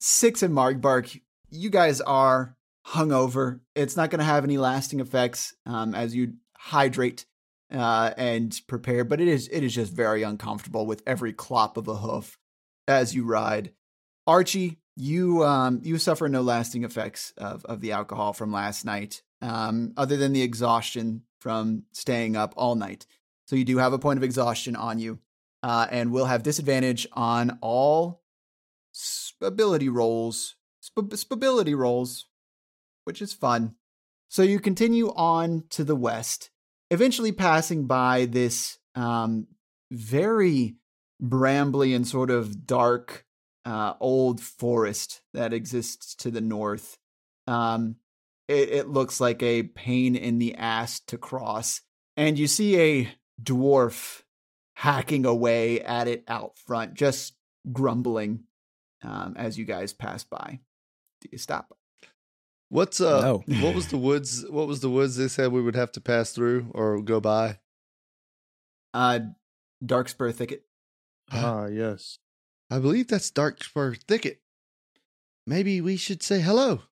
Six 0.00 0.42
and 0.42 0.52
Margbark, 0.52 1.20
you 1.50 1.70
guys 1.70 2.00
are 2.00 2.56
hungover. 2.88 3.60
It's 3.76 3.96
not 3.96 4.10
going 4.10 4.18
to 4.18 4.24
have 4.24 4.42
any 4.42 4.58
lasting 4.58 4.98
effects 4.98 5.54
um, 5.66 5.94
as 5.94 6.16
you 6.16 6.34
hydrate 6.58 7.24
uh, 7.72 8.12
and 8.16 8.60
prepare, 8.66 9.04
but 9.04 9.20
it 9.20 9.28
is 9.28 9.48
it 9.48 9.62
is 9.62 9.74
just 9.74 9.92
very 9.92 10.22
uncomfortable 10.22 10.86
with 10.86 11.02
every 11.06 11.32
clop 11.32 11.76
of 11.76 11.88
a 11.88 11.96
hoof 11.96 12.38
as 12.86 13.14
you 13.14 13.24
ride. 13.24 13.72
Archie, 14.26 14.78
you 14.96 15.44
um, 15.44 15.80
you 15.82 15.98
suffer 15.98 16.28
no 16.28 16.42
lasting 16.42 16.84
effects 16.84 17.32
of 17.36 17.64
of 17.64 17.80
the 17.80 17.92
alcohol 17.92 18.32
from 18.32 18.52
last 18.52 18.84
night, 18.84 19.22
um, 19.40 19.92
other 19.96 20.16
than 20.16 20.32
the 20.32 20.42
exhaustion 20.42 21.22
from 21.40 21.84
staying 21.92 22.36
up 22.36 22.54
all 22.56 22.74
night. 22.74 23.06
So 23.46 23.56
you 23.56 23.64
do 23.64 23.78
have 23.78 23.92
a 23.92 23.98
point 23.98 24.18
of 24.18 24.24
exhaustion 24.24 24.76
on 24.76 24.98
you 24.98 25.20
uh, 25.62 25.86
and 25.90 26.12
will 26.12 26.26
have 26.26 26.42
disadvantage 26.42 27.06
on 27.12 27.58
all 27.62 28.22
ability 29.40 29.88
rolls, 29.88 30.56
sp- 30.82 31.14
spability 31.14 31.76
rolls, 31.76 32.26
which 33.04 33.22
is 33.22 33.32
fun. 33.32 33.74
So 34.28 34.42
you 34.42 34.60
continue 34.60 35.12
on 35.14 35.64
to 35.70 35.84
the 35.84 35.96
west, 35.96 36.50
eventually 36.90 37.32
passing 37.32 37.86
by 37.86 38.26
this 38.26 38.78
um, 38.94 39.46
very 39.90 40.76
brambly 41.22 41.96
and 41.96 42.06
sort 42.06 42.30
of 42.30 42.66
dark 42.66 43.24
uh, 43.64 43.94
old 44.00 44.40
forest 44.40 45.22
that 45.34 45.52
exists 45.52 46.14
to 46.16 46.30
the 46.30 46.40
north. 46.40 46.98
Um, 47.46 47.96
it, 48.48 48.70
it 48.70 48.88
looks 48.88 49.20
like 49.20 49.42
a 49.42 49.62
pain 49.62 50.14
in 50.16 50.38
the 50.38 50.54
ass 50.54 51.00
to 51.00 51.18
cross, 51.18 51.80
and 52.16 52.38
you 52.38 52.46
see 52.46 52.78
a 52.80 53.08
dwarf 53.42 54.22
hacking 54.74 55.26
away 55.26 55.80
at 55.80 56.06
it 56.06 56.24
out 56.28 56.56
front, 56.58 56.94
just 56.94 57.34
grumbling 57.72 58.44
um, 59.02 59.34
as 59.36 59.58
you 59.58 59.64
guys 59.64 59.92
pass 59.92 60.24
by. 60.24 60.60
Do 61.20 61.28
you 61.32 61.38
stop? 61.38 61.77
What's 62.70 63.00
uh 63.00 63.20
No. 63.22 63.42
what 63.60 63.74
was 63.74 63.88
the 63.88 63.96
woods 63.98 64.44
what 64.48 64.66
was 64.66 64.80
the 64.80 64.90
woods 64.90 65.16
they 65.16 65.28
said 65.28 65.52
we 65.52 65.62
would 65.62 65.74
have 65.76 65.92
to 65.92 66.00
pass 66.00 66.32
through 66.32 66.70
or 66.74 67.00
go 67.00 67.20
by? 67.20 67.58
Uh, 68.94 69.20
Darkspur 69.84 70.32
Thicket. 70.34 70.64
Ah, 71.30 71.66
yes. 71.66 72.18
I 72.70 72.78
believe 72.78 73.08
that's 73.08 73.30
Darkspur 73.30 74.00
Thicket. 74.02 74.40
Maybe 75.46 75.80
we 75.80 75.96
should 75.96 76.22
say 76.22 76.40
hello. 76.40 76.82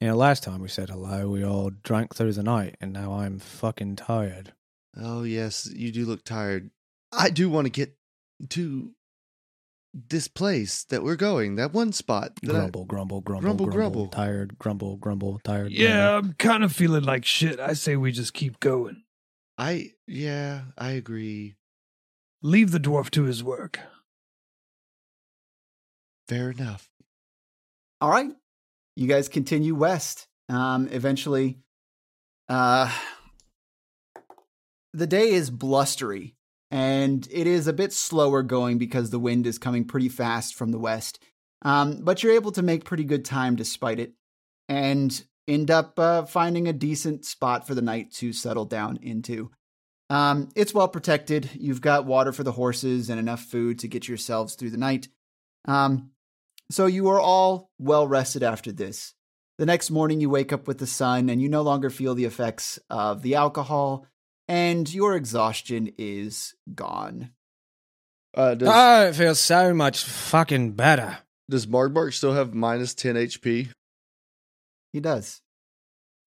You 0.00 0.08
know, 0.08 0.16
last 0.16 0.42
time 0.42 0.60
we 0.60 0.68
said 0.68 0.90
hello, 0.90 1.28
we 1.30 1.44
all 1.44 1.70
drank 1.70 2.14
through 2.14 2.32
the 2.34 2.42
night, 2.42 2.76
and 2.80 2.92
now 2.92 3.14
I'm 3.14 3.38
fucking 3.38 3.96
tired. 3.96 4.52
Oh 4.96 5.22
yes, 5.22 5.70
you 5.74 5.92
do 5.92 6.04
look 6.04 6.24
tired. 6.24 6.70
I 7.12 7.30
do 7.30 7.48
want 7.48 7.66
to 7.66 7.70
get 7.70 7.96
to 8.50 8.92
this 9.94 10.26
place 10.28 10.84
that 10.84 11.02
we're 11.04 11.14
going, 11.16 11.54
that 11.56 11.72
one 11.72 11.92
spot. 11.92 12.32
That 12.42 12.50
I- 12.56 12.58
Grumble, 12.58 12.84
grumble, 12.84 13.20
grumble, 13.20 13.42
Grumble, 13.42 13.66
grumble, 13.66 13.90
grumble. 13.92 14.08
Tired, 14.08 14.58
grumble, 14.58 14.96
grumble, 14.96 15.40
tired. 15.44 15.70
Yeah, 15.72 16.10
grumble. 16.10 16.28
I'm 16.30 16.34
kind 16.34 16.64
of 16.64 16.72
feeling 16.72 17.04
like 17.04 17.24
shit. 17.24 17.60
I 17.60 17.74
say 17.74 17.96
we 17.96 18.10
just 18.12 18.34
keep 18.34 18.58
going. 18.60 19.04
I 19.56 19.90
yeah, 20.08 20.62
I 20.76 20.90
agree. 20.90 21.54
Leave 22.42 22.72
the 22.72 22.80
dwarf 22.80 23.10
to 23.10 23.22
his 23.22 23.42
work. 23.44 23.78
Fair 26.28 26.50
enough. 26.50 26.88
All 28.00 28.10
right. 28.10 28.30
You 28.96 29.06
guys 29.06 29.28
continue 29.28 29.74
west. 29.74 30.26
Um, 30.48 30.88
eventually, 30.90 31.58
uh, 32.48 32.90
the 34.92 35.06
day 35.06 35.30
is 35.30 35.50
blustery 35.50 36.36
and 36.74 37.28
it 37.30 37.46
is 37.46 37.68
a 37.68 37.72
bit 37.72 37.92
slower 37.92 38.42
going 38.42 38.78
because 38.78 39.10
the 39.10 39.18
wind 39.20 39.46
is 39.46 39.60
coming 39.60 39.84
pretty 39.84 40.08
fast 40.08 40.56
from 40.56 40.72
the 40.72 40.78
west. 40.78 41.22
Um, 41.62 42.00
but 42.02 42.20
you're 42.20 42.34
able 42.34 42.50
to 42.50 42.62
make 42.62 42.84
pretty 42.84 43.04
good 43.04 43.24
time 43.24 43.54
despite 43.54 44.00
it 44.00 44.14
and 44.68 45.24
end 45.46 45.70
up 45.70 45.96
uh, 46.00 46.24
finding 46.24 46.66
a 46.66 46.72
decent 46.72 47.26
spot 47.26 47.64
for 47.64 47.76
the 47.76 47.80
night 47.80 48.10
to 48.14 48.32
settle 48.32 48.64
down 48.64 48.98
into. 49.02 49.52
Um, 50.10 50.48
it's 50.56 50.74
well 50.74 50.88
protected. 50.88 51.48
You've 51.54 51.80
got 51.80 52.06
water 52.06 52.32
for 52.32 52.42
the 52.42 52.50
horses 52.50 53.08
and 53.08 53.20
enough 53.20 53.44
food 53.44 53.78
to 53.78 53.88
get 53.88 54.08
yourselves 54.08 54.56
through 54.56 54.70
the 54.70 54.76
night. 54.76 55.06
Um, 55.66 56.10
so 56.72 56.86
you 56.86 57.06
are 57.06 57.20
all 57.20 57.70
well 57.78 58.08
rested 58.08 58.42
after 58.42 58.72
this. 58.72 59.14
The 59.58 59.66
next 59.66 59.92
morning, 59.92 60.20
you 60.20 60.28
wake 60.28 60.52
up 60.52 60.66
with 60.66 60.78
the 60.78 60.88
sun 60.88 61.28
and 61.28 61.40
you 61.40 61.48
no 61.48 61.62
longer 61.62 61.88
feel 61.88 62.16
the 62.16 62.24
effects 62.24 62.80
of 62.90 63.22
the 63.22 63.36
alcohol, 63.36 64.08
and 64.48 64.92
your 64.92 65.16
exhaustion 65.16 65.92
is 65.98 66.54
gone. 66.74 67.30
Uh, 68.36 68.54
does 68.54 68.68
Oh, 68.70 69.06
it 69.08 69.14
feels 69.14 69.40
so 69.40 69.72
much 69.74 70.02
fucking 70.04 70.72
better. 70.72 71.18
does 71.48 71.66
Margbark 71.66 72.12
still 72.14 72.32
have 72.34 72.54
minus 72.54 72.94
ten 72.94 73.14
HP? 73.16 73.68
He 74.92 75.00
does. 75.00 75.40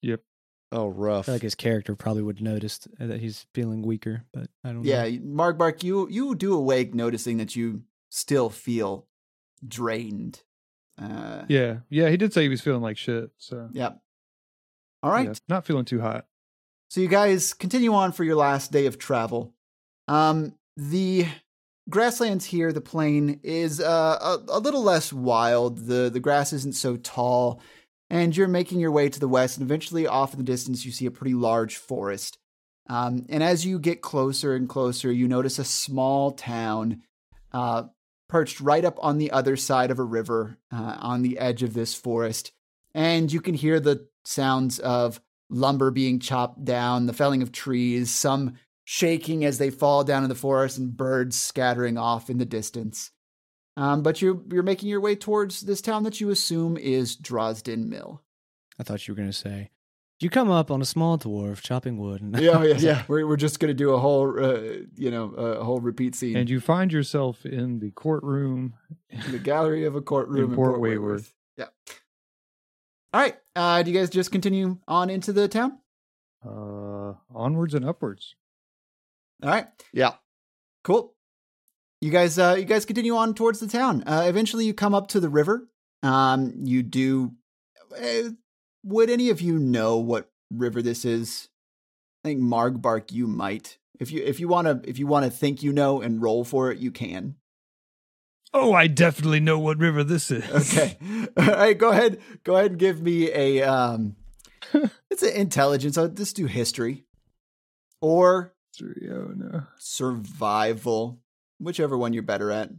Yep. 0.02 0.22
Oh, 0.72 0.88
I 0.88 0.91
rough. 0.94 1.26
feel 1.26 1.35
like 1.35 1.41
his 1.41 1.56
character 1.56 1.95
probably 1.95 2.22
would 2.23 2.38
have 2.39 2.44
noticed 2.44 2.88
that 2.99 3.19
he's 3.22 3.45
feeling 3.53 3.81
weaker, 3.81 4.23
but 4.34 4.49
I 4.64 4.69
don't 4.69 4.84
know. 4.84 4.89
Yeah, 4.89 5.03
know. 5.03 5.44
Margbark, 5.44 5.84
you 5.84 6.07
you 6.10 6.35
do 6.35 6.53
awake 6.53 6.94
noticing 6.94 7.38
that 7.38 7.56
you 7.56 7.84
still 8.10 8.49
feel 8.49 9.07
drained. 9.65 10.44
Uh, 11.02 11.45
Yeah, 11.48 11.77
yeah. 11.89 12.10
He 12.10 12.18
did 12.18 12.34
say 12.34 12.44
he 12.44 12.49
was 12.49 12.61
feeling 12.61 12.81
like 12.81 12.98
shit. 12.98 13.31
So 13.38 13.69
Yep. 13.73 13.99
All 15.03 15.11
right. 15.11 15.27
yeah, 15.27 15.34
not 15.48 15.65
feeling 15.65 15.85
too 15.85 16.02
hot. 16.02 16.26
So 16.89 17.01
you 17.01 17.07
guys 17.07 17.53
continue 17.53 17.93
on 17.93 18.11
for 18.14 18.23
your 18.23 18.35
last 18.35 18.72
day 18.72 18.85
of 18.85 18.97
travel. 18.97 19.53
Um, 20.07 20.55
the 20.77 21.27
grasslands 21.89 22.45
here, 22.45 22.72
the 22.72 22.81
plain 22.81 23.39
is 23.43 23.81
uh, 23.81 24.39
a, 24.47 24.53
a 24.53 24.59
little 24.59 24.84
less 24.84 25.11
wild. 25.11 25.80
the 25.80 26.09
The 26.09 26.19
grass 26.19 26.53
isn't 26.53 26.76
so 26.76 26.95
tall, 26.95 27.61
and 28.09 28.35
you're 28.35 28.47
making 28.47 28.80
your 28.80 28.91
way 28.91 29.09
to 29.09 29.19
the 29.19 29.27
west. 29.27 29.57
And 29.57 29.65
eventually, 29.65 30.07
off 30.07 30.34
in 30.34 30.38
the 30.38 30.45
distance, 30.45 30.85
you 30.85 30.91
see 30.91 31.05
a 31.05 31.11
pretty 31.11 31.34
large 31.34 31.76
forest. 31.76 32.38
Um, 32.89 33.26
and 33.27 33.43
as 33.43 33.65
you 33.65 33.80
get 33.80 34.01
closer 34.01 34.55
and 34.55 34.69
closer, 34.69 35.11
you 35.11 35.27
notice 35.27 35.59
a 35.59 35.65
small 35.65 36.31
town 36.31 37.01
uh, 37.51 37.84
perched 38.30 38.61
right 38.61 38.85
up 38.85 38.97
on 39.01 39.18
the 39.18 39.31
other 39.31 39.57
side 39.57 39.91
of 39.91 39.99
a 39.99 40.03
river 40.03 40.57
uh, 40.72 40.95
on 40.99 41.22
the 41.22 41.38
edge 41.38 41.64
of 41.64 41.73
this 41.73 41.93
forest. 41.93 42.53
And 42.93 43.31
you 43.31 43.41
can 43.41 43.55
hear 43.55 43.81
the 43.81 44.07
sounds 44.23 44.80
of 44.80 45.19
lumber 45.49 45.91
being 45.91 46.19
chopped 46.19 46.64
down, 46.64 47.06
the 47.06 47.14
felling 47.14 47.41
of 47.41 47.52
trees, 47.52 48.10
some 48.11 48.56
shaking 48.84 49.44
as 49.45 49.57
they 49.57 49.69
fall 49.69 50.03
down 50.03 50.24
in 50.24 50.30
the 50.30 50.36
forest, 50.36 50.78
and 50.78 50.95
birds 50.95 51.38
scattering 51.38 51.98
off 51.98 52.30
in 52.30 52.38
the 52.38 52.45
distance. 52.45 53.11
Um, 53.76 54.02
but 54.02 54.22
you're 54.22 54.41
you're 54.52 54.64
making 54.64 54.90
your 54.90 55.02
way 55.02 55.15
towards 55.15 55.61
this 55.61 55.82
town 55.82 56.03
that 56.03 56.19
you 56.19 56.30
assume 56.30 56.78
is 56.78 57.15
Drosden 57.15 57.88
Mill. 57.88 58.24
I 58.80 58.84
thought 58.84 59.07
you 59.07 59.14
were 59.14 59.18
going 59.18 59.30
to 59.30 59.34
say, 59.34 59.72
you 60.19 60.30
come 60.32 60.49
up 60.49 60.72
on 60.72 60.82
a 60.82 60.86
small 60.86 61.18
dwarf 61.18 61.61
chopping 61.61 61.98
wood. 61.98 62.22
And 62.22 62.36
Yeah, 62.40 62.64
yeah, 62.64 62.78
yeah. 62.78 63.03
We're 63.07 63.28
we're 63.28 63.38
just 63.38 63.60
gonna 63.60 63.74
do 63.76 63.91
a 63.91 63.99
whole, 63.99 64.44
uh, 64.44 64.61
you 64.95 65.11
know, 65.11 65.26
a 65.36 65.64
whole 65.64 65.80
repeat 65.80 66.15
scene. 66.15 66.36
And 66.36 66.49
you 66.49 66.60
find 66.60 66.91
yourself 66.91 67.45
in 67.45 67.80
the 67.80 67.91
courtroom. 67.91 68.74
in 69.10 69.32
the 69.32 69.40
gallery 69.40 69.86
of 69.86 69.95
a 69.95 70.02
courtroom 70.02 70.45
in, 70.45 70.49
In 70.52 70.56
Port, 70.56 70.69
Port 70.72 70.82
Wayworth. 70.82 70.98
Wayworth. 70.98 71.34
Yeah. 71.57 71.65
All 73.13 73.21
right. 73.21 73.35
Uh, 73.55 73.84
do 73.84 73.91
you 73.91 73.97
guys 73.97 74.09
just 74.09 74.31
continue 74.31 74.77
on 74.88 75.09
into 75.09 75.34
the 75.34 75.47
town? 75.47 75.79
Uh, 76.45 77.13
onwards 77.34 77.73
and 77.73 77.85
upwards. 77.85 78.35
All 79.43 79.49
right. 79.49 79.67
yeah. 79.93 80.13
Cool. 80.84 81.13
You 82.01 82.11
guys, 82.11 82.38
uh, 82.38 82.55
you 82.57 82.65
guys 82.65 82.85
continue 82.85 83.15
on 83.15 83.34
towards 83.34 83.59
the 83.59 83.67
town. 83.67 84.03
Uh, 84.05 84.25
eventually, 84.27 84.65
you 84.65 84.73
come 84.73 84.93
up 84.93 85.07
to 85.09 85.19
the 85.19 85.29
river. 85.29 85.67
Um, 86.03 86.53
you 86.63 86.84
do. 86.84 87.34
Uh, 87.99 88.29
would 88.84 89.09
any 89.09 89.29
of 89.29 89.41
you 89.41 89.57
know 89.57 89.97
what 89.97 90.29
river 90.51 90.81
this 90.81 91.05
is? 91.05 91.49
I 92.23 92.29
think 92.29 92.41
Margbark, 92.41 93.11
you 93.11 93.27
might. 93.27 93.77
If 93.99 94.11
you 94.11 94.23
if 94.23 94.39
you 94.39 94.47
want 94.47 94.67
to 94.67 94.89
if 94.89 94.99
you 94.99 95.07
want 95.07 95.25
to 95.25 95.31
think 95.31 95.63
you 95.63 95.73
know 95.73 96.01
and 96.01 96.21
roll 96.21 96.43
for 96.43 96.71
it, 96.71 96.77
you 96.77 96.91
can. 96.91 97.35
Oh, 98.53 98.74
I 98.74 98.88
definitely 98.88 99.40
know 99.40 99.60
what 99.60 99.78
river 99.78 100.03
this 100.03 100.32
is. 100.32 100.44
Okay. 100.49 100.98
All 101.38 101.45
right. 101.45 101.78
Go 101.78 101.90
ahead. 101.90 102.19
Go 102.44 102.56
ahead 102.56 102.72
and 102.72 102.80
give 102.80 103.02
me 103.02 103.30
a 103.32 103.61
um. 103.64 104.15
it's 105.11 105.24
an 105.24 105.34
intelligence. 105.34 105.95
So 105.95 106.03
let's 106.03 106.34
do 106.34 106.45
history, 106.45 107.06
or 108.02 108.53
Oh 108.82 109.32
no. 109.36 109.64
survival, 109.78 111.19
whichever 111.60 111.98
one 111.98 112.14
you're 112.14 112.24
better 112.24 112.52
at. 112.52 112.69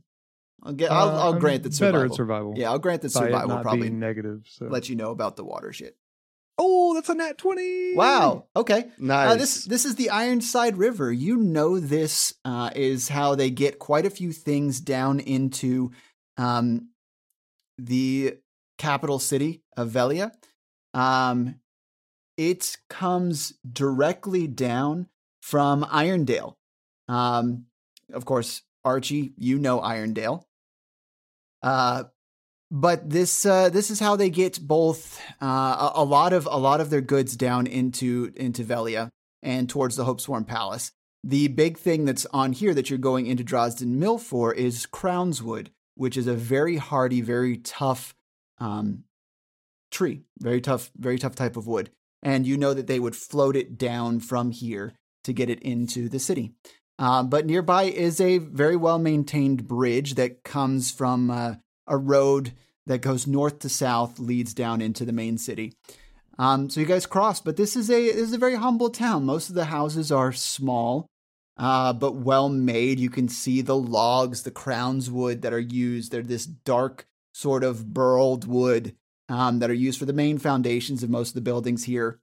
I'll 0.63 0.73
get. 0.73 0.91
I'll, 0.91 1.09
Uh, 1.09 1.23
I'll 1.25 1.35
grant 1.35 1.63
that 1.63 1.71
better 1.71 1.93
survival. 1.99 2.05
at 2.13 2.15
survival. 2.17 2.55
Yeah, 2.57 2.71
I'll 2.71 2.79
grant 2.79 3.03
that 3.03 3.11
survival 3.11 3.49
not 3.49 3.63
probably 3.63 3.83
being 3.89 3.99
negative. 4.01 4.43
So 4.49 4.67
let 4.67 4.89
you 4.89 4.97
know 4.97 5.11
about 5.11 5.37
the 5.37 5.45
water 5.45 5.73
shit. 5.73 5.97
Oh, 6.59 6.95
that's 6.95 7.09
a 7.09 7.15
nat 7.15 7.39
twenty. 7.39 7.95
Wow. 7.95 8.47
Okay. 8.55 8.91
Nice. 8.99 9.31
Uh, 9.31 9.37
this 9.37 9.65
this 9.65 9.85
is 9.85 9.95
the 9.95 10.11
Ironside 10.11 10.77
River. 10.77 11.13
You 11.13 11.37
know 11.37 11.79
this 11.79 12.35
uh, 12.45 12.71
is 12.75 13.09
how 13.09 13.35
they 13.35 13.51
get 13.51 13.79
quite 13.79 14.05
a 14.07 14.11
few 14.11 14.33
things 14.33 14.81
down 14.81 15.21
into 15.21 15.93
um, 16.37 16.89
the 17.79 18.39
capital 18.77 19.19
city 19.19 19.63
of 19.77 19.91
Velia. 19.91 20.33
Um, 20.95 21.57
it 22.37 22.77
comes 22.89 23.55
directly 23.71 24.47
down 24.47 25.09
from 25.43 25.85
Irondale. 25.85 26.55
Um, 27.09 27.67
of 28.13 28.25
course, 28.25 28.63
Archie, 28.85 29.33
you 29.37 29.59
know 29.59 29.81
Irondale. 29.81 30.45
Uh, 31.63 32.05
but 32.71 33.09
this 33.09 33.47
uh, 33.47 33.69
this 33.71 33.91
is 33.91 34.01
how 34.01 34.17
they 34.17 34.31
get 34.31 34.61
both 34.61 35.21
uh, 35.41 35.91
a, 35.95 36.03
a 36.03 36.05
lot 36.05 36.33
of 36.33 36.47
a 36.47 36.59
lot 36.59 36.81
of 36.81 36.91
their 36.91 37.01
goods 37.01 37.37
down 37.37 37.67
into 37.67 38.33
into 38.37 38.63
Velia 38.63 39.11
and 39.43 39.69
towards 39.69 39.97
the 39.97 40.05
Hopesworn 40.05 40.45
Palace. 40.45 40.93
The 41.25 41.49
big 41.49 41.79
thing 41.79 42.05
that's 42.05 42.27
on 42.27 42.53
here 42.53 42.75
that 42.75 42.91
you're 42.91 42.99
going 42.99 43.27
into 43.27 43.45
Drosden 43.45 43.97
Mill 43.97 44.19
for 44.19 44.55
is 44.55 44.87
Crownswood, 44.87 45.69
which 45.95 46.17
is 46.17 46.27
a 46.27 46.35
very 46.35 46.77
hardy, 46.77 47.21
very 47.21 47.57
tough 47.57 48.15
um, 48.59 49.05
tree, 49.91 50.23
very 50.39 50.61
tough, 50.61 50.91
very 50.97 51.19
tough 51.19 51.35
type 51.35 51.57
of 51.57 51.67
wood. 51.67 51.91
And 52.23 52.47
you 52.47 52.57
know 52.57 52.75
that 52.75 52.87
they 52.87 53.01
would 53.01 53.17
float 53.17 53.57
it 53.57 53.79
down 53.79 54.21
from 54.21 54.51
here 54.51 54.95
to 55.25 55.33
get 55.33 55.51
it 55.51 55.61
into 55.61 56.09
the 56.09 56.19
city. 56.19 56.53
Uh, 56.99 57.23
but 57.23 57.47
nearby 57.47 57.85
is 57.85 58.21
a 58.21 58.39
very 58.39 58.77
well 58.77 58.99
maintained 58.99 59.69
bridge 59.69 60.15
that 60.15 60.43
comes 60.43 60.91
from 60.91 61.31
uh, 61.31 61.55
a 61.89 61.97
road 61.97 62.53
that 62.87 63.03
goes 63.03 63.27
north 63.27 63.59
to 63.61 63.69
south, 63.69 64.19
leads 64.19 64.55
down 64.55 64.81
into 64.81 65.05
the 65.05 65.13
main 65.13 65.39
city. 65.39 65.75
Um, 66.39 66.71
so 66.71 66.81
you 66.81 66.87
guys 66.87 67.07
cross, 67.07 67.41
but 67.41 67.57
this 67.57 67.75
is 67.77 67.91
a 67.91 68.13
this 68.13 68.29
is 68.29 68.33
a 68.33 68.39
very 68.39 68.55
humble 68.55 68.91
town. 68.91 69.25
Most 69.25 69.49
of 69.49 69.57
the 69.57 69.67
houses 69.67 70.13
are 70.13 70.33
small, 70.33 71.09
uh, 71.57 71.93
but 71.93 72.15
well 72.15 72.49
made. 72.49 73.01
You 73.01 73.11
can 73.11 73.29
see 73.29 73.61
the 73.61 73.77
logs, 73.77 74.45
the 74.45 74.53
Crownswood 74.53 75.43
that 75.43 75.53
are 75.53 75.59
used. 75.59 76.13
They're 76.13 76.23
this 76.23 76.47
dark 76.47 77.07
sort 77.33 77.65
of 77.65 77.93
burled 77.93 78.47
wood 78.47 78.95
um, 79.29 79.59
that 79.59 79.71
are 79.71 79.75
used 79.75 79.99
for 79.99 80.07
the 80.07 80.13
main 80.13 80.39
foundations 80.39 81.03
of 81.03 81.11
most 81.11 81.31
of 81.31 81.35
the 81.35 81.41
buildings 81.41 81.85
here. 81.85 82.21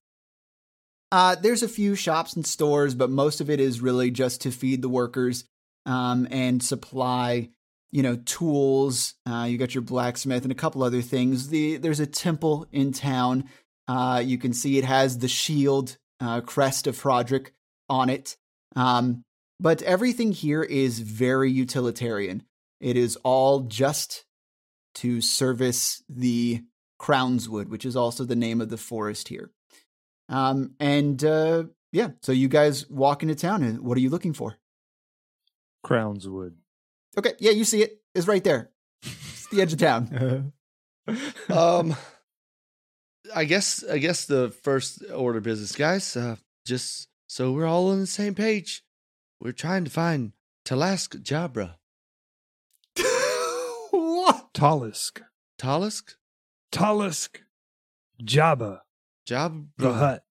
Uh, 1.11 1.35
there's 1.35 1.63
a 1.63 1.67
few 1.69 1.95
shops 1.95 2.35
and 2.35 2.45
stores, 2.45 2.95
but 2.95 3.09
most 3.09 3.39
of 3.39 3.49
it 3.49 3.59
is 3.59 3.81
really 3.81 4.11
just 4.11 4.41
to 4.41 4.51
feed 4.51 4.81
the 4.81 4.89
workers 4.89 5.45
um, 5.85 6.27
and 6.31 6.63
supply, 6.63 7.49
you 7.95 8.03
know, 8.03 8.17
tools. 8.25 9.13
Uh, 9.25 9.47
you 9.49 9.57
got 9.57 9.73
your 9.73 9.81
blacksmith 9.81 10.43
and 10.43 10.51
a 10.51 10.55
couple 10.55 10.83
other 10.83 11.01
things. 11.01 11.47
The 11.47 11.77
there's 11.77 12.01
a 12.01 12.05
temple 12.05 12.67
in 12.73 12.91
town. 12.91 13.45
Uh, 13.87 14.21
you 14.23 14.37
can 14.37 14.51
see 14.51 14.77
it 14.77 14.83
has 14.83 15.19
the 15.19 15.29
shield 15.29 15.95
uh, 16.19 16.41
crest 16.41 16.87
of 16.87 17.01
Frodrick 17.01 17.51
on 17.87 18.09
it. 18.09 18.35
Um, 18.75 19.23
but 19.61 19.81
everything 19.83 20.33
here 20.33 20.61
is 20.61 20.99
very 20.99 21.49
utilitarian. 21.49 22.43
It 22.81 22.97
is 22.97 23.15
all 23.23 23.61
just 23.61 24.25
to 24.95 25.21
service 25.21 26.03
the 26.09 26.65
Crownswood, 26.99 27.69
which 27.69 27.85
is 27.85 27.95
also 27.95 28.25
the 28.25 28.35
name 28.35 28.59
of 28.59 28.67
the 28.67 28.77
forest 28.77 29.29
here. 29.29 29.51
Um, 30.27 30.71
and 30.81 31.23
uh, 31.23 31.63
yeah, 31.93 32.09
so 32.23 32.33
you 32.33 32.49
guys 32.49 32.89
walk 32.89 33.23
into 33.23 33.35
town, 33.35 33.63
and 33.63 33.79
what 33.79 33.97
are 33.97 34.01
you 34.01 34.09
looking 34.09 34.33
for? 34.33 34.57
Crownswood. 35.85 36.55
Okay, 37.17 37.33
yeah, 37.39 37.51
you 37.51 37.63
see 37.63 37.81
it. 37.83 38.01
It's 38.13 38.27
right 38.27 38.43
there. 38.43 38.71
It's 39.03 39.47
the 39.47 39.61
edge 39.61 39.73
of 39.73 39.79
town. 39.79 40.53
um 41.49 41.95
I 43.33 43.45
guess 43.45 43.83
I 43.83 43.97
guess 43.97 44.25
the 44.25 44.49
first 44.49 45.03
order 45.13 45.39
of 45.39 45.43
business, 45.43 45.75
guys, 45.75 46.15
uh 46.15 46.37
just 46.65 47.07
so 47.27 47.51
we're 47.51 47.65
all 47.67 47.89
on 47.89 47.99
the 47.99 48.07
same 48.07 48.35
page. 48.35 48.83
We're 49.39 49.51
trying 49.51 49.83
to 49.85 49.91
find 49.91 50.31
Talask 50.65 51.21
Jabra. 51.21 51.75
what? 53.91 54.53
Talisk. 54.53 55.21
Talisk? 55.59 56.15
Talisk. 56.71 57.41
Jabba. 58.23 58.79
Jabra. 59.27 59.65
The 59.77 59.93
hut. 59.93 60.25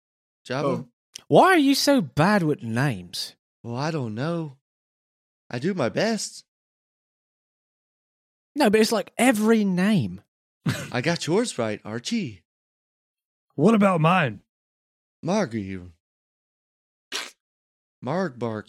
Jabba? 0.48 0.64
Oh. 0.64 0.88
Why 1.28 1.46
are 1.46 1.58
you 1.58 1.74
so 1.74 2.00
bad 2.00 2.42
with 2.42 2.62
names? 2.62 3.34
Well, 3.62 3.76
I 3.76 3.90
don't 3.90 4.14
know. 4.14 4.56
I 5.50 5.58
do 5.58 5.74
my 5.74 5.88
best. 5.88 6.44
No, 8.54 8.70
but 8.70 8.80
it's 8.80 8.92
like 8.92 9.12
every 9.18 9.64
name. 9.64 10.20
I 10.92 11.00
got 11.00 11.26
yours 11.26 11.58
right, 11.58 11.80
Archie. 11.84 12.42
What 13.54 13.74
about 13.74 14.00
mine? 14.00 14.40
Margie. 15.22 15.80
Margbark. 18.04 18.64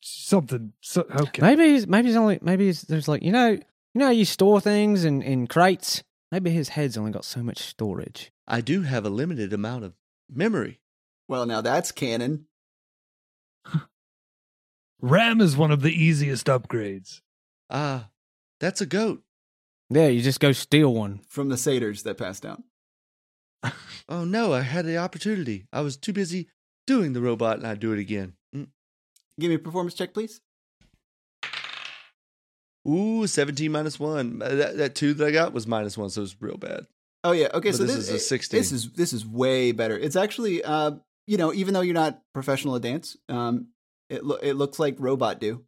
Something. 0.00 0.72
So, 0.80 1.02
okay. 1.02 1.42
Maybe 1.42 1.70
he's, 1.70 1.86
maybe 1.86 2.08
he's 2.08 2.16
only 2.16 2.38
maybe 2.42 2.66
he's, 2.66 2.82
there's 2.82 3.08
like 3.08 3.22
you 3.22 3.32
know 3.32 3.50
you 3.50 3.62
know 3.94 4.06
how 4.06 4.10
you 4.10 4.24
store 4.24 4.60
things 4.60 5.04
in 5.04 5.22
in 5.22 5.46
crates. 5.46 6.02
Maybe 6.30 6.50
his 6.50 6.70
head's 6.70 6.96
only 6.96 7.12
got 7.12 7.24
so 7.24 7.42
much 7.42 7.58
storage. 7.58 8.32
I 8.48 8.62
do 8.62 8.82
have 8.82 9.04
a 9.04 9.10
limited 9.10 9.52
amount 9.52 9.84
of 9.84 9.92
memory. 10.30 10.80
Well, 11.28 11.46
now 11.46 11.60
that's 11.60 11.92
canon. 11.92 12.46
RAM 15.00 15.40
is 15.40 15.56
one 15.56 15.70
of 15.70 15.82
the 15.82 15.92
easiest 15.92 16.46
upgrades. 16.46 17.20
Ah, 17.68 18.08
that's 18.62 18.80
a 18.80 18.86
goat. 18.86 19.22
Yeah, 19.90 20.06
you 20.06 20.22
just 20.22 20.40
go 20.40 20.52
steal 20.52 20.94
one. 20.94 21.20
from 21.28 21.50
the 21.50 21.58
satyrs 21.58 22.04
that 22.04 22.16
passed 22.16 22.46
out. 22.46 22.62
Oh 24.08 24.24
no, 24.24 24.52
I 24.52 24.62
had 24.62 24.84
the 24.84 24.96
opportunity. 24.96 25.68
I 25.72 25.80
was 25.80 25.96
too 25.96 26.12
busy 26.12 26.48
doing 26.88 27.12
the 27.12 27.20
robot 27.20 27.58
and 27.58 27.66
I'd 27.66 27.78
do 27.78 27.92
it 27.92 28.00
again. 28.00 28.34
Mm. 28.54 28.66
Give 29.38 29.48
me 29.48 29.54
a 29.54 29.58
performance 29.60 29.94
check, 29.94 30.12
please. 30.12 30.40
Ooh, 32.86 33.26
17 33.26 33.70
minus 33.70 34.00
1. 34.00 34.42
Uh, 34.42 34.48
That, 34.48 34.76
that 34.78 34.94
2 34.96 35.14
that 35.14 35.28
I 35.28 35.30
got 35.30 35.52
was 35.52 35.66
minus 35.68 35.96
1, 35.96 36.10
so 36.10 36.20
it 36.20 36.22
was 36.22 36.36
real 36.42 36.56
bad. 36.56 36.86
Oh 37.24 37.30
yeah, 37.30 37.48
okay. 37.54 37.70
But 37.70 37.76
so 37.76 37.84
this 37.84 37.94
this, 37.94 38.08
is 38.08 38.14
a 38.14 38.18
16. 38.18 38.58
This 38.58 38.72
is 38.72 38.90
this 38.92 39.12
is 39.12 39.24
way 39.24 39.70
better. 39.70 39.96
It's 39.96 40.16
actually, 40.16 40.64
uh, 40.64 40.92
you 41.28 41.36
know, 41.36 41.52
even 41.54 41.72
though 41.72 41.80
you're 41.80 41.94
not 41.94 42.20
professional 42.34 42.74
at 42.74 42.82
dance, 42.82 43.16
um, 43.28 43.68
it 44.10 44.24
lo- 44.24 44.40
it 44.42 44.54
looks 44.54 44.80
like 44.80 44.96
robot 44.98 45.38
do. 45.38 45.64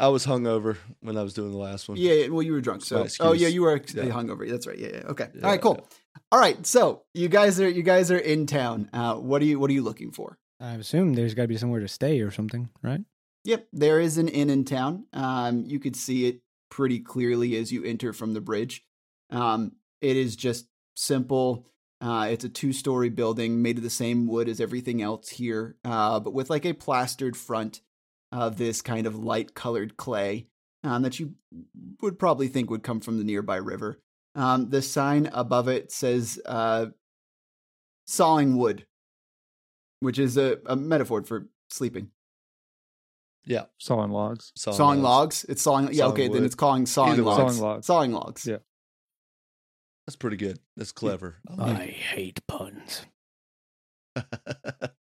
I 0.00 0.08
was 0.08 0.26
hungover 0.26 0.76
when 1.00 1.16
I 1.16 1.22
was 1.22 1.34
doing 1.34 1.52
the 1.52 1.58
last 1.58 1.88
one. 1.88 1.98
Yeah, 1.98 2.12
yeah, 2.14 2.28
well, 2.28 2.42
you 2.42 2.52
were 2.52 2.60
drunk, 2.60 2.82
so 2.84 3.06
oh 3.20 3.32
yeah, 3.32 3.48
you 3.48 3.62
were 3.62 3.76
Yeah. 3.76 4.04
hungover. 4.04 4.48
That's 4.48 4.66
right. 4.66 4.78
Yeah, 4.78 4.88
yeah. 4.94 5.02
Okay. 5.08 5.28
Yeah, 5.34 5.44
All 5.44 5.50
right. 5.50 5.60
Cool. 5.60 5.86
All 6.32 6.40
right. 6.40 6.64
So 6.66 7.02
you 7.14 7.28
guys 7.28 7.60
are 7.60 7.68
you 7.68 7.82
guys 7.82 8.10
are 8.10 8.18
in 8.18 8.46
town. 8.46 8.88
Uh, 8.92 9.14
what 9.16 9.42
are 9.42 9.44
you 9.44 9.58
what 9.58 9.70
are 9.70 9.74
you 9.74 9.82
looking 9.82 10.10
for? 10.10 10.38
I 10.60 10.74
assume 10.74 11.14
there's 11.14 11.34
got 11.34 11.42
to 11.42 11.48
be 11.48 11.56
somewhere 11.56 11.80
to 11.80 11.88
stay 11.88 12.20
or 12.20 12.30
something, 12.30 12.68
right? 12.82 13.00
Yep, 13.44 13.68
there 13.72 14.00
is 14.00 14.18
an 14.18 14.28
inn 14.28 14.50
in 14.50 14.64
town. 14.64 15.06
Um, 15.12 15.64
you 15.66 15.80
could 15.80 15.96
see 15.96 16.26
it 16.26 16.40
pretty 16.70 17.00
clearly 17.00 17.56
as 17.56 17.72
you 17.72 17.84
enter 17.84 18.12
from 18.12 18.34
the 18.34 18.40
bridge. 18.40 18.84
Um, 19.30 19.72
it 20.02 20.16
is 20.16 20.36
just 20.36 20.66
simple. 20.94 21.66
Uh, 22.02 22.28
it's 22.30 22.44
a 22.44 22.48
two-story 22.48 23.08
building 23.08 23.62
made 23.62 23.76
of 23.78 23.82
the 23.82 23.90
same 23.90 24.26
wood 24.26 24.48
as 24.48 24.60
everything 24.60 25.00
else 25.02 25.28
here, 25.30 25.76
uh, 25.84 26.20
but 26.20 26.32
with 26.32 26.50
like 26.50 26.64
a 26.66 26.72
plastered 26.74 27.36
front 27.36 27.80
of 28.32 28.56
this 28.56 28.82
kind 28.82 29.06
of 29.06 29.16
light-colored 29.16 29.96
clay 29.96 30.46
um, 30.84 31.02
that 31.02 31.18
you 31.18 31.34
would 32.00 32.18
probably 32.18 32.48
think 32.48 32.70
would 32.70 32.82
come 32.82 33.00
from 33.00 33.18
the 33.18 33.24
nearby 33.24 33.56
river. 33.56 34.00
Um, 34.34 34.70
the 34.70 34.82
sign 34.82 35.28
above 35.32 35.68
it 35.68 35.90
says 35.90 36.40
uh, 36.46 36.86
"sawing 38.06 38.56
wood," 38.56 38.86
which 39.98 40.18
is 40.18 40.36
a, 40.36 40.58
a 40.66 40.76
metaphor 40.76 41.22
for 41.24 41.48
sleeping. 41.68 42.10
Yeah. 43.44 43.64
Sawing 43.78 44.12
logs. 44.12 44.52
Sawing, 44.54 44.76
sawing 44.76 45.02
logs. 45.02 45.44
It's 45.48 45.62
sawing. 45.62 45.88
Yeah, 45.88 46.04
Sawing 46.04 46.12
okay. 46.12 46.28
Then 46.28 46.44
it's 46.44 46.54
calling 46.54 46.86
sawing 46.86 47.14
Either 47.14 47.22
logs. 47.22 47.56
Sawing 47.56 47.60
logs. 47.60 47.86
Sawing 47.86 48.12
logs. 48.12 48.46
Yeah. 48.46 48.58
That's 50.06 50.16
pretty 50.16 50.36
good. 50.36 50.58
That's 50.76 50.92
clever. 50.92 51.36
I 51.58 51.84
hate 51.84 52.46
puns. 52.46 53.06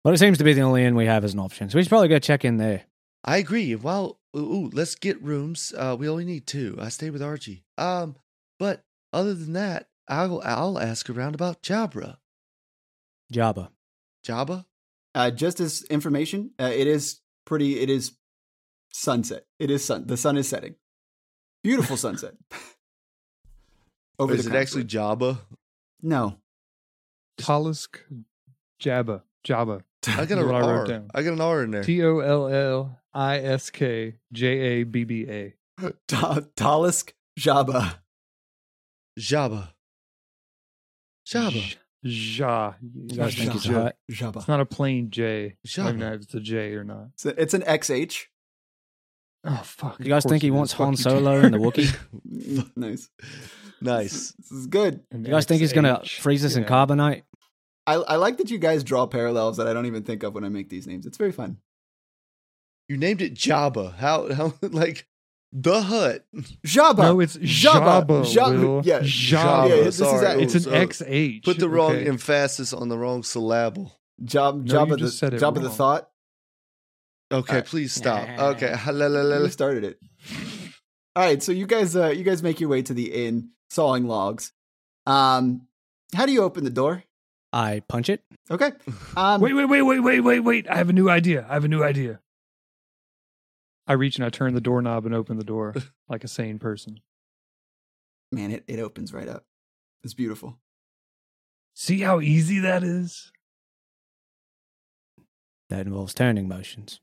But 0.02 0.14
it 0.14 0.18
seems 0.20 0.38
to 0.38 0.44
be 0.46 0.54
the 0.54 0.62
only 0.62 0.86
inn 0.86 0.96
we 0.96 1.08
have 1.08 1.26
as 1.26 1.34
an 1.34 1.40
option, 1.40 1.70
so 1.70 1.78
we 1.78 1.84
should 1.84 1.90
probably 1.90 2.08
go 2.08 2.20
check 2.20 2.46
in 2.46 2.56
there. 2.56 2.84
I 3.24 3.38
agree. 3.38 3.76
Well, 3.76 4.20
ooh, 4.36 4.40
ooh, 4.40 4.70
let's 4.74 4.96
get 4.96 5.22
rooms. 5.22 5.74
Uh, 5.78 5.96
we 6.00 6.08
only 6.08 6.26
need 6.26 6.48
two. 6.48 6.78
I 6.80 6.90
stay 6.90 7.10
with 7.10 7.22
Archie. 7.22 7.66
Um, 7.78 8.16
but 8.58 8.84
other 9.12 9.34
than 9.34 9.54
that, 9.54 9.90
I'll 10.08 10.42
I'll 10.44 10.80
ask 10.80 11.10
around 11.10 11.36
about 11.36 11.62
Jabra. 11.62 12.18
Jabba. 13.32 13.70
Jabba? 14.26 14.66
Uh, 15.16 15.32
just 15.32 15.60
as 15.60 15.84
information, 15.84 16.52
uh, 16.60 16.72
it 16.74 16.88
is 16.88 17.22
pretty. 17.46 17.80
It 17.80 17.90
is 17.90 18.14
sunset. 18.92 19.46
It 19.60 19.70
is 19.70 19.84
sun. 19.84 20.08
The 20.08 20.18
sun 20.18 20.38
is 20.38 20.48
setting. 20.48 20.76
Beautiful 21.64 21.98
sunset. 21.98 22.36
Over 24.20 24.34
is 24.34 24.46
the 24.46 24.56
it 24.56 24.60
actually 24.60 24.84
Crownswood. 24.84 25.18
Jabba? 25.20 25.38
No. 26.02 26.38
Talisk. 27.40 28.00
Jabba. 28.82 29.22
Jabba. 29.46 29.84
I 30.08 30.26
got 30.26 30.32
Is 30.32 30.32
an 30.32 30.50
what 30.50 30.62
wrote 30.62 30.88
down. 30.88 31.10
I 31.14 31.24
got 31.24 31.34
an 31.34 31.42
R 31.42 31.64
in 31.64 31.72
there. 31.72 31.84
T 31.84 32.04
O 32.04 32.20
L 32.20 32.48
L 32.48 32.99
I 33.14 33.38
S 33.40 33.70
K 33.70 34.16
J 34.32 34.48
A 34.48 34.84
B 34.84 35.04
B 35.04 35.26
A. 35.30 35.54
Ta- 36.08 36.42
Talisk 36.56 37.12
Jabba. 37.40 37.96
Jabba. 39.20 39.70
Jabba. 41.28 41.76
Ja. 42.02 42.74
You 42.82 43.18
guys 43.18 43.36
think 43.36 43.56
it's 43.56 43.66
Ja. 43.66 43.92
Jabba. 44.12 44.38
It's 44.38 44.48
not 44.48 44.60
a 44.62 44.66
plain 44.66 45.10
J. 45.12 45.46
I 45.46 45.68
Jabba. 45.68 45.84
don't 45.86 46.00
know 46.00 46.14
if 46.14 46.22
it's 46.22 46.34
a 46.34 46.40
J 46.40 46.74
or 46.74 46.84
not. 46.84 47.08
It's, 47.14 47.26
a- 47.26 47.42
it's 47.42 47.54
an 47.54 47.62
XH. 47.64 48.26
Oh 49.46 49.62
fuck! 49.64 49.98
You 50.00 50.06
guys 50.08 50.26
think 50.26 50.42
he 50.42 50.52
wants 50.52 50.74
is. 50.74 50.78
Han 50.78 50.98
Solo 50.98 51.40
and 51.40 51.54
the 51.54 51.58
Wookiee? 51.60 51.96
Nice. 52.76 53.10
Nice. 53.80 54.34
This 54.34 54.52
is 54.52 54.68
good. 54.68 55.00
You 55.14 55.20
guys 55.24 55.46
think 55.46 55.62
he's 55.62 55.72
gonna 55.72 56.02
freeze 56.06 56.44
us 56.44 56.58
in 56.58 56.66
carbonite? 56.66 57.22
I, 57.88 57.94
I 57.96 58.16
like 58.18 58.38
that 58.38 58.52
you 58.52 58.58
guys 58.58 58.84
draw 58.84 59.08
parallels 59.08 59.56
that 59.58 59.66
I 59.66 59.72
don't 59.74 59.86
even 59.86 60.04
think 60.04 60.24
of 60.24 60.36
when 60.36 60.44
I 60.44 60.50
make 60.50 60.68
these 60.70 60.86
names. 60.88 61.06
It's 61.06 61.18
very 61.18 61.32
fun. 61.32 61.58
You 62.90 62.98
named 62.98 63.22
it 63.22 63.36
Jabba. 63.36 63.96
How 63.96 64.34
how 64.34 64.54
like 64.62 65.08
the 65.54 65.82
hut. 65.82 66.26
Jabba. 66.66 66.98
No, 66.98 67.20
it's 67.20 67.38
Jabba. 67.38 68.06
Jabba. 68.06 68.22
Jabba. 68.26 68.60
Will. 68.60 68.82
Yeah. 68.84 69.00
Jabba. 69.00 69.70
Yeah, 69.70 69.76
this 69.84 70.00
is 70.00 70.08
Sorry. 70.08 70.44
It's 70.44 70.56
an 70.56 70.74
Oh, 70.74 70.86
XH. 70.86 71.44
Put 71.44 71.60
the 71.60 71.70
wrong 71.70 71.92
okay. 71.94 72.08
emphasis 72.08 72.74
on 72.74 72.90
the 72.90 72.98
wrong 72.98 73.24
syllable. 73.24 73.96
Job, 74.24 74.66
No, 74.66 74.74
Jabba 74.74 74.90
the 74.92 74.98
just 74.98 75.18
said 75.20 75.34
it 75.34 75.42
Jabba 75.42 75.62
the 75.62 75.70
thought. 75.70 76.10
Okay, 77.32 77.54
Alright. 77.54 77.66
please 77.66 77.94
stop. 77.94 78.28
Nah. 78.28 78.48
Okay. 78.50 78.76
La, 78.92 79.06
la, 79.08 79.22
la, 79.22 79.48
started 79.50 79.84
it? 79.84 80.00
All 81.16 81.24
right, 81.24 81.42
so 81.44 81.52
you 81.52 81.68
guys, 81.68 81.96
uh, 81.96 82.08
you 82.08 82.24
guys 82.24 82.42
make 82.42 82.60
your 82.60 82.70
way 82.70 82.82
to 82.82 82.94
the 82.94 83.14
inn, 83.28 83.52
sawing 83.70 84.08
logs. 84.08 84.52
Um, 85.06 85.68
how 86.16 86.26
do 86.26 86.32
you 86.32 86.42
open 86.42 86.64
the 86.64 86.70
door? 86.72 87.04
I 87.54 87.82
punch 87.88 88.10
it. 88.10 88.24
Okay. 88.50 88.72
Um, 89.18 89.42
Wait, 89.42 89.54
wait, 89.54 89.66
wait, 89.66 89.82
wait, 89.82 90.00
wait, 90.00 90.20
wait, 90.22 90.40
wait. 90.40 90.70
I 90.70 90.76
have 90.78 90.90
a 90.90 90.94
new 90.94 91.10
idea. 91.10 91.46
I 91.50 91.54
have 91.54 91.66
a 91.66 91.68
new 91.68 91.84
idea. 91.84 92.20
I 93.90 93.94
reach 93.94 94.18
and 94.18 94.26
I 94.26 94.30
turn 94.30 94.54
the 94.54 94.62
doorknob 94.62 95.06
and 95.08 95.16
open 95.16 95.38
the 95.38 95.44
door 95.44 95.74
like 96.10 96.24
a 96.24 96.28
sane 96.28 96.60
person. 96.60 97.00
man, 98.32 98.52
it, 98.52 98.64
it 98.68 98.80
opens 98.80 99.12
right 99.12 99.28
up. 99.28 99.44
It's 100.04 100.14
beautiful. 100.14 100.60
See 101.74 102.02
how 102.02 102.22
easy 102.22 102.60
that 102.60 102.84
is? 102.84 103.32
That 105.70 105.88
involves 105.88 106.14
turning 106.14 106.48
motions. 106.48 107.02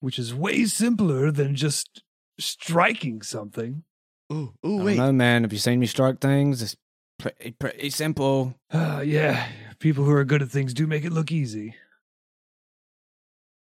Which 0.00 0.18
is 0.18 0.34
way 0.34 0.64
simpler 0.64 1.30
than 1.30 1.54
just 1.54 2.02
striking 2.38 3.22
something. 3.22 3.84
Ooh, 4.32 4.54
I 4.62 4.66
ooh, 4.66 4.76
don't 4.76 4.84
wait. 4.84 4.96
know, 4.96 5.12
man. 5.12 5.42
Have 5.42 5.52
you 5.52 5.58
seen 5.58 5.78
me 5.78 5.86
strike 5.86 6.20
things? 6.20 6.62
It's 6.62 6.76
pretty, 7.18 7.52
pretty 7.52 7.90
simple. 7.90 8.54
Uh, 8.72 9.02
yeah, 9.04 9.46
people 9.78 10.04
who 10.04 10.10
are 10.12 10.24
good 10.24 10.42
at 10.42 10.50
things 10.50 10.74
do 10.74 10.86
make 10.86 11.04
it 11.04 11.12
look 11.12 11.30
easy. 11.30 11.74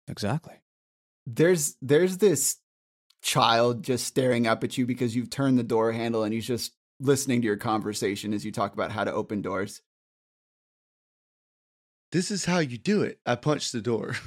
Exactly. 0.07 0.58
There's 1.35 1.75
there's 1.81 2.17
this 2.17 2.57
child 3.21 3.83
just 3.83 4.05
staring 4.07 4.47
up 4.47 4.63
at 4.63 4.77
you 4.77 4.85
because 4.85 5.15
you've 5.15 5.29
turned 5.29 5.59
the 5.59 5.63
door 5.63 5.91
handle 5.91 6.23
and 6.23 6.33
he's 6.33 6.47
just 6.47 6.71
listening 6.99 7.41
to 7.41 7.45
your 7.45 7.57
conversation 7.57 8.33
as 8.33 8.43
you 8.45 8.51
talk 8.51 8.73
about 8.73 8.91
how 8.91 9.03
to 9.03 9.13
open 9.13 9.41
doors. 9.41 9.81
This 12.11 12.31
is 12.31 12.45
how 12.45 12.59
you 12.59 12.77
do 12.77 13.03
it. 13.03 13.19
I 13.25 13.35
punched 13.35 13.71
the 13.71 13.81
door. 13.81 14.15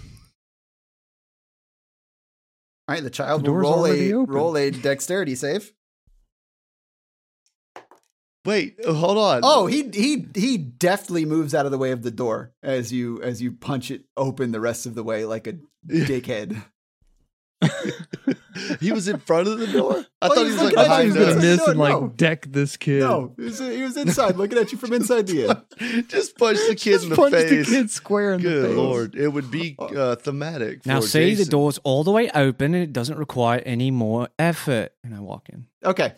All 2.89 2.95
right, 2.95 3.03
the 3.03 3.11
child 3.11 3.45
The 3.45 3.51
will 3.51 3.59
roll 3.59 3.87
a 3.87 4.12
open. 4.12 4.35
roll 4.35 4.57
a 4.57 4.70
dexterity 4.70 5.35
save. 5.35 5.73
Wait, 8.45 8.77
oh, 8.85 8.93
hold 8.95 9.19
on. 9.19 9.41
Oh, 9.45 9.66
he 9.66 9.89
he 9.95 10.27
he 10.35 10.59
deftly 10.59 11.24
moves 11.24 11.55
out 11.55 11.65
of 11.65 11.70
the 11.73 11.79
way 11.79 11.93
of 11.93 12.03
the 12.03 12.11
door 12.11 12.53
as 12.62 12.93
you 12.93 13.23
as 13.23 13.41
you 13.41 13.53
punch 13.53 13.91
it 13.91 14.05
open 14.16 14.51
the 14.51 14.61
rest 14.61 14.85
of 14.85 14.95
the 14.97 15.05
way 15.05 15.24
like 15.24 15.47
a 15.47 15.55
dickhead. 15.87 16.62
he 18.80 18.93
was 18.93 19.09
in 19.09 19.18
front 19.18 19.48
of 19.48 19.59
the 19.59 19.66
door. 19.66 20.05
I 20.20 20.26
Oh, 20.28 20.34
thought 20.34 20.39
he 20.39 20.44
he 20.44 20.51
was 20.52 20.52
was 20.52 20.62
like 20.62 20.76
looking 20.76 20.78
at 20.78 20.84
I 20.84 20.89
thought 20.89 21.05
he 21.05 21.09
behind 21.10 21.26
was 21.26 21.34
gonna 21.34 21.40
miss 21.48 21.59
No, 21.59 21.66
and 21.66 21.78
like 21.78 22.01
no. 22.01 22.09
deck 22.16 22.47
this 22.51 22.76
kid. 22.76 23.01
No, 23.01 23.32
he 23.36 23.43
was, 23.44 23.59
he 23.59 23.82
was 23.82 23.97
inside 23.97 24.36
looking 24.36 24.59
at 24.59 24.72
you 24.72 24.78
from 24.78 24.93
inside 24.93 25.26
the 25.26 25.64
inn. 25.80 26.06
Just 26.09 26.36
punch 26.39 26.59
the 26.68 26.74
kid 26.74 26.93
Just 26.93 27.05
in 27.05 27.10
the 27.10 27.16
punch 27.16 27.32
the 27.32 27.64
kid 27.66 27.90
square 27.90 28.34
in 28.34 28.43
the 28.43 28.48
Good 28.48 28.66
face. 28.68 28.76
lord, 28.76 29.14
it 29.14 29.28
would 29.28 29.51
be 29.51 29.76
uh, 29.78 30.16
thematic. 30.16 30.84
Now, 30.86 31.01
for 31.01 31.06
see, 31.06 31.34
the 31.34 31.44
door's 31.44 31.78
all 31.78 32.05
the 32.05 32.10
way 32.12 32.30
open 32.34 32.74
and 32.74 32.82
it 32.84 32.93
doesn't 32.93 33.18
require 33.18 33.60
any 33.66 33.90
more 33.90 34.28
effort. 34.39 34.93
And 35.05 35.14
I 35.14 35.20
walk 35.20 35.48
in. 35.48 35.66
Okay. 35.84 36.12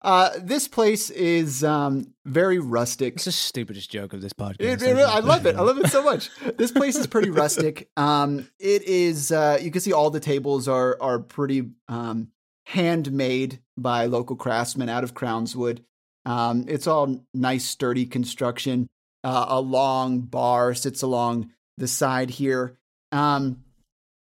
Uh, 0.00 0.30
this 0.40 0.68
place 0.68 1.10
is 1.10 1.64
um, 1.64 2.14
very 2.24 2.58
rustic. 2.58 3.14
It's 3.16 3.24
the 3.24 3.32
stupidest 3.32 3.90
joke 3.90 4.12
of 4.12 4.20
this 4.22 4.32
podcast. 4.32 4.60
It, 4.60 4.82
it- 4.82 4.96
I 4.98 5.18
love 5.20 5.44
it. 5.46 5.56
I 5.56 5.62
love 5.62 5.78
it 5.78 5.88
so 5.88 6.02
much. 6.02 6.30
This 6.56 6.70
place 6.72 6.96
is 6.96 7.06
pretty 7.06 7.30
rustic. 7.30 7.88
Um, 7.96 8.48
it 8.58 8.82
is. 8.82 9.32
Uh, 9.32 9.58
you 9.60 9.70
can 9.70 9.80
see 9.80 9.92
all 9.92 10.10
the 10.10 10.20
tables 10.20 10.68
are 10.68 10.96
are 11.00 11.18
pretty 11.18 11.70
um, 11.88 12.28
handmade 12.66 13.60
by 13.76 14.06
local 14.06 14.36
craftsmen 14.36 14.88
out 14.88 15.04
of 15.04 15.14
Crownswood. 15.14 15.80
Um, 16.24 16.64
it's 16.68 16.86
all 16.86 17.24
nice, 17.34 17.64
sturdy 17.64 18.06
construction. 18.06 18.88
Uh, 19.24 19.46
a 19.48 19.60
long 19.60 20.20
bar 20.20 20.74
sits 20.74 21.02
along 21.02 21.50
the 21.76 21.88
side 21.88 22.30
here. 22.30 22.78
Um, 23.12 23.64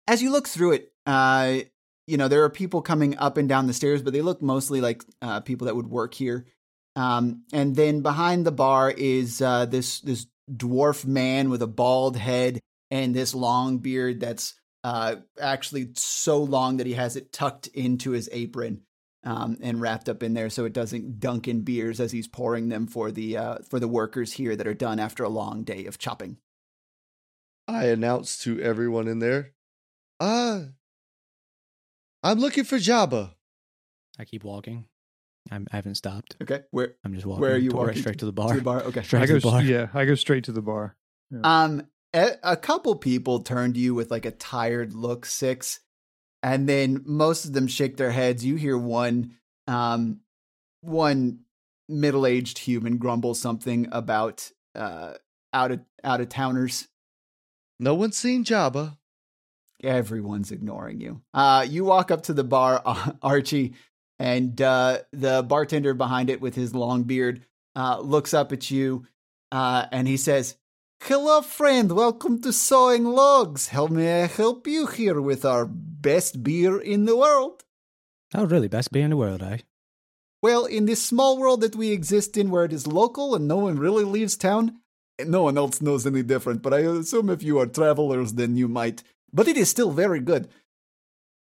as 0.07 0.21
you 0.23 0.31
look 0.31 0.47
through 0.47 0.73
it, 0.73 0.91
uh, 1.05 1.59
you 2.11 2.17
know 2.17 2.27
there 2.27 2.43
are 2.43 2.49
people 2.49 2.81
coming 2.81 3.17
up 3.17 3.37
and 3.37 3.47
down 3.47 3.67
the 3.67 3.73
stairs, 3.73 4.01
but 4.01 4.11
they 4.11 4.21
look 4.21 4.41
mostly 4.41 4.81
like 4.81 5.03
uh, 5.21 5.39
people 5.39 5.65
that 5.67 5.75
would 5.77 5.87
work 5.87 6.13
here. 6.13 6.45
Um, 6.97 7.43
and 7.53 7.73
then 7.73 8.01
behind 8.01 8.45
the 8.45 8.51
bar 8.51 8.91
is 8.91 9.41
uh, 9.41 9.65
this 9.65 10.01
this 10.01 10.27
dwarf 10.53 11.05
man 11.05 11.49
with 11.49 11.61
a 11.61 11.67
bald 11.67 12.17
head 12.17 12.59
and 12.89 13.15
this 13.15 13.33
long 13.33 13.77
beard 13.77 14.19
that's 14.19 14.55
uh, 14.83 15.15
actually 15.39 15.91
so 15.95 16.43
long 16.43 16.77
that 16.77 16.87
he 16.87 16.93
has 16.93 17.15
it 17.15 17.31
tucked 17.31 17.67
into 17.67 18.11
his 18.11 18.27
apron 18.33 18.81
um, 19.23 19.57
and 19.61 19.79
wrapped 19.79 20.09
up 20.09 20.21
in 20.21 20.33
there 20.33 20.49
so 20.49 20.65
it 20.65 20.73
doesn't 20.73 21.19
dunk 21.21 21.47
in 21.47 21.61
beers 21.61 22.01
as 22.01 22.11
he's 22.11 22.27
pouring 22.27 22.67
them 22.67 22.87
for 22.87 23.09
the 23.09 23.37
uh, 23.37 23.57
for 23.69 23.79
the 23.79 23.87
workers 23.87 24.33
here 24.33 24.57
that 24.57 24.67
are 24.67 24.73
done 24.73 24.99
after 24.99 25.23
a 25.23 25.29
long 25.29 25.63
day 25.63 25.85
of 25.85 25.97
chopping. 25.97 26.37
I 27.69 27.85
announced 27.85 28.41
to 28.41 28.59
everyone 28.59 29.07
in 29.07 29.19
there, 29.19 29.53
uh, 30.19 30.63
I'm 32.23 32.39
looking 32.39 32.63
for 32.63 32.77
Jabba. 32.77 33.33
I 34.19 34.25
keep 34.25 34.43
walking. 34.43 34.85
I'm, 35.49 35.65
I 35.71 35.75
haven't 35.77 35.95
stopped. 35.95 36.35
Okay, 36.41 36.61
where 36.71 36.95
I'm 37.03 37.13
just 37.15 37.25
walking. 37.25 37.41
Where 37.41 37.53
are 37.53 37.57
you 37.57 37.69
to- 37.71 37.75
walking 37.75 37.97
Straight 38.01 38.19
to 38.19 38.25
the 38.25 38.31
bar. 38.31 38.53
to 38.55 38.61
bar. 38.61 38.77
the 38.77 38.81
bar? 38.83 38.89
Okay. 38.89 39.01
Straight 39.03 39.23
I 39.23 39.25
to 39.25 39.33
go, 39.33 39.39
the 39.39 39.51
bar. 39.51 39.61
yeah, 39.63 39.87
I 39.93 40.05
go 40.05 40.15
straight 40.15 40.43
to 40.45 40.51
the 40.51 40.61
bar. 40.61 40.95
Um, 41.43 41.87
a, 42.13 42.31
a 42.43 42.57
couple 42.57 42.93
people 42.95 43.39
turn 43.41 43.73
to 43.73 43.79
you 43.79 43.95
with 43.95 44.11
like 44.11 44.25
a 44.25 44.31
tired 44.31 44.93
look, 44.93 45.25
six, 45.25 45.79
and 46.43 46.67
then 46.69 47.01
most 47.05 47.45
of 47.45 47.53
them 47.53 47.67
shake 47.67 47.97
their 47.97 48.11
heads. 48.11 48.43
You 48.45 48.55
hear 48.55 48.77
one, 48.77 49.37
um, 49.67 50.19
one 50.81 51.39
middle-aged 51.89 52.57
human 52.59 52.97
grumble 52.97 53.33
something 53.33 53.87
about 53.91 54.49
uh 54.75 55.13
out 55.53 55.71
of 55.71 55.79
out 56.03 56.21
of 56.21 56.29
towners. 56.29 56.87
No 57.79 57.95
one's 57.95 58.17
seen 58.17 58.43
Jabba. 58.45 58.97
Everyone's 59.83 60.51
ignoring 60.51 61.01
you. 61.01 61.21
Uh, 61.33 61.65
you 61.67 61.83
walk 61.83 62.11
up 62.11 62.23
to 62.23 62.33
the 62.33 62.43
bar, 62.43 62.81
Archie, 63.21 63.73
and 64.19 64.61
uh, 64.61 64.99
the 65.11 65.43
bartender 65.43 65.93
behind 65.93 66.29
it 66.29 66.41
with 66.41 66.55
his 66.55 66.75
long 66.75 67.03
beard 67.03 67.45
uh, 67.75 67.99
looks 67.99 68.33
up 68.33 68.51
at 68.51 68.69
you 68.69 69.05
uh, 69.51 69.85
and 69.91 70.07
he 70.07 70.17
says, 70.17 70.55
Hello, 71.03 71.41
friend. 71.41 71.91
Welcome 71.93 72.41
to 72.41 72.53
Sawing 72.53 73.05
Logs. 73.05 73.69
How 73.69 73.87
may 73.87 74.23
I 74.23 74.27
help 74.27 74.67
you 74.67 74.85
here 74.85 75.19
with 75.19 75.43
our 75.43 75.65
best 75.65 76.43
beer 76.43 76.79
in 76.79 77.05
the 77.05 77.17
world? 77.17 77.63
Oh, 78.35 78.45
really? 78.45 78.67
Best 78.67 78.91
beer 78.91 79.05
in 79.05 79.09
the 79.09 79.17
world, 79.17 79.41
eh? 79.41 79.57
Well, 80.43 80.65
in 80.65 80.85
this 80.85 81.03
small 81.03 81.39
world 81.39 81.61
that 81.61 81.75
we 81.75 81.91
exist 81.91 82.37
in 82.37 82.51
where 82.51 82.65
it 82.65 82.73
is 82.73 82.85
local 82.85 83.35
and 83.35 83.47
no 83.47 83.57
one 83.57 83.77
really 83.77 84.03
leaves 84.03 84.37
town, 84.37 84.79
no 85.25 85.43
one 85.43 85.57
else 85.57 85.81
knows 85.81 86.05
any 86.05 86.23
different, 86.23 86.61
but 86.61 86.73
I 86.73 86.79
assume 86.79 87.29
if 87.29 87.43
you 87.43 87.59
are 87.59 87.65
travelers, 87.65 88.33
then 88.33 88.55
you 88.55 88.67
might. 88.67 89.03
But 89.33 89.47
it 89.47 89.57
is 89.57 89.69
still 89.69 89.91
very 89.91 90.19
good. 90.19 90.49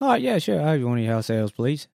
All 0.00 0.08
right, 0.10 0.22
yeah, 0.22 0.38
sure. 0.38 0.60
I 0.60 0.72
have 0.72 0.82
one 0.82 0.98
of 0.98 1.04
your 1.04 1.14
house 1.14 1.26
sales, 1.26 1.50
please. 1.52 1.88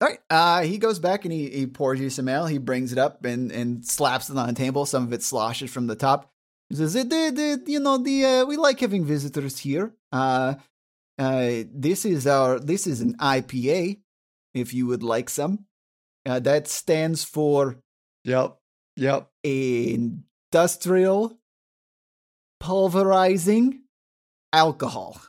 All 0.00 0.08
right. 0.08 0.18
Uh, 0.30 0.62
he 0.62 0.78
goes 0.78 0.98
back 0.98 1.24
and 1.24 1.32
he, 1.32 1.50
he 1.50 1.66
pours 1.66 2.00
you 2.00 2.10
some 2.10 2.28
ale. 2.28 2.46
He 2.46 2.58
brings 2.58 2.92
it 2.92 2.98
up 2.98 3.24
and, 3.24 3.50
and 3.50 3.84
slaps 3.84 4.30
it 4.30 4.36
on 4.36 4.46
the 4.46 4.52
table. 4.54 4.86
Some 4.86 5.04
of 5.04 5.12
it 5.12 5.22
sloshes 5.22 5.70
from 5.70 5.88
the 5.88 5.96
top. 5.96 6.30
He 6.70 6.76
says, 6.76 6.94
"Eh, 6.94 7.02
the, 7.02 7.60
the, 7.64 7.70
you 7.70 7.80
know, 7.80 7.98
the 7.98 8.24
uh, 8.24 8.44
we 8.44 8.56
like 8.56 8.78
having 8.80 9.04
visitors 9.04 9.58
here. 9.58 9.94
Uh, 10.12 10.54
uh, 11.18 11.64
this 11.72 12.04
is 12.04 12.26
our 12.26 12.60
this 12.60 12.86
is 12.86 13.00
an 13.00 13.16
IPA. 13.16 13.98
If 14.54 14.72
you 14.72 14.86
would 14.86 15.02
like 15.02 15.28
some, 15.30 15.66
uh, 16.26 16.38
that 16.40 16.68
stands 16.68 17.24
for 17.24 17.78
Yep. 18.24 18.56
Yep. 18.96 19.30
industrial 19.44 21.38
pulverizing 22.60 23.82
alcohol. 24.52 25.20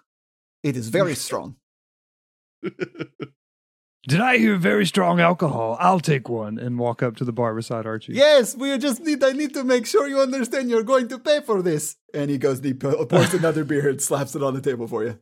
It 0.63 0.75
is 0.77 0.89
very 0.89 1.15
strong. 1.27 1.55
Did 4.07 4.21
I 4.21 4.37
hear 4.37 4.55
very 4.55 4.85
strong 4.85 5.19
alcohol? 5.19 5.77
I'll 5.79 5.99
take 5.99 6.29
one. 6.29 6.57
And 6.57 6.79
walk 6.79 7.03
up 7.03 7.15
to 7.17 7.25
the 7.25 7.33
bar 7.33 7.53
beside 7.53 7.85
Archie. 7.85 8.13
Yes, 8.13 8.55
we 8.55 8.75
just 8.77 9.01
need. 9.01 9.23
I 9.23 9.33
need 9.33 9.53
to 9.53 9.63
make 9.63 9.85
sure 9.85 10.07
you 10.07 10.19
understand. 10.21 10.69
You're 10.69 10.83
going 10.83 11.07
to 11.09 11.19
pay 11.19 11.41
for 11.41 11.61
this. 11.61 11.97
And 12.13 12.29
he 12.31 12.37
goes, 12.37 12.59
he 12.61 12.73
pours 12.73 13.33
another 13.33 13.63
beer 13.63 13.89
and 13.89 14.01
slaps 14.01 14.35
it 14.35 14.41
on 14.43 14.53
the 14.53 14.61
table 14.61 14.87
for 14.87 15.03
you. 15.03 15.19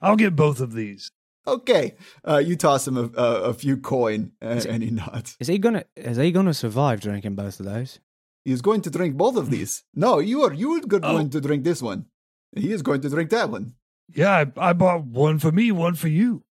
I'll 0.00 0.16
get 0.16 0.34
both 0.36 0.60
of 0.60 0.72
these. 0.74 1.10
Okay, 1.46 1.96
uh, 2.28 2.38
you 2.38 2.54
toss 2.54 2.86
him 2.86 2.96
a, 2.96 3.10
a, 3.20 3.42
a 3.50 3.54
few 3.54 3.76
coin, 3.76 4.30
and, 4.40 4.64
and 4.64 4.80
he 4.80 4.90
nods. 4.90 5.36
Is 5.40 5.48
he 5.48 5.58
gonna? 5.58 5.82
Is 5.96 6.16
he 6.16 6.30
gonna 6.30 6.54
survive 6.54 7.00
drinking 7.00 7.34
both 7.34 7.58
of 7.58 7.66
those? 7.66 7.98
He's 8.44 8.60
going 8.62 8.80
to 8.82 8.90
drink 8.90 9.16
both 9.16 9.36
of 9.36 9.50
these. 9.50 9.82
No, 9.92 10.20
you 10.20 10.42
are 10.42 10.52
you 10.52 10.74
are 10.74 10.80
Oh. 10.84 10.98
going 11.00 11.30
to 11.30 11.40
drink 11.40 11.64
this 11.64 11.82
one. 11.82 12.06
He 12.54 12.72
is 12.72 12.82
going 12.82 13.00
to 13.02 13.08
drink 13.08 13.30
that 13.30 13.50
one. 13.50 13.74
Yeah, 14.14 14.44
I, 14.56 14.68
I 14.70 14.72
bought 14.72 15.04
one 15.04 15.38
for 15.38 15.52
me, 15.52 15.72
one 15.72 15.94
for 15.94 16.08
you. 16.08 16.44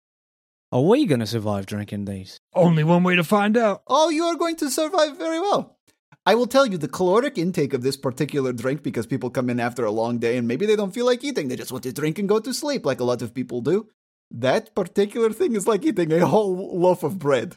Oh, 0.72 0.84
are 0.84 0.88
we 0.88 1.04
gonna 1.06 1.26
survive 1.26 1.66
drinking 1.66 2.04
these? 2.04 2.38
Only 2.54 2.84
one 2.84 3.02
way 3.02 3.16
to 3.16 3.24
find 3.24 3.56
out. 3.56 3.82
Oh, 3.86 4.08
you 4.08 4.24
are 4.24 4.36
going 4.36 4.56
to 4.56 4.70
survive 4.70 5.16
very 5.18 5.40
well. 5.40 5.78
I 6.26 6.34
will 6.34 6.46
tell 6.46 6.66
you 6.66 6.78
the 6.78 6.86
caloric 6.86 7.38
intake 7.38 7.74
of 7.74 7.82
this 7.82 7.96
particular 7.96 8.52
drink 8.52 8.82
because 8.82 9.06
people 9.06 9.30
come 9.30 9.50
in 9.50 9.58
after 9.58 9.84
a 9.84 9.90
long 9.90 10.18
day 10.18 10.36
and 10.36 10.46
maybe 10.46 10.66
they 10.66 10.76
don't 10.76 10.94
feel 10.94 11.06
like 11.06 11.24
eating. 11.24 11.48
They 11.48 11.56
just 11.56 11.72
want 11.72 11.82
to 11.84 11.92
drink 11.92 12.18
and 12.18 12.28
go 12.28 12.38
to 12.38 12.54
sleep, 12.54 12.86
like 12.86 13.00
a 13.00 13.04
lot 13.04 13.22
of 13.22 13.34
people 13.34 13.62
do. 13.62 13.88
That 14.30 14.74
particular 14.74 15.30
thing 15.30 15.56
is 15.56 15.66
like 15.66 15.84
eating 15.84 16.12
a 16.12 16.26
whole 16.26 16.78
loaf 16.78 17.02
of 17.02 17.18
bread. 17.18 17.56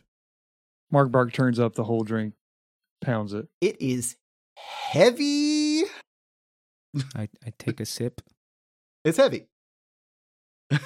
Margbark 0.92 1.34
turns 1.34 1.60
up 1.60 1.76
the 1.76 1.84
whole 1.84 2.04
drink, 2.04 2.34
pounds 3.02 3.34
it. 3.34 3.48
It 3.62 3.80
is 3.82 4.16
heavy. 4.56 5.84
I, 7.16 7.28
I 7.46 7.54
take 7.60 7.80
a 7.80 7.86
sip. 7.86 8.22
It's 9.04 9.18
heavy. 9.18 9.48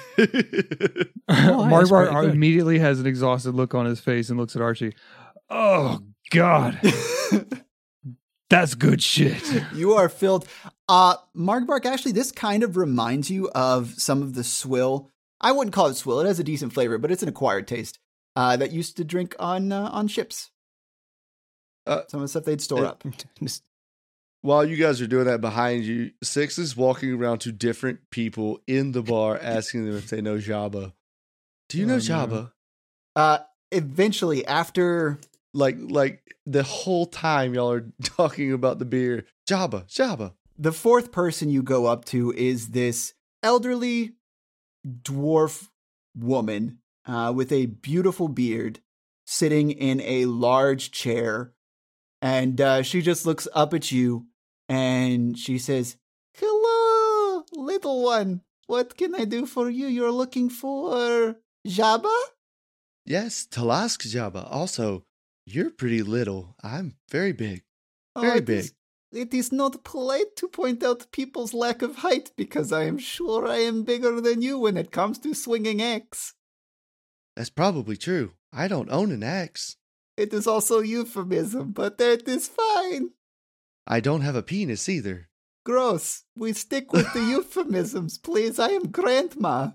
Oh, 1.30 1.66
Mark 1.66 1.82
that's 1.82 1.90
Bark 1.90 2.24
immediately 2.26 2.78
has 2.78 3.00
an 3.00 3.06
exhausted 3.06 3.54
look 3.54 3.74
on 3.74 3.84
his 3.86 4.00
face 4.00 4.30
and 4.30 4.38
looks 4.38 4.56
at 4.56 4.62
Archie. 4.62 4.94
Oh 5.50 6.00
God, 6.30 6.80
that's 8.50 8.74
good 8.74 9.02
shit. 9.02 9.42
you 9.74 9.92
are 9.92 10.08
filled. 10.08 10.48
Uh, 10.88 11.16
Margbark, 11.36 11.84
actually, 11.84 12.12
this 12.12 12.32
kind 12.32 12.62
of 12.62 12.76
reminds 12.78 13.30
you 13.30 13.50
of 13.50 13.94
some 13.98 14.22
of 14.22 14.34
the 14.34 14.42
swill. 14.44 15.10
I 15.40 15.52
wouldn't 15.52 15.74
call 15.74 15.86
it 15.88 15.94
swill. 15.94 16.20
It 16.20 16.26
has 16.26 16.40
a 16.40 16.44
decent 16.44 16.72
flavor, 16.72 16.96
but 16.98 17.10
it's 17.10 17.22
an 17.22 17.28
acquired 17.28 17.68
taste 17.68 17.98
uh, 18.34 18.56
that 18.56 18.72
used 18.72 18.96
to 18.96 19.04
drink 19.04 19.36
on 19.38 19.70
uh, 19.70 19.90
on 19.92 20.08
ships. 20.08 20.50
Uh, 21.86 22.02
some 22.08 22.20
of 22.20 22.24
the 22.24 22.28
stuff 22.28 22.44
they'd 22.44 22.60
store 22.62 22.84
it- 22.84 22.86
up. 22.88 23.04
Just- 23.42 23.62
While 24.40 24.64
you 24.64 24.76
guys 24.76 25.00
are 25.00 25.06
doing 25.06 25.24
that 25.26 25.40
behind 25.40 25.84
you, 25.84 26.12
Six 26.22 26.58
is 26.58 26.76
walking 26.76 27.12
around 27.12 27.40
to 27.40 27.52
different 27.52 28.10
people 28.10 28.60
in 28.66 28.92
the 28.92 29.02
bar 29.02 29.38
asking 29.42 29.84
them 29.86 29.96
if 29.96 30.08
they 30.10 30.20
know 30.20 30.36
Jabba. 30.38 30.92
Do 31.68 31.78
you 31.78 31.86
know 31.86 31.94
Oh, 31.94 31.96
no. 31.96 32.02
Jabba? 32.02 32.52
Uh, 33.16 33.38
eventually, 33.72 34.46
after 34.46 35.18
Like 35.52 35.76
like 35.80 36.22
the 36.46 36.62
whole 36.62 37.06
time 37.06 37.54
y'all 37.54 37.72
are 37.72 37.86
talking 38.02 38.52
about 38.52 38.78
the 38.78 38.84
beer. 38.84 39.26
Jabba, 39.48 39.86
Jabba. 39.88 40.34
the 40.56 40.72
fourth 40.72 41.10
person 41.12 41.50
you 41.50 41.62
go 41.62 41.86
up 41.86 42.04
to 42.06 42.32
is 42.32 42.68
this 42.68 43.14
elderly 43.42 44.12
dwarf 44.86 45.68
woman 46.16 46.78
uh, 47.06 47.32
with 47.34 47.50
a 47.52 47.66
beautiful 47.66 48.28
beard 48.28 48.80
sitting 49.26 49.70
in 49.70 50.00
a 50.02 50.26
large 50.26 50.90
chair. 50.90 51.52
And 52.20 52.60
uh, 52.60 52.82
she 52.82 53.00
just 53.02 53.26
looks 53.26 53.46
up 53.54 53.72
at 53.74 53.92
you 53.92 54.26
and 54.68 55.38
she 55.38 55.58
says, 55.58 55.96
Hello, 56.36 57.42
little 57.52 58.02
one. 58.02 58.42
What 58.66 58.96
can 58.96 59.14
I 59.14 59.24
do 59.24 59.46
for 59.46 59.70
you? 59.70 59.86
You're 59.86 60.12
looking 60.12 60.50
for 60.50 61.36
Jabba? 61.66 62.14
Yes, 63.06 63.46
Talisk 63.50 64.06
Jabba. 64.06 64.46
Also, 64.50 65.04
you're 65.46 65.70
pretty 65.70 66.02
little. 66.02 66.54
I'm 66.62 66.96
very 67.10 67.32
big. 67.32 67.62
Very 68.18 68.32
Oh, 68.32 68.36
it 68.36 68.48
is- 68.50 68.70
big. 69.10 69.22
it 69.22 69.32
is 69.34 69.50
not 69.52 69.84
polite 69.84 70.36
to 70.36 70.48
point 70.48 70.82
out 70.82 71.10
people's 71.12 71.54
lack 71.54 71.80
of 71.80 71.96
height 71.96 72.32
because 72.36 72.72
I 72.72 72.82
am 72.84 72.98
sure 72.98 73.46
I 73.48 73.58
am 73.60 73.84
bigger 73.84 74.20
than 74.20 74.42
you 74.42 74.58
when 74.58 74.76
it 74.76 74.90
comes 74.92 75.18
to 75.20 75.32
swinging 75.34 75.80
axe. 75.80 76.34
That's 77.36 77.48
probably 77.50 77.96
true. 77.96 78.32
I 78.52 78.68
don't 78.68 78.90
own 78.90 79.12
an 79.12 79.22
axe. 79.22 79.76
It 80.18 80.34
is 80.34 80.48
also 80.48 80.80
euphemism, 80.80 81.70
but 81.70 81.98
that 81.98 82.26
is 82.26 82.48
fine. 82.48 83.10
I 83.86 84.00
don't 84.00 84.22
have 84.22 84.34
a 84.34 84.42
penis 84.42 84.88
either. 84.88 85.28
Gross. 85.64 86.24
We 86.34 86.54
stick 86.54 86.92
with 86.92 87.12
the 87.12 87.20
euphemisms, 87.36 88.18
please. 88.18 88.58
I 88.58 88.70
am 88.70 88.88
grandma. 88.90 89.70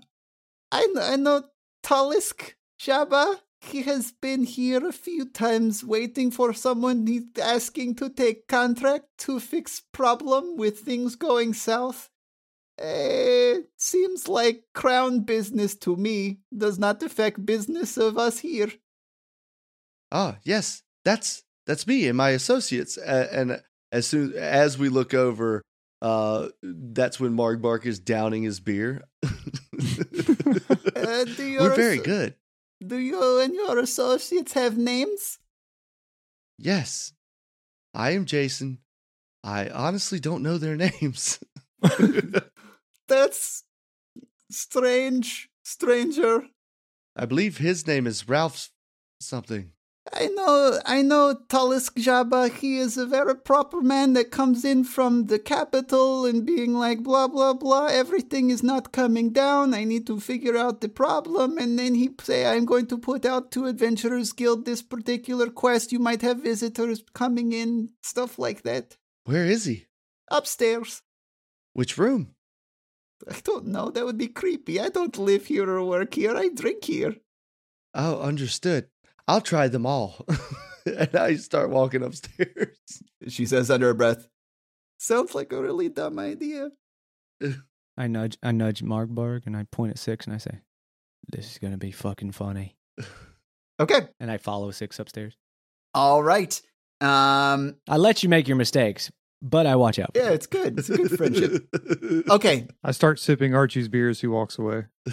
I 0.70 0.86
know, 0.92 1.00
I 1.00 1.16
know 1.16 1.44
Talisk 1.82 2.56
Jabba. 2.78 3.36
He 3.62 3.84
has 3.84 4.12
been 4.12 4.44
here 4.44 4.86
a 4.86 4.92
few 4.92 5.30
times 5.30 5.82
waiting 5.82 6.30
for 6.30 6.52
someone 6.52 7.06
he's 7.06 7.24
asking 7.42 7.94
to 7.94 8.10
take 8.10 8.46
contract 8.46 9.06
to 9.20 9.40
fix 9.40 9.80
problem 9.92 10.58
with 10.58 10.80
things 10.80 11.16
going 11.16 11.54
south. 11.54 12.10
Eh, 12.78 13.60
seems 13.78 14.28
like 14.28 14.64
crown 14.74 15.20
business 15.20 15.74
to 15.76 15.96
me. 15.96 16.40
Does 16.54 16.78
not 16.78 17.02
affect 17.02 17.46
business 17.46 17.96
of 17.96 18.18
us 18.18 18.40
here. 18.40 18.70
Ah, 20.14 20.38
yes, 20.44 20.82
that's 21.04 21.42
that's 21.66 21.88
me 21.88 22.06
and 22.06 22.16
my 22.16 22.30
associates. 22.30 22.96
And 22.96 23.60
as 23.90 24.06
soon 24.06 24.32
as 24.34 24.78
we 24.78 24.88
look 24.88 25.12
over, 25.12 25.60
uh, 26.00 26.48
that's 26.62 27.18
when 27.18 27.36
Margbark 27.36 27.84
is 27.84 27.98
downing 27.98 28.44
his 28.44 28.60
beer. 28.60 29.02
Uh, 30.96 31.26
We're 31.38 31.74
very 31.74 31.98
good. 31.98 32.34
Do 32.84 32.96
you 32.96 33.40
and 33.40 33.52
your 33.54 33.78
associates 33.78 34.52
have 34.54 34.78
names? 34.78 35.38
Yes, 36.58 37.12
I 37.92 38.12
am 38.12 38.24
Jason. 38.24 38.78
I 39.42 39.68
honestly 39.68 40.20
don't 40.20 40.42
know 40.42 40.56
their 40.56 40.76
names. 40.76 41.40
That's 43.08 43.64
strange, 44.50 45.50
stranger. 45.62 46.44
I 47.16 47.26
believe 47.26 47.58
his 47.58 47.86
name 47.86 48.06
is 48.06 48.28
Ralph 48.28 48.70
something. 49.20 49.72
I 50.12 50.26
know, 50.26 50.78
I 50.84 51.00
know 51.00 51.34
Talisk 51.48 51.94
Jabba. 51.94 52.54
He 52.54 52.76
is 52.76 52.98
a 52.98 53.06
very 53.06 53.34
proper 53.34 53.80
man 53.80 54.12
that 54.12 54.30
comes 54.30 54.62
in 54.64 54.84
from 54.84 55.26
the 55.26 55.38
capital 55.38 56.26
and 56.26 56.44
being 56.44 56.74
like, 56.74 57.02
blah, 57.02 57.26
blah, 57.26 57.54
blah. 57.54 57.86
Everything 57.86 58.50
is 58.50 58.62
not 58.62 58.92
coming 58.92 59.30
down. 59.30 59.72
I 59.72 59.84
need 59.84 60.06
to 60.08 60.20
figure 60.20 60.58
out 60.58 60.82
the 60.82 60.90
problem. 60.90 61.56
And 61.56 61.78
then 61.78 61.94
he 61.94 62.10
say, 62.20 62.44
I'm 62.44 62.66
going 62.66 62.86
to 62.88 62.98
put 62.98 63.24
out 63.24 63.50
to 63.52 63.64
Adventurers 63.64 64.32
Guild 64.32 64.66
this 64.66 64.82
particular 64.82 65.48
quest. 65.48 65.90
You 65.90 66.00
might 66.00 66.20
have 66.20 66.42
visitors 66.42 67.02
coming 67.14 67.52
in, 67.52 67.88
stuff 68.02 68.38
like 68.38 68.62
that. 68.62 68.98
Where 69.24 69.46
is 69.46 69.64
he? 69.64 69.86
Upstairs. 70.30 71.00
Which 71.72 71.96
room? 71.96 72.34
I 73.28 73.40
don't 73.42 73.68
know. 73.68 73.88
That 73.88 74.04
would 74.04 74.18
be 74.18 74.28
creepy. 74.28 74.78
I 74.78 74.90
don't 74.90 75.16
live 75.16 75.46
here 75.46 75.68
or 75.70 75.82
work 75.82 76.14
here. 76.14 76.36
I 76.36 76.50
drink 76.50 76.84
here. 76.84 77.16
Oh, 77.94 78.20
understood. 78.20 78.88
I'll 79.26 79.40
try 79.40 79.68
them 79.68 79.86
all. 79.86 80.26
and 80.86 81.14
I 81.16 81.36
start 81.36 81.70
walking 81.70 82.02
upstairs. 82.02 82.76
She 83.28 83.46
says 83.46 83.70
under 83.70 83.86
her 83.86 83.94
breath, 83.94 84.28
Sounds 84.98 85.34
like 85.34 85.52
a 85.52 85.60
really 85.62 85.88
dumb 85.88 86.18
idea. 86.18 86.70
I 87.96 88.06
nudge 88.06 88.36
I 88.42 88.52
nudge 88.52 88.82
Margbark 88.82 89.46
and 89.46 89.56
I 89.56 89.64
point 89.70 89.92
at 89.92 89.98
Six 89.98 90.26
and 90.26 90.34
I 90.34 90.38
say, 90.38 90.60
This 91.28 91.52
is 91.52 91.58
gonna 91.58 91.78
be 91.78 91.90
fucking 91.90 92.32
funny. 92.32 92.76
Okay. 93.80 94.06
And 94.20 94.30
I 94.30 94.36
follow 94.36 94.70
Six 94.70 95.00
upstairs. 95.00 95.36
All 95.94 96.22
right. 96.22 96.62
Um 97.00 97.74
I 97.88 97.96
let 97.96 98.22
you 98.22 98.28
make 98.28 98.46
your 98.46 98.56
mistakes, 98.56 99.10
but 99.44 99.66
I 99.66 99.76
watch 99.76 99.98
out. 100.00 100.10
yeah, 100.16 100.30
it's 100.30 100.46
good. 100.46 100.78
It's 100.78 100.88
a 100.90 100.96
good 100.96 101.10
friendship. 101.18 101.68
Okay. 102.30 102.66
I 102.82 102.90
start 102.92 103.18
sipping 103.20 103.54
Archie's 103.54 103.88
beer 103.88 104.08
as 104.08 104.20
he 104.20 104.26
walks 104.26 104.58
away. 104.58 104.84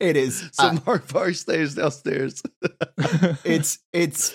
It 0.00 0.16
is. 0.16 0.48
So 0.54 0.64
uh, 0.64 0.72
Margbark 0.74 1.34
stays 1.36 1.74
downstairs. 1.74 2.42
it's 3.44 3.78
it's 3.92 4.34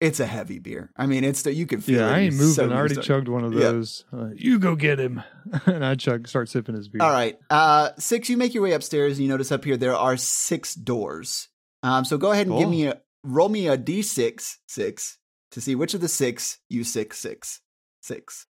it's 0.00 0.20
a 0.20 0.26
heavy 0.26 0.58
beer. 0.58 0.90
I 0.96 1.06
mean, 1.06 1.24
it's 1.24 1.42
that 1.42 1.54
you 1.54 1.66
can 1.66 1.80
feel. 1.80 2.00
yeah, 2.00 2.08
it. 2.08 2.12
I 2.12 2.18
ain't 2.20 2.34
moving. 2.34 2.52
so 2.54 2.68
I 2.70 2.72
already 2.76 2.96
used 2.96 3.06
chugged 3.06 3.28
one 3.28 3.44
of 3.44 3.52
Yeah. 3.54 3.60
those. 3.72 4.04
Uh, 4.12 4.28
you 4.34 4.58
go 4.58 4.76
get 4.76 4.98
him, 4.98 5.22
and 5.66 5.84
I 5.84 5.94
chug, 5.94 6.28
start 6.28 6.48
sipping 6.48 6.74
his 6.74 6.88
beer. 6.88 7.02
All 7.02 7.10
right. 7.10 7.38
Uh 7.50 7.90
six, 7.98 8.28
you 8.28 8.36
make 8.36 8.52
your 8.54 8.62
way 8.62 8.72
upstairs 8.72 9.16
and 9.18 9.22
you 9.26 9.28
notice 9.30 9.50
up 9.52 9.64
here 9.64 9.76
there 9.76 9.96
are 9.96 10.16
six 10.16 10.74
doors. 10.74 11.48
Um 11.82 12.04
so 12.04 12.18
go 12.18 12.32
ahead 12.32 12.46
and 12.46 12.58
give 12.58 12.68
me 12.70 12.86
a 12.86 13.00
roll 13.24 13.48
me 13.48 13.68
a 13.68 13.76
D 13.76 14.02
six 14.02 14.58
six 14.68 15.18
to 15.52 15.60
see 15.60 15.74
which 15.74 15.94
of 15.94 16.00
the 16.00 16.08
six 16.08 16.58
you 16.68 16.84
six 16.84 17.18
six 17.18 17.60
six. 18.06 18.46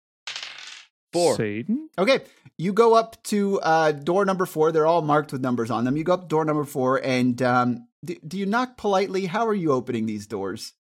Four. 1.12 1.36
Satan. 1.36 1.88
Okay, 1.98 2.20
you 2.58 2.72
go 2.72 2.94
up 2.94 3.22
to 3.24 3.60
uh, 3.60 3.92
door 3.92 4.24
number 4.24 4.44
four. 4.44 4.70
They're 4.70 4.86
all 4.86 5.02
marked 5.02 5.32
with 5.32 5.40
numbers 5.40 5.70
on 5.70 5.84
them. 5.84 5.96
You 5.96 6.04
go 6.04 6.14
up 6.14 6.28
door 6.28 6.44
number 6.44 6.64
four, 6.64 7.02
and 7.02 7.40
um, 7.42 7.88
do, 8.04 8.16
do 8.26 8.38
you 8.38 8.46
knock 8.46 8.76
politely? 8.76 9.26
How 9.26 9.46
are 9.46 9.54
you 9.54 9.72
opening 9.72 10.06
these 10.06 10.26
doors? 10.26 10.74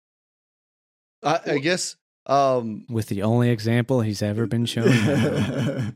I, 1.22 1.40
I 1.46 1.58
guess. 1.58 1.96
Um. 2.26 2.86
With 2.88 3.08
the 3.08 3.22
only 3.22 3.50
example 3.50 4.00
he's 4.00 4.22
ever 4.22 4.46
been 4.46 4.64
shown. 4.64 4.88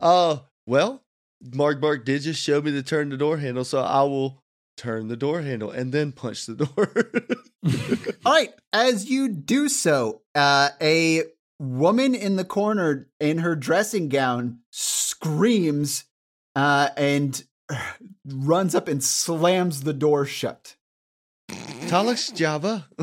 uh. 0.00 0.38
Well, 0.66 1.02
Margbark 1.44 2.04
did 2.04 2.22
just 2.22 2.42
show 2.42 2.60
me 2.60 2.70
to 2.72 2.82
turn 2.82 3.10
the 3.10 3.16
door 3.16 3.38
handle, 3.38 3.64
so 3.64 3.80
I 3.80 4.02
will 4.02 4.42
turn 4.76 5.08
the 5.08 5.16
door 5.16 5.42
handle 5.42 5.70
and 5.70 5.92
then 5.92 6.12
punch 6.12 6.46
the 6.46 6.54
door. 6.54 6.90
all 8.24 8.32
right, 8.32 8.52
as 8.72 9.10
you 9.10 9.28
do 9.28 9.68
so, 9.68 10.22
uh, 10.34 10.70
a 10.80 11.24
woman 11.60 12.14
in 12.14 12.36
the 12.36 12.44
corner 12.44 13.08
in 13.20 13.38
her 13.38 13.54
dressing 13.54 14.08
gown 14.08 14.60
screams 14.70 16.04
uh, 16.56 16.88
and 16.96 17.44
runs 18.26 18.74
up 18.74 18.88
and 18.88 19.04
slams 19.04 19.82
the 19.82 19.92
door 19.92 20.24
shut. 20.24 20.76
Talix 21.50 22.34
Java. 22.34 22.88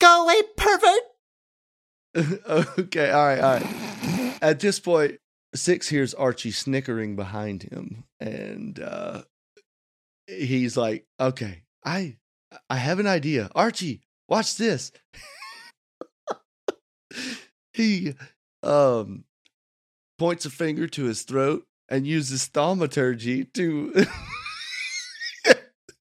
Go 0.00 0.24
away, 0.24 0.42
pervert! 0.56 1.00
okay. 2.78 3.10
All 3.10 3.24
right. 3.24 3.40
All 3.40 3.54
right. 3.54 4.38
At 4.42 4.60
this 4.60 4.78
point, 4.78 5.18
Six 5.54 5.88
hears 5.88 6.12
Archie 6.14 6.50
snickering 6.50 7.14
behind 7.14 7.62
him, 7.62 8.04
and 8.18 8.80
uh, 8.80 9.22
he's 10.26 10.76
like, 10.76 11.06
okay, 11.20 11.62
I 11.84 12.16
I 12.68 12.76
have 12.76 12.98
an 12.98 13.06
idea. 13.06 13.50
Archie, 13.54 14.02
watch 14.32 14.56
this. 14.56 14.92
he 17.74 18.14
um 18.62 19.24
points 20.18 20.46
a 20.46 20.50
finger 20.50 20.86
to 20.86 21.04
his 21.04 21.22
throat 21.22 21.66
and 21.90 22.06
uses 22.06 22.46
thaumaturgy 22.46 23.44
to 23.44 24.06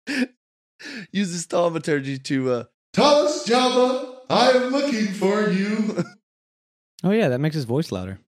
uses 1.11 1.45
thaumaturgy 1.45 2.17
to 2.17 2.51
uh 2.51 2.63
Thomas 2.93 3.43
Java, 3.45 4.19
I 4.29 4.51
am 4.51 4.71
looking 4.71 5.07
for 5.07 5.49
you. 5.49 6.03
Oh 7.03 7.09
yeah, 7.09 7.29
that 7.29 7.39
makes 7.39 7.55
his 7.55 7.65
voice 7.65 7.91
louder. 7.91 8.19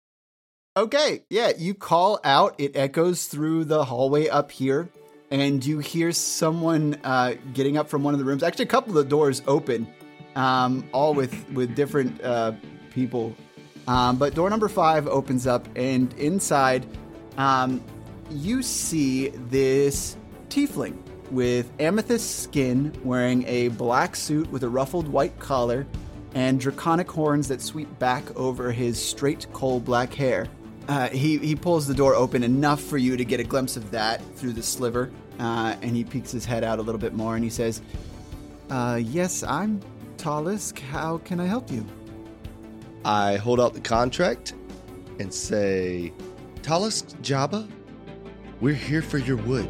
Okay, 0.75 1.25
yeah, 1.29 1.51
you 1.55 1.75
call 1.75 2.19
out. 2.23 2.55
It 2.57 2.75
echoes 2.75 3.25
through 3.25 3.65
the 3.65 3.85
hallway 3.85 4.27
up 4.29 4.49
here, 4.49 4.89
and 5.33 5.65
you 5.65 5.79
hear 5.79 6.11
someone 6.11 6.95
uh, 7.03 7.33
getting 7.53 7.75
up 7.75 7.89
from 7.89 8.03
one 8.03 8.13
of 8.13 8.19
the 8.19 8.25
rooms. 8.25 8.43
Actually, 8.43 8.65
a 8.65 8.67
couple 8.67 8.95
of 8.95 9.03
the 9.03 9.09
doors 9.09 9.41
open, 9.47 9.87
um, 10.35 10.87
all 10.93 11.13
with 11.15 11.49
with 11.51 11.75
different 11.75 12.23
uh, 12.23 12.53
people. 12.91 13.35
Um, 13.87 14.17
but 14.17 14.35
door 14.35 14.49
number 14.49 14.69
five 14.69 15.07
opens 15.07 15.47
up, 15.47 15.67
and 15.75 16.13
inside, 16.13 16.85
um, 17.37 17.83
you 18.29 18.61
see 18.61 19.29
this 19.29 20.15
tiefling 20.49 20.97
with 21.31 21.71
amethyst 21.79 22.43
skin, 22.43 22.93
wearing 23.03 23.43
a 23.47 23.69
black 23.69 24.15
suit 24.15 24.49
with 24.51 24.63
a 24.63 24.69
ruffled 24.69 25.07
white 25.07 25.37
collar, 25.39 25.87
and 26.35 26.59
draconic 26.59 27.09
horns 27.09 27.47
that 27.47 27.59
sweep 27.59 27.97
back 27.97 28.23
over 28.35 28.71
his 28.71 29.01
straight 29.01 29.47
coal 29.51 29.79
black 29.79 30.13
hair. 30.13 30.47
Uh, 30.87 31.09
he, 31.09 31.37
he 31.37 31.55
pulls 31.55 31.87
the 31.87 31.93
door 31.93 32.13
open 32.13 32.43
enough 32.43 32.81
for 32.81 32.97
you 32.97 33.15
to 33.15 33.25
get 33.25 33.39
a 33.39 33.43
glimpse 33.43 33.77
of 33.77 33.89
that 33.91 34.21
through 34.35 34.51
the 34.51 34.61
sliver, 34.61 35.09
uh, 35.39 35.75
and 35.81 35.95
he 35.95 36.03
peeks 36.03 36.31
his 36.31 36.45
head 36.45 36.63
out 36.63 36.79
a 36.79 36.81
little 36.81 36.99
bit 36.99 37.13
more 37.13 37.35
and 37.35 37.43
he 37.43 37.49
says, 37.49 37.81
uh, 38.69 38.99
Yes, 39.01 39.43
I'm 39.43 39.81
Talisk. 40.17 40.79
How 40.79 41.17
can 41.19 41.39
I 41.39 41.45
help 41.45 41.71
you? 41.71 41.85
I 43.05 43.35
hold 43.37 43.59
out 43.59 43.73
the 43.73 43.81
contract 43.81 44.53
and 45.19 45.33
say, 45.33 46.13
Talisk 46.61 47.15
Jabba, 47.21 47.69
we're 48.61 48.73
here 48.73 49.01
for 49.01 49.17
your 49.17 49.37
wood. 49.37 49.69